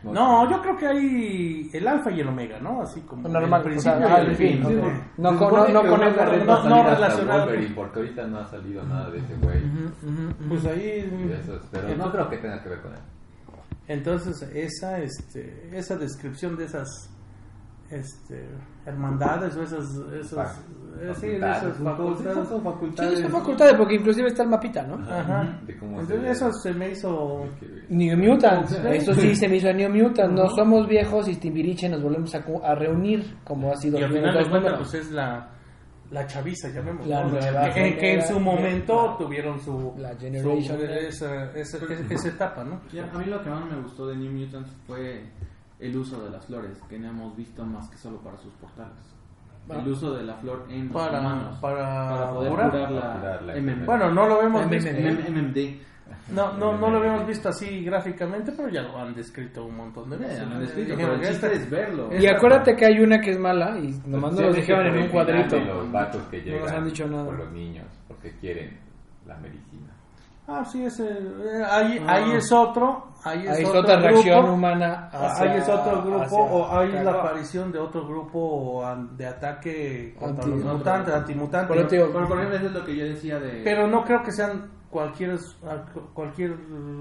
No, 0.03 0.49
yo 0.51 0.61
creo 0.61 0.75
que 0.75 0.85
hay 0.85 1.69
el 1.71 1.87
alfa 1.87 2.11
y 2.11 2.19
el 2.19 2.27
omega, 2.27 2.59
¿no? 2.59 2.81
Así 2.81 2.99
como 3.01 3.25
Normal, 3.29 3.61
el 3.61 3.67
principio 3.67 3.93
o 3.93 3.99
sea, 4.01 4.09
y 4.09 4.11
ah, 4.11 4.19
el 4.19 4.27
el 4.31 4.35
fin. 4.35 4.57
fin, 4.57 4.67
Sí, 4.67 4.75
ok. 4.75 4.83
sí. 4.83 5.01
No, 5.17 5.31
no, 5.31 5.67
no 5.69 5.81
que 5.81 5.87
con 5.89 6.03
Edgar 6.03 6.29
Red. 6.29 6.43
no- 6.45 6.63
no 6.67 6.83
relacionado. 6.89 7.45
Wolverine, 7.45 7.73
porque 7.75 7.99
ahorita 7.99 8.27
no 8.27 8.37
ha 8.39 8.45
salido 8.47 8.83
nada 8.83 9.09
de 9.11 9.19
ese 9.19 9.35
güey. 9.37 9.61
Pues 10.49 10.65
ahí... 10.65 10.81
de 11.09 11.39
esos, 11.39 11.61
Pero 11.71 11.95
no 11.95 12.11
creo 12.11 12.29
que 12.29 12.37
tenga 12.37 12.61
que 12.61 12.67
ver 12.69 12.81
con 12.81 12.91
él. 12.91 12.99
Entonces, 13.87 14.41
esa, 14.53 14.99
este, 14.99 15.69
esa 15.71 15.95
descripción 15.95 16.57
de 16.57 16.65
esas 16.65 17.09
este, 17.93 18.47
hermandades 18.85 19.55
o 19.55 19.63
esas... 19.63 19.85
esas 20.19 20.59
eh, 21.01 21.11
sí, 21.19 21.27
esas 21.27 21.75
facultades. 21.77 22.47
Sí, 22.47 22.63
facultades. 22.63 23.19
son 23.19 23.31
facultades, 23.31 23.73
porque 23.75 23.95
inclusive 23.95 24.27
está 24.27 24.43
el 24.43 24.49
mapita, 24.49 24.83
¿no? 24.83 24.95
Ajá. 25.11 25.59
De 25.65 25.75
cómo 25.77 25.99
Entonces, 25.99 26.21
se- 26.21 26.31
eso 26.45 26.51
se 26.53 26.73
me 26.73 26.91
hizo... 26.91 27.45
New 27.89 28.17
Mutants, 28.17 28.71
eso 28.85 29.13
sí 29.15 29.35
se 29.35 29.47
me 29.49 29.55
hizo 29.57 29.69
a 29.69 29.73
New 29.73 29.89
Mutants, 29.89 30.33
no 30.35 30.47
somos 30.49 30.87
viejos 30.87 31.27
y 31.27 31.35
Timbiriche 31.37 31.89
nos 31.89 32.01
volvemos 32.01 32.33
a, 32.35 32.43
cu- 32.43 32.61
a 32.63 32.75
reunir 32.75 33.37
como 33.43 33.71
ha 33.71 33.75
sido 33.75 33.99
Y 33.99 34.03
al 34.03 34.11
final 34.13 34.37
de 34.43 34.49
cuentas, 34.49 34.73
pues 34.77 34.93
es 34.93 35.11
la, 35.11 35.49
la 36.11 36.27
chaviza, 36.27 36.69
llamémoslo. 36.69 37.09
La 37.09 37.23
¿no? 37.23 37.29
nueva 37.31 37.73
que, 37.73 37.97
que 37.97 38.13
en 38.13 38.21
su 38.21 38.39
momento 38.39 39.15
tuvieron 39.17 39.59
su, 39.59 39.93
La 39.97 40.15
Generation 40.15 40.77
su- 40.77 40.85
esa, 40.85 41.51
esa, 41.53 41.77
esa- 41.77 42.13
esa 42.13 42.27
etapa, 42.29 42.63
¿no? 42.63 42.75
A 42.75 43.17
mí 43.17 43.25
lo 43.25 43.41
que 43.43 43.49
más 43.49 43.65
me 43.65 43.81
gustó 43.81 44.05
de 44.07 44.15
New 44.15 44.31
Mutants 44.31 44.69
fue 44.85 45.23
el 45.85 45.97
uso 45.97 46.23
de 46.23 46.29
las 46.31 46.45
flores, 46.45 46.81
que 46.89 46.97
no 46.99 47.09
hemos 47.09 47.35
visto 47.35 47.65
más 47.65 47.89
que 47.89 47.97
solo 47.97 48.17
para 48.19 48.37
sus 48.37 48.53
portales. 48.53 48.93
El 49.69 49.87
uso 49.87 50.13
de 50.13 50.23
la 50.23 50.33
flor 50.35 50.65
en 50.69 50.87
los 50.89 50.93
Para, 50.93 51.19
humanos 51.21 51.57
para, 51.61 52.29
poder 52.31 52.51
curar. 52.51 52.69
curar 52.71 53.01
Para 53.01 53.41
la, 53.41 53.53
la 53.53 53.61
MM. 53.61 53.85
Bueno, 53.85 54.11
no 54.11 54.27
lo 54.27 54.41
hemos 54.41 54.65
MMD. 54.65 55.57
No, 56.33 56.53
no, 56.57 56.77
no 56.77 56.89
lo 56.89 56.97
habíamos 56.97 57.25
visto 57.25 57.49
así 57.49 57.83
gráficamente, 57.83 58.51
pero 58.51 58.67
ya 58.69 58.81
lo 58.81 58.97
han 58.99 59.15
descrito 59.15 59.65
un 59.65 59.75
montón 59.77 60.09
de 60.09 60.17
veces. 60.17 60.37
ya 60.39 60.45
lo 60.45 60.55
han 60.55 60.59
descrito, 60.61 60.91
Dijeron 60.91 61.11
pero 61.11 61.13
el 61.15 61.19
que 61.21 61.27
chiste 61.29 61.47
esta- 61.47 61.57
es 61.63 61.69
verlo. 61.69 62.09
Y 62.19 62.27
acuérdate 62.27 62.75
que 62.75 62.85
hay 62.85 62.99
una 62.99 63.19
que 63.21 63.31
es 63.31 63.39
mala 63.39 63.77
y 63.79 63.99
nomás 64.05 64.33
no 64.33 64.41
lo 64.41 64.53
dijeron 64.53 64.85
en 64.87 65.03
un 65.03 65.07
cuadrito. 65.09 65.55
de 65.55 65.65
los 65.65 65.91
vatos 65.91 66.21
que 66.29 66.41
No 66.43 66.59
nos 66.59 66.71
han 66.71 66.85
dicho 66.85 67.07
nada. 67.07 67.25
por 67.25 67.35
los 67.39 67.51
niños, 67.51 67.85
porque 68.07 68.31
quieren 68.39 68.77
la 69.25 69.37
medicina. 69.37 69.93
Ah, 70.47 70.65
sí, 70.65 70.83
ese, 70.83 71.07
eh, 71.07 71.63
ahí, 71.69 72.03
ahí 72.05 72.31
es 72.33 72.51
otro. 72.51 73.07
Ahí 73.23 73.45
es, 73.47 73.49
Ahí 73.51 73.63
es 73.63 73.69
otro 73.69 73.79
otra 73.79 73.95
grupo. 73.95 74.09
reacción 74.09 74.49
humana. 74.49 75.09
Ah, 75.13 75.27
hacia- 75.27 75.51
ahí 75.51 75.57
es 75.59 75.69
otro 75.69 76.01
grupo, 76.03 76.21
hacia- 76.21 76.37
o 76.37 76.77
ahí 76.77 76.87
es 76.89 76.93
la 76.95 77.01
Claro. 77.03 77.19
aparición 77.21 77.71
de 77.71 77.79
otro 77.79 78.05
grupo 78.05 78.83
de 79.15 79.25
ataque 79.27 80.15
contra 80.19 80.43
Anti- 80.43 80.57
los 80.63 80.77
mutantes, 80.77 81.13
antimutantes. 81.13 81.89
Digo, 81.91 82.07
Pero 82.11 82.27
por 82.27 82.37
ejemplo, 82.37 82.57
eso 82.57 82.65
es 82.67 82.71
lo 82.73 82.83
que 82.85 82.95
yo 82.97 83.05
decía 83.05 83.39
de... 83.39 83.61
Pero 83.63 83.87
no 83.87 84.03
creo 84.03 84.21
que 84.21 84.31
sean 84.33 84.69
cualquier, 84.89 85.37
cualquier 86.13 86.57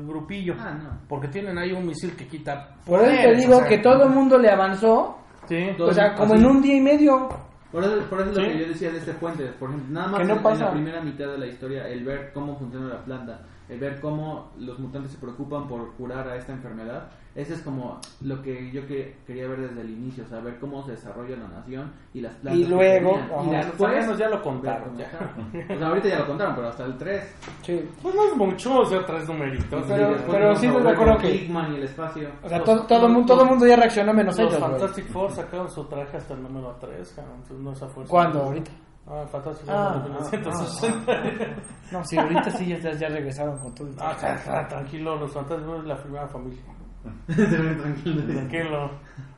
grupillo. 0.06 0.54
Ah, 0.60 0.74
no. 0.74 0.90
Porque 1.08 1.26
tienen 1.26 1.58
ahí 1.58 1.72
un 1.72 1.84
misil 1.86 2.14
que 2.14 2.28
quita. 2.28 2.68
Por 2.86 3.00
eso 3.02 3.10
te 3.22 3.34
digo 3.34 3.56
o 3.56 3.58
sea, 3.58 3.68
que 3.68 3.78
todo 3.78 4.04
el 4.04 4.10
mundo 4.10 4.38
le 4.38 4.50
avanzó, 4.50 5.18
Sí. 5.48 5.70
o 5.80 5.92
sea, 5.92 6.14
como 6.14 6.34
Así. 6.34 6.42
en 6.44 6.48
un 6.48 6.62
día 6.62 6.76
y 6.76 6.80
medio. 6.80 7.28
Por 7.72 7.82
eso, 7.82 7.98
por 8.10 8.20
eso 8.20 8.30
es 8.30 8.36
lo 8.36 8.42
que 8.42 8.58
yo 8.58 8.68
decía 8.68 8.92
de 8.92 8.98
este 8.98 9.14
puente. 9.14 9.46
Por 9.58 9.70
ejemplo, 9.70 9.94
nada 9.94 10.08
más 10.08 10.28
no 10.28 10.50
en, 10.50 10.60
la 10.60 10.72
primera 10.72 11.00
mitad 11.00 11.26
de 11.28 11.38
la 11.38 11.46
historia, 11.46 11.88
el 11.88 12.04
ver 12.04 12.30
cómo 12.34 12.58
funciona 12.58 12.88
la 12.88 13.02
planta, 13.02 13.40
el 13.68 13.78
ver 13.78 14.00
cómo 14.00 14.50
los 14.58 14.78
mutantes 14.78 15.12
se 15.12 15.18
preocupan 15.18 15.66
por 15.68 15.92
curar 15.94 16.28
a 16.28 16.36
esta 16.36 16.52
enfermedad, 16.52 17.10
ese 17.34 17.54
es 17.54 17.62
como 17.62 17.98
lo 18.20 18.42
que 18.42 18.70
yo 18.72 18.86
que, 18.86 19.16
quería 19.26 19.48
ver 19.48 19.60
desde 19.62 19.80
el 19.80 19.88
inicio, 19.90 20.26
saber 20.26 20.58
cómo 20.58 20.84
se 20.84 20.90
desarrolla 20.90 21.36
la 21.36 21.48
nación 21.48 21.90
y 22.12 22.20
las 22.20 22.34
plantas. 22.34 22.60
Y 22.60 22.66
luego, 22.66 23.14
ajá. 23.16 23.42
y 23.42 23.46
Los 23.56 23.66
después 23.66 24.18
ya 24.18 24.26
lo 24.28 24.32
ver 24.36 24.42
contaron. 24.42 24.96
ya. 24.98 25.10
O 25.74 25.78
sea, 25.78 25.88
ahorita 25.88 26.08
ya 26.08 26.18
lo 26.18 26.26
contaron, 26.26 26.54
pero 26.56 26.68
hasta 26.68 26.84
el 26.84 26.98
3. 26.98 27.34
Sí. 27.62 27.88
Pues 28.02 28.14
no 28.14 28.24
es 28.26 28.36
mucho, 28.36 28.78
o 28.80 28.84
sea, 28.84 29.06
tres 29.06 29.26
numeritos. 29.26 29.84
Pero- 29.88 30.16
pero 30.30 30.54
sí 30.56 30.66
a 30.66 30.68
de 30.70 30.76
volver 30.76 30.94
acuerdo 30.94 31.18
que- 31.18 31.34
Hickman 31.34 31.72
y 31.72 31.76
el 31.76 31.82
espacio. 31.84 32.28
O 32.42 32.48
sea, 32.48 32.58
Los- 32.58 32.66
todo, 32.66 32.86
todo, 32.86 33.06
el 33.06 33.12
mundo, 33.12 33.32
todo 33.32 33.42
el 33.44 33.48
mundo 33.48 33.66
ya 33.66 33.76
reaccionó 33.76 34.12
menos 34.12 34.38
Los 34.38 34.52
ellos. 34.52 34.60
güey. 34.60 34.72
Fantastic 34.80 35.06
Four 35.06 35.30
sacaron 35.30 35.70
su 35.70 35.84
traje 35.86 36.16
hasta 36.18 36.34
el 36.34 36.42
número 36.42 36.76
3, 36.80 37.16
entonces 37.18 37.58
no 37.58 37.72
esa 37.72 37.88
fuerza. 37.88 38.10
¿Cuándo? 38.10 38.42
¿Ahorita? 38.42 38.70
Ah, 39.06 39.24
Fantastic 39.30 39.68
Ah, 39.68 39.92
Four 39.92 40.02
de 40.04 40.08
1960. 40.38 41.12
No, 41.90 42.04
sí, 42.04 42.16
ahorita 42.18 42.50
sí 42.50 42.66
ya, 42.66 42.92
ya 42.92 43.08
regresaron 43.08 43.58
con 43.58 43.74
todo. 43.74 43.88
Ah, 43.98 44.14
tra- 44.18 44.38
tra- 44.44 44.68
tranquilo, 44.68 45.16
los 45.16 45.32
Four 45.32 45.80
es 45.80 45.84
la 45.86 45.96
primera 46.02 46.28
familia. 46.28 46.62
Tranquilo. 47.26 48.22
Tranquilo, 48.32 48.90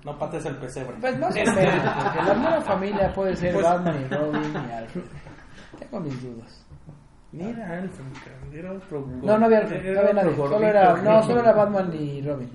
no 0.05 0.19
pates 0.19 0.45
el 0.45 0.57
pesebre. 0.57 0.97
Pues 1.01 1.19
no 1.19 1.31
sé, 1.33 1.45
porque 1.45 2.23
la 2.27 2.35
nueva 2.35 2.61
familia 2.61 3.13
puede 3.15 3.35
ser 3.37 3.55
Pues- 3.55 3.65
Batman 3.65 4.01
y 4.05 4.15
Robin 4.15 4.53
y 4.53 4.73
Alfred. 4.73 5.03
Tengo 5.79 6.01
mis 6.01 6.23
dudas. 6.23 6.61
Mira, 7.33 7.67
Alfred, 7.79 8.55
era 8.55 8.73
otro. 8.73 9.07
No, 9.23 9.39
no 9.39 9.47
había 9.47 9.59
Alfred, 9.59 9.95
no 9.95 10.01
había 10.01 10.13
nadie. 10.13 10.37
Solo 10.37 10.67
era, 10.67 10.97
no, 10.99 11.23
solo 11.23 11.41
era 11.41 11.53
Batman 11.53 11.91
y 11.95 12.23
Robin. 12.23 12.51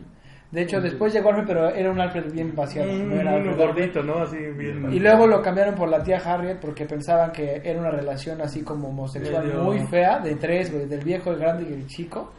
De 0.51 0.63
hecho, 0.63 0.81
después 0.81 1.13
llegó 1.13 1.29
Alfred, 1.29 1.45
pero 1.47 1.69
era 1.69 1.91
un 1.91 1.99
Alfred 2.01 2.31
bien 2.31 2.55
vaciado. 2.55 2.89
Un, 2.91 3.09
No 3.09 3.21
era 3.21 3.35
Alfred. 3.35 3.55
gordito, 3.57 4.01
¿no? 4.01 4.15
Así 4.23 4.37
bien. 4.37 4.91
Y 4.91 4.99
luego 4.99 5.27
lo 5.27 5.41
cambiaron 5.43 5.75
por 5.75 5.87
la 5.89 6.01
tía 6.01 6.17
Harriet 6.17 6.57
porque 6.59 6.85
pensaban 6.85 7.31
que 7.31 7.61
era 7.63 7.79
una 7.79 7.91
relación 7.91 8.41
así 8.41 8.63
como 8.63 8.87
homosexual 8.89 9.45
Medio- 9.45 9.61
muy 9.63 9.79
fea, 9.87 10.19
de 10.19 10.35
tres, 10.35 10.71
güey, 10.73 10.87
del 10.87 11.03
viejo, 11.03 11.29
el 11.31 11.37
grande 11.37 11.67
y 11.69 11.73
el 11.73 11.85
chico. 11.85 12.31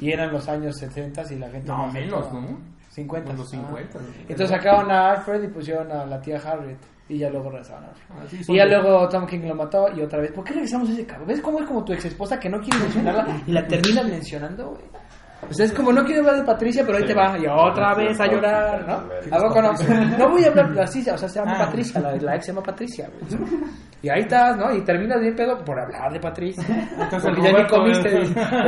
Y 0.00 0.10
eran 0.12 0.32
los 0.32 0.48
años 0.48 0.76
70 0.78 1.24
y 1.30 1.38
la 1.38 1.50
gente... 1.50 1.68
No, 1.68 1.86
no 1.86 1.92
menos. 1.92 2.32
¿no? 2.32 2.58
50. 2.88 3.30
En 3.32 3.36
los 3.36 3.50
50. 3.50 3.98
Ah. 3.98 4.02
Entonces 4.28 4.48
sacaron 4.48 4.90
a 4.90 5.12
Alfred 5.12 5.42
y 5.44 5.48
pusieron 5.48 5.92
a 5.92 6.06
la 6.06 6.20
tía 6.20 6.38
Harriet. 6.38 6.78
Y 7.08 7.18
ya 7.18 7.28
luego 7.28 7.50
regresaron 7.50 7.84
a 7.84 7.88
Alfred. 7.88 8.26
Así 8.26 8.44
son 8.44 8.54
Y 8.54 8.58
ya 8.58 8.64
luego 8.64 9.06
Tom 9.10 9.26
King 9.26 9.40
lo 9.46 9.54
mató 9.54 9.88
y 9.94 10.00
otra 10.00 10.20
vez. 10.20 10.32
¿Por 10.32 10.42
qué 10.44 10.54
regresamos 10.54 10.88
a 10.88 10.92
ese 10.92 11.04
cabrón? 11.04 11.28
¿Ves 11.28 11.40
cómo 11.42 11.58
es 11.60 11.66
como 11.66 11.84
tu 11.84 11.92
ex 11.92 12.04
esposa 12.06 12.40
que 12.40 12.48
no 12.48 12.60
quiere 12.60 12.78
mencionarla 12.78 13.42
y 13.46 13.52
la 13.52 13.66
terminas 13.66 14.06
mencionando, 14.06 14.68
güey? 14.70 14.82
O 15.48 15.52
sea, 15.52 15.66
es 15.66 15.72
como 15.72 15.92
no 15.92 16.04
quiere 16.04 16.20
hablar 16.20 16.36
de 16.36 16.44
Patricia, 16.44 16.82
pero 16.86 16.98
ahí 16.98 17.04
te 17.04 17.14
va. 17.14 17.36
Y 17.38 17.46
otra 17.46 17.94
vez 17.94 18.18
a 18.20 18.26
llorar, 18.26 18.86
¿no? 18.86 19.36
¿A 19.36 19.40
poco 19.40 19.60
no? 19.60 19.72
No 20.18 20.30
voy 20.30 20.44
a 20.44 20.48
hablar 20.48 20.72
así, 20.80 21.00
o 21.10 21.16
sea, 21.18 21.28
se 21.28 21.40
llama 21.40 21.54
Ah. 21.56 21.66
Patricia, 21.66 22.00
la, 22.00 22.14
la 22.16 22.36
ex 22.36 22.46
se 22.46 22.52
llama 22.52 22.62
Patricia, 22.62 23.08
güey. 23.20 23.42
Y 24.02 24.08
ahí 24.08 24.20
estás, 24.22 24.56
¿no? 24.56 24.74
Y 24.74 24.82
terminas 24.82 25.20
bien 25.20 25.34
pedo 25.36 25.62
por 25.64 25.78
hablar 25.78 26.12
de 26.12 26.18
Patricia. 26.20 26.64
Entonces, 26.98 27.22
Porque 27.22 27.42
ya 27.42 27.58
ni 27.58 27.66
comiste. 27.68 28.24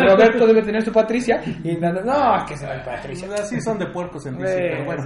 Roberto 0.07 0.47
debe 0.47 0.63
tener 0.63 0.83
su 0.83 0.93
Patricia. 0.93 1.41
Y 1.65 1.77
no, 1.77 1.93
no, 1.93 2.03
no, 2.03 2.45
que 2.47 2.57
será 2.57 2.75
el 2.75 2.83
Patricia. 2.83 3.29
Así 3.35 3.61
son 3.61 3.79
de 3.79 3.87
puercos 3.87 4.27
en 4.27 4.37
Güey, 4.37 4.71
pero 4.71 4.85
bueno. 4.85 5.05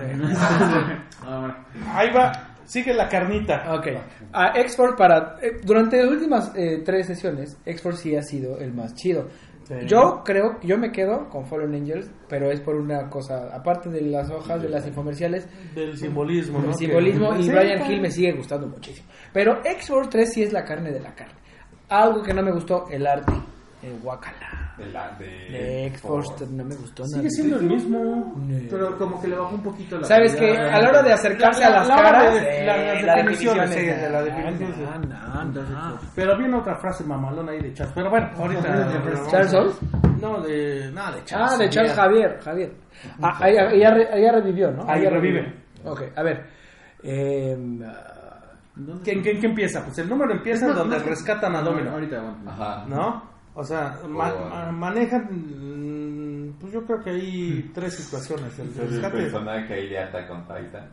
Bueno. 1.25 1.57
Ahí 1.95 2.11
va, 2.13 2.33
sigue 2.65 2.93
la 2.95 3.09
carnita. 3.09 3.73
Ok. 3.75 3.87
A 4.33 4.49
Export 4.59 4.99
para... 4.99 5.37
eh, 5.41 5.61
durante 5.65 5.97
las 6.03 6.11
últimas 6.11 6.53
eh, 6.57 6.83
tres 6.85 7.07
sesiones, 7.07 7.57
Export 7.65 7.97
sí 7.97 8.15
ha 8.17 8.23
sido 8.23 8.59
el 8.59 8.75
más 8.75 8.95
chido. 8.95 9.29
Sí. 9.69 9.75
Yo 9.87 10.23
creo, 10.25 10.59
yo 10.63 10.79
me 10.79 10.91
quedo 10.91 11.29
con 11.29 11.45
Fallen 11.47 11.75
Angels, 11.75 12.11
pero 12.27 12.51
es 12.51 12.59
por 12.61 12.75
una 12.77 13.11
cosa, 13.11 13.55
aparte 13.55 13.91
de 13.91 14.01
las 14.01 14.31
hojas, 14.31 14.63
de 14.63 14.71
las 14.71 14.87
infomerciales, 14.87 15.47
Del 15.75 15.97
simbolismo, 15.99 16.59
¿no? 16.61 16.69
el 16.71 16.75
simbolismo 16.75 17.37
y 17.37 17.43
Sí, 17.43 17.51
Brian. 17.51 17.91
Hill 17.91 18.01
me 18.01 18.11
sigue 18.11 18.33
gustando 18.33 18.67
muchísimo. 18.67 19.07
Pero 19.33 19.61
Export 19.65 20.09
3 20.11 20.33
sí 20.33 20.43
es 20.43 20.53
la 20.55 20.65
carne 20.65 20.91
de 20.91 21.01
la 21.01 21.15
carne. 21.15 21.35
Algo 21.91 22.23
que 22.23 22.33
no 22.33 22.43
me 22.43 22.51
gustó, 22.53 22.87
el 22.91 23.07
arte, 23.07 23.33
el 23.83 23.99
Wakala. 24.03 24.75
De 24.77 24.87
la 24.87 25.11
de. 25.19 25.27
De 25.27 25.87
Export 25.87 26.41
no 26.43 26.65
me 26.65 26.75
gustó 26.77 27.03
nada. 27.05 27.17
Sigue 27.17 27.31
siendo 27.31 27.57
el 27.59 27.63
mismo. 27.67 28.35
Pero 28.71 28.97
como 28.99 29.21
que 29.21 29.29
le 29.29 29.37
bajó 29.37 29.55
un 29.55 29.63
poquito 29.63 29.99
la 29.99 30.05
¿Sabes 30.07 30.35
que. 30.37 30.51
A 30.57 30.79
la 30.81 30.89
hora 30.89 31.03
de 31.03 31.13
acercarse 31.13 31.65
a 31.65 31.71
las 31.71 31.89
La 31.89 31.97
caras, 31.97 32.35
de- 32.35 32.41
eh, 32.63 32.67
las 32.67 33.03
las 33.05 33.17
definiciones, 33.17 33.71
sí, 33.71 33.77
definiciones, 33.77 34.03
de 34.03 34.11
la 34.11 34.19
ah, 34.19 34.23
definición, 34.23 35.09
no, 35.09 35.45
no, 35.45 35.63
no. 35.63 35.97
pues, 35.99 36.11
Pero 36.15 36.39
viene 36.39 36.57
otra 36.57 36.77
frase 36.77 37.05
mamalona 37.05 37.53
ahí 37.53 37.61
de 37.61 37.75
Charles. 37.75 37.95
Pero 37.95 38.11
bueno, 38.11 38.31
ahorita. 38.37 39.03
¿Charles? 39.31 39.53
No, 40.21 40.41
de. 40.41 40.91
No, 40.93 41.13
de 41.13 41.25
Charles. 41.25 41.53
Ah, 41.53 41.57
de 41.59 41.69
Charles 41.71 41.93
Javier, 41.95 42.39
Javier. 42.43 42.73
Ah, 43.23 43.39
ahí, 43.41 43.57
ahí 43.57 43.81
ya, 43.81 43.91
re- 43.95 44.09
ahí 44.13 44.23
ya 44.23 44.33
revivió, 44.33 44.71
¿no? 44.73 44.85
Ahí 44.89 45.03
ya 45.03 45.11
revive. 45.11 45.55
Ok, 45.85 46.03
a 46.17 46.23
ver. 46.23 46.47
Eh, 47.03 47.55
¿dónde 48.75 49.03
¿Quién, 49.05 49.23
quién, 49.23 49.39
quién 49.39 49.51
empieza? 49.51 49.85
Pues 49.85 49.99
el 49.99 50.09
número 50.09 50.33
empieza 50.33 50.69
donde 50.73 50.99
rescatan 50.99 51.55
a 51.57 51.63
Domino. 51.63 51.93
Ahorita, 51.93 52.21
bueno. 52.21 52.51
Ajá. 52.51 52.85
¿No? 52.89 53.38
O 53.61 53.65
sea, 53.65 53.99
ma- 54.09 54.33
Oh. 54.33 54.49
ma- 54.49 54.71
manejan. 54.73 55.29
mm, 55.33 56.59
Pues 56.61 56.73
yo 56.73 56.85
creo 56.85 57.01
que 57.03 57.11
hay 57.11 57.71
tres 57.75 57.95
situaciones. 57.95 58.57
El 58.59 58.69
Es 58.69 58.79
el 58.79 58.89
rescate. 58.91 59.17
personaje 59.19 59.75
ahí 59.75 59.89
de 59.89 59.99
Attack 59.99 60.31
on 60.31 60.43
Titan. 60.43 60.89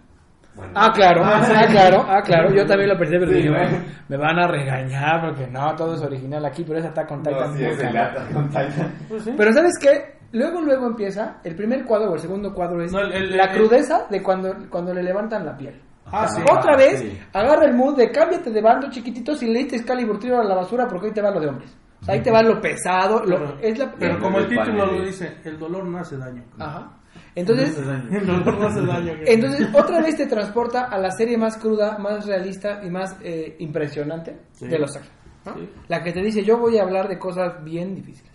Bueno, 0.55 0.72
ah, 0.76 0.91
claro, 0.93 1.22
ah, 1.24 1.66
claro, 1.70 2.05
ah, 2.07 2.22
claro. 2.24 2.53
Yo 2.53 2.66
también 2.66 2.89
lo 2.89 2.97
percibí, 2.97 3.20
pero 3.20 3.32
Sí, 3.32 3.38
dije, 3.38 3.49
güey. 3.49 3.61
"Bueno, 3.70 3.86
me 4.09 4.18
van 4.18 4.39
a 4.39 4.47
regañar 4.47 5.22
porque 5.26 5.47
no, 5.47 5.76
todo 5.76 5.95
es 5.95 6.01
original 6.01 6.45
aquí, 6.45 6.63
pero 6.63 6.80
es 6.80 6.86
Attack 6.86 7.11
on 7.11 7.22
Titan. 7.24 7.39
No, 7.39 7.53
sí, 7.53 7.63
muy 7.63 7.72
es 7.72 7.80
el 7.80 7.88
de 7.88 7.93
cabrón. 7.93 8.09
Attack 8.24 8.36
on 8.36 8.47
Titan. 8.49 8.93
Pues 9.09 9.24
sí. 9.24 9.34
Pero 9.38 9.53
¿sabes 9.53 9.74
qué? 9.82 10.16
Luego, 10.32 10.61
luego 10.61 10.88
empieza, 10.88 11.38
el 11.43 11.55
primer 11.55 11.84
cuadro 11.86 12.11
o 12.11 12.16
el 12.16 12.20
segundo 12.22 12.53
cuadro 12.53 12.82
es 12.84 12.91
No, 12.91 12.99
el- 12.99 13.11
el- 13.13 13.38
la 13.38 13.45
el- 13.45 13.57
crudeza 13.57 14.05
de 14.09 14.22
cuando, 14.24 14.53
cuando 14.70 14.93
le 14.93 15.03
levantan 15.03 15.45
la 15.45 15.55
piel. 15.57 15.80
Ah, 16.11 16.28
sí. 16.28 16.41
Otra 16.51 16.76
vez, 16.78 16.99
sí. 16.99 17.20
agarra 17.34 17.66
el 17.66 17.74
mood 17.76 17.95
de 17.97 18.11
cámbiate 18.11 18.49
de 18.51 18.61
bando 18.61 18.89
chiquitito 18.89 19.36
si 19.36 19.47
leíste 19.47 19.76
Excalibur 19.78 20.20
tiro 20.20 20.39
a 20.39 20.43
la 20.43 20.55
basura 20.55 20.88
porque 20.88 21.07
ahí 21.07 21.13
te 21.13 21.22
va 21.22 21.32
lo 21.32 21.39
de 21.39 21.47
hombres. 21.47 21.76
O 22.05 22.07
sea, 22.07 22.13
ahí 22.15 22.21
te 22.21 22.29
va 22.31 22.43
lo 22.43 22.61
pesado, 22.61 23.23
lo, 23.25 23.37
Pero, 23.37 23.57
es 23.61 23.79
la... 23.79 23.91
pero 23.93 24.13
el- 24.15 24.21
como 24.21 24.37
el 24.37 24.43
el 24.43 24.49
título 24.51 24.85
lo 24.85 25.01
dice, 25.03 25.37
el 25.43 25.57
dolor 25.57 25.85
no 25.85 25.97
hace 25.97 26.17
daño. 26.17 26.43
Ajá. 26.59 26.91
Entonces, 27.33 27.77
El 28.11 28.25
dolor 28.27 28.57
no 28.59 28.67
hace 28.67 28.85
daño. 28.85 29.13
entonces 29.25 29.67
otra 29.73 30.01
vez 30.01 30.15
te 30.15 30.27
transporta 30.27 30.83
a 30.85 30.97
la 30.99 31.09
serie 31.11 31.37
más 31.37 31.57
cruda, 31.57 31.97
más 31.97 32.25
realista 32.25 32.81
y 32.83 32.89
más 32.89 33.15
eh, 33.21 33.55
impresionante 33.59 34.39
Sí. 34.51 34.67
de 34.67 34.77
los. 34.79 34.91
Sí. 34.93 35.69
La 35.87 36.03
que 36.03 36.11
te 36.11 36.21
dice, 36.21 36.43
yo 36.43 36.57
voy 36.59 36.77
a 36.77 36.83
hablar 36.83 37.07
de 37.07 37.17
cosas 37.17 37.63
bien 37.63 37.95
difíciles. 37.95 38.31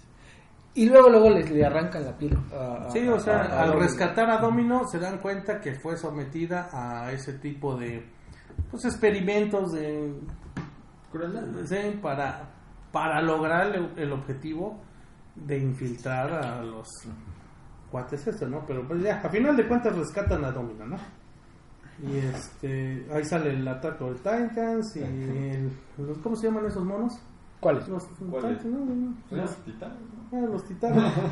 Y 0.74 0.88
luego, 0.88 1.08
luego 1.10 1.30
les 1.30 1.50
le 1.50 1.64
arrancan 1.64 2.04
la 2.04 2.16
piel. 2.16 2.36
a- 2.52 2.88
Sí, 2.90 3.06
o 3.08 3.18
sea, 3.20 3.40
a- 3.42 3.60
a 3.60 3.62
al 3.64 3.78
rescatar 3.78 4.30
a 4.30 4.38
Domino 4.38 4.82
se 4.90 4.98
dan 4.98 5.18
cuenta 5.18 5.60
que 5.60 5.74
fue 5.74 5.96
sometida 5.96 6.68
a 6.72 7.10
ese 7.12 7.34
tipo 7.34 7.76
de 7.76 8.04
pues 8.70 8.84
experimentos 8.84 9.72
de 9.72 10.12
sí, 11.66 11.98
para 12.00 12.48
para 12.92 13.20
lograr 13.22 13.74
el, 13.74 13.92
el 13.96 14.12
objetivo 14.12 14.80
de 15.34 15.58
infiltrar 15.58 16.32
a 16.32 16.62
los 16.62 16.88
cuates 17.90 18.26
estos, 18.26 18.48
¿no? 18.48 18.64
Pero 18.66 18.86
pues 18.86 19.02
ya, 19.02 19.20
a 19.20 19.28
final 19.28 19.56
de 19.56 19.66
cuentas 19.66 19.96
rescatan 19.96 20.44
a 20.44 20.50
Domino, 20.52 20.86
¿no? 20.86 20.96
Y 22.02 22.16
este, 22.16 23.06
ahí 23.12 23.24
sale 23.24 23.50
el 23.50 23.66
ataque 23.68 24.04
de 24.04 24.14
Titans 24.14 24.96
y 24.96 25.00
el- 25.02 25.70
los, 25.98 26.18
¿cómo 26.18 26.34
se 26.36 26.46
llaman 26.48 26.66
esos 26.66 26.84
monos? 26.84 27.12
¿Cuáles? 27.60 27.86
Los 27.88 28.04
¿Cuáles? 28.30 28.58
Titans, 28.58 28.74
no, 28.74 28.84
no, 28.86 28.94
no, 29.30 29.36
los, 29.36 29.56
titanes, 29.64 29.98
¿no? 30.32 30.38
ah, 30.38 30.46
los 30.50 30.64
titanes. 30.64 31.12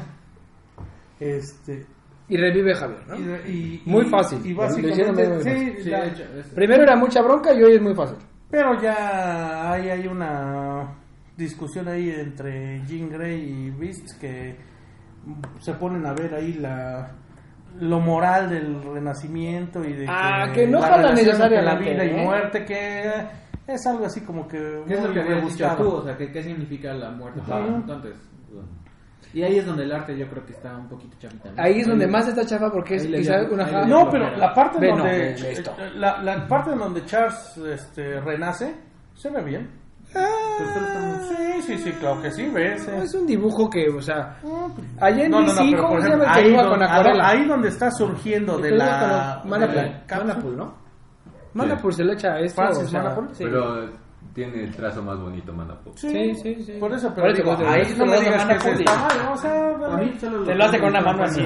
Este, 1.21 1.85
Y 2.29 2.37
revive 2.37 2.75
Javier, 2.75 3.09
¿no? 3.09 3.17
y, 3.17 3.83
y- 3.85 3.91
Muy 3.91 4.05
fácil. 4.05 4.45
Y 4.45 4.55
básicamente, 4.55 5.41
sí, 5.83 5.91
la- 5.91 6.13
Primero 6.55 6.83
era 6.83 6.97
mucha 6.97 7.23
bronca 7.23 7.53
y 7.55 7.63
hoy 7.63 7.75
es 7.77 7.83
muy 7.83 7.95
fácil. 7.95 8.19
pero 8.51 8.81
ya 8.81 9.73
hay, 9.73 9.89
hay 9.91 10.07
una 10.07 10.95
discusión 11.39 11.89
ahí 11.89 12.11
entre 12.11 12.83
Jean 12.87 13.09
Grey 13.09 13.41
y 13.43 13.71
Beast 13.71 14.21
que 14.21 14.57
se 15.61 15.73
ponen 15.75 16.05
a 16.05 16.13
ver 16.13 16.35
ahí 16.35 16.55
la 16.55 17.13
lo 17.81 18.01
moral 18.01 18.51
del 18.51 18.83
renacimiento 18.83 19.85
y 19.85 19.93
de 19.93 20.07
Ah, 20.09 20.51
que 20.53 20.67
no 20.67 20.81
la 20.81 21.11
entre 21.11 21.63
la 21.63 21.75
vida 21.77 22.05
y 22.05 22.11
¿eh? 22.11 22.25
muerte 22.25 22.65
que 22.65 23.13
es 23.67 23.87
algo 23.87 24.05
así 24.07 24.23
como 24.23 24.49
que 24.49 24.83
¿Qué 24.89 24.95
es 24.95 25.03
lo 25.05 25.13
que 25.13 25.21
habías 25.21 25.47
dicho 25.49 25.75
tú? 25.77 25.89
O 25.89 26.03
sea, 26.05 26.17
¿qué, 26.17 26.33
qué 26.33 26.43
significa 26.43 26.93
la 26.95 27.11
muerte? 27.11 27.41
Ajá. 27.43 27.59
Entonces, 27.67 28.15
y 29.35 29.43
ahí 29.43 29.59
es 29.59 29.67
donde 29.67 29.85
el 29.85 29.93
arte 29.93 30.17
yo 30.17 30.27
creo 30.29 30.45
que 30.47 30.55
está 30.55 30.75
un 30.77 30.89
poquito 30.89 31.17
chafita. 31.21 31.51
¿no? 31.53 31.63
Ahí 31.63 31.81
es 31.81 31.87
donde 31.87 32.07
más 32.07 32.27
está 32.27 32.47
chafa 32.47 32.73
porque 32.73 32.95
es 32.97 33.03
Ahí 33.05 33.09
le 33.11 33.19
quizá 33.19 33.41
dio- 33.41 33.53
una 33.53 33.67
ahí 33.67 33.87
No, 33.87 34.11
pero 34.11 34.35
la 34.37 34.55
parte 34.55 34.81
no, 34.89 34.97
donde 34.97 35.31
esto. 35.53 35.77
la, 35.97 36.23
la 36.23 36.49
parte 36.49 36.73
en 36.73 36.79
donde 36.79 37.05
Charles 37.05 37.57
este, 37.59 38.19
renace 38.21 38.75
se 39.15 39.31
ve 39.31 39.43
bien. 39.45 39.69
Sí, 40.13 41.63
sí, 41.63 41.79
sí, 41.79 41.93
claro 41.93 42.23
que 42.23 42.31
sí, 42.31 42.49
ves. 42.49 42.89
No, 42.89 43.03
es 43.03 43.15
un 43.15 43.27
dibujo 43.27 43.69
que, 43.69 43.89
o 43.89 44.01
sea, 44.01 44.37
allá 45.01 45.25
en 45.25 45.31
No, 45.31 45.41
no, 45.41 45.53
DC, 45.53 45.77
¿cómo 45.77 46.01
se 46.01 46.09
llama 46.09 46.39
el 46.39 46.45
que 46.45 46.69
con 46.69 46.83
acuarela? 46.83 47.29
ahí 47.29 47.45
donde 47.47 47.69
está 47.69 47.91
surgiendo 47.91 48.59
de 48.59 48.71
la... 48.73 49.43
Manapul, 49.45 50.57
¿no? 50.57 50.75
Manapul 51.55 51.93
se 51.93 52.05
le 52.05 52.15
echa 52.15 52.39
esto, 52.39 52.63
Francis 52.63 52.85
o 52.85 52.89
sea, 52.89 53.03
Manapul. 53.03 53.29
sí. 53.33 53.45
Pero 53.45 54.08
tiene 54.39 54.63
el 54.65 54.77
trazo 54.77 55.03
más 55.03 55.19
bonito, 55.19 55.53
Manapop. 55.53 55.97
Sí, 55.97 56.09
Sí, 56.09 56.35
sí, 56.37 56.63
sí. 56.63 56.73
Por 56.79 56.93
eso, 56.93 57.09
Por 57.09 57.17
pero 57.25 57.29
eso, 57.29 57.37
digo, 57.43 57.57
por 57.57 57.79
eso 57.79 58.07
no 58.07 58.13
digas 58.21 58.45
que 58.45 58.55
Manapul. 58.55 58.61
se 58.61 58.73
está 58.83 58.97
mal, 58.97 59.33
o 59.33 59.37
sea, 59.37 59.69
A 59.69 59.97
mí 59.97 60.15
solo 60.21 60.45
Te 60.45 60.55
lo 60.55 60.65
hace 60.65 60.79
con 60.79 60.89
una 60.91 61.01
mano 61.01 61.25
así, 61.25 61.45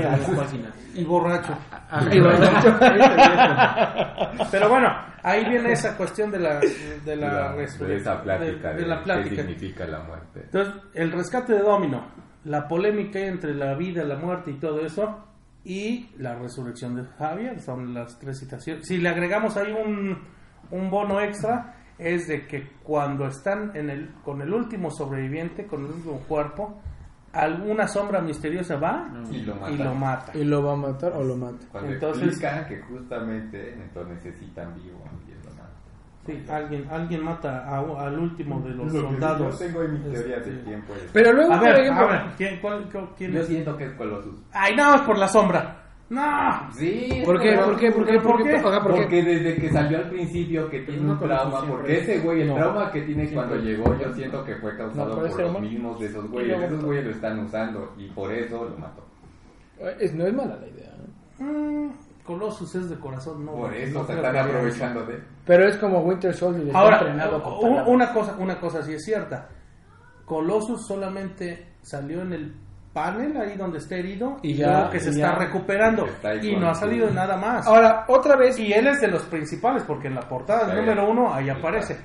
y 0.94 1.04
borracho. 1.04 1.56
Y 2.10 2.20
bueno, 2.20 2.46
Pero 4.50 4.68
bueno, 4.68 4.88
ahí 5.22 5.44
viene 5.48 5.72
esa 5.72 5.96
cuestión 5.96 6.30
de 6.30 6.38
la, 6.38 6.60
de 7.04 7.16
la, 7.16 7.52
de, 7.52 7.56
resurrección, 7.56 7.88
de 7.88 7.96
esa 7.96 8.22
plática 8.22 8.68
de- 8.70 8.74
de, 8.74 8.80
de 8.82 8.86
la 8.86 9.22
qué 9.22 9.36
significa 9.36 9.86
la 9.86 10.00
muerte. 10.00 10.40
Entonces, 10.44 10.74
el 10.94 11.12
rescate 11.12 11.54
de 11.54 11.60
Domino, 11.60 12.06
la 12.44 12.66
polémica 12.68 13.18
entre 13.20 13.54
la 13.54 13.74
vida, 13.74 14.04
la 14.04 14.16
muerte 14.16 14.50
y 14.50 14.54
todo 14.58 14.80
eso, 14.84 15.26
y 15.64 16.10
la 16.18 16.34
resurrección 16.34 16.96
de 16.96 17.04
Javier, 17.18 17.60
son 17.60 17.94
las 17.94 18.18
tres 18.18 18.40
citaciones. 18.40 18.86
Si 18.86 18.98
le 18.98 19.08
agregamos 19.08 19.56
ahí 19.56 19.72
un, 19.72 20.18
un 20.70 20.90
bono 20.90 21.20
extra, 21.20 21.76
es 21.98 22.26
de 22.28 22.46
que 22.46 22.68
cuando 22.82 23.26
están 23.26 23.72
en 23.76 23.90
el, 23.90 24.10
con 24.24 24.40
el 24.42 24.52
último 24.52 24.90
sobreviviente, 24.90 25.66
con 25.66 25.84
el 25.84 25.92
último 25.92 26.18
cuerpo, 26.28 26.80
alguna 27.32 27.86
sombra 27.88 28.20
misteriosa 28.20 28.76
va 28.76 29.08
Y 29.30 29.42
lo 29.42 29.54
mata. 29.56 29.70
y 29.72 29.76
lo 29.78 29.94
mata. 29.94 30.32
¿Y 30.38 30.44
lo 30.44 30.62
va 30.62 30.72
a 30.72 30.76
matar 30.76 31.12
o 31.14 31.22
lo 31.24 31.36
mata? 31.36 31.64
Cuando 31.70 31.92
Entonces- 31.92 32.26
explican 32.28 32.66
que 32.66 32.80
justamente 32.82 33.74
entonces 33.74 34.16
necesitan 34.24 34.74
vivo 34.74 34.98
lo 34.98 35.50
mata. 35.50 35.68
Sí, 36.26 36.44
alguien, 36.48 36.86
alguien 36.90 37.24
mata 37.24 37.64
a- 37.66 38.06
al 38.06 38.18
último 38.18 38.60
de 38.60 38.70
los 38.70 38.92
Lo 38.92 39.00
soldados. 39.00 39.58
Yo 39.58 39.66
tengo 39.66 39.82
en 39.82 39.92
mi 39.94 39.98
teoría 40.12 40.36
Este, 40.36 40.50
de 40.52 40.58
tiempo 40.62 40.92
es... 40.94 41.10
Pero 41.12 41.32
luego, 41.32 41.52
A 41.52 41.58
por 41.58 41.66
ver, 41.68 41.80
ejemplo, 41.80 42.04
a 42.04 42.10
ver, 42.12 42.22
¿quién, 42.36 42.60
cuál- 42.60 42.88
cuál- 42.92 43.08
quién 43.16 43.32
Yo 43.32 43.40
es? 43.40 43.46
siento 43.48 43.76
que 43.76 43.84
es 43.86 43.92
Colossus. 43.94 44.40
Ay, 44.52 44.76
no, 44.76 44.94
es 44.94 45.00
por 45.00 45.18
la 45.18 45.26
sombra. 45.28 45.81
No. 46.12 46.70
Sí. 46.74 47.22
¿por 47.24 47.40
qué? 47.40 47.56
¿Por 47.56 47.78
qué? 47.78 47.90
¿Por 47.90 48.04
qué? 48.06 48.20
¿Por 48.20 48.42
qué? 48.42 48.56
Ajá, 48.56 48.82
¿por 48.82 48.92
qué? 48.94 49.00
Porque 49.02 49.22
desde 49.22 49.56
que 49.56 49.70
salió 49.70 49.96
al 49.96 50.10
principio 50.10 50.68
que 50.68 50.80
tiene 50.80 51.10
un 51.10 51.18
trauma, 51.18 51.64
porque 51.66 51.96
es- 51.96 52.02
ese 52.08 52.18
güey, 52.20 52.42
el 52.42 52.54
trauma 52.54 52.90
que 52.92 53.00
tiene 53.02 53.30
cuando 53.32 53.56
llegó, 53.56 53.98
yo 53.98 54.12
siento 54.12 54.44
que 54.44 54.56
fue 54.56 54.76
causado 54.76 55.14
por 55.16 55.40
los 55.40 55.60
mismos 55.60 55.98
de 55.98 56.06
esos 56.06 56.28
güeyes. 56.30 56.60
Esos 56.62 56.84
güeyes 56.84 57.04
lo 57.06 57.10
están 57.12 57.38
usando 57.38 57.94
y 57.96 58.08
por 58.10 58.30
eso 58.30 58.64
lo 58.64 58.76
mató. 58.76 59.02
es- 59.98 60.12
no 60.14 60.26
es 60.26 60.34
mala 60.34 60.56
la 60.56 60.68
idea. 60.68 60.92
¿no? 61.38 61.46
Mm, 61.48 61.92
Colossus 62.24 62.74
es 62.76 62.90
de 62.90 62.96
corazón, 63.00 63.44
no. 63.46 63.52
Por 63.52 63.74
eso 63.74 64.04
se 64.06 64.12
están 64.14 64.36
aprovechando 64.36 65.04
de... 65.06 65.18
Pero 65.46 65.64
es 65.66 65.76
como 65.78 66.00
Winter 66.02 66.32
Soldier, 66.34 66.76
Ahora, 66.76 67.02
una 67.86 68.12
cosa, 68.12 68.36
una 68.38 68.60
cosa 68.60 68.82
sí 68.82 68.92
es 68.92 69.02
cierta. 69.04 69.48
Colossus 70.24 70.86
solamente 70.86 71.66
salió 71.80 72.22
en 72.22 72.32
el 72.32 72.54
panel 72.92 73.36
ahí 73.40 73.56
donde 73.56 73.78
está 73.78 73.96
herido 73.96 74.36
Y 74.42 74.54
ya- 74.54 74.88
que 74.90 75.00
se 75.00 75.10
está 75.10 75.32
ya. 75.32 75.38
recuperando 75.38 76.04
Está 76.06 76.30
ahí 76.30 76.50
y 76.50 76.56
no 76.56 76.68
ha 76.68 76.74
salido 76.74 77.10
nada 77.10 77.36
más. 77.36 77.66
Ahora, 77.66 78.04
otra 78.08 78.36
vez. 78.36 78.58
y 78.58 78.72
él 78.72 78.86
es 78.86 79.00
de 79.00 79.08
los 79.08 79.22
principales 79.24 79.82
porque 79.84 80.08
en 80.08 80.14
la 80.16 80.22
portada 80.28 80.74
número 80.74 81.10
uno 81.10 81.32
ahí 81.32 81.48
aparece. 81.48 81.96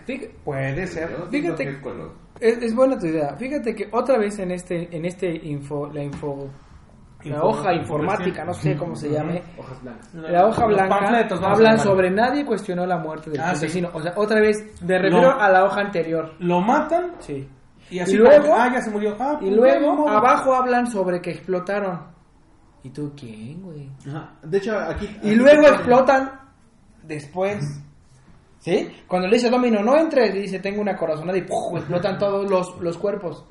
Puede 0.44 0.88
ser. 0.88 1.10
Fíjate- 1.30 1.66
que 1.66 2.50
es 2.66 2.76
buena 2.76 2.98
tu 2.98 3.06
idea. 3.08 3.36
Fíjate 3.36 3.76
que 3.76 3.90
otra 3.92 4.18
vez 4.18 4.38
en 4.40 4.52
este, 4.52 4.96
en 4.96 5.06
este 5.06 5.28
info, 5.30 5.88
la 5.92 6.04
info, 6.04 6.48
la 7.24 7.44
hoja 7.44 7.74
informática, 7.74 8.46
no 8.46 8.54
sé 8.54 8.78
cómo 8.78 8.96
se 8.96 9.10
llame, 9.10 9.42
Hojas 9.58 9.82
blancas. 9.82 10.14
la 10.14 10.46
hoja 10.46 10.66
blanca, 10.68 11.28
hablan 11.44 11.80
sobre 11.80 12.12
nadie 12.12 12.46
cuestionó 12.46 12.86
la 12.86 12.98
muerte 12.98 13.32
del 13.32 13.42
Ah, 13.42 13.48
sí. 13.56 13.62
campesino. 13.62 13.90
O 13.94 14.02
sea, 14.02 14.14
otra 14.16 14.40
vez, 14.40 14.64
me 14.86 15.00
refiero 15.00 15.38
a 15.38 15.50
la 15.50 15.66
hoja 15.66 15.82
anterior. 15.82 16.34
Lo 16.40 16.62
matan 16.62 17.14
Sí. 17.20 17.50
Y 17.90 18.00
así 18.00 18.14
Y 18.14 18.18
luego- 18.18 18.54
ah, 18.56 18.70
ya 18.74 18.82
se 18.82 18.90
murió. 18.92 19.16
Ah, 19.20 19.38
Y 19.42 19.46
pues, 19.46 19.56
luego, 19.56 20.10
abajo 20.10 20.54
hablan 20.54 20.88
sobre 20.90 21.22
que 21.22 21.32
explotaron. 21.32 22.00
¿Y 22.84 22.90
tú 22.90 23.14
quién, 23.18 23.62
güey? 23.64 23.90
Ajá. 24.08 24.34
De 24.44 24.58
hecho, 24.58 24.78
aquí. 24.78 25.06
Y 25.06 25.18
aquí 25.28 25.36
luego 25.36 25.62
te 25.64 25.74
explotan 25.74 26.32
después. 27.04 27.82
¿Sí? 28.60 28.90
Cuando 29.08 29.28
le 29.28 29.36
dice 29.36 29.50
Domino, 29.50 29.82
no 29.84 29.96
entres, 29.98 30.34
y 30.36 30.40
dice, 30.40 30.60
tengo 30.60 30.82
una 30.82 30.98
corazonada 30.98 31.38
y 31.38 31.44
¡puf! 31.44 31.78
explotan 31.78 32.18
todos 32.18 32.50
los, 32.50 32.80
los 32.82 32.98
cuerpos. 32.98 33.46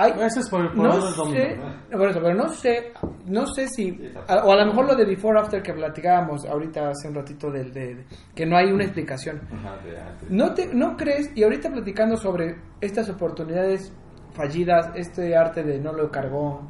Ay, 0.00 0.12
es 0.24 0.48
por 0.48 0.72
poder 0.74 0.94
no 0.94 1.00
sé, 1.32 1.58
por 1.90 2.08
eso, 2.08 2.20
pero 2.22 2.34
no 2.34 2.48
sé, 2.50 2.92
no 3.26 3.46
sé 3.48 3.66
si, 3.66 4.12
a- 4.28 4.44
o 4.44 4.52
a 4.52 4.56
lo 4.56 4.66
mejor 4.66 4.86
lo 4.86 4.94
de 4.94 5.04
Before 5.04 5.40
After 5.40 5.60
que 5.60 5.72
platicábamos 5.72 6.46
ahorita 6.46 6.88
hace 6.90 7.08
un 7.08 7.14
ratito 7.16 7.50
del 7.50 7.72
de, 7.72 7.94
de- 7.96 8.04
que 8.34 8.46
no 8.46 8.56
hay 8.56 8.70
una 8.70 8.84
explicación. 8.84 9.40
Antes. 9.50 10.30
¿No, 10.30 10.54
te, 10.54 10.72
¿No 10.72 10.96
crees, 10.96 11.32
y 11.34 11.42
ahorita 11.42 11.70
platicando 11.70 12.16
sobre 12.16 12.56
estas 12.80 13.08
oportunidades 13.10 13.92
fallidas, 14.34 14.90
este 14.94 15.36
arte 15.36 15.64
de 15.64 15.80
no 15.80 15.92
lo 15.92 16.10
cargó, 16.12 16.62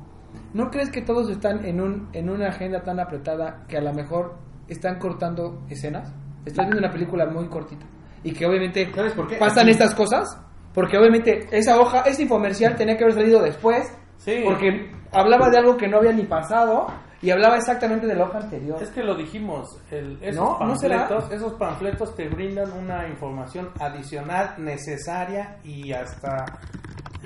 ¿no 0.55 0.71
crees 0.71 0.89
que 0.91 1.03
todos 1.03 1.29
están 1.29 1.67
en, 1.67 1.83
un, 1.83 2.09
en 2.15 2.31
una 2.31 2.49
agenda 2.49 2.83
tan 2.83 2.99
apretada 2.99 3.65
que 3.69 3.77
a 3.77 3.83
lo 3.83 3.93
mejor 3.93 4.37
están 4.69 4.99
cortando 4.99 5.63
escenas? 5.69 6.15
Estás 6.47 6.65
viendo 6.67 6.79
una 6.79 6.91
película 6.91 7.27
muy 7.27 7.47
cortita 7.49 7.85
y 8.25 8.33
que 8.33 8.47
obviamente 8.47 8.91
¿Sabes 8.95 9.13
por 9.13 9.29
qué? 9.29 9.37
pasan 9.37 9.65
Aquí- 9.65 9.73
estas 9.73 9.95
cosas, 9.95 10.41
porque 10.79 10.97
obviamente 10.97 11.49
esa 11.51 11.77
hoja, 11.81 12.03
ese 12.03 12.23
infomercial 12.23 12.77
tenía 12.77 12.97
que 12.97 13.03
haber 13.03 13.17
salido 13.17 13.43
después, 13.43 13.93
Sí. 14.19 14.43
porque 14.45 14.93
hablaba 15.13 15.51
de 15.51 15.59
algo 15.59 15.77
que 15.77 15.89
no 15.89 15.97
había 15.97 16.13
ni 16.13 16.23
pasado 16.23 16.87
y 17.21 17.31
hablaba 17.33 17.57
exactamente 17.57 18.07
de 18.07 18.15
la 18.15 18.27
hoja 18.27 18.39
anterior. 18.39 18.81
Es 18.81 18.91
que 18.91 19.03
lo 19.03 19.17
dijimos, 19.17 19.67
el- 19.91 20.19
esos, 20.23 20.37
No, 20.37 20.53
¿no 20.53 20.59
panfletos, 20.61 21.33
esos 21.33 21.53
panfletos 21.55 22.15
te 22.15 22.29
brindan 22.29 22.71
una 22.71 23.09
información 23.09 23.71
adicional, 23.81 24.55
necesaria 24.59 25.57
y 25.65 25.93
hasta 25.93 26.45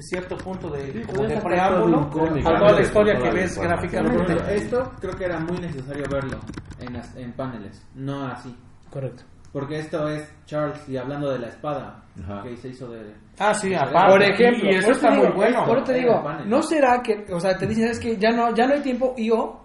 cierto 0.00 0.38
punto 0.38 0.70
de, 0.70 1.02
como 1.02 1.18
puede 1.18 1.28
de 1.28 1.34
sacar 1.36 1.50
preámbulo 1.50 1.98
a 2.00 2.58
toda 2.58 2.72
la 2.72 2.80
historia 2.80 3.18
que 3.18 3.30
ves 3.32 3.58
gráficamente. 3.58 4.54
esto 4.56 4.92
creo 4.98 5.12
que 5.14 5.24
era 5.26 5.38
muy 5.40 5.58
necesario 5.58 6.04
verlo 6.10 6.38
en, 6.80 6.94
las- 6.94 7.14
en 7.16 7.32
paneles, 7.34 7.86
no 7.94 8.24
así. 8.28 8.56
Correcto. 8.90 9.24
Porque 9.52 9.78
esto 9.80 10.08
es 10.08 10.32
Charles 10.46 10.88
y 10.88 10.96
hablando 10.96 11.30
de 11.30 11.38
la 11.38 11.48
espada 11.48 12.02
Ajá. 12.22 12.42
que 12.42 12.56
se 12.56 12.68
hizo 12.68 12.88
de. 12.90 13.14
Ah, 13.38 13.52
sí, 13.52 13.68
Por 13.70 13.88
aparte. 13.88 14.10
Por 14.12 14.22
ejemplo, 14.22 14.70
y 14.70 14.74
eso 14.76 14.86
por 14.86 14.96
está 14.96 15.10
muy 15.10 15.28
bueno. 15.28 15.64
Por 15.66 15.76
eso 15.78 15.86
te 15.86 15.94
digo. 15.94 16.22
¿no 16.46 16.62
será 16.62 17.02
que, 17.02 17.26
o 17.32 17.38
sea, 17.38 17.56
te 17.58 17.66
dicen, 17.66 17.88
es 17.88 17.98
que 18.00 18.16
ya 18.16 18.30
no, 18.30 18.54
ya 18.54 18.66
no 18.66 18.74
hay 18.74 18.80
tiempo 18.80 19.14
y 19.16 19.30
o 19.30 19.60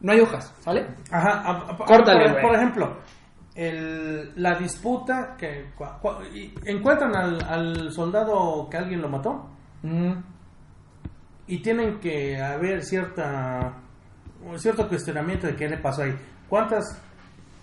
no 0.00 0.12
hay 0.12 0.20
hojas, 0.20 0.54
¿sale? 0.60 0.86
Ajá, 1.10 1.40
a- 1.40 1.72
a- 1.72 1.76
Córtale, 1.76 2.40
por, 2.40 2.54
ejemplo, 2.54 2.98
el- 3.54 4.32
la 4.36 4.54
disputa 4.58 5.34
que 5.36 5.72
cua- 5.76 6.00
cua- 6.00 6.24
y 6.32 6.54
encuentran 6.64 7.14
al, 7.16 7.42
al 7.44 7.92
soldado 7.92 8.68
que 8.70 8.76
alguien 8.76 9.02
lo 9.02 9.08
mató 9.08 9.48
Mm, 9.82 10.12
y 11.48 11.60
tienen 11.62 11.98
que 11.98 12.40
haber 12.40 12.82
cierta 12.82 13.74
cierto 14.56 14.88
cuestionamiento 14.88 15.46
de 15.48 15.56
qué 15.56 15.68
le 15.68 15.78
pasó 15.78 16.02
ahí. 16.02 16.14
¿Cuántas 16.48 16.84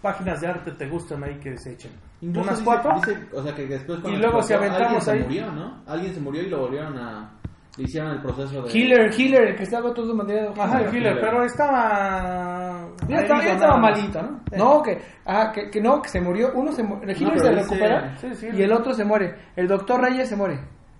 páginas 0.01 0.41
de 0.41 0.47
arte 0.47 0.71
te 0.71 0.87
gustan 0.87 1.23
ahí 1.23 1.35
que 1.39 1.57
se 1.57 1.73
echen? 1.73 1.91
Incluso 2.21 2.41
¿Unas 2.49 2.59
dice- 2.59 2.65
cuatro? 2.65 2.95
dice, 2.95 3.17
o 3.33 3.43
sea, 3.43 3.55
que 3.55 3.65
después 3.67 3.99
Y 4.05 4.15
luego 4.17 4.41
si 4.41 4.53
aventamos 4.53 5.07
alguien 5.07 5.27
ahí- 5.33 5.37
se 5.37 5.41
murió, 5.45 5.51
¿no? 5.53 5.83
Alguien 5.87 6.13
se 6.13 6.19
murió 6.21 6.41
y 6.43 6.49
lo 6.49 6.59
volvieron 6.59 6.97
a. 6.97 7.31
le 7.77 7.83
Hicieron 7.85 8.11
el 8.11 8.21
proceso 8.21 8.61
de. 8.63 8.71
Healer, 8.71 9.13
Healer, 9.13 9.47
el 9.49 9.55
que 9.55 9.63
estaba 9.63 9.93
todo 9.93 10.13
manera 10.13 10.51
Ajá, 10.57 10.79
el 10.81 10.89
killer, 10.91 11.13
Killer. 11.13 11.21
pero 11.21 11.43
estaba... 11.45 12.87
Ya 13.07 13.17
estaba, 13.21 13.43
ya 13.45 13.53
estaba 13.53 13.77
malito, 13.77 14.21
¿no? 14.21 14.39
Sí. 14.51 14.55
No, 14.57 14.81
que, 14.81 15.01
ajá, 15.25 15.51
que, 15.53 15.69
que 15.69 15.81
no, 15.81 16.01
que 16.01 16.09
se 16.09 16.19
murió. 16.19 16.51
Uno 16.55 16.71
se 16.73 16.81
el 16.81 16.87
Healer 16.89 17.15
pero 17.35 17.39
se 17.39 17.51
recupera 17.51 18.17
sí, 18.17 18.35
sí. 18.35 18.47
y 18.53 18.61
el 18.63 18.71
otro 18.73 18.93
se 18.93 19.05
muere. 19.05 19.35
El 19.55 19.67
doctor 19.67 20.01
Reyes 20.01 20.27
se 20.27 20.35
muere. 20.35 20.59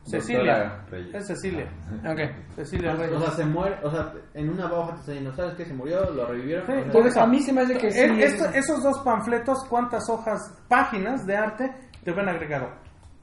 Cecilia. 0.10 0.84
Reyes. 0.90 1.16
Es 1.16 1.28
Cecilia. 1.28 1.68
Ok. 2.06 2.20
Cecilia 2.56 2.94
Reyes. 2.94 3.16
O 3.18 3.22
sea, 3.22 3.32
se 3.32 3.46
muere. 3.46 3.78
O 3.84 3.92
sea, 3.92 4.12
en 4.34 4.50
una 4.50 4.72
hoja 4.72 4.96
te 5.06 5.12
diciendo, 5.12 5.34
¿sabes 5.36 5.54
qué? 5.56 5.66
Se 5.66 5.74
murió, 5.74 6.10
lo 6.12 6.26
revivieron. 6.28 6.66
Sí, 6.66 6.72
O 6.72 6.84
sea, 6.84 6.92
por 6.92 7.08
eso. 7.08 7.22
a 7.22 7.28
mí 7.28 7.40
se 7.42 7.54
me 7.54 7.62
hace 7.62 7.78
que 7.78 7.92
sí. 7.92 8.00
Eh, 8.00 8.24
es- 8.24 8.42
esos 8.56 8.84
dos 8.84 9.00
panfletos, 9.00 9.64
¿cuántas 9.70 10.10
hojas, 10.10 10.40
páginas 10.68 11.26
de 11.26 11.36
arte 11.38 11.74
te 12.04 12.12
ven 12.12 12.28
agregado? 12.30 12.70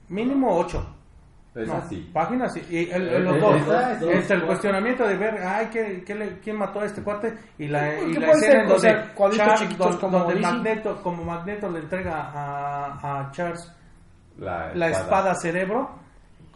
Mínimo 0.09 0.57
ocho. 0.57 0.93
Es 1.55 1.66
No, 1.68 1.74
así. 1.76 2.11
páginas 2.12 2.55
y, 2.55 2.61
y 2.68 2.91
el- 2.91 3.09
Eh, 3.09 3.18
los 3.20 3.37
eh, 3.37 3.41
dos. 3.41 3.66
dos, 4.01 4.11
Entre 4.12 4.37
el 4.37 4.45
cuestionamiento 4.45 5.09
de 5.09 5.16
ver, 5.16 5.39
ay, 5.43 5.68
¿qué, 5.72 6.05
qué 6.07 6.14
le- 6.14 6.39
¿quién 6.41 6.59
mató 6.59 6.80
a 6.80 6.84
este 6.84 7.03
cuate? 7.03 7.34
Y 7.57 7.66
la, 7.68 7.99
y 7.99 8.12
la 8.12 8.30
escena 8.32 8.34
ser, 8.53 8.57
en 8.61 8.68
donde, 8.68 9.37
Charles- 9.39 9.61
chiquitos 9.61 9.87
donde- 9.87 10.01
como 10.01 10.18
donde. 10.18 10.41
Magneto, 10.41 11.01
como 11.03 11.24
Magneto 11.24 11.70
le 11.70 11.78
entrega 11.78 12.30
a, 12.30 13.20
a 13.20 13.30
Charles 13.32 13.72
La, 14.37 14.74
la 14.74 14.89
espada 14.91 15.34
cerebro 15.34 15.99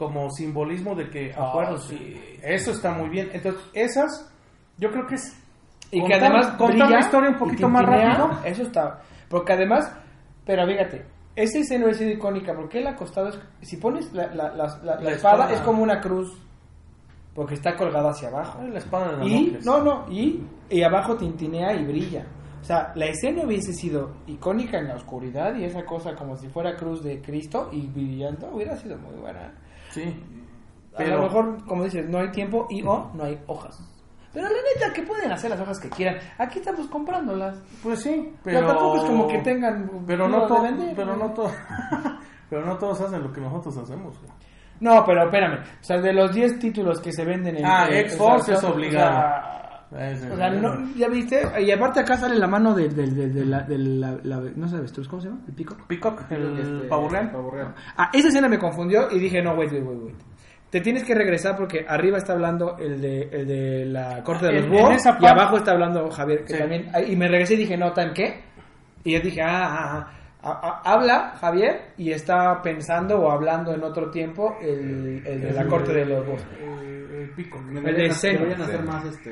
como 0.01 0.31
simbolismo 0.31 0.95
de 0.95 1.11
que, 1.11 1.35
Ah, 1.37 1.77
sí, 1.77 2.19
eso 2.43 2.71
está 2.71 2.93
muy 2.95 3.11
bien. 3.11 3.29
Entonces, 3.35 3.61
esas, 3.75 4.33
yo 4.79 4.91
creo 4.91 5.07
que 5.07 5.17
es 5.17 5.39
Y 5.91 6.03
que 6.03 6.15
además 6.15 6.47
contar 6.57 6.91
la 6.91 7.01
historia 7.01 7.29
un 7.29 7.37
poquito 7.39 7.69
más 7.69 7.85
rápido. 7.85 8.31
Eso 8.45 8.63
está. 8.63 9.03
Porque 9.29 9.53
además, 9.53 9.93
pero 10.47 10.67
fíjate, 10.67 11.05
esa 11.37 11.59
escena 11.59 11.93
sido 11.93 12.11
icónica. 12.13 12.55
Porque 12.55 12.79
él 12.79 12.87
acostado, 12.87 13.29
es- 13.29 13.39
si 13.61 13.77
pones 13.77 14.11
la, 14.15 14.29
la, 14.35 14.49
la, 14.55 14.65
espada, 14.67 15.11
espada. 15.13 15.53
es 15.53 15.61
como 15.61 15.83
una 15.83 16.01
cruz. 16.01 16.35
Porque 17.35 17.55
está 17.55 17.77
colgada 17.77 18.11
hacia 18.11 18.29
abajo. 18.29 18.59
Ay, 18.63 18.71
la 18.71 18.79
espada 18.79 19.17
de 19.19 19.27
Y, 19.27 19.59
no, 19.65 19.83
no, 19.85 20.07
y, 20.11 20.43
y 20.71 20.83
abajo 20.83 21.17
tintinea 21.17 21.75
y 21.75 21.85
brilla. 21.85 22.25
O 22.61 22.65
sea, 22.65 22.93
la 22.95 23.07
escena 23.07 23.45
hubiese 23.45 23.73
sido 23.73 24.11
icónica 24.27 24.79
en 24.79 24.89
la 24.89 24.95
oscuridad 24.97 25.55
y 25.57 25.65
esa 25.65 25.85
cosa 25.85 26.15
como 26.15 26.37
si 26.37 26.49
fuera 26.49 26.77
cruz 26.77 27.03
de 27.03 27.21
Cristo 27.23 27.69
y 27.73 27.87
brillando, 27.87 28.49
hubiera 28.53 28.77
sido 28.77 28.99
muy 28.99 29.15
buena. 29.15 29.53
Sí. 29.91 30.03
a 30.95 30.97
Pero- 30.99 31.17
lo 31.19 31.23
mejor, 31.25 31.65
como 31.67 31.85
dices, 31.85 32.09
no 32.09 32.19
hay 32.19 32.31
tiempo 32.31 32.67
y 32.71 32.83
o 32.83 33.11
no 33.15 33.25
hay 33.25 33.39
hojas. 33.47 33.79
Pero 34.33 34.47
la 34.49 34.55
neta, 34.75 34.93
que 34.93 35.03
pueden 35.03 35.31
hacer 35.33 35.51
las 35.51 35.61
hojas 35.61 35.81
que 35.81 35.89
quieran. 35.91 36.17
Aquí 36.39 36.61
estamos 36.61 36.87
comprándolas. 36.89 37.61
Pues 37.83 38.01
sí, 38.01 38.33
Pero 38.45 38.65
tampoco 38.67 38.97
es 38.99 39.03
como 39.05 39.27
que 39.29 39.39
tengan 39.39 39.91
pero 40.07 40.29
no 40.29 40.43
de 40.43 40.47
to- 40.49 40.63
vender, 40.63 40.93
pero 40.97 41.17
¿no? 41.17 41.29
no 41.29 41.33
to- 41.35 41.51
pero 42.51 42.65
no 42.65 42.77
todos 42.79 43.01
hacen 43.01 43.23
lo 43.23 43.33
que 43.33 43.41
nosotros 43.41 43.77
hacemos. 43.79 44.17
güey. 44.21 44.31
No, 44.81 45.05
pero 45.05 45.25
espérame. 45.25 45.59
O 45.81 45.85
sea, 45.85 46.01
de 46.01 46.13
los 46.13 46.33
10 46.33 46.59
títulos 46.59 47.01
que 47.01 47.13
se 47.13 47.25
venden 47.25 47.57
en... 47.59 47.67
Ah, 47.67 47.87
sea, 47.87 48.01
es 48.01 48.19
obligado. 48.19 48.39
O 48.39 48.45
sea, 48.45 48.57
Es- 49.65 49.70
o 49.93 50.37
sea, 50.37 50.51
no, 50.51 50.95
¿ya 50.97 51.09
viste? 51.09 51.43
Y 51.61 51.71
aparte 51.73 52.01
acá 52.01 52.17
sale 52.17 52.37
la 52.37 52.47
mano 52.47 52.75
de, 52.75 52.89
de, 52.89 53.07
de, 53.09 53.29
de 53.29 53.45
la, 53.45 53.63
de 53.63 53.77
la, 53.79 54.19
la- 54.23 54.41
No 54.55 54.69
sé, 54.69 54.77
¿cómo 55.09 55.21
se 55.21 55.29
llama? 55.29 55.41
¿El 55.49 55.55
pico? 55.55 55.77
Peacock, 55.89 56.31
el 56.31 56.59
Este, 56.61 56.89
pavo 56.89 57.09
real. 57.09 57.31
pavo 57.33 57.51
real. 57.51 57.75
Ah, 57.97 58.11
esa 58.13 58.29
escena 58.29 58.49
me 58.49 58.59
confundió 58.59 59.09
y 59.11 59.19
dije, 59.19 59.43
no, 59.43 59.55
wait, 59.55 59.73
wait, 59.73 59.83
wait, 59.85 59.99
wait. 60.03 60.17
Te 60.71 60.81
tienes 60.81 61.03
que 61.03 61.15
regresar 61.17 61.57
porque 61.57 61.85
arriba 61.89 62.19
está 62.19 62.35
hablando 62.35 62.77
el 62.79 63.01
de, 63.01 63.23
el 63.33 63.47
de 63.49 63.85
la 63.87 64.23
corte 64.23 64.47
de 64.47 64.61
los 64.61 64.69
búhos 64.69 65.05
y 65.21 65.27
abajo 65.27 65.57
está 65.57 65.73
hablando 65.73 66.09
Javier, 66.11 66.45
que 66.45 66.53
Sí. 66.53 66.59
también... 66.61 66.89
Y 67.09 67.17
me 67.17 67.27
regresé 67.27 67.55
y 67.55 67.59
dije, 67.59 67.77
no, 67.77 67.93
¿tan 67.93 68.15
qué? 68.15 68.43
Y 69.03 69.15
yo 69.15 69.21
dije, 69.21 69.43
ah, 69.43 69.67
ah, 69.67 69.91
ah. 69.97 70.17
A- 70.43 70.69
a- 70.87 70.93
habla 70.95 71.35
Javier 71.41 71.93
y 71.99 72.13
está 72.13 72.63
pensando 72.63 73.19
o 73.21 73.31
hablando 73.31 73.75
en 73.75 73.83
otro 73.83 74.11
tiempo 74.11 74.57
el, 74.63 75.23
el 75.27 75.41
de 75.43 75.53
la 75.53 75.67
corte 75.67 75.93
de 75.93 76.07
los 76.07 76.25
búhos. 76.25 76.47
El, 76.59 77.15
el 77.23 77.31
Peacock. 77.31 77.61
Deberían, 77.65 78.09
de 78.09 78.15
Zen. 78.15 78.33
deberían 78.37 78.63
hacer 78.63 78.83
más 78.85 79.05
este. 79.05 79.31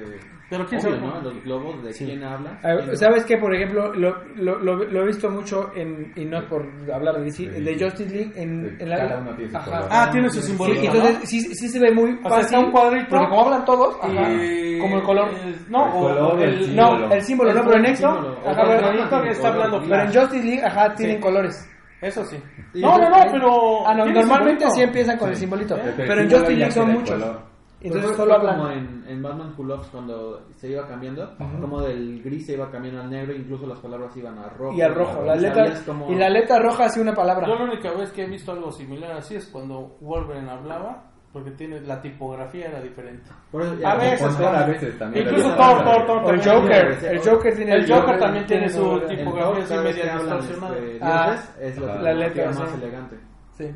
Pero 0.50 0.64
quién 0.66 0.80
obvio, 0.80 0.94
sabe. 0.96 1.06
¿no? 1.06 1.20
Los 1.20 1.44
globos 1.44 1.82
de 1.84 1.92
quién 1.92 2.24
habla. 2.24 2.58
Ah, 2.62 2.76
quién- 2.82 2.96
¿Sabes 2.96 3.24
qué? 3.26 3.36
Por 3.36 3.54
ejemplo, 3.54 3.92
lo, 3.94 4.24
lo, 4.36 4.58
lo, 4.60 4.76
lo 4.76 5.02
he 5.02 5.06
visto 5.06 5.28
mucho 5.30 5.70
en, 5.76 6.10
y 6.16 6.24
no 6.24 6.38
es 6.38 6.44
por 6.44 6.64
hablar 6.92 7.16
de 7.16 7.24
DC, 7.24 7.44
el 7.44 7.64
de 7.66 7.78
Justice 7.78 8.10
League 8.14 8.32
en, 8.34 8.76
en 8.80 8.88
la... 8.88 8.96
Cada 8.96 9.18
uno 9.20 9.34
tiene 9.36 9.50
su. 9.50 9.58
Ah, 9.90 10.08
tiene 10.10 10.30
su 10.30 10.40
Sí, 10.40 10.46
simbolismo. 10.48 10.84
entonces 10.86 11.28
sí, 11.28 11.40
sí 11.54 11.68
se 11.68 11.78
ve 11.78 11.92
muy 11.92 12.12
sea, 12.12 12.30
fácil, 12.30 12.44
está 12.46 12.58
un 12.60 12.70
cuadrito 12.72 13.06
porque 13.10 13.28
como 13.28 13.44
hablan 13.44 13.64
todos, 13.66 13.96
ajá, 14.02 14.32
Y- 14.32 14.78
como 14.80 14.96
el 14.96 15.02
color, 15.02 15.28
No, 15.68 15.84
El 15.84 15.90
o- 15.90 15.92
color, 16.00 16.18
o 16.22 16.38
el 16.38 16.42
el, 16.48 16.64
símbolo. 16.64 16.98
no, 16.98 17.12
el 17.14 17.22
símbolo, 17.22 17.50
El 17.50 17.56
no, 17.56 17.62
pero 17.64 17.76
en 17.76 17.84
esto, 17.86 18.08
ajá, 18.08 18.62
El 18.62 18.66
pero, 19.10 19.24
está 19.30 19.48
hablando 19.48 19.82
pero 19.86 20.02
en 20.02 20.14
Justice 20.14 20.44
League, 20.44 20.62
ajá, 20.64 20.94
tienen 20.94 21.16
Sí. 21.16 21.22
colores. 21.22 21.70
Eso 22.00 22.24
sí. 22.24 22.36
No, 22.74 22.96
no, 22.96 23.10
no, 23.10 23.16
pero. 23.32 23.86
Ah, 23.88 23.92
no, 23.92 24.06
normalmente 24.06 24.70
sí 24.70 24.82
empiezan 24.82 25.18
con 25.18 25.30
el 25.30 25.36
simbolito, 25.36 25.76
pero 25.96 26.20
en 26.20 26.30
Justice 26.30 26.54
League 26.56 26.70
son 26.72 26.92
muchos. 26.92 27.20
Entonces 27.80 28.16
solo 28.16 28.34
hablan. 28.34 28.56
como 28.58 28.70
en, 28.70 29.04
en 29.06 29.22
Batman 29.22 29.54
Who 29.56 29.64
Loves 29.64 29.86
cuando 29.88 30.46
se 30.56 30.68
iba 30.68 30.86
cambiando, 30.88 31.36
como 31.60 31.80
del 31.82 32.22
gris 32.22 32.46
se 32.46 32.54
iba 32.54 32.70
cambiando 32.70 33.02
al 33.02 33.10
negro, 33.10 33.34
incluso 33.34 33.66
las 33.66 33.78
palabras 33.78 34.16
iban 34.16 34.36
a 34.38 34.48
rojo. 34.48 34.76
Y 34.76 34.82
al 34.82 34.94
rojo, 34.94 35.22
la 35.24 35.36
Y 35.36 35.40
letra, 35.40 35.72
cómo- 35.86 36.10
y 36.10 36.14
la 36.16 36.28
letra 36.28 36.58
roja 36.58 36.86
hace 36.86 37.00
una 37.00 37.14
palabra. 37.14 37.46
Yo 37.46 37.54
la 37.54 37.64
única 37.64 37.92
vez 37.92 38.10
que 38.10 38.24
he 38.24 38.26
visto 38.26 38.50
algo 38.52 38.72
similar 38.72 39.12
así 39.12 39.36
es 39.36 39.46
cuando 39.46 39.96
Wolverine 40.00 40.50
hablaba 40.50 41.04
Porque 41.30 41.50
tiene, 41.50 41.78
la 41.82 42.00
tipografía 42.00 42.68
era 42.68 42.80
diferente. 42.80 43.30
Por 43.52 43.60
eso- 43.62 43.86
A 43.86 43.94
veces, 43.96 44.22
Con 44.26 44.36
Thor 44.38 44.56
a 44.56 44.66
veces 44.66 44.98
también. 44.98 45.26
Incluso 45.28 45.54
Thor, 45.56 45.84
Thor, 45.84 46.06
Thor 46.06 46.24
O 46.24 46.30
el 46.30 46.40
Joker. 46.42 46.98
tiene- 46.98 47.14
El 47.14 47.20
Joker 47.20 47.54
tiene 47.54 47.74
El 47.74 47.92
Joker 47.92 48.18
también 48.18 48.46
tiene 48.46 48.68
su 48.70 49.00
tipografía 49.06 49.62
así 49.64 49.74
media 49.76 50.14
distorsionada. 50.14 50.76
este, 50.78 50.98
Ah. 51.02 51.36
es 51.60 51.78
la, 51.78 52.12
letra, 52.14 52.46
más 52.50 52.70
sí. 52.70 52.76
elegante. 52.82 53.16
Sí. 53.52 53.70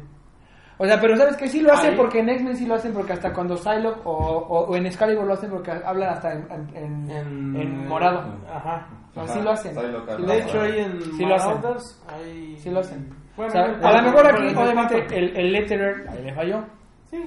O 0.78 0.86
sea, 0.86 1.00
pero 1.00 1.16
¿sabes 1.16 1.36
que 1.36 1.48
Sí 1.48 1.60
lo 1.60 1.72
hacen 1.72 1.90
Ahí. 1.90 1.96
porque 1.96 2.20
en 2.20 2.28
X-Men 2.30 2.56
sí 2.56 2.66
lo 2.66 2.74
hacen 2.74 2.92
porque 2.92 3.12
hasta 3.12 3.32
cuando 3.32 3.56
Psylocke 3.56 4.04
o, 4.06 4.10
o, 4.12 4.64
o 4.66 4.76
en 4.76 4.86
Excalibur 4.86 5.24
lo 5.26 5.34
hacen 5.34 5.50
porque 5.50 5.70
hablan 5.70 6.08
hasta 6.14 6.32
en, 6.32 6.46
en, 6.50 6.76
en- 6.76 7.10
En- 7.10 7.56
en 7.56 7.88
morado. 7.88 8.20
Ajá. 8.52 8.88
O 9.10 9.14
sea, 9.14 9.22
Ajá, 9.24 9.32
sí 9.34 9.40
lo 9.42 9.50
hacen. 9.52 9.74
Psylocke 9.74 10.16
De 10.16 10.38
hecho, 10.38 10.60
ahí 10.62 10.78
en 10.80 11.02
Sí 11.02 11.24
lo 11.24 11.34
hacen. 11.34 11.54
Marauders 11.54 12.02
hay... 12.08 12.56
Sí 12.58 12.70
lo 12.70 12.80
hacen. 12.80 13.08
Bueno, 13.36 13.48
O 13.50 13.52
sea, 13.52 13.68
no, 13.68 13.86
a 13.86 13.92
lo 13.92 14.02
mejor 14.02 14.26
aquí, 14.26 14.54
obviamente, 14.54 15.06
el, 15.18 15.36
el 15.36 15.52
letterer 15.52 16.08
ahí 16.08 16.22
le 16.24 16.34
falló. 16.34 16.64
Sí. 17.10 17.22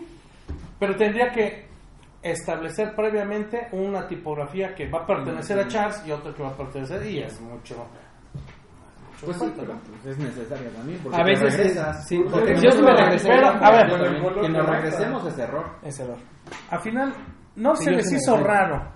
Pero 0.79 0.95
tendría 0.97 1.31
que 1.31 1.65
establecer 2.21 2.95
previamente 2.95 3.67
una 3.71 4.07
tipografía 4.07 4.73
que 4.73 4.89
va 4.89 4.99
a 4.99 5.05
pertenecer 5.05 5.59
a 5.59 5.67
Charles 5.67 6.01
y 6.07 6.11
otra 6.11 6.33
que 6.33 6.41
va 6.43 6.49
a 6.49 6.57
pertenecer 6.57 7.05
y 7.05 7.19
es 7.21 7.39
mucho. 7.39 7.85
Pues 9.23 9.37
sí, 9.37 9.53
pero 9.55 9.73
pues 10.01 10.05
es 10.05 10.17
necesaria 10.17 10.69
también. 10.71 10.99
porque 11.03 11.17
A 11.19 11.23
veces 11.23 11.55
regresas. 11.57 11.99
es- 11.99 12.07
sí, 12.07 12.23
Porque 12.29 12.55
yo 12.61 12.71
sí 12.71 12.81
me 12.81 12.93
regresé. 12.95 13.27
Pero, 13.29 13.47
a 13.47 13.71
ver, 13.71 13.89
también, 13.91 14.33
que 14.41 14.49
nos 14.49 14.65
regresemos 14.69 15.25
es 15.27 15.37
error. 15.39 15.65
Es 15.83 15.99
error. 15.99 16.17
Al 16.69 16.79
final, 16.81 17.13
¿no 17.55 17.75
Sí, 17.75 17.85
se 17.85 17.91
les 17.91 18.11
hizo 18.11 18.37
regresé. 18.37 18.53
raro 18.59 18.91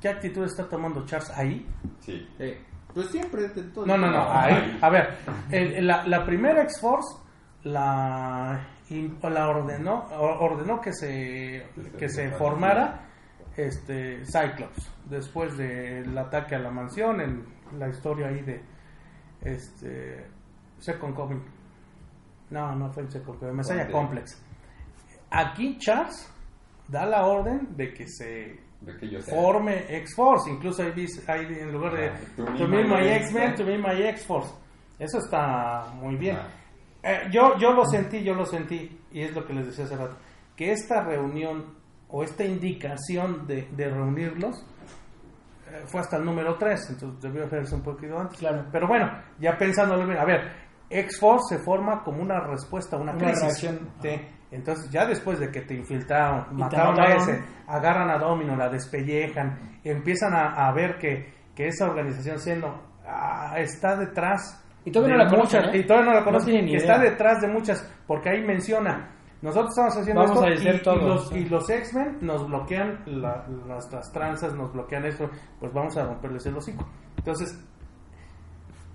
qué 0.00 0.08
actitud 0.08 0.44
está 0.44 0.68
tomando 0.68 1.04
Charles 1.06 1.30
ahí? 1.36 1.66
Sí. 2.00 2.28
Eh, 2.38 2.62
pues 2.92 3.06
siempre 3.10 3.48
todo. 3.74 3.86
No, 3.86 3.96
no, 3.96 4.10
no. 4.10 4.30
ahí. 4.32 4.78
A 4.80 4.90
ver, 4.90 5.14
el- 5.50 5.86
la, 5.86 6.06
la 6.06 6.24
primera 6.24 6.62
X-Force 6.62 7.18
la, 7.64 8.66
la 9.22 9.48
ordenó, 9.48 10.06
ordenó 10.18 10.80
que 10.80 10.92
se, 10.92 11.66
que 11.98 12.08
se 12.08 12.30
formara 12.32 13.02
este 13.56 14.22
Cyclops 14.24 14.92
después 15.06 15.56
del 15.56 16.16
ataque 16.18 16.54
a 16.56 16.58
la 16.58 16.70
mansión 16.70 17.20
en 17.20 17.44
la 17.78 17.88
historia 17.88 18.28
ahí 18.28 18.42
de 18.42 18.62
este 19.54 20.26
Second 20.78 21.14
Coming. 21.14 21.42
No, 22.50 22.74
no 22.74 22.92
fue 22.92 23.04
el 23.04 23.10
Second 23.10 23.38
Coming, 23.38 23.54
Messiah 23.56 23.90
Complex. 23.90 24.34
Complex. 24.34 24.42
Aquí 25.30 25.78
Charles 25.78 26.32
da 26.88 27.04
la 27.06 27.26
orden 27.26 27.76
de 27.76 27.92
que 27.92 28.06
se 28.06 28.60
De 28.80 28.96
que 28.98 29.08
yo 29.08 29.20
sea. 29.20 29.34
forme 29.34 29.84
X-Force. 29.98 30.50
Incluso 30.50 30.82
ahí 30.82 30.92
dice, 30.92 31.20
ahí 31.30 31.44
en 31.46 31.72
lugar 31.72 31.94
de 31.94 32.08
Ah, 32.08 32.54
to 32.56 32.68
me 32.68 32.84
my 32.84 33.06
X-Men. 33.08 33.54
To 33.56 33.64
me 33.64 33.78
my 33.78 34.02
X-Force. 34.10 34.54
Eso 34.98 35.18
está 35.18 35.92
muy 35.94 36.16
bien. 36.16 36.36
Ah. 36.36 36.48
Eh, 37.02 37.28
yo, 37.32 37.56
yo 37.58 37.72
lo 37.72 37.84
sentí, 37.84 38.22
yo 38.24 38.34
lo 38.34 38.44
sentí, 38.46 38.98
y 39.12 39.20
es 39.22 39.32
lo 39.34 39.46
que 39.46 39.52
les 39.52 39.66
decía 39.66 39.84
hace 39.84 39.96
rato, 39.96 40.16
que 40.56 40.72
esta 40.72 41.02
reunión 41.04 41.74
o 42.08 42.24
esta 42.24 42.44
indicación 42.44 43.46
de, 43.46 43.68
de 43.76 43.88
reunirlos 43.88 44.64
fue 45.86 46.00
hasta 46.00 46.16
el 46.16 46.24
número 46.24 46.56
3, 46.56 46.90
entonces 46.90 47.20
debió 47.22 47.44
hacerse 47.46 47.74
un 47.74 47.82
poquito 47.82 48.18
antes. 48.18 48.38
Claro. 48.38 48.64
Pero 48.72 48.86
bueno, 48.88 49.10
ya 49.38 49.56
pensándolo 49.56 50.06
bien, 50.06 50.18
a 50.18 50.24
ver, 50.24 50.40
X-Force 50.88 51.56
se 51.56 51.62
forma 51.64 52.02
como 52.02 52.22
una 52.22 52.40
respuesta 52.40 52.96
a 52.96 53.00
una, 53.00 53.12
Una 53.12 53.20
crisis. 53.24 53.42
reacción. 53.42 53.90
Sí. 54.02 54.20
Entonces, 54.52 54.88
ya 54.90 55.04
después 55.06 55.40
de 55.40 55.50
que 55.50 55.62
te 55.62 55.74
infiltraron, 55.74 56.46
te 56.48 56.54
mataron 56.54 57.00
a 57.00 57.14
ese, 57.14 57.42
agarran 57.66 58.08
a 58.10 58.18
Domino, 58.18 58.54
la 58.56 58.68
despellejan, 58.68 59.80
empiezan 59.82 60.34
a, 60.34 60.68
a 60.68 60.72
ver 60.72 60.96
que, 60.98 61.34
que 61.54 61.66
esa 61.66 61.86
organización 61.86 62.38
siendo 62.38 62.80
ah, 63.06 63.54
está 63.58 63.96
detrás 63.96 64.64
Y 64.84 64.92
todavía 64.92 65.16
de 65.16 65.18
no 65.18 65.24
la 65.24 65.30
conocen, 65.30 65.60
muchas- 65.62 65.74
¿eh? 65.74 65.78
y 65.78 65.84
todavía 65.86 66.06
no 66.06 66.12
la 66.14 66.20
No 66.20 66.24
conocen, 66.26 66.54
que 66.54 66.62
idea. 66.70 66.76
está 66.78 66.98
detrás 66.98 67.40
de 67.40 67.48
muchas, 67.48 67.92
porque 68.06 68.30
ahí 68.30 68.42
menciona, 68.46 69.15
nosotros 69.42 69.70
estamos 69.70 69.96
haciendo 69.96 70.22
Vamos 70.22 70.36
esto 70.36 70.46
a 70.46 70.52
hacer 70.54 70.74
y, 70.74 70.82
todo, 70.82 70.96
y 70.96 71.04
los, 71.08 71.32
y 71.32 71.44
los 71.48 71.70
X-Men 71.70 72.18
nos 72.22 72.46
bloquean 72.46 73.02
la- 73.06 73.46
nuestras 73.48 74.10
tranzas, 74.12 74.54
nos 74.54 74.72
bloquean 74.72 75.04
esto, 75.04 75.28
pues 75.60 75.72
vamos 75.72 75.96
a 75.96 76.04
romperles 76.06 76.46
el 76.46 76.56
hocico. 76.56 76.86
Entonces, 77.18 77.58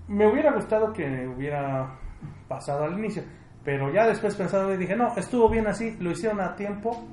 me 0.08 0.26
hubiera 0.30 0.52
gustado 0.52 0.92
que 0.92 1.26
hubiera 1.28 1.98
pasado 2.48 2.84
al 2.84 2.98
inicio, 2.98 3.22
pero 3.64 3.92
ya 3.92 4.06
después 4.06 4.34
pensando 4.36 4.74
y 4.74 4.76
dije, 4.76 4.96
no, 4.96 5.14
estuvo 5.16 5.48
bien 5.48 5.66
así, 5.66 5.96
lo 6.00 6.10
hicieron 6.10 6.40
a 6.40 6.54
tiempo 6.56 7.04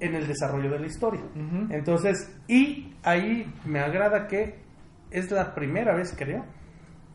en 0.00 0.14
el 0.14 0.26
desarrollo 0.26 0.70
de 0.70 0.78
la 0.80 0.86
historia. 0.86 1.22
Entonces, 1.70 2.40
y 2.48 2.94
ahí 3.02 3.52
me 3.66 3.80
agrada 3.80 4.26
que 4.26 4.62
es 5.10 5.30
la 5.30 5.54
primera 5.54 5.94
vez, 5.94 6.14
creo, 6.16 6.44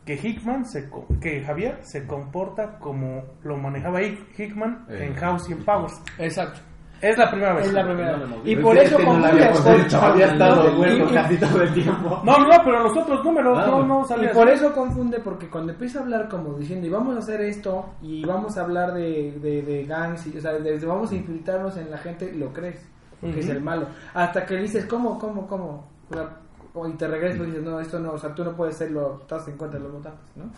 que 0.04 0.14
Hickman, 0.14 0.64
se, 0.66 0.88
co- 0.90 1.06
que 1.20 1.42
Javier 1.42 1.78
se 1.82 2.06
comporta 2.06 2.78
como 2.78 3.22
lo 3.42 3.56
manejaba 3.56 4.00
Hick- 4.02 4.38
Hickman 4.38 4.84
Eh. 4.88 5.06
en 5.06 5.14
House 5.14 5.50
and 5.50 5.64
Powers. 5.64 5.94
Exacto. 6.18 6.60
Es 7.00 7.18
la 7.18 7.28
primera 7.30 7.54
vez. 7.54 7.66
Es 7.66 7.72
la 7.74 7.84
primera. 7.84 8.16
no 8.16 8.24
hemos 8.24 8.38
Y 8.48 8.56
por 8.56 8.78
Es 8.78 8.84
eso 8.88 8.96
que 8.96 9.04
no 9.04 9.12
la 9.18 9.18
confunde. 9.28 9.42
habíamos 9.44 9.60
por- 9.60 9.80
hecho, 9.80 10.00
había 10.00 10.26
estado 10.26 10.86
y- 10.86 11.02
y- 11.02 11.14
casi 11.14 11.36
todo 11.36 11.62
el 11.62 11.74
tiempo. 11.74 12.20
No, 12.24 12.38
no, 12.38 12.50
pero 12.64 12.82
los 12.84 12.96
otros 12.96 13.24
números 13.24 13.66
no, 13.66 13.82
no 13.82 14.00
Y 14.02 14.08
salían. 14.08 14.32
por 14.32 14.48
eso 14.48 14.72
confunde, 14.72 15.20
porque 15.20 15.50
cuando 15.50 15.72
empieza 15.72 15.98
a 15.98 16.02
hablar 16.02 16.28
como 16.28 16.54
diciendo, 16.54 16.86
y 16.86 16.90
vamos 16.90 17.16
a 17.16 17.18
hacer 17.18 17.40
esto, 17.42 17.94
y 18.00 18.24
vamos 18.24 18.56
a 18.56 18.62
hablar 18.62 18.94
de, 18.94 19.32
de, 19.38 19.62
de 19.62 19.84
gangs, 19.84 20.26
y, 20.28 20.38
o 20.38 20.40
sea, 20.40 20.52
desde 20.52 20.86
vamos 20.86 21.10
a 21.12 21.14
infiltrarnos 21.16 21.76
en 21.76 21.90
la 21.90 21.98
gente, 21.98 22.32
lo 22.32 22.52
crees, 22.54 22.86
porque 23.20 23.40
es 23.40 23.46
Ujú. 23.46 23.56
el 23.56 23.62
malo. 23.62 23.86
Hasta 24.14 24.46
que 24.46 24.56
dices, 24.56 24.86
¿cómo, 24.86 25.18
cómo, 25.18 25.46
cómo? 25.46 25.90
O 26.10 26.14
sea, 26.14 26.22
o- 26.22 26.28
y 26.74 26.92
te 26.96 27.06
regresas 27.06 27.40
y 27.40 27.50
dices, 27.50 27.62
no, 27.62 27.78
esto 27.80 27.98
no, 28.00 28.12
o 28.12 28.18
sea, 28.18 28.34
tú 28.34 28.44
no 28.44 28.54
puedes 28.56 28.76
serlo, 28.76 29.20
estás 29.22 29.46
en 29.48 29.56
contra 29.56 29.78
de 29.78 29.84
los 29.84 29.92
votantes, 29.94 30.36
¿no? 30.36 30.50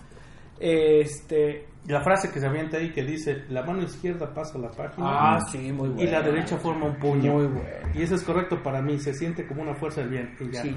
Este. 0.59 1.67
La 1.87 2.01
frase 2.01 2.31
que 2.33 2.41
se 2.41 2.47
avienta 2.47 2.79
ahí 2.79 2.91
que 2.93 3.05
dice, 3.05 3.45
la 3.49 3.63
mano 3.63 3.83
izquierda 3.83 4.33
pasa 4.35 4.59
la 4.59 4.71
página 4.71 5.07
Ah, 5.37 5.41
sí, 5.53 5.71
muy 5.71 5.89
bueno. 5.91 6.03
y 6.03 6.07
la 6.07 6.21
derecha 6.23 6.57
forma 6.57 6.87
un 6.87 6.97
puño. 6.99 7.35
Muy 7.35 7.47
bueno. 7.47 7.69
Y 7.95 8.03
eso 8.03 8.15
es 8.15 8.23
correcto 8.23 8.63
para 8.63 8.81
mí, 8.83 8.99
se 8.99 9.13
siente 9.13 9.47
como 9.47 9.63
una 9.63 9.75
fuerza 9.75 10.01
del 10.01 10.11
bien. 10.11 10.37
y 10.41 10.51
ya. 10.51 10.63
Sí, 10.63 10.77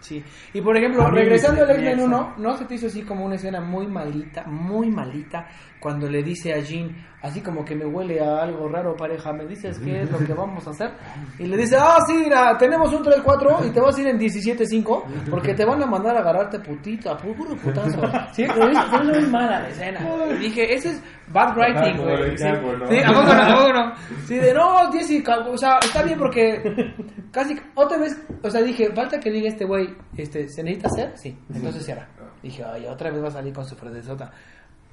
sí. 0.00 0.24
Y 0.54 0.60
por 0.62 0.76
ejemplo, 0.76 1.10
regresando 1.10 1.62
al 1.62 1.68
me 1.68 1.74
X-Men 1.74 1.98
exa. 1.98 2.04
1, 2.06 2.34
¿no 2.38 2.56
se 2.56 2.64
te 2.64 2.74
hizo 2.76 2.86
así 2.86 3.02
como 3.02 3.26
una 3.26 3.34
escena 3.34 3.60
muy 3.60 3.86
malita, 3.86 4.44
muy 4.46 4.90
malita, 4.90 5.48
cuando 5.86 6.10
le 6.10 6.20
dice 6.20 6.52
a 6.52 6.58
Jean, 6.58 6.96
así 7.22 7.40
como 7.40 7.64
que 7.64 7.76
me 7.76 7.86
huele 7.86 8.20
a 8.20 8.42
algo 8.42 8.68
raro, 8.68 8.96
pareja, 8.96 9.32
¿me 9.32 9.46
dices 9.46 9.78
qué 9.78 10.00
es 10.00 10.10
lo 10.10 10.18
que 10.18 10.34
vamos 10.34 10.66
a 10.66 10.70
hacer? 10.70 10.90
Y 11.38 11.46
le 11.46 11.56
dice, 11.56 11.76
ah, 11.78 11.98
sí, 12.08 12.14
mira, 12.24 12.58
tenemos 12.58 12.92
un 12.92 13.04
3-4 13.04 13.68
y 13.68 13.70
te 13.70 13.80
vas 13.80 13.96
a 13.96 14.00
ir 14.00 14.08
en 14.08 14.18
17-5 14.18 15.04
porque 15.30 15.54
te 15.54 15.64
van 15.64 15.80
a 15.80 15.86
mandar 15.86 16.16
a 16.16 16.18
agarrarte 16.22 16.58
putito, 16.58 17.08
a 17.08 17.16
puro 17.16 17.54
putazo. 17.54 18.00
Sí, 18.32 18.44
pero 18.52 18.68
es 18.68 18.78
fue 18.86 19.04
muy 19.04 19.26
mala 19.26 19.60
la 19.60 19.68
escena. 19.68 20.00
Y 20.32 20.38
dije, 20.38 20.74
ese 20.74 20.90
es 20.90 21.02
bad 21.28 21.56
writing, 21.56 22.02
güey. 22.02 22.36
Sí. 22.36 22.44
Sí, 22.44 22.48
¿a 22.48 23.12
poco 23.12 23.32
no? 23.32 23.42
¿A 23.42 23.56
poco 23.56 23.72
no? 23.72 23.92
Sí, 24.26 24.34
de 24.38 24.54
no, 24.54 24.90
Jessica, 24.90 25.38
o 25.38 25.56
sea, 25.56 25.78
está 25.84 26.02
bien 26.02 26.18
porque 26.18 26.94
casi 27.30 27.56
otra 27.76 27.96
vez, 27.96 28.20
o 28.42 28.50
sea, 28.50 28.60
dije, 28.60 28.90
falta 28.92 29.20
que 29.20 29.30
diga 29.30 29.50
este 29.50 29.64
güey, 29.64 29.96
este, 30.16 30.48
¿se 30.48 30.64
necesita 30.64 30.88
hacer? 30.88 31.12
Sí, 31.16 31.38
entonces 31.54 31.84
se 31.84 31.92
hará. 31.92 32.08
Dije, 32.42 32.64
ay, 32.64 32.86
otra 32.86 33.12
vez 33.12 33.22
va 33.22 33.28
a 33.28 33.30
salir 33.30 33.52
con 33.52 33.64
su 33.64 33.76
frasezota. 33.76 34.32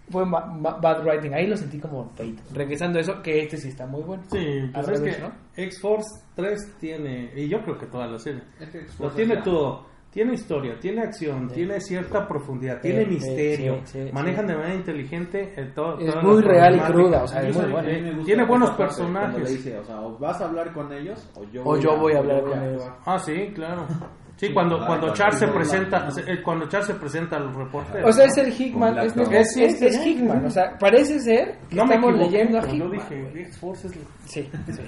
Fue 0.10 0.24
bad 0.30 1.06
writing, 1.06 1.34
ahí 1.34 1.48
lo 1.48 1.56
sentí 1.56 1.80
como 1.80 2.10
feito. 2.10 2.44
Regresando 2.54 3.00
a 3.00 3.02
eso, 3.02 3.22
que 3.22 3.44
este 3.44 3.58
sí 3.58 3.70
está 3.70 3.86
muy 3.88 4.02
bueno. 4.04 4.24
Sí, 4.32 4.70
pues 4.74 4.90
es 4.90 5.02
que 5.02 5.22
¿no? 5.22 5.32
X-Force 5.56 6.26
3 6.36 6.76
tiene, 6.80 7.32
y 7.36 7.48
yo 7.48 7.62
creo 7.64 7.78
que 7.78 7.86
toda 7.88 8.08
la 8.08 8.20
serie, 8.20 8.42
Es 8.60 8.70
que 8.70 8.86
lo 9.00 9.10
tiene 9.12 9.38
todo. 9.42 9.94
Tiene 10.12 10.34
historia, 10.36 10.78
tiene 10.80 11.02
acción, 11.02 11.50
Sí. 11.50 11.56
tiene 11.56 11.82
cierta 11.82 12.28
profundidad, 12.28 12.76
Sí, 12.76 12.90
tiene 12.90 13.06
sí, 13.06 13.10
misterio, 13.10 13.82
sí, 13.86 14.04
sí, 14.06 14.12
manejan 14.14 14.46
sí. 14.46 14.52
de 14.52 14.58
manera 14.60 14.76
inteligente 14.76 15.54
el 15.58 15.74
todo. 15.74 15.98
Es 15.98 16.16
muy 16.22 16.40
real 16.44 16.76
y 16.76 16.80
cruda, 16.82 17.24
o 17.24 17.28
sea, 17.28 17.42
es 17.42 17.56
muy 17.56 17.72
bueno. 17.72 17.90
Eh, 17.90 18.18
Tiene 18.24 18.46
buenos 18.46 18.70
personajes. 18.72 19.50
dice, 19.50 19.76
o 19.80 19.84
sea, 19.84 20.00
o 20.02 20.16
vas 20.20 20.40
a 20.40 20.46
hablar 20.46 20.72
con 20.72 20.94
ellos 20.94 21.28
o 21.36 21.44
yo 21.46 21.64
O 21.66 21.78
yo 21.80 21.98
voy 21.98 22.14
a 22.14 22.20
hablar 22.20 22.44
con 22.44 22.62
ellos. 22.62 22.84
Ah, 23.06 23.18
sí, 23.18 23.52
claro. 23.56 23.88
Sí, 24.36 24.48
Sí, 24.48 24.54
cuando, 24.54 24.76
claro, 24.78 24.88
cuando 24.88 25.08
cuando 25.08 25.14
Charles 25.18 25.40
se 25.40 25.48
presenta, 25.48 26.10
eh, 26.28 26.42
cuando 26.44 26.68
Charles 26.68 26.88
se 26.88 26.94
presenta 26.96 27.36
a 27.38 27.40
los 27.40 27.56
reporteros. 27.56 28.10
O 28.10 28.12
sea, 28.14 28.26
es 28.26 28.38
el 28.38 28.52
Hickman, 28.52 28.98
es, 28.98 29.16
es, 29.16 29.58
es- 29.58 29.82
es 29.82 30.06
Hickman, 30.06 30.46
o 30.46 30.50
sea, 30.50 30.78
parece 30.80 31.20
ser 31.20 31.60
que 31.70 31.76
no 31.76 31.86
me 31.86 31.96
estamos 31.96 32.18
leyendo 32.20 32.58
a 32.58 32.62
cuando 32.62 32.86
Hickman. 32.86 33.00
dije 33.10 33.22
güey. 33.30 33.44
X-Force 33.44 33.88
es... 33.88 33.94
Sí, 34.26 34.50
sí. 34.72 34.82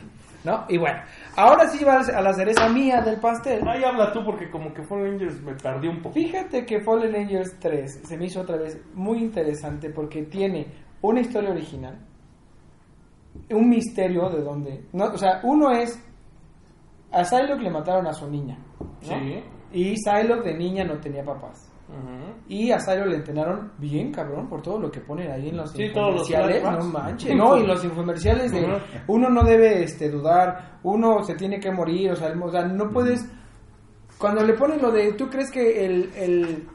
¿No? 0.44 0.64
Y 0.70 0.78
bueno, 0.78 1.00
ahora 1.38 1.68
sí 1.70 1.84
va 1.84 2.02
a 2.02 2.22
la 2.22 2.34
cereza 2.34 2.70
mía 2.70 3.02
del 3.02 3.20
pastel. 3.20 3.68
Ahí 3.68 3.84
habla 3.84 4.12
tú 4.12 4.24
porque 4.24 4.50
como 4.52 4.72
que 4.74 4.84
Fallen 4.84 5.14
Angels 5.14 5.42
me 5.42 5.54
perdí 5.56 5.88
un 5.88 6.02
poco. 6.04 6.14
Fíjate 6.14 6.66
que 6.66 6.82
Fallen 6.82 7.16
Angels 7.16 7.56
3 7.60 8.02
se 8.04 8.18
me 8.18 8.26
hizo 8.26 8.42
otra 8.42 8.58
vez 8.58 8.80
muy 8.94 9.20
interesante 9.24 9.90
porque 9.90 10.22
tiene 10.24 10.68
una 11.02 11.22
historia 11.22 11.50
original, 11.52 11.98
un 13.50 13.70
misterio 13.70 14.30
de 14.30 14.42
donde, 14.44 14.86
no, 14.94 15.06
o 15.06 15.18
sea, 15.18 15.40
uno 15.44 15.72
es 15.72 16.00
a 17.12 17.24
Psylocke 17.24 17.62
le 17.64 17.70
mataron 17.72 18.06
a 18.08 18.14
su 18.14 18.30
niña, 18.30 18.58
¿no? 19.08 19.20
Sí. 19.20 19.44
Y 19.74 19.96
Psylocke 19.98 20.44
de 20.46 20.58
niña 20.58 20.84
no 20.84 20.98
tenía 21.00 21.24
papás. 21.24 21.72
Y 22.48 22.72
a 22.72 22.80
Psylocke 22.80 23.10
le 23.10 23.16
entrenaron 23.18 23.72
bien, 23.78 24.12
cabrón, 24.12 24.48
por 24.50 24.62
todo 24.62 24.80
lo 24.80 24.90
que 24.92 25.02
ponen 25.02 25.32
ahí 25.32 25.50
en 25.50 25.58
los 25.58 25.72
Sí, 25.72 25.92
todos 25.94 26.16
los 26.16 26.30
infomerciales. 26.30 26.64
No 26.64 26.86
manches, 26.92 27.36
no, 27.36 27.58
y 27.58 27.66
los 27.68 27.84
infomerciales 27.86 28.52
de 28.52 28.82
uno 29.08 29.30
no 29.30 29.44
debe 29.44 29.84
este, 29.84 30.10
dudar, 30.10 30.80
uno 30.84 31.24
se 31.24 31.36
tiene 31.36 31.60
que 31.60 31.72
morir, 31.72 32.12
o 32.12 32.16
sea, 32.16 32.30
el- 32.30 32.42
o 32.42 32.50
sea, 32.52 32.66
no 32.66 32.90
puedes. 32.90 33.24
Cuando 34.18 34.44
le 34.44 34.54
ponen 34.54 34.82
lo 34.82 34.92
de, 34.92 35.14
¿tú 35.14 35.28
crees 35.30 35.52
que 35.52 35.86
el, 35.86 36.12
el, 36.16 36.68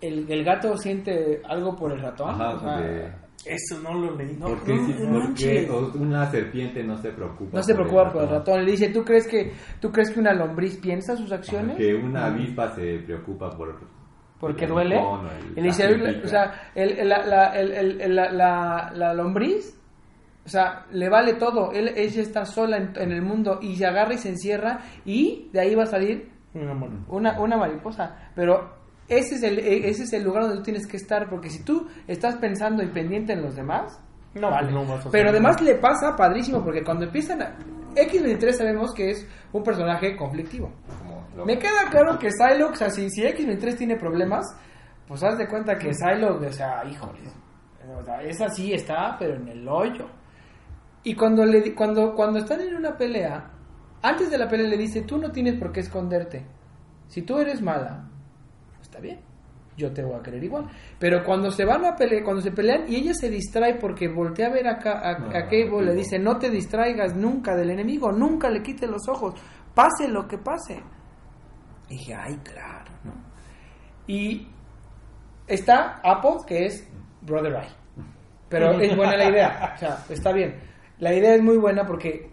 el, 0.00 0.30
el 0.30 0.44
gato 0.44 0.76
siente 0.78 1.42
algo 1.48 1.74
por 1.76 1.92
el 1.92 2.00
ratón? 2.00 2.30
Ajá, 2.30 2.54
O 2.54 2.60
sea, 2.60 3.21
Eso 3.46 3.80
no 3.80 3.94
lo 3.94 4.16
leí. 4.16 4.36
No, 4.38 4.46
¿Por 4.46 4.62
qué, 4.64 4.74
no, 4.74 4.88
no 4.88 4.96
por 4.96 5.24
manches. 5.24 5.64
qué 5.66 5.70
o- 5.70 5.92
una 5.98 6.30
serpiente 6.30 6.82
no 6.84 6.96
se 6.98 7.10
preocupa? 7.10 7.56
No 7.56 7.62
se 7.62 7.74
preocupa 7.74 8.12
por 8.12 8.22
el 8.22 8.28
ratón? 8.28 8.38
ratón. 8.38 8.64
Le 8.64 8.70
dice, 8.72 8.88
¿tú 8.90 9.04
crees 9.04 9.26
que 9.26 9.52
tú 9.80 9.90
crees 9.90 10.10
que 10.10 10.20
una 10.20 10.32
lombriz 10.32 10.76
piensa 10.78 11.16
sus 11.16 11.32
acciones? 11.32 11.76
Que 11.76 11.94
una 11.94 12.26
avispa 12.26 12.74
se 12.74 12.98
preocupa 13.00 13.50
por... 13.50 13.80
Porque 14.38 14.64
el 14.64 14.70
duele. 14.70 14.96
el- 14.96 15.52
Y 15.52 15.60
le 15.60 15.62
dice, 15.62 15.96
la 15.96 16.08
pica. 16.10 16.20
o 16.24 16.28
sea, 16.28 16.54
el, 16.74 16.90
el- 16.98 17.08
la, 17.08 17.26
la- 17.26 17.58
el- 17.58 17.72
el- 17.72 18.00
el- 18.00 18.16
la, 18.16 18.32
la- 18.32 18.92
la 18.94 19.14
lombriz, 19.14 19.78
o 20.44 20.48
sea, 20.48 20.86
le 20.90 21.08
vale 21.08 21.34
todo. 21.34 21.70
Él, 21.72 21.92
ella 21.96 22.22
está 22.22 22.44
sola 22.44 22.76
en, 22.76 22.92
en 22.96 23.12
el 23.12 23.22
mundo 23.22 23.60
y 23.62 23.76
se 23.76 23.86
agarra 23.86 24.14
y 24.14 24.18
se 24.18 24.30
encierra 24.30 24.80
y 25.04 25.48
de 25.52 25.60
ahí 25.60 25.74
va 25.76 25.84
a 25.84 25.86
salir 25.86 26.30
una, 27.08 27.40
una 27.40 27.56
mariposa. 27.56 28.30
Pero 28.34 28.81
ese 29.18 29.36
es, 29.36 29.42
el, 29.42 29.58
ese 29.58 30.04
es 30.04 30.12
el 30.12 30.22
lugar 30.24 30.42
donde 30.44 30.56
tú 30.58 30.62
tienes 30.64 30.86
que 30.86 30.96
estar, 30.96 31.28
porque 31.28 31.50
si 31.50 31.62
tú 31.64 31.88
estás 32.06 32.36
pensando 32.36 32.82
y 32.82 32.88
pendiente 32.88 33.32
en 33.32 33.42
los 33.42 33.54
demás, 33.56 34.00
No, 34.34 34.50
vale. 34.50 34.70
no 34.72 34.84
vas 34.86 35.06
a 35.06 35.10
Pero 35.10 35.30
además 35.30 35.60
le 35.60 35.74
pasa 35.76 36.14
padrísimo, 36.16 36.62
porque 36.62 36.82
cuando 36.82 37.04
empiezan 37.04 37.42
a... 37.42 37.54
X23 37.94 38.52
sabemos 38.52 38.92
que 38.94 39.10
es 39.10 39.26
un 39.52 39.62
personaje 39.62 40.16
conflictivo. 40.16 40.72
Como 40.98 41.44
Me 41.44 41.58
queda 41.58 41.90
claro 41.90 42.18
que 42.18 42.30
Psylocke, 42.30 42.72
o 42.72 42.76
sea, 42.76 42.90
si, 42.90 43.10
si 43.10 43.22
X23 43.22 43.76
tiene 43.76 43.96
problemas, 43.96 44.46
pues 45.06 45.22
haz 45.22 45.36
de 45.36 45.46
cuenta 45.46 45.76
que 45.76 45.92
Psylocke, 45.92 46.46
o 46.48 46.52
sea, 46.52 46.82
híjole, 46.90 47.18
o 48.00 48.02
sea, 48.04 48.22
esa 48.22 48.48
sí 48.48 48.72
está, 48.72 49.16
pero 49.18 49.34
en 49.34 49.46
el 49.48 49.68
hoyo. 49.68 50.06
Y 51.04 51.14
cuando, 51.14 51.44
le, 51.44 51.60
di- 51.60 51.72
cuando, 51.74 52.14
cuando 52.14 52.38
están 52.38 52.60
en 52.62 52.74
una 52.76 52.96
pelea, 52.96 53.50
antes 54.02 54.30
de 54.30 54.38
la 54.38 54.48
pelea 54.48 54.68
le 54.68 54.78
dice, 54.78 55.02
tú 55.02 55.18
no 55.18 55.30
tienes 55.30 55.58
por 55.58 55.70
qué 55.72 55.80
esconderte. 55.80 56.46
Si 57.08 57.20
tú 57.22 57.38
eres 57.38 57.60
mala, 57.60 58.08
está 58.92 59.00
bien, 59.00 59.20
yo 59.78 59.90
te 59.90 60.04
voy 60.04 60.14
a 60.18 60.22
querer 60.22 60.44
igual. 60.44 60.66
Pero 60.98 61.24
cuando 61.24 61.50
se 61.50 61.64
van 61.64 61.82
a 61.86 61.96
pelear, 61.96 62.22
cuando 62.22 62.42
se 62.42 62.52
pelean 62.52 62.84
y 62.86 62.96
ella 62.96 63.14
se 63.14 63.30
distrae 63.30 63.76
porque 63.76 64.06
voltea 64.06 64.48
a 64.48 64.52
ver 64.52 64.68
acá 64.68 65.00
a, 65.00 65.10
a 65.12 65.18
No, 65.18 65.28
Cable, 65.30 65.82
le 65.82 65.94
dice, 65.94 66.18
no 66.18 66.38
te 66.38 66.50
distraigas 66.50 67.16
nunca 67.16 67.56
del 67.56 67.70
enemigo, 67.70 68.12
nunca 68.12 68.50
le 68.50 68.62
quites 68.62 68.88
los 68.88 69.08
ojos, 69.08 69.34
pase 69.74 70.08
lo 70.08 70.28
que 70.28 70.36
pase. 70.36 70.82
Y 71.88 71.94
dije, 71.94 72.14
ay, 72.14 72.36
claro, 72.44 72.92
¿no? 73.04 73.12
Y 74.06 74.46
está 75.46 76.00
Apple, 76.04 76.44
que 76.46 76.66
es 76.66 76.86
Brother 77.22 77.54
Eye. 77.54 77.72
Pero 78.50 78.78
es 78.78 78.94
buena 78.94 79.16
la 79.16 79.30
idea, 79.30 79.72
o 79.74 79.78
sea, 79.78 80.04
está 80.10 80.32
bien. 80.32 80.54
La 80.98 81.14
idea 81.14 81.34
es 81.34 81.42
muy 81.42 81.56
buena 81.56 81.86
porque, 81.86 82.30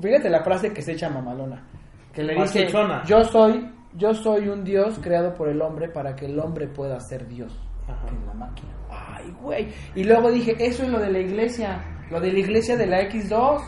fíjate 0.00 0.30
la 0.30 0.44
frase 0.44 0.72
que 0.72 0.82
se 0.82 0.92
echa 0.92 1.10
mamalona, 1.10 1.66
que 2.12 2.22
le 2.22 2.34
dice, 2.36 2.68
yo 3.04 3.24
soy, 3.24 3.68
yo 3.94 4.14
soy 4.14 4.48
un 4.48 4.64
dios 4.64 4.98
creado 5.02 5.34
por 5.34 5.48
el 5.48 5.60
hombre 5.62 5.88
para 5.88 6.14
que 6.14 6.26
el 6.26 6.38
hombre 6.38 6.68
pueda 6.68 6.98
ser 7.00 7.26
dios 7.26 7.52
Ajá. 7.88 8.08
en 8.08 8.26
la 8.26 8.34
máquina. 8.34 8.70
Ay, 8.90 9.30
güey. 9.40 9.68
Y 9.94 10.04
luego 10.04 10.30
dije, 10.30 10.54
eso 10.58 10.82
es 10.84 10.88
lo 10.90 10.98
de 10.98 11.10
la 11.10 11.18
iglesia, 11.18 11.80
lo 12.10 12.20
de 12.20 12.32
la 12.32 12.38
iglesia 12.38 12.76
de 12.76 12.86
la 12.86 13.00
X2. 13.02 13.60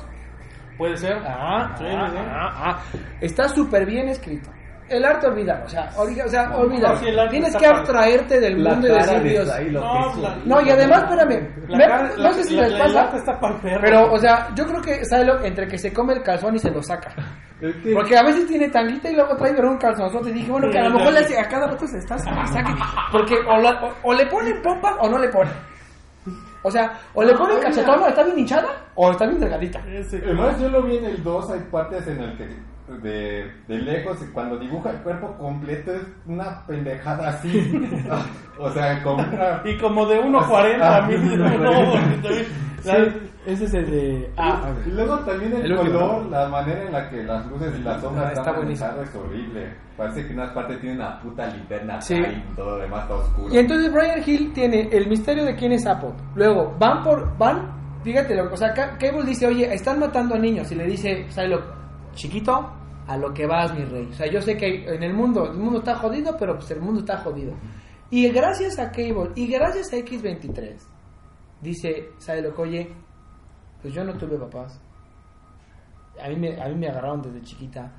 Puede 0.78 0.96
ser. 0.96 1.14
Ah, 1.26 1.74
Sí, 1.78 1.84
ah, 1.86 2.06
sí, 2.10 2.16
sí. 2.16 2.22
ah, 2.28 2.52
ah. 2.56 2.82
Está 3.20 3.48
súper 3.48 3.84
bien 3.86 4.08
escrito. 4.08 4.50
El 4.88 5.04
arte 5.06 5.26
olvídalo, 5.26 5.64
o 5.64 5.68
sea, 5.68 5.88
olvida- 5.96 6.24
o 6.26 6.28
sea, 6.28 6.46
No, 6.48 6.56
olvídalo. 6.58 6.94
no, 6.94 7.00
sí, 7.00 7.06
el 7.08 7.18
arte 7.18 7.30
Tienes 7.30 7.56
que 7.56 7.66
abstraerte 7.66 8.40
del 8.40 8.56
mundo 8.58 8.88
y 8.88 8.90
decir 8.92 9.22
de 9.22 9.30
Dios. 9.30 9.48
No, 10.44 10.56
la- 10.60 10.62
y 10.66 10.70
además, 10.70 11.02
espérame, 11.04 11.48
La 11.68 11.78
me- 11.78 11.86
cara- 11.86 12.10
no 12.18 12.32
sé 12.34 12.44
si 12.44 12.56
la- 12.56 12.68
les 12.68 12.92
la- 12.92 13.10
pasa, 13.10 13.40
pero, 13.80 14.12
o 14.12 14.18
sea, 14.18 14.48
yo 14.54 14.66
creo 14.66 14.82
que 14.82 15.04
Psylocke 15.04 15.46
entre 15.46 15.66
que 15.68 15.78
se 15.78 15.92
come 15.94 16.12
el 16.14 16.22
calzón 16.22 16.56
y 16.56 16.58
se 16.58 16.70
lo 16.70 16.82
saca. 16.82 17.10
Es 17.62 17.74
que- 17.76 17.92
Porque 17.94 18.16
a 18.16 18.22
veces 18.22 18.46
tiene 18.46 18.68
tanguita 18.68 19.10
y 19.10 19.14
luego 19.14 19.36
trae 19.36 19.54
pero 19.54 19.70
un 19.70 19.78
calzonzote. 19.78 20.30
Y 20.30 20.32
dije, 20.34 20.50
bueno, 20.50 20.68
que 20.70 20.78
a 20.78 20.88
lo 20.88 20.98
mejor 20.98 21.12
le 21.12 21.20
hace, 21.20 21.38
a 21.38 21.48
cada 21.48 21.66
rato 21.68 21.86
se 21.86 21.98
está 21.98 22.18
saque. 22.18 22.72
Porque 23.12 23.36
o, 23.48 23.56
la- 23.58 23.82
o- 23.84 24.08
o 24.10 24.14
le 24.14 24.26
ponen 24.26 24.60
pompas 24.62 24.94
o 25.00 25.08
no 25.08 25.18
le 25.18 25.28
ponen. 25.28 25.52
O 26.64 26.70
sea, 26.70 26.92
o 27.14 27.24
le 27.24 27.34
ponen 27.34 27.58
cachetón 27.60 28.00
o 28.02 28.06
está 28.08 28.22
bien 28.22 28.38
hinchada 28.38 28.68
o 28.94 29.10
está 29.10 29.26
bien 29.26 29.40
delgadita. 29.40 29.80
Además, 30.24 30.60
yo 30.60 30.68
lo 30.68 30.82
vi 30.82 30.96
en 30.98 31.04
el 31.06 31.22
2, 31.22 31.50
hay 31.50 31.60
partes 31.70 32.06
en 32.06 32.20
el 32.20 32.36
que 32.36 32.48
de, 33.02 33.50
de 33.68 33.78
lejos, 33.78 34.18
cuando 34.32 34.58
dibuja 34.58 34.90
el 34.90 34.98
cuerpo 34.98 35.36
completo, 35.38 35.92
es 35.94 36.02
una 36.26 36.64
pendejada 36.66 37.30
así. 37.30 37.72
o 38.58 38.70
sea, 38.70 39.02
con 39.02 39.14
una... 39.20 39.60
Y 39.64 39.76
como 39.78 40.06
de 40.06 40.20
1.40 40.22 40.78
Ah, 40.80 40.96
a 40.98 41.02
mí. 41.02 41.14
sí, 41.16 41.36
no, 41.36 41.42
ese 43.46 43.64
es 43.64 43.74
el 43.74 43.90
de. 43.90 44.32
Ah, 44.36 44.72
y 44.86 44.90
luego 44.90 45.18
también 45.20 45.52
el, 45.54 45.62
El 45.66 45.72
último, 45.72 45.98
color, 46.00 46.22
¿no? 46.24 46.30
la 46.30 46.48
manera 46.48 46.82
en 46.84 46.92
la 46.92 47.08
que 47.10 47.22
las 47.22 47.46
luces 47.46 47.74
y 47.78 47.82
las 47.82 48.00
sombras 48.00 48.24
Ah, 48.26 48.28
está 48.32 48.40
están 48.42 48.64
manejadas 48.64 49.08
es 49.08 49.14
horrible. 49.14 49.74
Parece 49.96 50.26
que 50.26 50.32
una 50.34 50.52
parte 50.54 50.76
tiene 50.78 50.96
una 50.96 51.20
puta 51.20 51.46
linterna 51.48 52.00
Sí. 52.00 52.14
y 52.16 52.54
todo 52.56 52.70
lo 52.76 52.82
demás 52.82 53.02
está 53.02 53.14
oscuro. 53.14 53.54
Y 53.54 53.58
entonces 53.58 53.92
Brian 53.92 54.22
Hill 54.26 54.52
tiene 54.52 54.88
el 54.90 55.08
misterio 55.08 55.44
de 55.44 55.54
quién 55.54 55.72
es 55.72 55.86
Apple. 55.86 56.12
Luego 56.34 56.74
van 56.78 57.02
por. 57.02 57.36
Van. 57.38 57.80
Fíjate, 58.02 58.34
lo- 58.34 58.52
o 58.52 58.56
sea, 58.56 58.72
Ca- 58.74 58.96
Cable 58.98 59.24
dice, 59.24 59.46
oye, 59.46 59.72
están 59.72 60.00
matando 60.00 60.34
a 60.34 60.38
niños. 60.38 60.70
Y 60.72 60.74
le 60.74 60.86
dice 60.86 61.26
Psylocke, 61.30 61.66
chiquito, 62.14 62.68
a 63.06 63.16
lo 63.16 63.32
que 63.32 63.46
vas, 63.46 63.72
mi 63.74 63.84
rey. 63.84 64.08
O 64.10 64.12
sea, 64.12 64.26
yo 64.30 64.40
sé 64.42 64.56
que 64.56 64.84
en 64.92 65.02
el 65.02 65.14
mundo, 65.14 65.44
el 65.50 65.56
mundo 65.58 65.78
está 65.78 65.94
jodido, 65.96 66.36
pero 66.38 66.54
pues 66.56 66.70
el 66.72 66.80
mundo 66.80 67.00
está 67.00 67.18
jodido. 67.18 67.52
Y 68.10 68.28
gracias 68.30 68.78
a 68.78 68.90
Cable 68.90 69.30
y 69.36 69.46
gracias 69.46 69.92
a 69.92 69.96
X23, 69.96 70.74
dice 71.62 72.10
Psylocke, 72.18 72.58
oye, 72.58 72.88
pues 73.80 73.94
yo 73.94 74.04
no 74.04 74.12
tuve 74.14 74.36
papás. 74.36 74.80
A 76.22 76.28
mí 76.28 76.36
me, 76.36 76.60
a 76.60 76.68
mí 76.68 76.74
me 76.74 76.88
agarraron 76.88 77.22
desde 77.22 77.40
chiquita. 77.42 77.90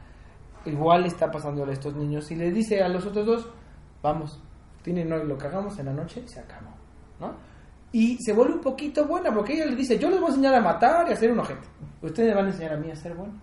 Igual 0.66 1.06
está 1.06 1.32
pasándole 1.32 1.72
a 1.72 1.74
estos 1.74 1.96
niños. 1.96 2.30
Y 2.32 2.36
le 2.36 2.52
dice 2.52 2.84
a 2.84 2.88
los 2.88 3.06
otros 3.06 3.26
dos, 3.26 3.50
vamos, 4.02 4.42
tienen 4.84 5.12
hoy 5.12 5.26
lo 5.26 5.38
que 5.38 5.48
hagamos 5.48 5.78
en 5.80 5.88
la 5.88 5.94
noche, 5.94 6.28
se 6.28 6.40
acabó. 6.40 6.72
¿no? 7.20 7.34
Y 7.92 8.18
se 8.24 8.34
vuelve 8.34 8.56
un 8.56 8.62
poquito 8.62 9.06
buena 9.06 9.34
porque 9.34 9.54
ella 9.54 9.66
le 9.66 9.76
dice, 9.76 9.98
yo 10.00 10.10
les 10.10 10.20
voy 10.20 10.28
a 10.28 10.30
enseñar 10.30 10.56
a 10.56 10.62
matar 10.62 11.08
y 11.08 11.12
a 11.12 11.14
hacer 11.14 11.32
un 11.32 11.40
ojete. 11.40 11.68
Ustedes 12.02 12.30
me 12.30 12.36
van 12.36 12.46
a 12.46 12.50
enseñar 12.50 12.74
a 12.74 12.78
mí 12.78 12.92
a 12.92 12.96
ser 12.96 13.14
bueno. 13.16 13.34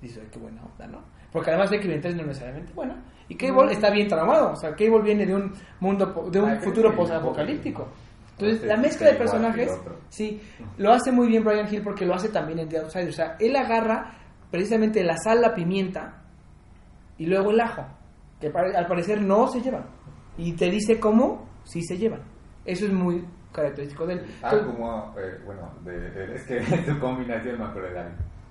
Dice, 0.00 0.20
"Ay, 0.20 0.28
qué 0.30 0.38
buena 0.38 0.62
onda, 0.62 0.86
¿no? 0.86 1.02
Porque 1.32 1.50
además 1.50 1.70
de 1.70 1.80
que 1.80 1.88
no 1.88 1.94
es 1.94 2.14
necesariamente 2.14 2.72
bueno. 2.72 2.94
Y 3.28 3.34
Cable 3.34 3.72
está 3.72 3.90
bien 3.90 4.08
traumado. 4.08 4.52
O 4.52 4.56
sea, 4.56 4.70
Cable 4.70 5.02
viene 5.02 5.26
de 5.26 5.34
un 5.34 5.52
mundo, 5.80 6.28
de 6.30 6.40
un 6.40 6.56
futuro 6.60 6.94
post-apocalíptico. 6.94 7.88
Entonces, 8.38 8.66
la 8.66 8.76
mezcla 8.76 9.06
de 9.06 9.12
personajes, 9.18 9.70
sí, 10.10 10.42
lo 10.78 10.92
hace 10.92 11.10
muy 11.12 11.26
bien 11.28 11.42
Brian 11.44 11.72
Hill 11.72 11.82
porque 11.82 12.04
lo 12.04 12.14
hace 12.14 12.28
también 12.28 12.58
en 12.58 12.68
The 12.68 12.78
Outsider. 12.80 13.08
O 13.08 13.12
sea, 13.12 13.36
él 13.40 13.56
agarra 13.56 14.18
precisamente 14.50 15.02
la 15.02 15.16
sal, 15.16 15.40
la 15.40 15.54
pimienta 15.54 16.22
y 17.18 17.26
luego 17.26 17.50
el 17.50 17.60
ajo, 17.60 17.86
que 18.40 18.48
al 18.48 18.86
parecer 18.86 19.22
no 19.22 19.48
se 19.48 19.60
llevan. 19.62 19.86
Y 20.36 20.52
te 20.52 20.70
dice 20.70 21.00
cómo 21.00 21.48
sí 21.64 21.80
se 21.82 21.96
llevan. 21.96 22.20
Eso 22.66 22.84
es 22.86 22.92
muy 22.92 23.24
característico 23.52 24.06
de 24.06 24.14
él. 24.14 24.20
Ah, 24.42 24.50
Entonces, 24.52 24.66
como, 24.66 25.14
eh, 25.18 25.40
bueno, 25.46 25.70
de, 25.82 25.98
de- 26.10 26.34
es 26.34 26.42
que 26.44 26.62
su 26.86 26.98
combinación 26.98 27.58
me 27.58 27.64
acuerdo 27.64 27.88
de. 27.88 28.04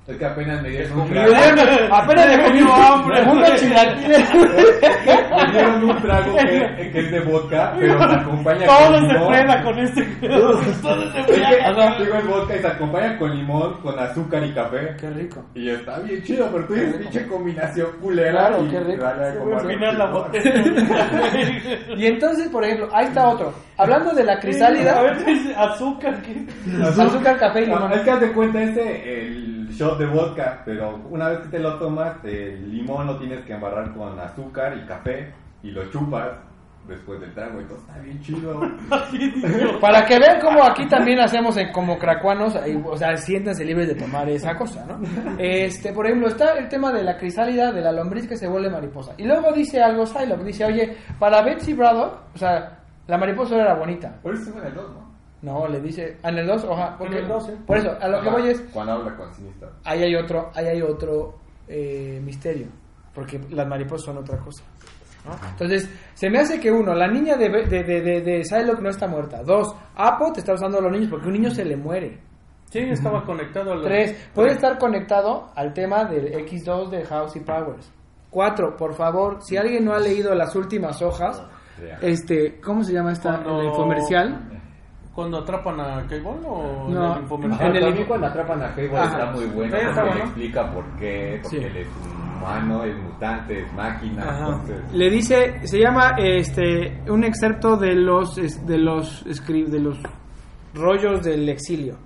Es 0.08 0.18
que 0.18 0.26
apenas 0.26 0.62
me 0.62 0.70
dieron 0.70 1.00
un 1.00 1.10
trago. 1.10 1.34
Bueno, 1.34 1.62
apenas 1.92 2.28
le 2.38 2.44
comió 2.44 2.74
hambre, 2.76 3.56
chilaquiles. 3.58 4.34
Me 4.36 5.52
dieron 5.52 5.84
un 5.84 6.02
trago 6.02 6.38
que, 6.38 6.92
que 6.92 7.00
es 7.00 7.12
de 7.12 7.20
vodka, 7.22 7.74
pero 7.80 7.98
se 7.98 8.14
acompaña 8.16 8.66
Todo 8.68 8.92
con 8.92 9.08
se 9.08 9.14
limón. 9.14 9.34
frena 9.34 9.64
con 9.64 9.80
este. 9.80 10.04
Todo 10.28 10.62
se 10.62 11.24
frena. 11.24 11.98
digo 12.00 12.16
el 12.18 12.28
vodka 12.28 12.56
y 12.56 12.60
se 12.60 12.68
acompaña 12.68 13.18
con 13.18 13.36
limón, 13.36 13.74
con 13.82 13.98
azúcar 13.98 14.46
y 14.46 14.54
café. 14.54 14.96
Qué 15.00 15.10
rico. 15.10 15.44
Y 15.56 15.70
está 15.72 15.98
bien 16.00 16.22
chido, 16.22 16.50
pero 16.52 16.68
tú 16.68 16.74
dices 16.76 16.98
pinche 16.98 17.26
combinación 17.28 17.88
culera. 18.00 18.32
Claro, 18.50 18.64
y 18.64 18.70
qué 18.70 18.80
rico. 18.82 19.04
la 19.98 20.06
botella. 20.12 20.54
Y 21.98 22.06
entonces, 22.06 22.48
por 22.50 22.64
ejemplo, 22.64 22.90
ahí 22.94 23.06
está 23.08 23.28
otro. 23.30 23.54
Hablando 23.78 24.12
de 24.14 24.24
la 24.24 24.34
A 24.34 24.40
crisálida, 24.40 25.02
ver, 25.02 25.26
dice 25.26 25.56
azúcar. 25.56 26.22
¿qué? 26.22 26.46
azúcar, 26.84 27.38
café 27.40 27.62
y 27.62 27.66
limón. 27.66 27.90
Ah, 27.92 27.96
Es 27.96 28.02
que 28.02 28.12
haz 28.12 28.20
de 28.22 28.32
cuenta 28.34 28.62
este, 28.62 29.22
el 29.22 29.55
shot 29.78 29.98
de 30.00 30.06
vodka, 30.08 30.62
pero 30.66 30.98
una 31.10 31.30
vez 31.30 31.40
que 31.40 31.50
te 31.50 31.60
lo 31.60 31.78
tomas, 31.78 32.18
el 32.24 32.72
limón 32.72 33.08
lo 33.08 33.18
tienes 33.18 33.44
que 33.46 33.54
embarrar 33.54 33.94
con 33.94 34.20
azúcar 34.20 34.78
y 34.78 34.86
café 34.88 35.34
y 35.64 35.72
lo 35.72 35.90
chupas 35.92 36.40
después 36.88 37.20
del 37.20 37.34
trago. 37.34 37.60
Entonces 37.60 37.88
está 37.88 38.00
bien 38.02 38.22
chido. 38.22 38.62
Para 39.82 40.06
que 40.06 40.20
vean 40.20 40.40
cómo 40.40 40.64
aquí 40.64 40.88
también 40.88 41.20
hacemos 41.20 41.58
en- 41.58 41.72
como 41.72 41.98
cracuanos, 41.98 42.56
o 42.86 42.98
sea, 42.98 43.18
siéntanse 43.18 43.66
libres 43.66 43.88
de 43.88 43.96
tomar 43.96 44.30
esa 44.30 44.56
cosa, 44.56 44.86
¿no? 44.86 45.00
Este, 45.40 45.92
por 45.94 46.06
ejemplo, 46.06 46.28
está 46.28 46.54
el 46.58 46.68
tema 46.70 46.92
de 46.92 47.04
la 47.04 47.18
crisálida 47.18 47.72
de 47.72 47.82
la 47.82 47.92
lombriz 47.92 48.28
que 48.28 48.36
se 48.38 48.48
vuelve 48.48 48.70
mariposa. 48.70 49.14
Y 49.18 49.24
luego 49.26 49.52
dice 49.52 49.82
algo 49.82 50.06
Psylocke, 50.06 50.44
dice, 50.44 50.66
oye, 50.66 50.96
para 51.20 51.42
Betsy 51.42 51.74
Braddock, 51.74 52.20
o 52.36 52.38
sea, 52.38 52.80
la 53.08 53.18
mariposa 53.18 53.56
era 53.56 53.74
bonita. 53.76 54.20
Por 54.22 54.36
eso 54.36 54.52
en 54.60 54.66
el 54.68 54.74
2, 54.76 54.92
¿no? 54.94 55.05
No, 55.46 55.68
le 55.68 55.80
dice, 55.80 56.18
en 56.24 56.38
el 56.38 56.48
2, 56.48 56.64
oja, 56.66 56.96
porque, 56.98 57.18
En 57.18 57.24
el 57.24 57.30
dos, 57.30 57.46
sí. 57.46 57.54
por 57.66 57.78
eso, 57.78 57.92
a 58.02 58.08
lo 58.08 58.22
que 58.22 58.30
voy 58.30 58.48
es, 58.50 58.62
Cuando 58.74 58.94
habla 58.94 59.16
con 59.16 59.34
Sinister. 59.34 59.70
ahí 59.84 60.04
hay 60.04 60.16
otro, 60.16 60.50
ahí 60.56 60.66
hay 60.66 60.82
otro 60.82 61.36
eh, 61.68 62.20
misterio, 62.24 62.68
porque 63.14 63.40
las 63.52 63.68
mariposas 63.68 64.06
son 64.06 64.18
otra 64.18 64.38
cosa. 64.40 64.64
¿no? 65.26 65.32
Entonces, 65.50 65.90
se 66.14 66.30
me 66.30 66.40
hace 66.40 66.60
que 66.60 66.72
uno, 66.72 66.94
la 66.94 67.08
niña 67.08 67.36
de, 67.36 67.50
de, 67.50 67.84
de, 67.84 68.02
de, 68.02 68.22
de 68.22 68.44
Psylocke 68.44 68.82
no 68.82 68.90
está 68.90 69.08
muerta. 69.08 69.42
Dos, 69.44 69.74
Apo 69.96 70.32
te 70.34 70.40
está 70.42 70.54
usando 70.54 70.78
a 70.78 70.82
los 70.82 70.92
niños 70.92 71.10
porque 71.10 71.28
un 71.28 71.34
niño 71.34 71.50
se 71.52 71.64
le 71.66 71.76
muere. 71.76 72.20
Sí, 72.70 72.80
estaba 72.80 73.24
conectado 73.24 73.74
a. 73.74 73.82
Tres, 73.84 74.30
puede 74.34 74.52
estar 74.52 74.78
conectado 74.78 75.50
al 75.56 75.74
tema 75.74 76.06
del 76.06 76.32
X2 76.46 76.90
de 76.90 77.06
House 77.06 77.36
y 77.36 77.40
Powers. 77.40 77.92
Cuatro, 78.30 78.76
por 78.76 78.94
favor, 78.96 79.38
si 79.42 79.56
alguien 79.58 79.86
no 79.86 79.94
ha 79.94 80.00
leído 80.00 80.36
las 80.36 80.56
últimas 80.56 81.02
hojas, 81.02 81.42
este, 82.02 82.60
¿cómo 82.62 82.84
se 82.84 82.94
llama 82.94 83.12
esta 83.14 83.32
Cuando- 83.42 83.62
el 83.62 83.68
infomercial? 83.68 84.55
Cuando 85.16 85.38
atrapan 85.38 85.80
a 85.80 86.06
Cable 86.08 86.28
o 86.46 86.90
No. 86.90 87.06
en 87.06 87.12
el 87.14 87.22
infomercial? 87.24 87.54
Ajá, 87.62 87.70
En 87.70 87.76
el- 87.78 87.84
también 87.86 88.08
cuando 88.08 88.28
atrapan 88.28 88.64
a 88.64 88.68
Cable 88.76 88.98
Ajá. 88.98 89.06
está 89.20 89.32
muy 89.32 89.46
bueno. 89.46 89.76
Está 89.78 89.88
porque 89.88 90.02
bueno. 90.02 90.16
le 90.16 90.24
explica 90.24 90.72
por 90.74 90.86
qué. 90.98 91.40
Porque 91.42 91.58
Sí. 91.58 91.64
él 91.66 91.78
es 91.78 91.88
humano, 92.38 92.84
es 92.84 92.98
mutante, 93.02 93.60
es 93.62 93.74
máquina. 93.74 94.40
Entonces, 94.40 94.94
Le 94.94 95.10
dice, 95.10 95.68
se 95.68 95.80
llama 95.80 96.16
este 96.18 97.02
un 97.10 97.24
excerpto 97.24 97.78
de 97.78 97.96
los 97.96 98.36
de 98.36 98.78
los 98.78 99.24
de 99.24 99.80
los 99.80 99.98
rollos 100.74 101.24
del 101.24 101.48
exilio. 101.48 101.98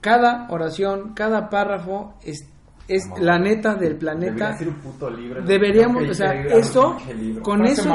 Cada 0.00 0.46
oración, 0.50 1.12
cada 1.14 1.48
párrafo 1.50 2.14
es 2.22 2.46
es 2.94 3.06
Mamá. 3.08 3.20
la 3.22 3.38
neta 3.38 3.74
del 3.74 3.98
Debería 3.98 3.98
planeta. 3.98 4.56
ser 4.58 4.68
un 4.68 4.74
puto 4.76 5.08
libro. 5.10 5.42
Deberíamos, 5.42 6.08
o 6.08 6.14
sea, 6.14 6.32
eso 6.34 6.96
con 7.42 7.58
Parece 7.60 7.82
eso, 7.82 7.94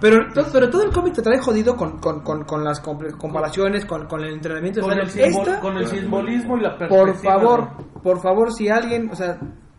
pero 0.00 0.32
to- 0.32 0.46
pero 0.52 0.70
todo 0.70 0.82
el 0.84 0.92
cómic 0.92 1.14
te 1.14 1.22
trae 1.22 1.38
jodido 1.38 1.76
con, 1.76 1.98
con, 1.98 2.20
con, 2.22 2.44
con 2.44 2.62
las 2.64 2.80
comparaciones, 2.80 3.84
con, 3.84 4.06
con 4.06 4.22
el 4.22 4.34
entrenamiento. 4.34 4.80
Con 4.82 4.92
o 4.92 4.94
sea, 4.94 5.02
el, 5.02 5.10
simbol- 5.32 5.40
esta- 5.48 5.60
con 5.60 5.76
el 5.76 5.86
simbolismo 5.86 6.56
y 6.56 6.60
la 6.60 6.76
perspectiva. 6.78 7.04
por 7.04 7.14
favor, 7.16 7.68
por 8.02 8.20
favor, 8.20 8.52
si 8.52 8.68
alguien, 8.68 9.08
o 9.10 9.14
sea, 9.16 9.38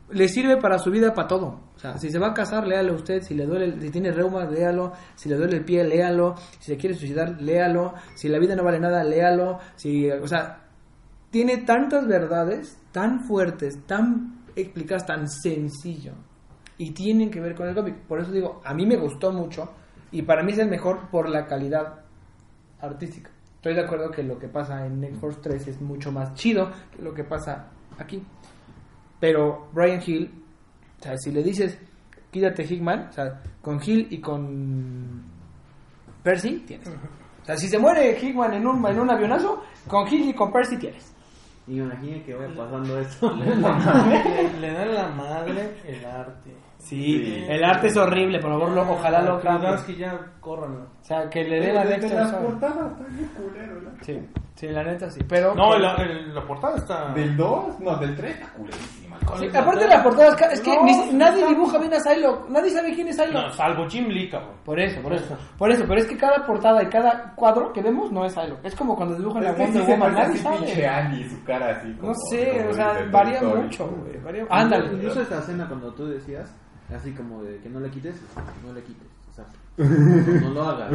le 0.10 0.28
sirve 0.30 0.58
para 0.58 0.80
su 0.80 0.90
vida 0.90 1.14
para 1.14 1.28
todo. 1.28 1.62
O 1.76 1.80
sea, 1.80 1.98
si 1.98 2.10
se 2.10 2.18
va 2.18 2.30
a 2.30 2.34
casar, 2.34 2.66
léalo 2.66 2.96
usted. 2.96 3.22
Si 3.22 3.36
le 3.36 3.46
duele, 3.46 3.80
si 3.80 3.92
tiene 3.92 4.12
reuma, 4.12 4.46
léalo. 4.46 4.94
Si 5.16 5.30
le 5.30 5.36
duele 5.36 5.58
el 5.58 5.66
pie, 5.66 5.84
léalo. 5.84 6.34
Si 6.60 6.72
se 6.72 6.78
quiere 6.78 6.96
suicidar, 6.96 7.40
léalo. 7.42 7.94
Si 8.16 8.28
la 8.30 8.40
vida 8.40 8.56
no 8.56 8.64
vale 8.64 8.80
nada, 8.80 9.04
léalo. 9.04 9.60
Si, 9.76 10.10
o 10.10 10.26
sea, 10.28 10.64
tiene 11.30 11.58
tantas 11.58 12.08
verdades 12.08 12.80
tan 12.92 13.20
fuertes, 13.26 13.86
tan 13.86 14.37
explicadas, 14.62 15.06
tan 15.06 15.28
sencillo. 15.30 16.14
Y 16.78 16.92
tienen 16.92 17.32
que 17.32 17.40
ver 17.40 17.56
con 17.56 17.68
el 17.68 17.76
cómic. 17.76 17.96
Por 18.08 18.20
eso 18.20 18.32
digo, 18.32 18.62
a 18.64 18.74
mí 18.74 18.86
me 18.86 18.98
gustó 18.98 19.32
mucho. 19.32 19.70
Y 20.12 20.22
para 20.22 20.44
mí 20.44 20.52
es 20.52 20.60
el 20.60 20.70
mejor 20.70 21.10
por 21.10 21.30
la 21.30 21.46
calidad 21.46 22.02
artística. 22.80 23.30
Estoy 23.56 23.74
de 23.74 23.82
acuerdo 23.82 24.12
que 24.12 24.24
lo 24.24 24.38
que 24.38 24.48
pasa 24.48 24.86
en 24.86 25.04
X-Force 25.04 25.40
3 25.42 25.68
es 25.68 25.82
mucho 25.82 26.12
más 26.12 26.34
chido 26.36 26.72
que 26.96 27.02
lo 27.02 27.14
que 27.14 27.24
pasa 27.24 27.68
aquí. 27.98 28.24
Pero 29.20 29.70
Brian 29.74 30.02
Hill, 30.06 30.32
o 31.00 31.04
sea, 31.04 31.18
si 31.18 31.32
le 31.32 31.42
dices, 31.42 31.78
quítate 32.32 32.64
Hickman, 32.64 33.08
o 33.10 33.12
sea, 33.12 33.42
con 33.62 33.82
Hill 33.84 34.08
y 34.12 34.22
con 34.22 35.24
Percy 36.24 36.64
tienes. 36.68 36.88
O 36.88 37.46
sea, 37.46 37.58
si 37.58 37.68
se 37.68 37.80
muere 37.80 38.18
Hickman 38.22 38.54
en 38.54 38.68
un, 38.68 38.86
en 38.86 39.00
un 39.00 39.10
avionazo, 39.10 39.64
con 39.88 40.08
Hill 40.08 40.30
y 40.30 40.34
con 40.34 40.52
Percy 40.52 40.78
tienes. 40.78 41.14
Y 41.68 41.80
imagínate 41.80 42.24
que 42.24 42.34
vaya 42.36 42.56
pasando 42.56 43.00
esto. 43.00 43.36
Le, 43.36 44.60
le 44.62 44.74
dan 44.74 44.96
la 44.96 45.08
madre 45.10 45.72
el 45.86 46.06
arte. 46.06 46.56
Sí, 46.78 47.44
el 47.50 47.64
arte 47.64 47.88
es 47.88 47.98
horrible, 47.98 48.40
por 48.40 48.52
favor, 48.52 48.70
lo- 48.72 48.90
ojalá 48.92 49.22
lo 49.22 49.42
cambien. 49.42 49.76
que 49.86 49.96
ya 49.96 50.18
corran. 50.40 50.72
O 50.78 50.88
sea, 51.04 51.30
que 51.30 51.44
le 51.44 51.60
den 51.60 51.76
la 51.76 51.84
extra. 51.96 52.22
las 52.24 52.32
portadas 52.34 52.92
está 52.94 53.04
bien 53.14 53.30
culero, 53.36 53.82
¿no? 53.82 53.90
Sí, 54.02 54.20
sí, 54.58 54.68
la 54.68 54.84
neta 54.84 55.10
sí. 55.10 55.22
Pero. 55.28 55.56
No, 55.56 55.78
la, 55.78 55.96
el- 55.96 56.36
la 56.36 56.46
portada 56.46 56.76
está. 56.76 57.14
Del 57.14 57.38
2, 57.38 57.80
no, 57.80 57.96
del 57.98 58.16
3 58.16 58.32
está 58.36 58.50
culerísima. 58.54 59.08
Sí, 59.40 59.48
aparte 59.54 59.82
de 59.82 59.88
la 59.90 60.04
portada, 60.04 60.30
es 60.54 60.62
que- 60.62 60.74
No, 60.76 60.84
ni- 60.86 61.12
nadie 61.14 61.42
no. 61.42 61.50
dibuja 61.50 61.78
bien 61.80 61.94
a 61.94 62.00
Psylocke. 62.00 62.50
Nadie 62.50 62.70
sabe 62.72 62.94
quién 62.94 63.08
es 63.10 63.16
Psylocke. 63.18 63.34
No, 63.48 63.54
salvo 63.54 63.90
Jim 63.90 64.08
Lee, 64.08 64.30
cabrón. 64.30 64.54
Por 64.64 64.80
eso, 64.80 65.02
por 65.02 65.14
eso. 65.14 65.38
Por 65.58 65.70
eso, 65.72 65.84
pero 65.88 66.00
es 66.00 66.06
que 66.08 66.16
cada 66.18 66.46
portada 66.46 66.82
y 66.84 66.88
cada 66.88 67.34
cuadro 67.36 67.74
que 67.74 67.82
vemos 67.82 68.10
no 68.12 68.24
es 68.26 68.34
Psylocke. 68.34 68.66
Es 68.66 68.76
como 68.76 68.96
cuando 68.96 69.16
dibujan 69.16 69.44
a 69.46 69.50
Es 69.50 69.56
sí 69.58 69.62
Wonder 69.64 69.86
se 69.86 69.92
Woman, 69.92 70.14
nadie 70.14 70.38
sabe. 70.38 70.88
Andy, 70.88 71.30
su 71.30 71.44
cara 71.44 71.72
así 71.78 71.92
como... 71.96 72.08
No 72.10 72.14
sé, 72.30 72.58
como 72.58 72.70
o 72.70 72.74
sea, 72.74 73.06
varía 73.12 73.42
mucho, 73.44 73.88
güey. 73.88 74.18
varía- 74.24 74.46
Ándale. 74.50 74.94
Incluso 74.94 75.22
esta 75.22 75.40
escena 75.40 75.68
cuando 75.68 75.92
tú 75.94 76.06
decías, 76.08 76.50
así 76.96 77.12
como 77.14 77.44
de 77.44 77.58
que 77.60 77.68
no 77.70 77.80
le 77.82 77.90
quites, 77.90 78.16
no 78.66 78.72
le 78.72 78.82
quites. 78.84 79.08
O 79.30 79.34
sea, 79.34 79.46
no, 79.78 80.40
no 80.42 80.50
lo 80.52 80.64
hagas. 80.64 80.92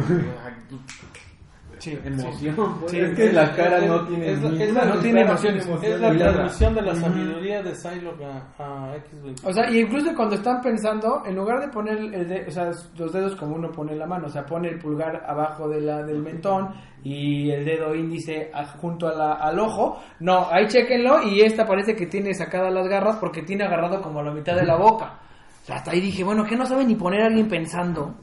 Sí, 1.83 1.99
Emoción. 2.05 2.55
Sí, 2.87 2.97
Es 2.99 3.15
que 3.15 3.33
la 3.33 3.53
cara 3.55 3.81
no 3.81 4.05
tiene 4.07 4.31
es 4.31 4.39
ninguna 4.39 4.63
es 4.63 4.73
la- 4.73 4.85
no 4.85 4.99
tiene 4.99 5.21
emociones. 5.21 5.67
Es 5.81 5.99
la 5.99 6.13
Y 6.13 6.17
la- 6.17 6.31
transmisión 6.31 6.75
de 6.75 6.81
la 6.81 6.95
sabiduría 6.95 7.61
de 7.61 7.75
Psylocke 7.75 8.23
a, 8.23 8.89
a 8.89 8.95
X-Wing. 8.95 9.35
O 9.43 9.51
sea, 9.51 9.69
y 9.69 9.79
incluso 9.81 10.15
cuando 10.15 10.35
están 10.35 10.61
pensando, 10.61 11.23
en 11.25 11.35
lugar 11.35 11.59
de 11.59 11.67
poner 11.67 11.97
el 11.97 12.29
de- 12.29 12.45
o 12.47 12.51
sea, 12.51 12.71
los 12.97 13.11
dedos 13.11 13.35
como 13.35 13.55
uno 13.55 13.69
pone 13.71 13.95
la 13.95 14.05
mano, 14.07 14.27
o 14.27 14.29
sea, 14.29 14.45
pone 14.45 14.69
el 14.69 14.79
pulgar 14.79 15.23
abajo 15.27 15.67
de 15.67 15.81
la, 15.81 16.03
del 16.03 16.19
mentón 16.23 16.69
y 17.03 17.51
el 17.51 17.65
dedo 17.65 17.93
índice 17.93 18.49
junto 18.79 19.09
a 19.09 19.13
la- 19.13 19.33
al 19.33 19.59
ojo, 19.59 19.99
no, 20.21 20.47
ahí 20.51 20.67
chequenlo 20.67 21.21
y 21.23 21.41
esta 21.41 21.65
parece 21.67 21.95
que 21.97 22.05
tiene 22.07 22.33
sacadas 22.33 22.73
las 22.73 22.87
garras 22.87 23.17
porque 23.17 23.41
tiene 23.41 23.65
agarrado 23.65 24.01
como 24.01 24.23
la 24.23 24.31
mitad 24.31 24.55
de 24.55 24.65
la 24.65 24.77
boca. 24.77 25.19
O 25.63 25.65
sea, 25.65 25.75
hasta 25.77 25.91
ahí 25.91 25.99
dije, 25.99 26.23
bueno, 26.23 26.45
que 26.45 26.55
no 26.55 26.65
sabe 26.65 26.85
ni 26.85 26.95
poner 26.95 27.23
a 27.23 27.25
alguien 27.27 27.49
pensando. 27.49 28.15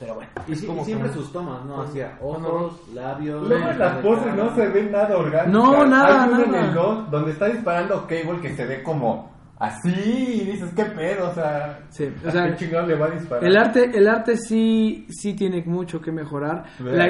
Pero 0.00 0.14
bueno. 0.16 0.30
Y, 0.48 0.56
sí- 0.56 0.64
y 0.64 0.68
como 0.68 0.84
siempre 0.84 1.12
sus 1.12 1.32
tomas, 1.32 1.64
¿no? 1.64 1.82
Hacia 1.82 2.16
cuando- 2.18 2.48
ojos, 2.48 2.80
labios. 2.94 3.48
Luego 3.48 3.68
en 3.70 3.78
las 3.78 3.96
poses 3.98 4.34
no 4.34 4.54
se 4.54 4.68
ve 4.68 4.82
nada 4.90 5.16
orgánico. 5.16 5.58
No, 5.58 5.86
nada, 5.86 6.24
Hay 6.24 6.30
uno 6.30 6.42
en 6.44 6.50
nada. 6.52 6.64
el 6.66 6.74
2 6.74 7.10
donde 7.10 7.30
está 7.30 7.46
disparando 7.46 8.06
Cable 8.08 8.40
que 8.42 8.56
se 8.56 8.66
ve 8.66 8.82
como 8.82 9.33
así 9.66 10.40
y 10.42 10.44
dices, 10.52 10.70
¿qué 10.74 10.84
pedo? 10.84 11.30
O 11.30 11.34
sea, 11.34 11.78
Sí, 11.90 12.08
o 12.24 12.28
¿a 12.28 12.32
sea, 12.32 12.46
qué 12.50 12.56
chingado 12.56 12.86
le 12.86 12.94
va 12.96 13.06
a 13.06 13.10
disparar? 13.10 13.44
El 13.44 13.56
arte, 13.56 13.90
el 13.94 14.08
arte 14.08 14.36
sí, 14.36 15.06
sí 15.10 15.34
tiene 15.34 15.62
mucho 15.66 16.00
que 16.00 16.10
mejorar. 16.12 16.64
La- 16.80 17.08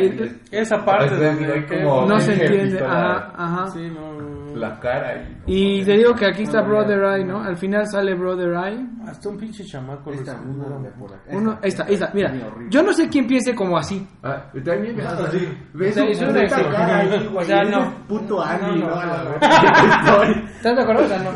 Esa 0.51 0.85
parte 0.85 1.15
es- 1.15 1.21
donde 1.21 1.67
como- 1.67 2.07
no 2.07 2.21
se 2.21 2.33
entiende. 2.33 2.79
Ajá, 2.85 3.33
ajá. 3.37 3.67
Sí, 3.71 3.89
no. 3.91 4.55
La 4.55 4.79
cara 4.79 5.17
y... 5.47 5.81
Y 5.81 5.85
te 5.85 5.93
digo 5.97 6.15
que 6.15 6.27
aquí 6.27 6.45
está 6.45 6.63
Brother 6.63 7.03
Eye, 7.03 7.25
¿no? 7.25 7.43
Al 7.43 7.57
final 7.57 7.87
sale 7.89 8.15
Brother 8.15 8.51
Eye. 8.55 8.87
Hasta 9.07 9.29
un 9.29 9.37
pinche 9.37 9.65
chamaco. 9.65 10.13
Esta, 10.13 10.33
de. 10.35 11.37
Uno, 11.37 11.59
ahí 11.61 11.69
está, 11.69 11.85
ahí 11.85 11.95
está. 11.95 12.11
Mira, 12.15 12.33
yo 12.71 12.83
no 12.83 12.93
sé 12.93 13.09
quién 13.09 13.27
piense 13.27 13.53
como 13.55 13.77
así. 13.77 14.07
Ah, 14.23 14.45
también 14.65 15.01
así, 15.01 15.49
ves 15.73 15.97
O 15.99 16.15
sea, 16.15 16.49
cara 16.71 16.99
ahí, 17.01 17.27
O 17.29 17.33
güey, 17.33 17.47
sea, 17.47 17.63
ese 17.63 17.71
no. 17.73 17.95
puto 18.07 18.37
No, 18.37 18.43
Andy, 18.43 18.81
no, 18.81 18.89
¿no? 18.89 18.95
no, 19.05 19.25
no. 19.25 20.23
¿Estás 20.57 20.77
de 20.77 20.83
acuerdo? 20.83 21.05
O 21.05 21.09
sea, 21.09 21.19
no. 21.19 21.31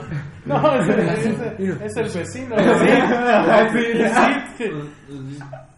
No, 0.48 0.74
es 0.74 0.88
el, 0.88 1.00
es 1.00 1.26
el- 1.26 1.82
es 1.82 1.96
el 1.96 2.08
vecino. 2.20 2.56
Así, 2.56 3.78
Sí, 4.58 4.64
sí, 4.64 4.70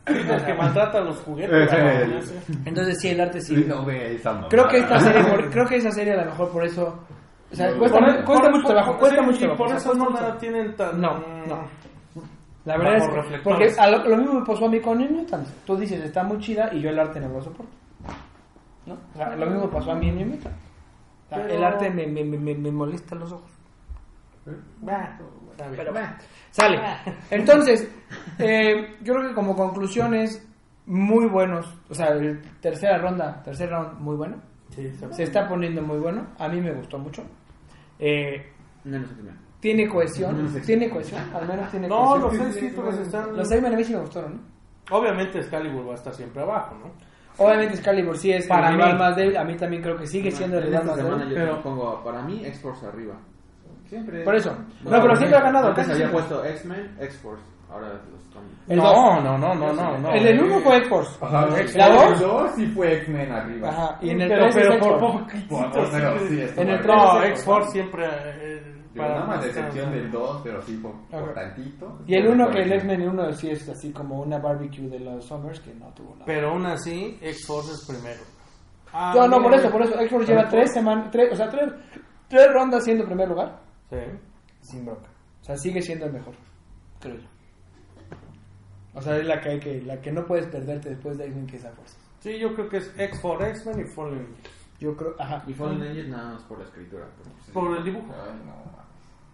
el 0.06 0.44
que 0.44 0.54
maltrata 0.54 1.00
los 1.00 1.18
juguetes. 1.20 1.70
Entonces 2.64 3.00
sí, 3.00 3.08
el 3.08 3.20
arte 3.20 3.40
sí. 3.40 3.64
No 3.68 3.84
ve 3.84 4.14
esa 4.14 4.30
mamada. 4.32 4.48
Creo 4.48 4.68
que 4.68 4.78
esta 4.78 4.98
serie, 5.00 5.22
por- 5.24 5.50
creo 5.50 5.66
que 5.66 5.76
esa 5.76 5.90
serie 5.90 6.14
a 6.14 6.24
lo 6.24 6.30
mejor 6.30 6.50
por 6.50 6.64
eso... 6.64 6.98
O 7.52 7.54
sea, 7.54 7.72
cuesta, 7.76 7.98
Por- 7.98 8.06
mu- 8.18 8.24
cuesta 8.24 8.44
por- 8.44 8.50
mucho 8.52 8.62
por- 8.62 8.72
trabajo, 8.72 8.98
cuesta 8.98 9.20
sí, 9.20 9.26
mucho 9.26 9.36
y 9.36 9.40
trabajo. 9.40 9.64
por 9.64 9.76
eso 9.76 9.94
no 9.94 10.10
la 10.10 10.38
tienen 10.38 10.76
tan. 10.76 11.00
No, 11.00 11.18
no. 11.46 11.64
La 12.64 12.76
verdad 12.76 12.96
es 12.96 13.08
que, 13.30 13.38
porque 13.42 13.72
a 13.78 13.90
lo, 13.90 14.04
lo 14.08 14.16
mismo 14.18 14.40
me 14.40 14.46
pasó 14.46 14.66
a 14.66 14.68
mí 14.68 14.80
con 14.80 14.98
New 14.98 15.10
Mutants. 15.10 15.50
Tú 15.64 15.76
dices, 15.76 16.00
está 16.04 16.22
muy 16.22 16.38
chida 16.38 16.70
y 16.72 16.80
yo 16.80 16.90
el 16.90 16.98
arte 16.98 17.18
no 17.18 17.28
lo 17.28 17.42
soporto. 17.42 17.72
¿No? 18.86 18.94
O 18.94 19.16
sea, 19.16 19.34
lo 19.34 19.46
mismo 19.46 19.68
pasó 19.70 19.92
a 19.92 19.94
mí 19.96 20.08
en 20.10 20.16
New 20.18 20.26
Mutants. 20.28 20.58
O 21.26 21.28
sea, 21.28 21.38
Pero- 21.42 21.54
El 21.54 21.64
arte 21.64 21.90
me, 21.90 22.06
me, 22.06 22.22
me, 22.24 22.54
me 22.54 22.70
molesta 22.70 23.14
los 23.16 23.32
ojos. 23.32 23.50
Bah, 24.80 25.18
está 25.50 25.64
bien. 25.66 25.76
Pero 25.76 25.92
bueno, 25.92 26.08
sale. 26.50 26.80
Entonces, 27.30 27.90
eh, 28.38 28.96
yo 29.02 29.14
creo 29.14 29.28
que 29.28 29.34
como 29.34 29.54
conclusiones 29.54 30.46
muy 30.86 31.26
buenos. 31.28 31.66
O 31.88 31.94
sea, 31.94 32.08
el 32.08 32.40
tercera 32.60 32.98
ronda, 32.98 33.42
tercer 33.42 33.70
round 33.70 34.00
muy 34.00 34.16
bueno. 34.16 34.36
Sí, 34.74 34.86
está 34.86 35.12
Se 35.12 35.24
está 35.24 35.48
poniendo 35.48 35.82
muy 35.82 35.98
bueno. 35.98 36.26
A 36.38 36.48
mí 36.48 36.60
me 36.60 36.72
gustó 36.72 36.98
mucho. 36.98 37.22
Eh, 37.98 38.50
No, 38.84 38.98
no 38.98 39.06
sé 39.06 39.14
tiene 39.60 39.86
cohesión. 39.88 40.48
Tiene 40.64 40.88
cohesión. 40.88 41.20
Al 41.34 41.46
menos 41.46 41.70
tiene 41.70 41.86
No, 41.86 42.16
los 42.16 42.28
cohesión. 42.28 42.52
seis 42.52 42.70
títulos 42.70 42.94
están. 42.98 43.36
Los 43.36 43.52
X-Men 43.52 43.74
a 43.74 43.76
mí 43.76 43.84
sí 43.84 43.92
me 43.92 44.00
gustaron, 44.00 44.36
¿no? 44.36 44.96
Obviamente 44.96 45.38
Excalibur 45.38 45.86
va 45.86 45.92
a 45.92 45.96
estar 45.96 46.14
siempre 46.14 46.42
abajo, 46.42 46.74
¿no? 46.76 46.90
Obviamente 47.44 47.74
Excalibur 47.74 48.16
sí 48.16 48.32
es 48.32 48.46
Para 48.46 48.68
el 48.70 48.74
rival 48.76 48.92
mí. 48.94 48.98
más 48.98 49.16
débil. 49.16 49.36
A 49.36 49.44
mí 49.44 49.56
también 49.56 49.82
creo 49.82 49.96
que 49.96 50.06
sigue 50.06 50.30
siendo 50.30 50.56
el 50.58 50.64
rival 50.64 50.84
más 50.86 50.96
débil. 50.96 51.28
yo 51.28 51.34
pero- 51.34 51.62
pongo 51.62 52.02
para 52.02 52.22
mí 52.22 52.42
X-Force 52.46 52.86
arriba. 52.86 53.14
Siempre. 53.90 54.22
Por 54.24 54.34
eso. 54.36 54.56
No, 54.84 54.90
pero 55.02 55.16
siempre 55.16 55.36
ha 55.38 55.42
ganado. 55.42 55.68
Antes 55.68 55.86
casi 55.88 56.00
había 56.02 56.12
puesto 56.12 56.44
X-Men, 56.44 56.96
X-Force. 57.00 57.42
Ahora 57.70 57.88
los 57.88 58.34
cambios. 58.34 58.58
El 58.68 58.76
no, 58.78 58.84
dos. 58.84 59.24
no, 59.24 59.38
no, 59.38 59.54
no, 59.54 59.72
no, 59.74 59.98
no. 59.98 60.12
El 60.12 60.24
del 60.24 60.42
1 60.42 60.60
fue 60.60 60.76
X-Force. 60.78 61.18
Ajá, 61.24 61.46
¿La 61.76 61.86
el 61.88 61.94
dos? 61.94 62.20
2 62.20 62.50
sí 62.56 62.66
fue 62.68 62.92
X-Men 62.98 63.32
arriba. 63.32 63.68
Ajá. 63.68 63.98
Y 64.00 64.10
en 64.10 64.20
el 64.22 64.28
pero, 64.28 64.42
3 64.50 64.54
pero 64.54 64.72
es 64.74 64.78
por. 64.80 65.26
Pero 65.92 66.18
sí. 66.18 66.40
En 66.56 66.68
el 66.68 66.74
arriba. 66.74 66.80
tres 66.82 66.86
No, 66.86 67.22
es 67.22 67.30
X-Force 67.30 67.70
siempre. 67.72 68.06
eh, 68.06 68.76
Yo 68.94 69.02
nada 69.02 69.24
más 69.24 69.46
excepción 69.46 69.92
del 69.92 70.10
2, 70.10 70.40
pero 70.42 70.62
sí 70.62 70.76
por, 70.78 70.92
por 71.08 71.22
Ok. 71.28 71.34
tantito. 71.34 71.98
Y 72.06 72.14
el 72.16 72.26
1 72.28 72.50
que 72.50 72.58
el 72.62 72.68
Por- 72.68 72.76
X-Men 72.78 73.08
1 73.08 73.32
sí 73.34 73.50
es 73.50 73.68
así 73.68 73.92
como 73.92 74.20
una 74.20 74.38
barbecue 74.38 74.88
de 74.88 74.98
los 75.00 75.24
Summers 75.26 75.60
que 75.60 75.72
no 75.74 75.86
tuvo 75.94 76.12
nada. 76.14 76.24
Pero 76.26 76.50
aún 76.50 76.66
así, 76.66 77.18
X-Force 77.22 77.70
es 77.72 77.84
primero. 77.86 78.20
Ah, 78.92 79.12
No, 79.14 79.28
no, 79.28 79.36
mira, 79.38 79.42
por 79.50 79.54
eso, 79.60 79.70
por 79.70 79.82
eso. 79.82 79.94
X-Force 80.00 80.26
lleva 80.32 80.48
tres 80.48 80.72
semanas, 80.72 81.08
tres, 81.12 81.32
o 81.32 81.36
sea, 81.36 81.48
tres, 81.48 81.72
tres 82.28 82.52
rondas 82.52 82.82
siendo 82.84 83.04
primer 83.04 83.28
lugar. 83.28 83.60
Sí. 83.90 83.96
Sin 84.60 84.84
bronca. 84.86 85.08
O 85.40 85.44
sea, 85.44 85.56
sigue 85.56 85.82
siendo 85.82 86.06
el 86.06 86.12
mejor, 86.12 86.34
creo 87.00 87.16
yo. 87.16 87.28
O 88.94 89.00
sea, 89.00 89.16
es 89.16 89.26
la 89.26 89.40
que, 89.40 89.50
hay 89.50 89.60
que, 89.60 89.80
la 89.82 90.00
que 90.00 90.10
no 90.12 90.24
puedes 90.26 90.46
perderte 90.46 90.90
después 90.90 91.16
de 91.16 91.24
X-Men 91.26 91.46
que 91.46 91.56
es 91.56 91.64
a 91.64 91.70
fuerza. 91.72 91.96
Sí, 92.20 92.38
yo 92.38 92.52
creo 92.54 92.68
que 92.68 92.76
es 92.78 92.92
X-Force, 92.98 93.48
X-Men 93.50 93.80
y 93.80 93.84
Fallen 93.84 94.18
Angels. 94.18 94.50
Yo 94.80 94.96
creo, 94.96 95.14
ajá. 95.18 95.42
Y 95.46 95.54
Fallen 95.54 95.82
Angels 95.82 96.08
nada 96.08 96.32
más 96.34 96.42
por 96.44 96.58
la 96.58 96.64
escritura. 96.64 97.06
pero 97.16 97.30
pues, 97.34 97.50
Por 97.52 97.76
el 97.78 97.84
dibujo. 97.84 98.06
Ay, 98.12 98.38
no, 98.44 98.56
mames. 98.72 98.80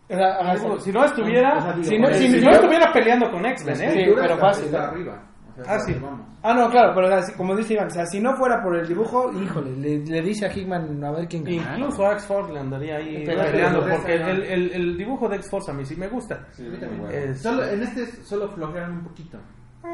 O 0.09 0.15
sea, 0.15 0.37
ajá, 0.39 0.55
Digo, 0.55 0.77
sí. 0.78 0.85
si 0.85 0.93
no 0.93 1.05
estuviera, 1.05 1.57
O 1.59 1.62
sea, 1.62 1.73
digo, 1.73 1.85
si 1.85 1.99
no, 1.99 2.12
si 2.12 2.24
estuviera 2.49 2.93
peleando 2.93 3.31
con 3.31 3.45
X-Men, 3.47 3.81
¿eh? 3.81 3.87
escritura 3.87 4.23
pero 4.23 4.39
fácil, 4.39 4.77
arriba. 4.77 5.23
Ah, 5.66 5.78
sí. 5.78 5.95
vamos. 6.01 6.27
Ah, 6.43 6.55
no, 6.55 6.70
claro, 6.70 6.93
pero 6.95 7.09
como 7.37 7.57
dice 7.57 7.74
Iván, 7.74 7.87
o 7.87 7.91
sea, 7.91 8.05
si 8.07 8.20
no 8.20 8.37
fuera 8.37 8.62
por 8.62 8.77
el 8.77 8.87
dibujo, 8.87 9.33
híjole, 9.33 9.77
le, 9.77 9.99
le 10.05 10.23
dice 10.23 10.47
a 10.47 10.53
Hickman 10.55 11.03
a 11.03 11.11
ver 11.12 11.27
quién 11.28 11.45
gana. 11.45 11.78
Incluso 11.78 12.07
a 12.07 12.12
X-Force 12.12 12.53
le 12.53 12.61
andaría 12.61 12.97
ahí 12.97 13.24
peleando 13.24 13.81
porque 13.89 14.15
el, 14.15 14.43
el, 14.43 14.73
el 14.73 14.97
dibujo 14.99 15.28
de 15.28 15.37
X-Force 15.37 15.70
a 15.70 15.74
mí 15.74 15.85
sí 15.85 15.97
me 15.97 16.09
gusta. 16.09 16.47
Sí, 16.53 16.62
A 16.62 16.65
mí 16.65 16.70
muy 16.70 16.78
también. 16.81 17.01
bueno. 17.03 17.16
Es- 17.16 17.41
Solo, 17.43 17.65
en 17.65 17.83
este 17.83 18.07
solo 18.24 18.49
flojearon 18.49 18.93
un 18.99 19.05
poquito. 19.05 19.39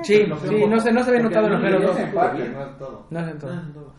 Sí, 0.02 0.24
sí, 0.47 0.64
no 0.66 0.80
se, 0.80 0.90
no 0.93 1.02
se 1.05 1.10
había 1.10 1.22
notado 1.22 1.47
en 1.48 1.52
el 1.52 1.60
los 1.60 1.70
primeros 1.70 1.97
dos. 1.97 1.98
no 2.52 2.62
es 2.64 2.78
todo. 2.78 3.06
No 3.10 3.24
sé 3.26 3.32
todo. 3.34 3.52
Ah, 3.52 3.62
todo. 3.74 3.93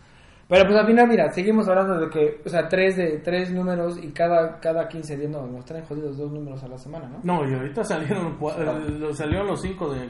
Pero 0.49 0.65
pues 0.65 0.77
al 0.77 0.85
final, 0.87 1.07
mira, 1.07 1.31
seguimos 1.31 1.67
hablando 1.69 1.99
de 1.99 2.09
que, 2.09 2.41
o 2.45 2.49
sea, 2.49 2.67
tres 2.67 2.97
de 2.97 3.19
tres 3.19 3.51
números 3.51 3.97
y 4.03 4.11
cada 4.11 4.59
cada 4.59 4.87
15 4.87 5.17
días, 5.17 5.31
no, 5.31 5.47
nos 5.47 5.63
traen 5.65 5.85
jodidos 5.85 6.17
dos 6.17 6.31
números 6.31 6.61
a 6.63 6.67
la 6.67 6.77
semana, 6.77 7.07
¿no? 7.07 7.19
No, 7.23 7.49
y 7.49 7.53
ahorita 7.53 7.83
salieron, 7.83 8.37
cua- 8.37 8.53
eh, 8.57 9.13
salieron 9.15 9.47
los 9.47 9.61
cinco 9.61 9.91
de... 9.93 10.09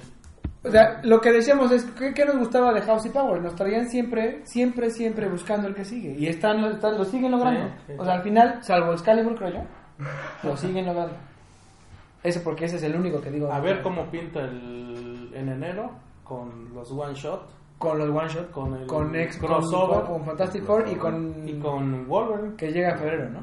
O 0.66 0.72
sea, 0.72 1.02
lo 1.04 1.20
que 1.20 1.32
decíamos 1.32 1.72
es, 1.72 1.84
¿qué, 1.98 2.14
qué 2.14 2.24
nos 2.26 2.38
gustaba 2.38 2.74
de 2.74 2.82
House 2.82 3.06
y 3.06 3.10
Power? 3.10 3.42
Nos 3.42 3.54
traían 3.56 3.90
siempre, 3.90 4.42
siempre, 4.46 4.90
siempre 4.90 5.28
buscando 5.28 5.68
el 5.68 5.76
que 5.76 5.84
sigue. 5.84 6.16
Y 6.18 6.28
están, 6.28 6.64
están 6.66 6.98
lo 6.98 7.04
siguen 7.04 7.32
logrando. 7.32 7.68
Sí, 7.68 7.74
sí. 7.88 7.94
O 7.98 8.06
sea, 8.06 8.14
al 8.14 8.24
final, 8.24 8.64
salvo 8.64 8.94
Excalibur, 8.94 9.36
creo 9.36 9.50
yo, 9.50 9.64
lo 10.44 10.56
siguen 10.56 10.86
logrando. 10.86 11.16
Eso 12.24 12.42
porque 12.42 12.66
ese 12.66 12.78
es 12.78 12.84
el 12.84 12.96
único 12.96 13.20
que 13.20 13.30
digo. 13.30 13.52
A 13.52 13.60
ver 13.60 13.82
cómo 13.82 14.06
pinta 14.10 14.40
el, 14.40 15.30
en 15.34 15.50
enero 15.50 15.92
con 16.24 16.74
los 16.74 16.90
one 16.90 17.14
shot 17.14 17.42
Con 17.78 17.98
los 18.00 18.08
one 18.10 18.30
shot, 18.30 18.50
Con 18.52 18.74
el 18.76 18.88
con, 18.88 19.14
ex, 19.16 19.38
crossover. 19.38 20.06
con, 20.06 20.14
con 20.20 20.26
Fantastic 20.28 20.64
Four 20.64 20.88
y 20.88 20.96
con, 20.96 21.46
y 21.46 21.60
con 21.60 22.08
Wolverine 22.08 22.56
que 22.56 22.72
llega 22.72 22.92
en 22.92 22.98
febrero, 23.00 23.30
¿no? 23.32 23.40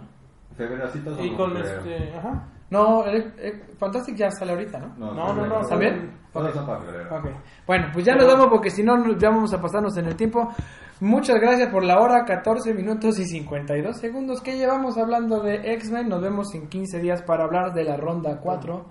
Febrerocitos 0.56 1.18
y 1.22 1.30
con 1.36 1.52
febrero. 1.52 1.78
este, 1.84 2.16
ajá. 2.16 2.48
No, 2.70 3.05
el- 3.05 3.34
el 3.38 3.62
Fantastic 3.78 4.14
ya 4.16 4.30
sale 4.30 4.52
ahorita, 4.52 4.78
¿no? 4.78 4.94
No, 4.97 5.12
No, 5.14 5.34
no, 5.34 5.47
no, 5.47 5.66
¿También? 5.66 6.18
Todos 6.32 6.55
son 6.55 6.64
para 6.66 6.80
febrero. 6.80 7.16
Ok. 7.16 7.26
Bueno, 7.66 7.88
pues 7.92 8.05
ya 8.05 8.14
nos 8.14 8.26
vamos 8.26 8.47
porque 8.48 8.70
si 8.70 8.84
no 8.84 9.16
ya 9.18 9.30
vamos 9.30 9.52
a 9.52 9.60
pasarnos 9.60 9.97
en 9.97 10.06
el 10.06 10.14
tiempo. 10.16 10.48
Muchas 11.01 11.40
gracias 11.40 11.68
por 11.70 11.82
la 11.82 11.98
hora, 12.01 12.24
14 12.24 12.72
minutos 12.74 13.18
y 13.18 13.24
52 13.24 13.97
segundos 13.98 14.40
que 14.40 14.56
llevamos 14.56 14.97
hablando 14.98 15.40
de 15.40 15.72
X-Men. 15.74 16.09
Nos 16.09 16.20
vemos 16.22 16.55
en 16.55 16.68
15 16.68 17.01
días 17.01 17.22
para 17.22 17.44
hablar 17.44 17.72
de 17.74 17.82
la 17.84 17.97
ronda 17.97 18.38
4. 18.40 18.84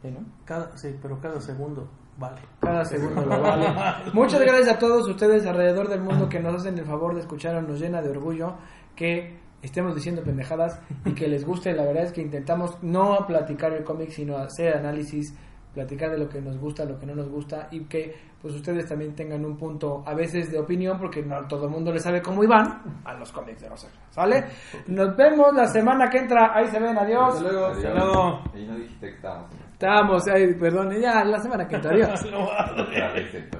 ¿Sí, 0.00 0.10
no? 0.10 0.20
Cada, 0.44 0.74
sí, 0.76 0.96
pero 1.02 1.18
cada 1.20 1.40
segundo 1.40 1.88
vale. 2.16 2.40
Cada 2.60 2.84
segundo 2.84 3.26
lo 3.26 3.40
vale. 3.42 3.66
Muchas 4.14 4.40
gracias 4.40 4.68
a 4.68 4.78
todos 4.78 5.06
ustedes 5.08 5.44
alrededor 5.44 5.88
del 5.88 6.00
mundo 6.00 6.28
que 6.28 6.40
nos 6.40 6.54
hacen 6.54 6.78
el 6.78 6.86
favor 6.86 7.14
de 7.14 7.20
escuchar. 7.20 7.62
Nos 7.62 7.80
llena 7.80 8.00
de 8.00 8.10
orgullo 8.10 8.54
que 8.94 9.38
estemos 9.62 9.94
diciendo 9.94 10.22
pendejadas 10.22 10.80
y 11.04 11.12
que 11.14 11.28
les 11.28 11.44
guste. 11.44 11.72
La 11.72 11.84
verdad 11.84 12.04
es 12.04 12.12
que 12.12 12.22
intentamos 12.22 12.82
no 12.82 13.26
platicar 13.26 13.72
el 13.72 13.84
cómic, 13.84 14.10
sino 14.10 14.36
hacer 14.36 14.76
análisis, 14.76 15.34
platicar 15.74 16.10
de 16.10 16.18
lo 16.18 16.28
que 16.28 16.40
nos 16.40 16.58
gusta, 16.58 16.84
lo 16.84 16.98
que 16.98 17.06
no 17.06 17.14
nos 17.14 17.28
gusta 17.28 17.68
y 17.70 17.84
que 17.84 18.14
pues 18.40 18.54
ustedes 18.54 18.88
también 18.88 19.14
tengan 19.14 19.44
un 19.44 19.56
punto 19.56 20.02
a 20.06 20.14
veces 20.14 20.50
de 20.50 20.58
opinión 20.58 20.98
porque 20.98 21.22
no 21.22 21.46
todo 21.48 21.64
el 21.66 21.70
mundo 21.70 21.92
le 21.92 21.98
sabe 21.98 22.22
cómo 22.22 22.44
iban 22.44 23.02
a 23.04 23.14
los 23.14 23.32
cómics 23.32 23.60
de 23.60 23.68
Rosa. 23.68 23.88
¿Sale? 24.10 24.44
Nos 24.86 25.16
vemos 25.16 25.52
la 25.54 25.66
semana 25.66 26.08
que 26.08 26.18
entra. 26.18 26.52
Ahí 26.54 26.66
se 26.66 26.78
ven. 26.78 26.96
Adiós. 26.96 27.34
Hasta 27.34 27.42
luego. 27.42 27.66
Adiós. 27.66 27.94
luego. 27.94 28.42
Y 28.54 28.66
no 28.66 28.76
dijiste 28.76 29.08
que 29.08 29.14
estábamos 29.16 29.66
Estábamos, 29.76 30.26
ay, 30.28 30.54
perdón, 30.54 30.90
ya 30.98 31.22
la 31.22 31.38
semana 31.38 31.68
que 31.68 31.76
entra. 31.76 31.90
Adiós. 31.90 32.24